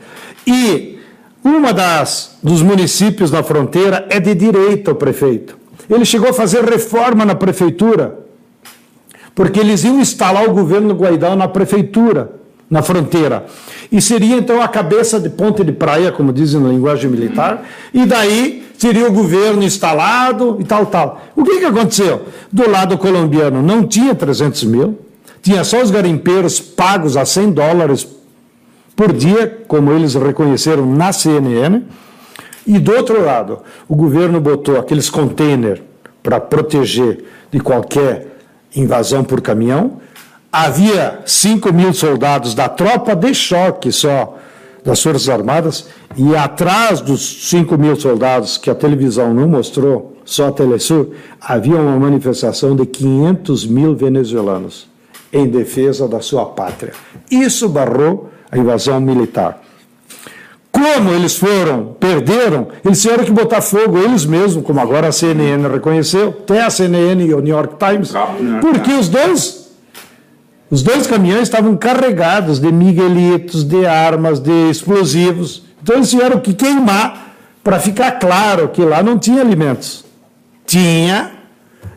E 0.47 0.98
uma 1.43 1.72
das 1.72 2.36
dos 2.43 2.60
municípios 2.62 3.30
na 3.30 3.43
fronteira 3.43 4.06
é 4.10 4.20
de 4.20 4.35
direita 4.35 4.90
o 4.90 4.94
prefeito. 4.94 5.56
Ele 5.89 6.05
chegou 6.05 6.28
a 6.28 6.35
fazer 6.35 6.62
reforma 6.64 7.24
na 7.24 7.35
prefeitura, 7.35 8.18
porque 9.35 9.59
eles 9.59 9.85
iam 9.85 9.98
instalar 9.98 10.47
o 10.47 10.52
governo 10.52 10.94
Guaidó 10.94 11.35
na 11.35 11.48
prefeitura, 11.48 12.38
na 12.70 12.82
fronteira. 12.82 13.47
E 13.90 14.01
seria 14.01 14.36
então 14.36 14.61
a 14.61 14.69
cabeça 14.69 15.19
de 15.19 15.31
ponte 15.31 15.65
de 15.65 15.73
praia, 15.73 16.12
como 16.12 16.32
dizem 16.32 16.61
na 16.61 16.69
linguagem 16.69 17.11
militar, 17.11 17.65
e 17.93 18.05
daí 18.05 18.69
seria 18.77 19.09
o 19.09 19.12
governo 19.12 19.62
instalado 19.62 20.57
e 20.61 20.65
tal, 20.65 20.86
tal. 20.86 21.23
O 21.35 21.45
que, 21.45 21.59
que 21.59 21.65
aconteceu? 21.65 22.23
Do 22.53 22.70
lado 22.70 22.97
colombiano 22.99 23.62
não 23.62 23.86
tinha 23.86 24.15
300 24.15 24.65
mil, 24.65 24.99
tinha 25.43 25.65
só 25.65 25.82
os 25.82 25.90
garimpeiros 25.90 26.61
pagos 26.61 27.16
a 27.16 27.24
100 27.24 27.53
dólares 27.53 28.07
por 28.95 29.12
dia, 29.12 29.62
como 29.66 29.93
eles 29.93 30.15
reconheceram 30.15 30.85
na 30.85 31.12
CNN. 31.12 31.82
E 32.66 32.78
do 32.78 32.93
outro 32.93 33.24
lado, 33.24 33.61
o 33.89 33.97
governo 33.97 34.40
botou 34.40 34.77
aqueles 34.77 35.09
containers 35.09 35.81
para 36.23 36.39
proteger 36.40 37.24
de 37.51 37.61
qualquer 37.61 38.39
invasão 38.74 39.24
por 39.24 39.40
caminhão. 39.40 40.01
Havia 40.52 41.20
5 41.26 41.72
mil 41.72 41.92
soldados 41.92 42.54
da 42.54 42.68
tropa 42.68 43.14
de 43.14 43.34
choque 43.34 43.92
só 43.92 44.36
das 44.84 45.02
Forças 45.02 45.28
Armadas, 45.28 45.86
e 46.16 46.34
atrás 46.34 47.00
dos 47.00 47.50
5 47.50 47.76
mil 47.76 47.94
soldados 47.96 48.56
que 48.56 48.70
a 48.70 48.74
televisão 48.74 49.34
não 49.34 49.46
mostrou, 49.46 50.16
só 50.24 50.48
a 50.48 50.52
Telesur, 50.52 51.08
havia 51.40 51.76
uma 51.76 51.98
manifestação 51.98 52.74
de 52.74 52.86
500 52.86 53.66
mil 53.66 53.94
venezuelanos 53.94 54.88
em 55.32 55.46
defesa 55.46 56.08
da 56.08 56.20
sua 56.20 56.46
pátria. 56.46 56.92
Isso 57.30 57.68
barrou 57.68 58.30
a 58.50 58.56
invasão 58.56 59.00
militar. 59.00 59.60
Como 60.72 61.10
eles 61.10 61.36
foram, 61.36 61.96
perderam, 61.98 62.68
eles 62.84 63.02
tiveram 63.02 63.24
que 63.24 63.32
botar 63.32 63.60
fogo 63.60 63.98
eles 63.98 64.24
mesmos, 64.24 64.64
como 64.64 64.80
agora 64.80 65.08
a 65.08 65.12
CNN 65.12 65.68
reconheceu, 65.68 66.28
até 66.28 66.62
a 66.62 66.70
CNN 66.70 67.24
e 67.24 67.34
o 67.34 67.40
New 67.40 67.54
York 67.54 67.74
Times, 67.76 68.12
porque 68.60 68.92
os 68.92 69.08
dois, 69.08 69.68
os 70.70 70.82
dois 70.82 71.07
caminhões 71.07 71.43
estavam 71.43 71.77
carregados 71.77 72.59
de 72.59 72.70
miguelitos, 72.70 73.65
de 73.65 73.86
armas, 73.86 74.39
de 74.39 74.70
explosivos. 74.70 75.62
Então 75.82 75.97
eles 75.97 76.11
tiveram 76.11 76.39
que 76.40 76.53
queimar 76.53 77.36
para 77.65 77.81
ficar 77.81 78.12
claro 78.12 78.69
que 78.69 78.82
lá 78.82 79.03
não 79.03 79.19
tinha 79.19 79.40
alimentos. 79.40 80.05
Tinha 80.66 81.32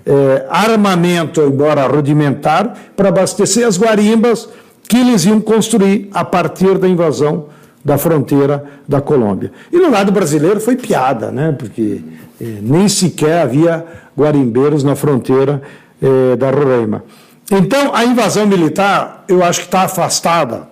é, 0.06 0.46
armamento, 0.50 1.42
embora 1.42 1.86
rudimentar, 1.86 2.76
para 2.96 3.10
abastecer 3.10 3.68
as 3.68 3.78
guarimbas 3.78 4.48
que 4.88 4.98
eles 4.98 5.26
iam 5.26 5.40
construir 5.40 6.10
a 6.14 6.24
partir 6.24 6.78
da 6.78 6.88
invasão 6.88 7.46
da 7.84 7.98
fronteira 7.98 8.64
da 8.88 9.02
Colômbia. 9.02 9.52
E 9.72 9.78
no 9.78 9.90
lado 9.90 10.12
brasileiro 10.12 10.60
foi 10.60 10.76
piada, 10.76 11.32
né? 11.32 11.56
porque 11.58 12.02
eh, 12.40 12.58
nem 12.62 12.88
sequer 12.88 13.42
havia 13.42 13.86
guarimbeiros 14.18 14.84
na 14.84 14.96
fronteira 14.96 15.62
eh, 16.02 16.36
da 16.36 16.52
Roraima. 16.52 17.04
Então, 17.52 17.94
a 17.94 18.06
invasão 18.06 18.48
militar, 18.48 19.26
eu 19.28 19.44
acho 19.44 19.60
que 19.60 19.66
está 19.66 19.82
afastada 19.82 20.70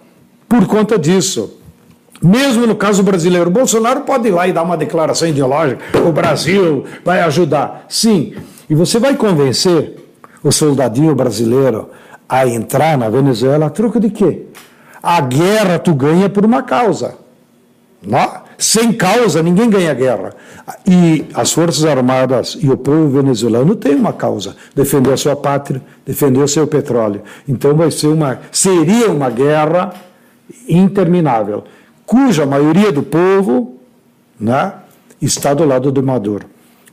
por 0.47 0.65
conta 0.65 0.97
disso. 0.97 1.60
Mesmo 2.22 2.65
no 2.65 2.76
caso 2.76 3.03
brasileiro, 3.03 3.49
Bolsonaro 3.49 4.01
pode 4.01 4.30
ir 4.30 4.31
lá 4.31 4.47
e 4.47 4.53
dar 4.53 4.64
uma 4.64 4.77
declaração 4.77 5.27
ideológica: 5.27 5.81
o 5.99 6.11
Brasil 6.11 6.85
vai 7.03 7.22
ajudar. 7.22 7.85
Sim, 7.89 8.34
e 8.69 8.76
você 8.76 8.97
vai 8.97 9.15
convencer 9.15 9.97
o 10.41 10.51
soldadinho 10.51 11.14
brasileiro 11.14 11.89
a 12.27 12.47
entrar 12.47 12.97
na 12.97 13.10
Venezuela 13.10 13.68
a 13.68 13.99
de 13.99 14.10
quê? 14.10 14.45
A 15.01 15.19
guerra 15.22 15.80
tu 15.80 15.93
ganha 15.93 16.30
por 16.30 16.45
uma 16.45 16.64
causa. 16.64 17.15
Não? 18.01 18.49
Sem 18.60 18.91
causa, 18.91 19.41
ninguém 19.41 19.69
ganha 19.69 19.94
guerra. 19.94 20.34
E 20.86 21.26
as 21.34 21.53
Forças 21.53 21.86
Armadas 21.86 22.57
e 22.60 22.69
o 22.69 22.76
povo 22.76 23.07
venezuelano 23.10 23.73
têm 23.73 23.95
uma 23.95 24.11
causa: 24.11 24.53
defender 24.76 25.14
a 25.14 25.18
sua 25.18 25.34
pátria, 25.34 25.81
defender 26.06 26.41
o 26.41 26.48
seu 26.48 26.68
petróleo. 26.68 27.22
Então 27.48 27.73
vai 27.73 27.90
ser 27.90 28.07
uma, 28.07 28.41
seria 28.52 29.10
uma 29.10 29.30
guerra 29.30 29.94
interminável, 30.68 31.64
cuja 32.06 32.45
maioria 32.45 32.91
do 32.91 33.02
povo 33.02 33.77
né, 34.38 34.73
está 35.22 35.53
do 35.53 35.64
lado 35.64 35.90
do 35.90 36.03
Maduro. 36.03 36.45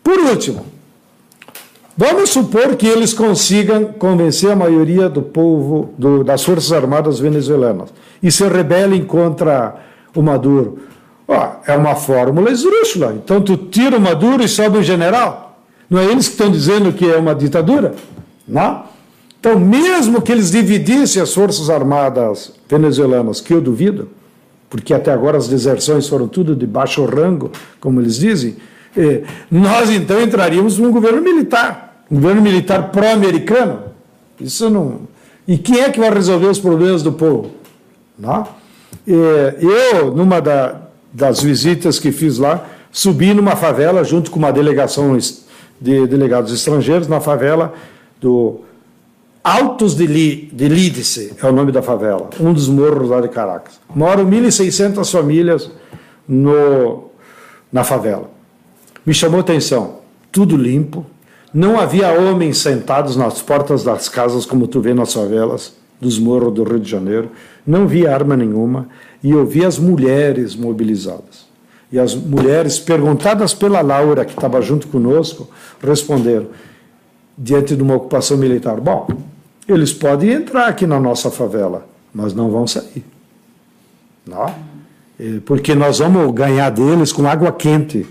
Por 0.04 0.20
último, 0.20 0.64
Vamos 1.98 2.28
supor 2.28 2.76
que 2.76 2.86
eles 2.86 3.14
consigam 3.14 3.86
convencer 3.86 4.50
a 4.50 4.56
maioria 4.56 5.08
do 5.08 5.22
povo, 5.22 5.94
do, 5.96 6.22
das 6.22 6.44
Forças 6.44 6.70
Armadas 6.70 7.18
venezuelanas, 7.18 7.88
e 8.22 8.30
se 8.30 8.46
rebelem 8.46 9.02
contra 9.06 9.76
o 10.14 10.20
Maduro. 10.20 10.80
Oh, 11.28 11.48
é 11.66 11.76
uma 11.76 11.94
fórmula 11.94 12.50
esdrúxula. 12.50 13.14
Então 13.14 13.40
tu 13.40 13.56
tira 13.56 13.96
o 13.96 14.00
Maduro 14.00 14.42
e 14.42 14.48
sobe 14.48 14.78
o 14.78 14.82
general. 14.82 15.60
Não 15.88 16.00
é 16.00 16.04
eles 16.04 16.26
que 16.26 16.34
estão 16.34 16.50
dizendo 16.50 16.92
que 16.92 17.10
é 17.10 17.16
uma 17.16 17.34
ditadura? 17.34 17.94
Não? 18.46 18.84
Então, 19.38 19.58
mesmo 19.58 20.20
que 20.22 20.32
eles 20.32 20.50
dividissem 20.50 21.22
as 21.22 21.32
Forças 21.32 21.70
Armadas 21.70 22.52
venezuelanas, 22.68 23.40
que 23.40 23.54
eu 23.54 23.60
duvido, 23.60 24.08
porque 24.68 24.92
até 24.92 25.12
agora 25.12 25.36
as 25.36 25.46
deserções 25.46 26.08
foram 26.08 26.26
tudo 26.26 26.56
de 26.56 26.66
baixo 26.66 27.04
rango, 27.04 27.52
como 27.78 28.00
eles 28.00 28.16
dizem, 28.16 28.56
eh, 28.96 29.22
nós 29.48 29.90
então 29.90 30.20
entraríamos 30.20 30.78
num 30.78 30.90
governo 30.90 31.22
militar 31.22 31.86
governo 32.10 32.40
militar 32.40 32.90
pró-americano. 32.90 33.80
Isso 34.40 34.70
não. 34.70 35.00
E 35.46 35.58
quem 35.58 35.80
é 35.80 35.90
que 35.90 35.98
vai 35.98 36.10
resolver 36.10 36.46
os 36.46 36.58
problemas 36.58 37.02
do 37.02 37.12
povo? 37.12 37.50
Não? 38.18 38.46
Eu, 39.06 40.14
numa 40.14 40.40
da, 40.40 40.85
das 41.16 41.42
visitas 41.42 41.98
que 41.98 42.12
fiz 42.12 42.36
lá, 42.36 42.66
subi 42.92 43.32
numa 43.32 43.56
favela 43.56 44.04
junto 44.04 44.30
com 44.30 44.38
uma 44.38 44.52
delegação 44.52 45.16
de 45.80 46.06
delegados 46.06 46.52
estrangeiros 46.52 47.08
na 47.08 47.20
favela 47.20 47.72
do 48.20 48.60
Altos 49.42 49.94
de, 49.94 50.06
Li, 50.06 50.50
de 50.52 50.68
Lídice, 50.68 51.32
é 51.42 51.46
o 51.46 51.52
nome 51.52 51.72
da 51.72 51.80
favela, 51.80 52.28
um 52.38 52.52
dos 52.52 52.68
morros 52.68 53.08
lá 53.08 53.20
de 53.22 53.28
Caracas. 53.28 53.80
Moram 53.94 54.26
1.600 54.26 55.10
famílias 55.10 55.70
no, 56.28 57.04
na 57.72 57.82
favela. 57.82 58.28
Me 59.04 59.14
chamou 59.14 59.40
atenção, 59.40 60.00
tudo 60.30 60.54
limpo, 60.54 61.06
não 61.54 61.80
havia 61.80 62.12
homens 62.12 62.58
sentados 62.58 63.16
nas 63.16 63.40
portas 63.40 63.82
das 63.82 64.06
casas, 64.06 64.44
como 64.44 64.68
tu 64.68 64.82
vê 64.82 64.92
nas 64.92 65.14
favelas 65.14 65.72
dos 65.98 66.18
morros 66.18 66.52
do 66.52 66.62
Rio 66.62 66.78
de 66.78 66.90
Janeiro. 66.90 67.30
Não 67.66 67.86
via 67.86 68.12
arma 68.12 68.36
nenhuma. 68.36 68.88
E 69.26 69.30
eu 69.32 69.44
vi 69.44 69.64
as 69.64 69.76
mulheres 69.76 70.54
mobilizadas. 70.54 71.48
E 71.90 71.98
as 71.98 72.14
mulheres, 72.14 72.78
perguntadas 72.78 73.52
pela 73.52 73.80
Laura, 73.80 74.24
que 74.24 74.30
estava 74.30 74.62
junto 74.62 74.86
conosco, 74.86 75.50
responderam, 75.82 76.46
diante 77.36 77.74
de 77.74 77.82
uma 77.82 77.96
ocupação 77.96 78.36
militar: 78.36 78.80
Bom, 78.80 79.08
eles 79.68 79.92
podem 79.92 80.30
entrar 80.30 80.68
aqui 80.68 80.86
na 80.86 81.00
nossa 81.00 81.28
favela, 81.28 81.88
mas 82.14 82.34
não 82.34 82.52
vão 82.52 82.68
sair. 82.68 83.04
Não? 84.24 84.54
Porque 85.44 85.74
nós 85.74 85.98
vamos 85.98 86.32
ganhar 86.32 86.70
deles 86.70 87.10
com 87.10 87.26
água 87.26 87.50
quente. 87.50 88.06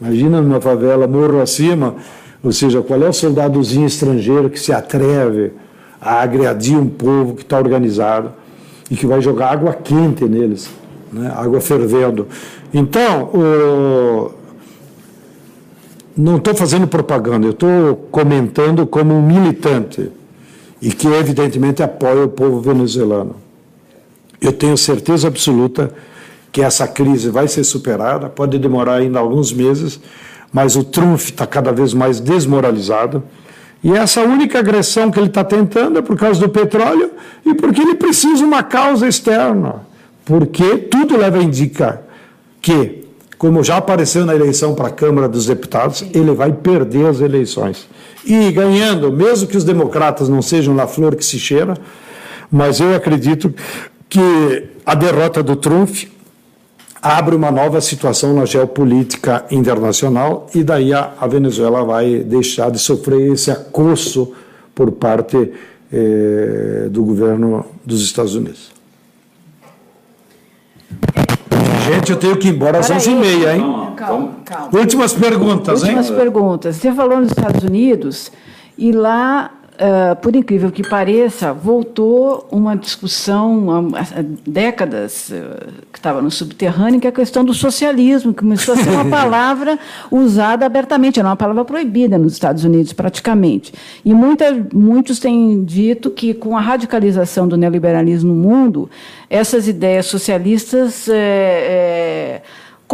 Imagina 0.00 0.42
numa 0.42 0.60
favela, 0.60 1.06
morro 1.06 1.40
acima, 1.40 1.94
ou 2.42 2.50
seja, 2.50 2.82
qual 2.82 3.00
é 3.04 3.08
o 3.08 3.12
soldadozinho 3.12 3.86
estrangeiro 3.86 4.50
que 4.50 4.58
se 4.58 4.72
atreve 4.72 5.52
a 6.00 6.22
agredir 6.22 6.76
um 6.76 6.88
povo 6.88 7.36
que 7.36 7.42
está 7.42 7.56
organizado 7.56 8.42
e 8.90 8.96
que 8.96 9.06
vai 9.06 9.20
jogar 9.20 9.50
água 9.50 9.72
quente 9.72 10.24
neles, 10.24 10.70
né? 11.12 11.32
água 11.34 11.60
fervendo. 11.60 12.26
Então, 12.72 13.24
o... 13.24 14.30
não 16.16 16.36
estou 16.36 16.54
fazendo 16.54 16.86
propaganda, 16.86 17.46
eu 17.46 17.52
estou 17.52 17.96
comentando 18.10 18.86
como 18.86 19.14
um 19.14 19.22
militante 19.22 20.10
e 20.80 20.92
que, 20.92 21.08
evidentemente, 21.08 21.82
apoia 21.82 22.24
o 22.24 22.28
povo 22.28 22.60
venezuelano. 22.60 23.36
Eu 24.40 24.52
tenho 24.52 24.76
certeza 24.76 25.28
absoluta 25.28 25.90
que 26.52 26.60
essa 26.60 26.86
crise 26.86 27.30
vai 27.30 27.48
ser 27.48 27.64
superada, 27.64 28.28
pode 28.28 28.58
demorar 28.58 28.96
ainda 28.96 29.18
alguns 29.18 29.52
meses, 29.52 29.98
mas 30.52 30.76
o 30.76 30.84
Trump 30.84 31.18
está 31.18 31.46
cada 31.46 31.72
vez 31.72 31.92
mais 31.94 32.20
desmoralizado. 32.20 33.24
E 33.84 33.92
essa 33.92 34.22
única 34.22 34.60
agressão 34.60 35.10
que 35.10 35.18
ele 35.18 35.26
está 35.26 35.44
tentando 35.44 35.98
é 35.98 36.02
por 36.02 36.16
causa 36.16 36.40
do 36.40 36.48
petróleo 36.48 37.10
e 37.44 37.52
porque 37.52 37.82
ele 37.82 37.94
precisa 37.94 38.36
de 38.36 38.44
uma 38.44 38.62
causa 38.62 39.06
externa. 39.06 39.82
Porque 40.24 40.78
tudo 40.78 41.18
leva 41.18 41.38
a 41.38 41.42
indicar 41.42 42.00
que, 42.62 43.04
como 43.36 43.62
já 43.62 43.76
apareceu 43.76 44.24
na 44.24 44.34
eleição 44.34 44.74
para 44.74 44.88
a 44.88 44.90
Câmara 44.90 45.28
dos 45.28 45.44
Deputados, 45.44 46.02
ele 46.14 46.32
vai 46.32 46.50
perder 46.50 47.08
as 47.08 47.20
eleições. 47.20 47.86
E 48.24 48.50
ganhando, 48.52 49.12
mesmo 49.12 49.46
que 49.46 49.56
os 49.56 49.64
democratas 49.64 50.30
não 50.30 50.40
sejam 50.40 50.74
na 50.74 50.86
flor 50.86 51.14
que 51.14 51.24
se 51.24 51.38
cheira, 51.38 51.76
mas 52.50 52.80
eu 52.80 52.96
acredito 52.96 53.52
que 54.08 54.64
a 54.86 54.94
derrota 54.94 55.42
do 55.42 55.56
Trump 55.56 55.94
abre 57.04 57.36
uma 57.36 57.50
nova 57.50 57.82
situação 57.82 58.32
na 58.32 58.46
geopolítica 58.46 59.44
internacional 59.50 60.46
e 60.54 60.64
daí 60.64 60.94
a, 60.94 61.12
a 61.20 61.26
Venezuela 61.26 61.84
vai 61.84 62.20
deixar 62.20 62.70
de 62.70 62.78
sofrer 62.78 63.30
esse 63.30 63.50
acosso 63.50 64.32
por 64.74 64.90
parte 64.92 65.52
eh, 65.92 66.88
do 66.90 67.04
governo 67.04 67.66
dos 67.84 68.02
Estados 68.02 68.34
Unidos. 68.34 68.72
Gente, 71.86 72.12
eu 72.12 72.16
tenho 72.16 72.38
que 72.38 72.48
ir 72.48 72.54
embora 72.54 72.78
às 72.78 72.90
11h30, 72.90 73.54
hein? 73.54 73.94
Calma, 73.96 74.36
calma. 74.42 74.70
Últimas 74.72 75.12
perguntas, 75.12 75.82
Últimas 75.82 76.08
hein? 76.08 76.16
perguntas. 76.16 76.76
Você 76.76 76.90
falou 76.90 77.20
nos 77.20 77.28
Estados 77.28 77.62
Unidos 77.62 78.32
e 78.78 78.92
lá, 78.92 79.52
uh, 79.74 80.16
por 80.16 80.34
incrível 80.34 80.70
que 80.70 80.86
pareça, 80.86 81.52
voltou 81.52 82.46
uma 82.50 82.76
discussão 82.76 83.92
há 83.94 84.22
décadas 84.46 85.30
uh, 85.30 85.82
que 85.92 85.98
estava 85.98 86.22
no 86.22 86.30
subterrâneo, 86.30 87.00
que 87.00 87.06
é 87.06 87.10
a 87.10 87.12
questão 87.12 87.44
do 87.44 87.54
socialismo, 87.54 88.32
que 88.32 88.40
começou 88.40 88.74
a 88.74 88.76
ser 88.76 88.90
uma 88.90 89.04
palavra 89.10 89.78
usada 90.10 90.66
abertamente, 90.66 91.18
era 91.18 91.28
uma 91.28 91.36
palavra 91.36 91.64
proibida 91.64 92.18
nos 92.18 92.34
Estados 92.34 92.64
Unidos, 92.64 92.92
praticamente. 92.92 93.72
E 94.04 94.14
muita, 94.14 94.66
muitos 94.72 95.18
têm 95.18 95.64
dito 95.64 96.10
que, 96.10 96.34
com 96.34 96.56
a 96.56 96.60
radicalização 96.60 97.46
do 97.48 97.56
neoliberalismo 97.56 98.34
no 98.34 98.34
mundo, 98.34 98.90
essas 99.28 99.68
ideias 99.68 100.06
socialistas. 100.06 101.08
É, 101.08 101.14
é, 101.14 102.42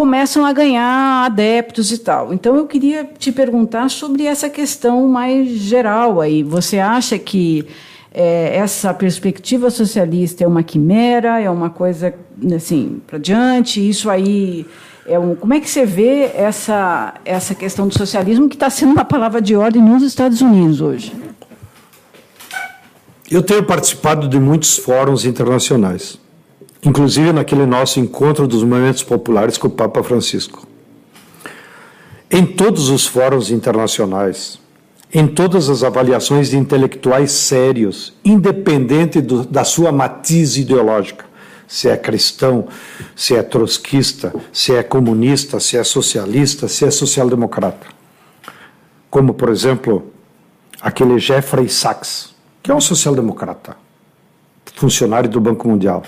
começam 0.00 0.46
a 0.46 0.52
ganhar 0.54 1.26
adeptos 1.26 1.92
e 1.92 1.98
tal. 1.98 2.32
Então 2.32 2.56
eu 2.56 2.66
queria 2.66 3.04
te 3.18 3.30
perguntar 3.30 3.90
sobre 3.90 4.24
essa 4.24 4.48
questão 4.48 5.06
mais 5.06 5.50
geral 5.50 6.22
aí. 6.22 6.42
Você 6.42 6.78
acha 6.78 7.18
que 7.18 7.66
é, 8.10 8.56
essa 8.56 8.94
perspectiva 8.94 9.68
socialista 9.68 10.42
é 10.42 10.46
uma 10.46 10.62
quimera, 10.62 11.38
é 11.38 11.50
uma 11.50 11.68
coisa 11.68 12.14
assim 12.56 13.02
para 13.06 13.18
diante? 13.18 13.86
Isso 13.86 14.08
aí 14.08 14.64
é 15.06 15.18
um, 15.18 15.34
como 15.34 15.52
é 15.52 15.60
que 15.60 15.68
você 15.68 15.84
vê 15.84 16.30
essa 16.34 17.12
essa 17.22 17.54
questão 17.54 17.86
do 17.86 17.92
socialismo 17.92 18.48
que 18.48 18.56
está 18.56 18.70
sendo 18.70 18.92
uma 18.92 19.04
palavra 19.04 19.42
de 19.42 19.54
ordem 19.54 19.82
nos 19.82 20.02
Estados 20.02 20.40
Unidos 20.40 20.80
hoje? 20.80 21.12
Eu 23.30 23.42
tenho 23.42 23.62
participado 23.64 24.26
de 24.26 24.40
muitos 24.40 24.78
fóruns 24.78 25.26
internacionais 25.26 26.19
inclusive 26.84 27.32
naquele 27.32 27.66
nosso 27.66 28.00
encontro 28.00 28.46
dos 28.46 28.62
movimentos 28.62 29.02
populares 29.02 29.58
com 29.58 29.68
o 29.68 29.70
Papa 29.70 30.02
Francisco. 30.02 30.66
Em 32.30 32.46
todos 32.46 32.88
os 32.88 33.06
fóruns 33.06 33.50
internacionais, 33.50 34.58
em 35.12 35.26
todas 35.26 35.68
as 35.68 35.82
avaliações 35.82 36.50
de 36.50 36.56
intelectuais 36.56 37.32
sérios, 37.32 38.14
independente 38.24 39.20
do, 39.20 39.44
da 39.44 39.64
sua 39.64 39.90
matiz 39.90 40.56
ideológica, 40.56 41.24
se 41.66 41.88
é 41.88 41.96
cristão, 41.96 42.66
se 43.14 43.34
é 43.34 43.42
trotskista, 43.42 44.32
se 44.52 44.74
é 44.74 44.82
comunista, 44.82 45.58
se 45.60 45.76
é 45.76 45.84
socialista, 45.84 46.68
se 46.68 46.84
é 46.84 46.90
social-democrata. 46.90 47.86
Como, 49.10 49.34
por 49.34 49.48
exemplo, 49.48 50.10
aquele 50.80 51.18
Jeffrey 51.18 51.68
Sachs, 51.68 52.34
que 52.62 52.70
é 52.70 52.74
um 52.74 52.80
social-democrata, 52.80 53.76
funcionário 54.76 55.28
do 55.28 55.40
Banco 55.40 55.68
Mundial 55.68 56.04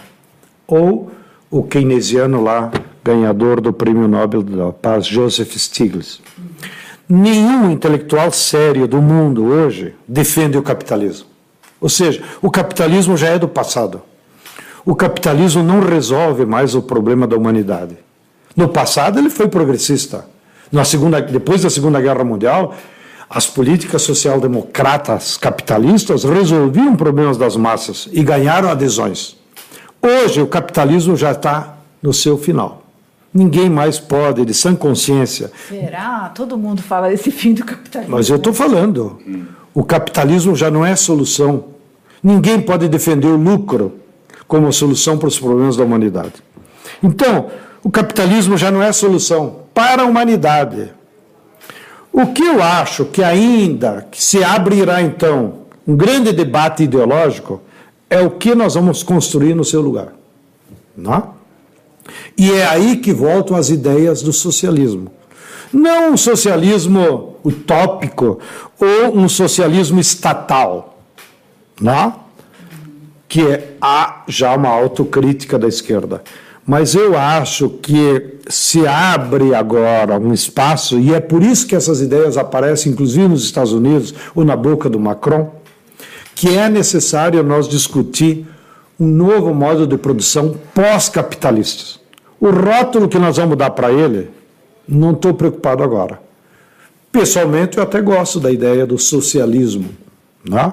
ou 0.67 1.11
o 1.51 1.63
keynesiano 1.63 2.43
lá, 2.43 2.71
ganhador 3.05 3.61
do 3.61 3.73
Prêmio 3.73 4.09
Nobel 4.09 4.43
da 4.43 4.73
Paz, 4.73 5.07
Joseph 5.07 5.55
Stiglitz. 5.57 6.21
Nenhum 7.09 7.71
intelectual 7.71 8.31
sério 8.33 8.87
do 8.89 9.03
mundo 9.03 9.45
hoje 9.45 9.95
defende 10.09 10.57
o 10.57 10.63
capitalismo. 10.63 11.27
Ou 11.81 11.89
seja, 11.89 12.23
o 12.41 12.51
capitalismo 12.51 13.17
já 13.17 13.29
é 13.29 13.39
do 13.39 13.49
passado. 13.49 14.01
O 14.85 14.95
capitalismo 14.95 15.63
não 15.63 15.81
resolve 15.81 16.47
mais 16.47 16.75
o 16.75 16.83
problema 16.83 17.27
da 17.27 17.37
humanidade. 17.37 17.99
No 18.57 18.69
passado 18.69 19.19
ele 19.19 19.31
foi 19.31 19.49
progressista. 19.49 20.25
Na 20.71 20.85
segunda, 20.85 21.21
depois 21.21 21.63
da 21.63 21.71
Segunda 21.71 22.01
Guerra 22.01 22.25
Mundial, 22.25 22.75
as 23.29 23.47
políticas 23.47 24.03
social-democratas 24.03 25.37
capitalistas 25.37 26.25
resolviam 26.25 26.97
problemas 26.97 27.37
das 27.37 27.57
massas 27.57 28.09
e 28.13 28.23
ganharam 28.23 28.71
adesões. 28.71 29.37
Hoje 30.03 30.43
o 30.43 30.49
capitalismo 30.49 31.16
já 31.16 31.31
está 31.31 31.77
no 32.03 32.12
seu 32.12 32.37
final. 32.37 32.83
Ninguém 33.33 33.70
mais 33.70 34.01
pode, 34.01 34.45
de 34.45 34.53
sã 34.53 34.74
consciência. 34.74 35.51
Será? 35.69 36.31
Todo 36.35 36.59
mundo 36.59 36.83
fala 36.83 37.09
desse 37.09 37.31
fim 37.33 37.55
do 37.55 37.65
capitalismo. 37.65 38.16
Mas 38.16 38.29
eu 38.29 38.37
estou 38.37 38.53
falando. 38.53 39.19
O 39.73 39.85
capitalismo 39.85 40.57
já 40.57 40.70
não 40.70 40.85
é 40.85 40.97
solução. 40.97 41.66
Ninguém 42.23 42.61
pode 42.61 42.89
defender 42.89 43.29
o 43.29 43.37
lucro 43.37 43.95
como 44.49 44.73
solução 44.73 45.16
para 45.16 45.29
os 45.29 45.39
problemas 45.39 45.77
da 45.77 45.85
humanidade. 45.85 46.35
Então, 47.03 47.47
o 47.83 47.91
capitalismo 47.91 48.59
já 48.59 48.70
não 48.70 48.83
é 48.83 48.93
solução 48.93 49.61
para 49.73 50.03
a 50.03 50.05
humanidade. 50.05 50.93
O 52.12 52.27
que 52.27 52.43
eu 52.43 52.62
acho 52.62 53.07
que 53.07 53.23
ainda 53.23 54.07
que 54.11 54.23
se 54.23 54.43
abrirá 54.45 55.01
então 55.01 55.62
um 55.87 55.97
grande 55.97 56.33
debate 56.33 56.83
ideológico 56.83 57.62
é 58.13 58.21
o 58.21 58.31
que 58.31 58.55
nós 58.55 58.75
vamos 58.75 59.03
construir 59.03 59.55
no 59.55 59.65
seu 59.65 59.81
lugar. 59.81 60.13
Não? 60.95 61.15
É? 61.15 61.23
E 62.37 62.53
é 62.53 62.67
aí 62.67 62.97
que 62.97 63.11
voltam 63.11 63.57
as 63.57 63.71
ideias 63.71 64.21
do 64.23 64.35
socialismo. 64.35 65.11
Não 65.73 66.13
um 66.13 66.17
socialismo 66.19 67.37
utópico 67.43 68.39
ou 68.79 69.17
um 69.17 69.29
socialismo 69.31 69.99
estatal, 69.99 70.99
não? 71.81 71.93
É? 71.93 72.13
que 73.27 73.41
é, 73.41 73.77
há 73.81 74.25
já 74.29 74.55
uma 74.55 74.69
autocrítica 74.69 75.59
da 75.59 75.67
esquerda. 75.67 76.23
Mas 76.67 76.95
eu 76.95 77.17
acho 77.17 77.71
que 77.71 78.41
se 78.47 78.87
abre 78.87 79.55
agora 79.55 80.19
um 80.19 80.35
espaço, 80.35 81.01
e 81.01 81.15
é 81.15 81.19
por 81.19 81.43
isso 81.43 81.67
que 81.67 81.75
essas 81.75 82.03
ideias 82.03 82.37
aparecem, 82.37 82.93
inclusive 82.93 83.27
nos 83.27 83.43
Estados 83.43 83.73
Unidos 83.73 84.15
ou 84.35 84.45
na 84.45 84.55
boca 84.55 84.91
do 84.91 85.01
Macron, 85.01 85.62
que 86.35 86.57
é 86.57 86.69
necessário 86.69 87.43
nós 87.43 87.69
discutir 87.69 88.47
um 88.99 89.07
novo 89.07 89.55
modo 89.55 89.87
de 89.87 89.97
produção 89.97 90.57
pós-capitalista. 90.75 92.01
O 92.41 92.51
rótulo 92.51 93.09
que 93.09 93.19
nós 93.19 93.37
vamos 93.37 93.57
dar 93.57 93.71
para 93.71 93.93
ele, 93.93 94.31
não 94.87 95.13
estou 95.13 95.35
preocupado 95.35 95.83
agora. 95.83 96.21
Pessoalmente, 97.11 97.77
eu 97.77 97.83
até 97.83 98.01
gosto 98.01 98.41
da 98.41 98.51
ideia 98.51 98.87
do 98.87 98.99
socialismo, 98.99 99.91
né? 100.49 100.73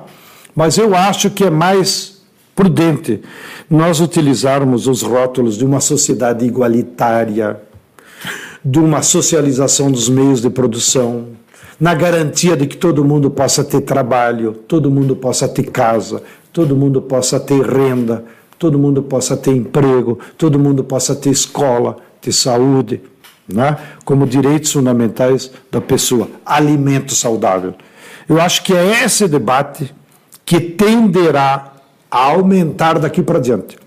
mas 0.56 0.77
eu 0.77 0.95
acho 0.95 1.30
que 1.30 1.44
é 1.44 1.49
mais 1.49 2.22
prudente 2.56 3.22
nós 3.69 3.99
utilizarmos 3.99 4.88
os 4.88 5.02
rótulos 5.02 5.57
de 5.57 5.65
uma 5.65 5.80
sociedade 5.80 6.45
igualitária, 6.45 7.61
de 8.64 8.80
uma 8.80 9.02
socialização 9.02 9.91
dos 9.91 10.10
meios 10.10 10.41
de 10.41 10.49
produção, 10.49 11.27
na 11.80 11.93
garantia 11.93 12.57
de 12.57 12.68
que 12.68 12.76
todo 12.76 13.06
mundo 13.06 13.31
possa 13.31 13.64
ter 13.64 13.81
trabalho, 13.81 14.53
todo 14.68 14.91
mundo 14.91 15.15
possa 15.15 15.47
ter 15.47 15.64
casa, 15.72 16.22
todo 16.51 16.76
mundo 16.76 17.01
possa 17.01 17.39
ter 17.39 17.61
renda, 17.61 18.26
todo 18.57 18.77
mundo 18.77 19.01
possa 19.01 19.38
ter 19.38 19.51
emprego, 19.51 20.19
todo 20.38 20.60
mundo 20.60 20.84
possa 20.84 21.15
ter 21.15 21.30
escola, 21.30 21.97
ter 22.19 22.34
saúde, 22.34 23.01
né? 23.47 23.77
como 24.03 24.27
direitos 24.27 24.73
fundamentais 24.73 25.51
da 25.72 25.80
pessoa, 25.80 26.27
alimento 26.45 27.15
saudável. 27.15 27.73
Eu 28.27 28.41
acho 28.41 28.64
que 28.64 28.73
é 28.73 29.03
esse 29.03 29.27
debate 29.27 29.95
que 30.45 30.60
tenderá 30.60 31.73
a 32.11 32.26
aumentar 32.26 32.99
daqui 32.99 33.23
para 33.23 33.39
diante. 33.39 33.77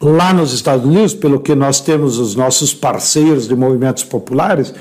Lá 0.00 0.32
nos 0.32 0.52
Estados 0.52 0.86
Unidos, 0.86 1.14
pelo 1.14 1.40
que 1.40 1.54
nós 1.54 1.80
temos 1.80 2.18
os 2.18 2.34
nossos 2.34 2.72
parceiros 2.72 3.46
de 3.46 3.54
movimentos 3.54 4.02
populares, 4.02 4.74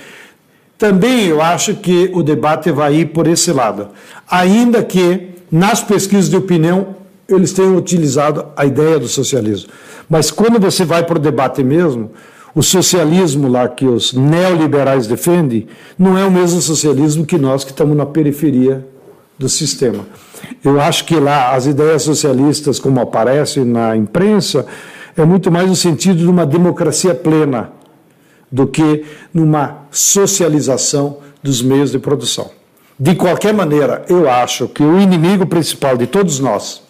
também 0.79 1.25
eu 1.25 1.41
acho 1.41 1.75
que 1.75 2.09
o 2.13 2.23
debate 2.23 2.71
vai 2.71 2.95
ir 2.95 3.07
por 3.07 3.27
esse 3.27 3.51
lado. 3.51 3.89
Ainda 4.31 4.81
que 4.81 5.31
nas 5.51 5.83
pesquisas 5.83 6.29
de 6.29 6.37
opinião 6.37 6.95
eles 7.27 7.51
tenham 7.51 7.75
utilizado 7.75 8.45
a 8.55 8.65
ideia 8.65 8.97
do 8.97 9.07
socialismo. 9.07 9.69
Mas 10.09 10.31
quando 10.31 10.57
você 10.57 10.85
vai 10.85 11.03
para 11.03 11.17
o 11.17 11.21
debate 11.21 11.61
mesmo, 11.63 12.11
o 12.55 12.63
socialismo 12.63 13.49
lá 13.49 13.67
que 13.67 13.85
os 13.85 14.13
neoliberais 14.13 15.05
defendem 15.05 15.67
não 15.97 16.17
é 16.17 16.25
o 16.25 16.31
mesmo 16.31 16.61
socialismo 16.61 17.25
que 17.25 17.37
nós 17.37 17.65
que 17.65 17.71
estamos 17.71 17.95
na 17.95 18.05
periferia 18.05 18.87
do 19.37 19.49
sistema. 19.49 20.07
Eu 20.63 20.79
acho 20.79 21.03
que 21.03 21.15
lá 21.15 21.53
as 21.53 21.65
ideias 21.65 22.03
socialistas, 22.03 22.79
como 22.79 23.01
aparecem 23.01 23.65
na 23.65 23.97
imprensa, 23.97 24.65
é 25.15 25.25
muito 25.25 25.51
mais 25.51 25.67
no 25.67 25.75
sentido 25.75 26.19
de 26.19 26.27
uma 26.27 26.45
democracia 26.45 27.13
plena 27.13 27.78
do 28.51 28.67
que 28.67 29.05
numa 29.33 29.85
socialização 29.91 31.17
dos 31.41 31.61
meios 31.61 31.91
de 31.91 31.99
produção. 31.99 32.51
De 32.99 33.15
qualquer 33.15 33.53
maneira, 33.53 34.03
eu 34.09 34.29
acho 34.29 34.67
que 34.67 34.83
o 34.83 34.99
inimigo 34.99 35.45
principal 35.45 35.95
de 35.95 36.05
todos 36.05 36.39
nós, 36.39 36.81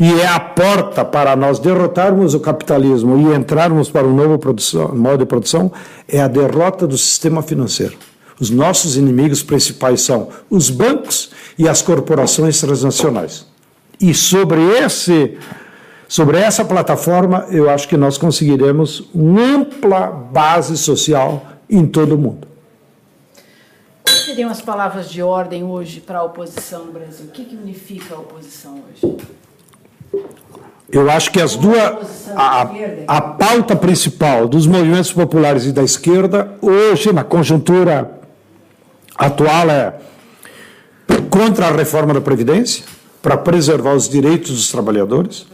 e 0.00 0.20
é 0.20 0.26
a 0.26 0.40
porta 0.40 1.04
para 1.04 1.36
nós 1.36 1.58
derrotarmos 1.58 2.34
o 2.34 2.40
capitalismo 2.40 3.18
e 3.18 3.34
entrarmos 3.34 3.90
para 3.90 4.06
um 4.06 4.14
novo 4.14 4.38
produção, 4.38 4.94
modo 4.94 5.18
de 5.18 5.26
produção, 5.26 5.70
é 6.08 6.20
a 6.20 6.28
derrota 6.28 6.86
do 6.86 6.96
sistema 6.96 7.42
financeiro. 7.42 7.94
Os 8.40 8.50
nossos 8.50 8.96
inimigos 8.96 9.42
principais 9.42 10.02
são 10.02 10.28
os 10.48 10.70
bancos 10.70 11.30
e 11.58 11.68
as 11.68 11.82
corporações 11.82 12.60
transnacionais. 12.60 13.46
E 14.00 14.14
sobre 14.14 14.60
esse 14.78 15.36
Sobre 16.12 16.36
essa 16.36 16.62
plataforma, 16.62 17.46
eu 17.48 17.70
acho 17.70 17.88
que 17.88 17.96
nós 17.96 18.18
conseguiremos 18.18 19.08
uma 19.14 19.40
ampla 19.40 20.08
base 20.08 20.76
social 20.76 21.42
em 21.70 21.86
todo 21.86 22.16
o 22.16 22.18
mundo. 22.18 22.46
Quais 24.04 24.26
seriam 24.26 24.50
as 24.50 24.60
palavras 24.60 25.08
de 25.08 25.22
ordem 25.22 25.64
hoje 25.64 26.00
para 26.00 26.18
a 26.18 26.22
oposição 26.22 26.84
no 26.84 26.92
Brasil? 26.92 27.24
O 27.24 27.30
que, 27.30 27.46
que 27.46 27.56
unifica 27.56 28.14
a 28.14 28.18
oposição 28.18 28.82
hoje? 28.90 29.16
Eu 30.90 31.10
acho 31.10 31.32
que 31.32 31.40
as 31.40 31.56
duas. 31.56 32.28
A, 32.36 32.70
a 33.06 33.20
pauta 33.22 33.74
principal 33.74 34.46
dos 34.46 34.66
movimentos 34.66 35.14
populares 35.14 35.64
e 35.64 35.72
da 35.72 35.82
esquerda, 35.82 36.58
hoje, 36.60 37.10
na 37.10 37.24
conjuntura 37.24 38.20
atual, 39.16 39.70
é 39.70 39.94
contra 41.30 41.68
a 41.68 41.70
reforma 41.70 42.12
da 42.12 42.20
Previdência, 42.20 42.84
para 43.22 43.38
preservar 43.38 43.94
os 43.94 44.10
direitos 44.10 44.50
dos 44.50 44.70
trabalhadores, 44.70 45.46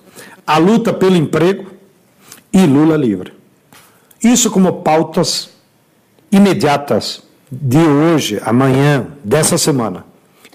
a 0.48 0.56
luta 0.56 0.94
pelo 0.94 1.14
emprego 1.14 1.66
e 2.50 2.64
Lula 2.64 2.96
livre. 2.96 3.34
Isso 4.24 4.50
como 4.50 4.80
pautas 4.80 5.50
imediatas 6.32 7.22
de 7.52 7.76
hoje, 7.76 8.40
amanhã, 8.42 9.08
dessa 9.22 9.58
semana. 9.58 10.06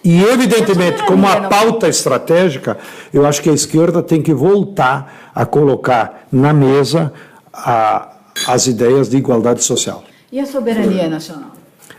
E, 0.04 0.24
evidentemente, 0.24 1.04
como 1.04 1.28
a 1.28 1.42
pauta 1.42 1.88
estratégica, 1.88 2.78
eu 3.14 3.24
acho 3.24 3.40
que 3.44 3.52
a 3.52 3.54
esquerda 3.54 4.02
tem 4.02 4.20
que 4.20 4.34
voltar 4.34 5.32
a 5.34 5.46
colocar 5.46 6.28
na 6.32 6.52
mesa 6.52 7.14
a, 7.54 8.14
as 8.48 8.66
ideias 8.66 9.10
de 9.10 9.18
igualdade 9.18 9.64
social. 9.64 10.04
E 10.32 10.40
a 10.40 10.46
soberania 10.48 11.08
nacional? 11.08 11.52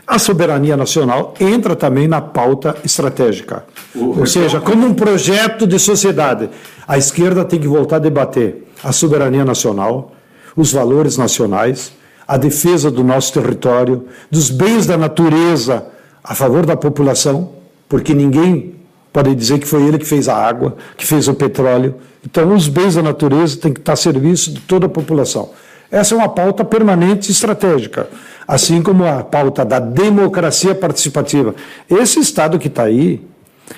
A 0.07 0.19
soberania 0.19 0.77
nacional 0.77 1.33
entra 1.39 1.75
também 1.75 2.07
na 2.07 2.21
pauta 2.21 2.75
estratégica. 2.83 3.65
Ou 3.95 4.25
seja, 4.25 4.59
como 4.59 4.85
um 4.85 4.93
projeto 4.93 5.65
de 5.65 5.79
sociedade, 5.79 6.49
a 6.87 6.97
esquerda 6.97 7.43
tem 7.43 7.59
que 7.59 7.67
voltar 7.67 7.95
a 7.95 7.99
debater 7.99 8.67
a 8.83 8.91
soberania 8.91 9.43
nacional, 9.43 10.11
os 10.55 10.71
valores 10.71 11.17
nacionais, 11.17 11.91
a 12.27 12.37
defesa 12.37 12.91
do 12.91 13.03
nosso 13.03 13.33
território, 13.33 14.05
dos 14.29 14.49
bens 14.49 14.85
da 14.85 14.97
natureza 14.97 15.87
a 16.23 16.33
favor 16.33 16.65
da 16.65 16.75
população 16.75 17.55
porque 17.87 18.13
ninguém 18.13 18.75
pode 19.13 19.33
dizer 19.35 19.59
que 19.59 19.67
foi 19.67 19.83
ele 19.83 19.97
que 19.97 20.05
fez 20.05 20.27
a 20.27 20.35
água, 20.35 20.75
que 20.97 21.05
fez 21.05 21.27
o 21.27 21.33
petróleo. 21.33 21.95
Então, 22.25 22.53
os 22.53 22.67
bens 22.67 22.95
da 22.95 23.01
natureza 23.01 23.57
têm 23.57 23.71
que 23.71 23.79
estar 23.79 23.93
a 23.93 23.95
serviço 23.95 24.51
de 24.51 24.59
toda 24.61 24.87
a 24.87 24.89
população. 24.89 25.51
Essa 25.89 26.15
é 26.15 26.17
uma 26.17 26.27
pauta 26.27 26.65
permanente 26.65 27.29
e 27.29 27.31
estratégica, 27.31 28.09
assim 28.47 28.81
como 28.81 29.05
a 29.05 29.23
pauta 29.23 29.65
da 29.65 29.79
democracia 29.79 30.75
participativa. 30.75 31.55
Esse 31.89 32.19
Estado 32.19 32.59
que 32.59 32.67
está 32.67 32.83
aí, 32.83 33.21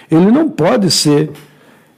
ele 0.09 0.31
não 0.31 0.49
pode 0.49 0.91
ser. 0.91 1.31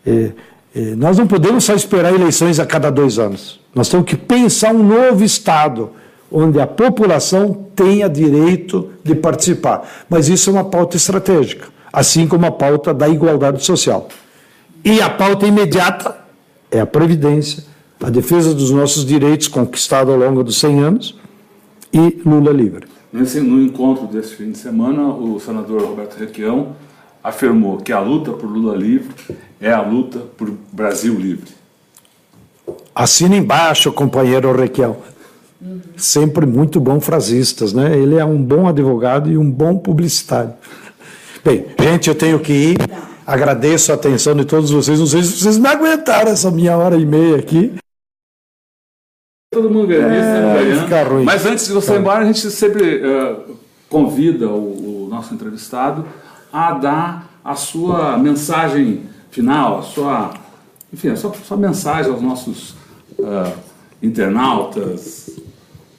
É, 0.05 0.31
é, 0.75 0.81
nós 0.95 1.17
não 1.17 1.27
podemos 1.27 1.63
só 1.63 1.73
esperar 1.73 2.13
eleições 2.13 2.59
a 2.59 2.65
cada 2.65 2.89
dois 2.89 3.17
anos. 3.17 3.59
Nós 3.73 3.89
temos 3.89 4.05
que 4.05 4.15
pensar 4.15 4.73
um 4.73 4.83
novo 4.83 5.23
Estado, 5.23 5.91
onde 6.31 6.59
a 6.59 6.67
população 6.67 7.67
tenha 7.75 8.07
direito 8.07 8.91
de 9.03 9.15
participar. 9.15 10.05
Mas 10.07 10.29
isso 10.29 10.49
é 10.49 10.53
uma 10.53 10.65
pauta 10.65 10.95
estratégica 10.95 11.79
assim 11.91 12.27
como 12.27 12.45
a 12.45 12.51
pauta 12.51 12.93
da 12.93 13.07
igualdade 13.07 13.63
social. 13.63 14.07
E 14.83 15.01
a 15.01 15.09
pauta 15.09 15.45
imediata 15.45 16.15
é 16.71 16.79
a 16.79 16.85
Previdência, 16.85 17.63
a 18.01 18.09
defesa 18.09 18.53
dos 18.53 18.71
nossos 18.71 19.05
direitos 19.05 19.47
conquistados 19.47 20.13
ao 20.13 20.19
longo 20.19 20.43
dos 20.43 20.57
100 20.59 20.79
anos 20.79 21.19
e 21.93 22.21
Lula 22.25 22.51
livre. 22.51 22.87
Nesse, 23.11 23.39
no 23.39 23.61
encontro 23.61 24.05
desse 24.05 24.35
fim 24.35 24.51
de 24.51 24.57
semana, 24.57 25.07
o 25.07 25.39
senador 25.39 25.81
Roberto 25.81 26.17
Requião 26.17 26.75
afirmou 27.23 27.77
que 27.77 27.91
a 27.91 27.99
luta 27.99 28.31
por 28.31 28.47
Lula 28.49 28.75
livre 28.75 29.13
é 29.59 29.71
a 29.71 29.81
luta 29.81 30.19
por 30.19 30.51
Brasil 30.71 31.15
livre. 31.15 31.51
Assina 32.93 33.35
embaixo, 33.35 33.91
companheiro 33.91 34.55
Requião. 34.55 34.97
Uhum. 35.61 35.81
Sempre 35.97 36.45
muito 36.45 36.79
bom 36.79 36.99
frasistas, 36.99 37.73
né? 37.73 37.97
Ele 37.97 38.15
é 38.15 38.23
um 38.23 38.41
bom 38.41 38.67
advogado 38.67 39.29
e 39.29 39.37
um 39.37 39.49
bom 39.49 39.77
publicitário. 39.77 40.53
Bem, 41.43 41.65
gente, 41.79 42.09
eu 42.09 42.15
tenho 42.15 42.39
que 42.39 42.53
ir. 42.53 42.77
Agradeço 43.25 43.91
a 43.91 43.95
atenção 43.95 44.35
de 44.35 44.45
todos 44.45 44.71
vocês. 44.71 44.99
Não 44.99 45.07
sei 45.07 45.23
se 45.23 45.39
vocês 45.39 45.57
me 45.57 45.67
aguentaram 45.67 46.31
essa 46.31 46.49
minha 46.49 46.77
hora 46.77 46.97
e 46.97 47.05
meia 47.05 47.37
aqui. 47.37 47.73
Todo 49.51 49.67
mundo 49.67 49.88
ganha, 49.88 50.05
é, 50.05 51.03
ruim. 51.03 51.23
Mas 51.23 51.43
antes 51.43 51.65
de 51.65 51.73
você 51.73 51.95
ir 51.95 51.99
embora, 51.99 52.23
a 52.23 52.26
gente 52.26 52.39
sempre 52.51 53.01
uh, 53.03 53.55
convida 53.89 54.47
o, 54.47 55.05
o, 55.05 55.07
nosso 55.09 55.34
entrevistado 55.34 56.05
a 56.53 56.73
dar 56.73 57.39
a 57.43 57.55
sua 57.55 58.15
mensagem 58.15 59.05
final, 59.31 59.80
a 59.80 59.81
sua, 59.81 60.35
enfim, 60.93 61.09
a 61.09 61.15
sua, 61.15 61.31
a 61.31 61.34
sua 61.34 61.57
mensagem 61.57 62.11
aos 62.11 62.21
nossos 62.21 62.76
uh, 63.17 63.51
internautas, 64.03 65.31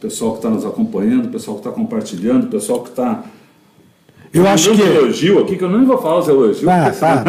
pessoal 0.01 0.31
que 0.31 0.39
está 0.39 0.49
nos 0.49 0.65
acompanhando, 0.65 1.29
pessoal 1.29 1.57
que 1.57 1.67
está 1.67 1.73
compartilhando, 1.73 2.47
pessoal 2.47 2.85
que 2.85 2.91
está 2.91 3.25
eu 4.33 4.47
acho 4.47 4.77
que. 4.77 4.81
elogio 4.81 5.41
aqui, 5.41 5.57
que 5.57 5.65
eu 5.65 5.69
não 5.69 5.85
vou 5.85 5.99
falar 5.99 6.21
os 6.21 6.29
elogios. 6.29 6.69
Ah, 6.69 6.93
tá. 6.93 7.25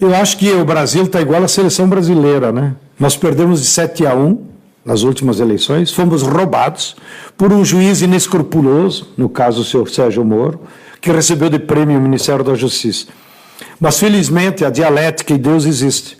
Eu 0.00 0.14
acho 0.14 0.38
que 0.38 0.52
o 0.52 0.64
Brasil 0.64 1.02
está 1.02 1.20
igual 1.20 1.42
à 1.42 1.48
seleção 1.48 1.88
brasileira, 1.88 2.52
né? 2.52 2.76
Nós 2.96 3.16
perdemos 3.16 3.60
de 3.60 3.66
7 3.66 4.06
a 4.06 4.14
1 4.14 4.51
nas 4.84 5.02
últimas 5.02 5.38
eleições, 5.38 5.92
fomos 5.92 6.22
roubados 6.22 6.96
por 7.36 7.52
um 7.52 7.64
juiz 7.64 8.02
inescrupuloso, 8.02 9.08
no 9.16 9.28
caso 9.28 9.62
o 9.62 9.64
senhor 9.64 9.88
Sérgio 9.88 10.24
Moro, 10.24 10.60
que 11.00 11.10
recebeu 11.10 11.48
de 11.48 11.58
prêmio 11.58 11.98
o 11.98 12.02
Ministério 12.02 12.44
da 12.44 12.54
Justiça. 12.54 13.06
Mas 13.78 13.98
felizmente 13.98 14.64
a 14.64 14.70
dialética 14.70 15.34
e 15.34 15.38
Deus 15.38 15.64
existe. 15.64 16.18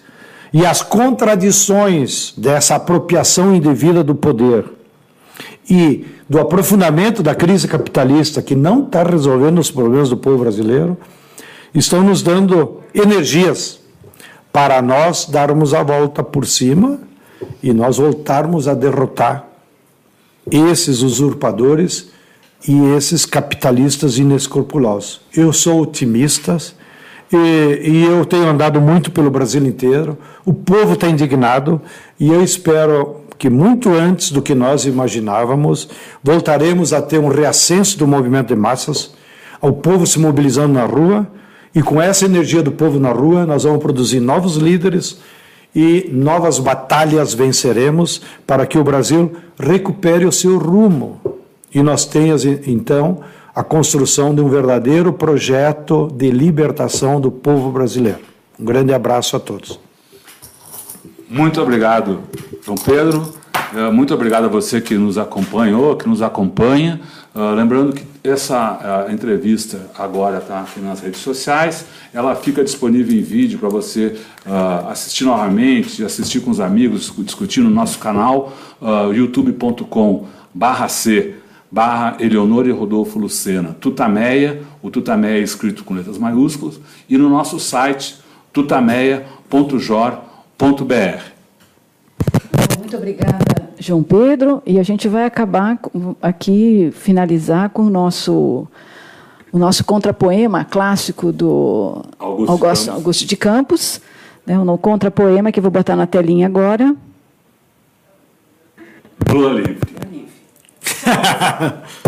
E 0.52 0.66
as 0.66 0.82
contradições 0.82 2.34
dessa 2.36 2.76
apropriação 2.76 3.54
indevida 3.54 4.04
do 4.04 4.14
poder 4.14 4.64
e 5.68 6.04
do 6.28 6.38
aprofundamento 6.38 7.22
da 7.22 7.34
crise 7.34 7.66
capitalista, 7.66 8.42
que 8.42 8.54
não 8.54 8.84
está 8.84 9.02
resolvendo 9.02 9.58
os 9.58 9.70
problemas 9.70 10.08
do 10.08 10.16
povo 10.16 10.38
brasileiro, 10.38 10.96
estão 11.74 12.02
nos 12.02 12.22
dando 12.22 12.80
energias 12.94 13.80
para 14.52 14.82
nós 14.82 15.24
darmos 15.24 15.72
a 15.72 15.82
volta 15.82 16.22
por 16.22 16.46
cima 16.46 17.00
e 17.62 17.72
nós 17.72 17.98
voltarmos 17.98 18.68
a 18.68 18.74
derrotar 18.74 19.46
esses 20.50 21.02
usurpadores 21.02 22.10
e 22.66 22.78
esses 22.96 23.24
capitalistas 23.24 24.18
inescrupulosos. 24.18 25.20
Eu 25.34 25.52
sou 25.52 25.80
otimista 25.80 26.56
e, 27.32 27.36
e, 27.82 28.04
eu 28.04 28.24
tenho 28.24 28.46
andado 28.46 28.80
muito 28.80 29.10
pelo 29.10 29.30
Brasil 29.30 29.64
inteiro. 29.64 30.18
O 30.44 30.52
povo 30.52 30.94
está 30.94 31.08
indignado 31.08 31.80
e 32.18 32.28
eu 32.28 32.42
espero 32.42 33.22
que 33.38 33.50
muito 33.50 33.88
antes 33.88 34.30
do 34.30 34.40
que 34.40 34.54
nós 34.54 34.84
imaginávamos, 34.84 35.88
voltaremos 36.22 36.92
a 36.92 37.02
ter 37.02 37.18
um 37.18 37.28
reascenso 37.28 37.98
do 37.98 38.06
movimento 38.06 38.48
de 38.48 38.54
massas, 38.54 39.14
ao 39.60 39.72
povo 39.72 40.06
se 40.06 40.18
mobilizando 40.18 40.74
na 40.74 40.84
rua, 40.84 41.26
e 41.74 41.82
com 41.82 42.00
essa 42.00 42.26
energia 42.26 42.62
do 42.62 42.70
povo 42.70 43.00
na 43.00 43.10
rua, 43.10 43.46
nós 43.46 43.64
vamos 43.64 43.82
produzir 43.82 44.20
novos 44.20 44.56
líderes 44.56 45.18
e 45.74 46.10
novas 46.12 46.58
batalhas 46.58 47.32
venceremos 47.34 48.20
para 48.46 48.66
que 48.66 48.78
o 48.78 48.84
Brasil 48.84 49.32
recupere 49.58 50.26
o 50.26 50.32
seu 50.32 50.58
rumo 50.58 51.20
e 51.74 51.82
nós 51.82 52.04
tenhamos 52.04 52.44
então 52.44 53.20
a 53.54 53.62
construção 53.62 54.34
de 54.34 54.40
um 54.40 54.48
verdadeiro 54.48 55.12
projeto 55.12 56.08
de 56.14 56.30
libertação 56.30 57.20
do 57.20 57.30
povo 57.30 57.70
brasileiro. 57.70 58.20
Um 58.58 58.64
grande 58.64 58.92
abraço 58.92 59.36
a 59.36 59.40
todos. 59.40 59.78
Muito 61.28 61.60
obrigado, 61.60 62.20
João 62.64 62.76
Pedro. 62.76 63.34
Eh, 63.74 63.90
muito 63.90 64.12
obrigado 64.12 64.44
a 64.44 64.48
você 64.48 64.80
que 64.80 64.94
nos 64.96 65.16
acompanhou, 65.16 65.96
que 65.96 66.08
nos 66.08 66.20
acompanha. 66.20 67.00
Uh, 67.34 67.54
lembrando 67.54 67.94
que 67.94 68.04
essa 68.22 69.06
uh, 69.08 69.12
entrevista 69.12 69.90
agora 69.98 70.38
está 70.38 70.60
aqui 70.60 70.80
nas 70.80 71.00
redes 71.00 71.20
sociais, 71.20 71.86
ela 72.12 72.34
fica 72.34 72.62
disponível 72.62 73.18
em 73.18 73.22
vídeo 73.22 73.58
para 73.58 73.70
você 73.70 74.18
uh, 74.44 74.88
assistir 74.88 75.24
novamente, 75.24 76.04
assistir 76.04 76.40
com 76.40 76.50
os 76.50 76.60
amigos, 76.60 77.12
discutir 77.18 77.60
no 77.60 77.70
nosso 77.70 77.98
canal 77.98 78.52
youtube.com 79.14 80.26
barra 80.52 80.88
C 80.88 81.36
barra 81.70 82.18
Eleonora 82.20 82.68
e 82.68 82.70
Rodolfo 82.70 83.18
Lucena, 83.18 83.74
Tutameia, 83.80 84.62
o 84.82 84.90
Tutameia 84.90 85.40
é 85.40 85.42
escrito 85.42 85.84
com 85.84 85.94
letras 85.94 86.18
maiúsculas, 86.18 86.78
e 87.08 87.16
no 87.16 87.30
nosso 87.30 87.58
site 87.58 88.18
tutameia.jor.com 88.52 90.32
muito 92.78 92.96
obrigada, 92.96 93.61
João 93.82 94.02
Pedro. 94.02 94.62
E 94.64 94.78
a 94.78 94.82
gente 94.82 95.08
vai 95.08 95.24
acabar 95.24 95.78
aqui, 96.22 96.92
finalizar 96.94 97.70
com 97.70 97.82
o 97.82 97.90
nosso, 97.90 98.66
o 99.52 99.58
nosso 99.58 99.84
contrapoema 99.84 100.64
clássico 100.64 101.32
do 101.32 102.04
Augusto, 102.18 102.50
Augusto, 102.50 102.90
Augusto 102.90 103.26
de 103.26 103.36
Campos. 103.36 104.00
Né, 104.46 104.58
um 104.58 104.76
contrapoema 104.76 105.52
que 105.52 105.58
eu 105.58 105.62
vou 105.62 105.70
botar 105.70 105.96
na 105.96 106.06
telinha 106.06 106.46
agora. 106.46 106.94
Lula 109.28 109.52
livre. 109.52 109.78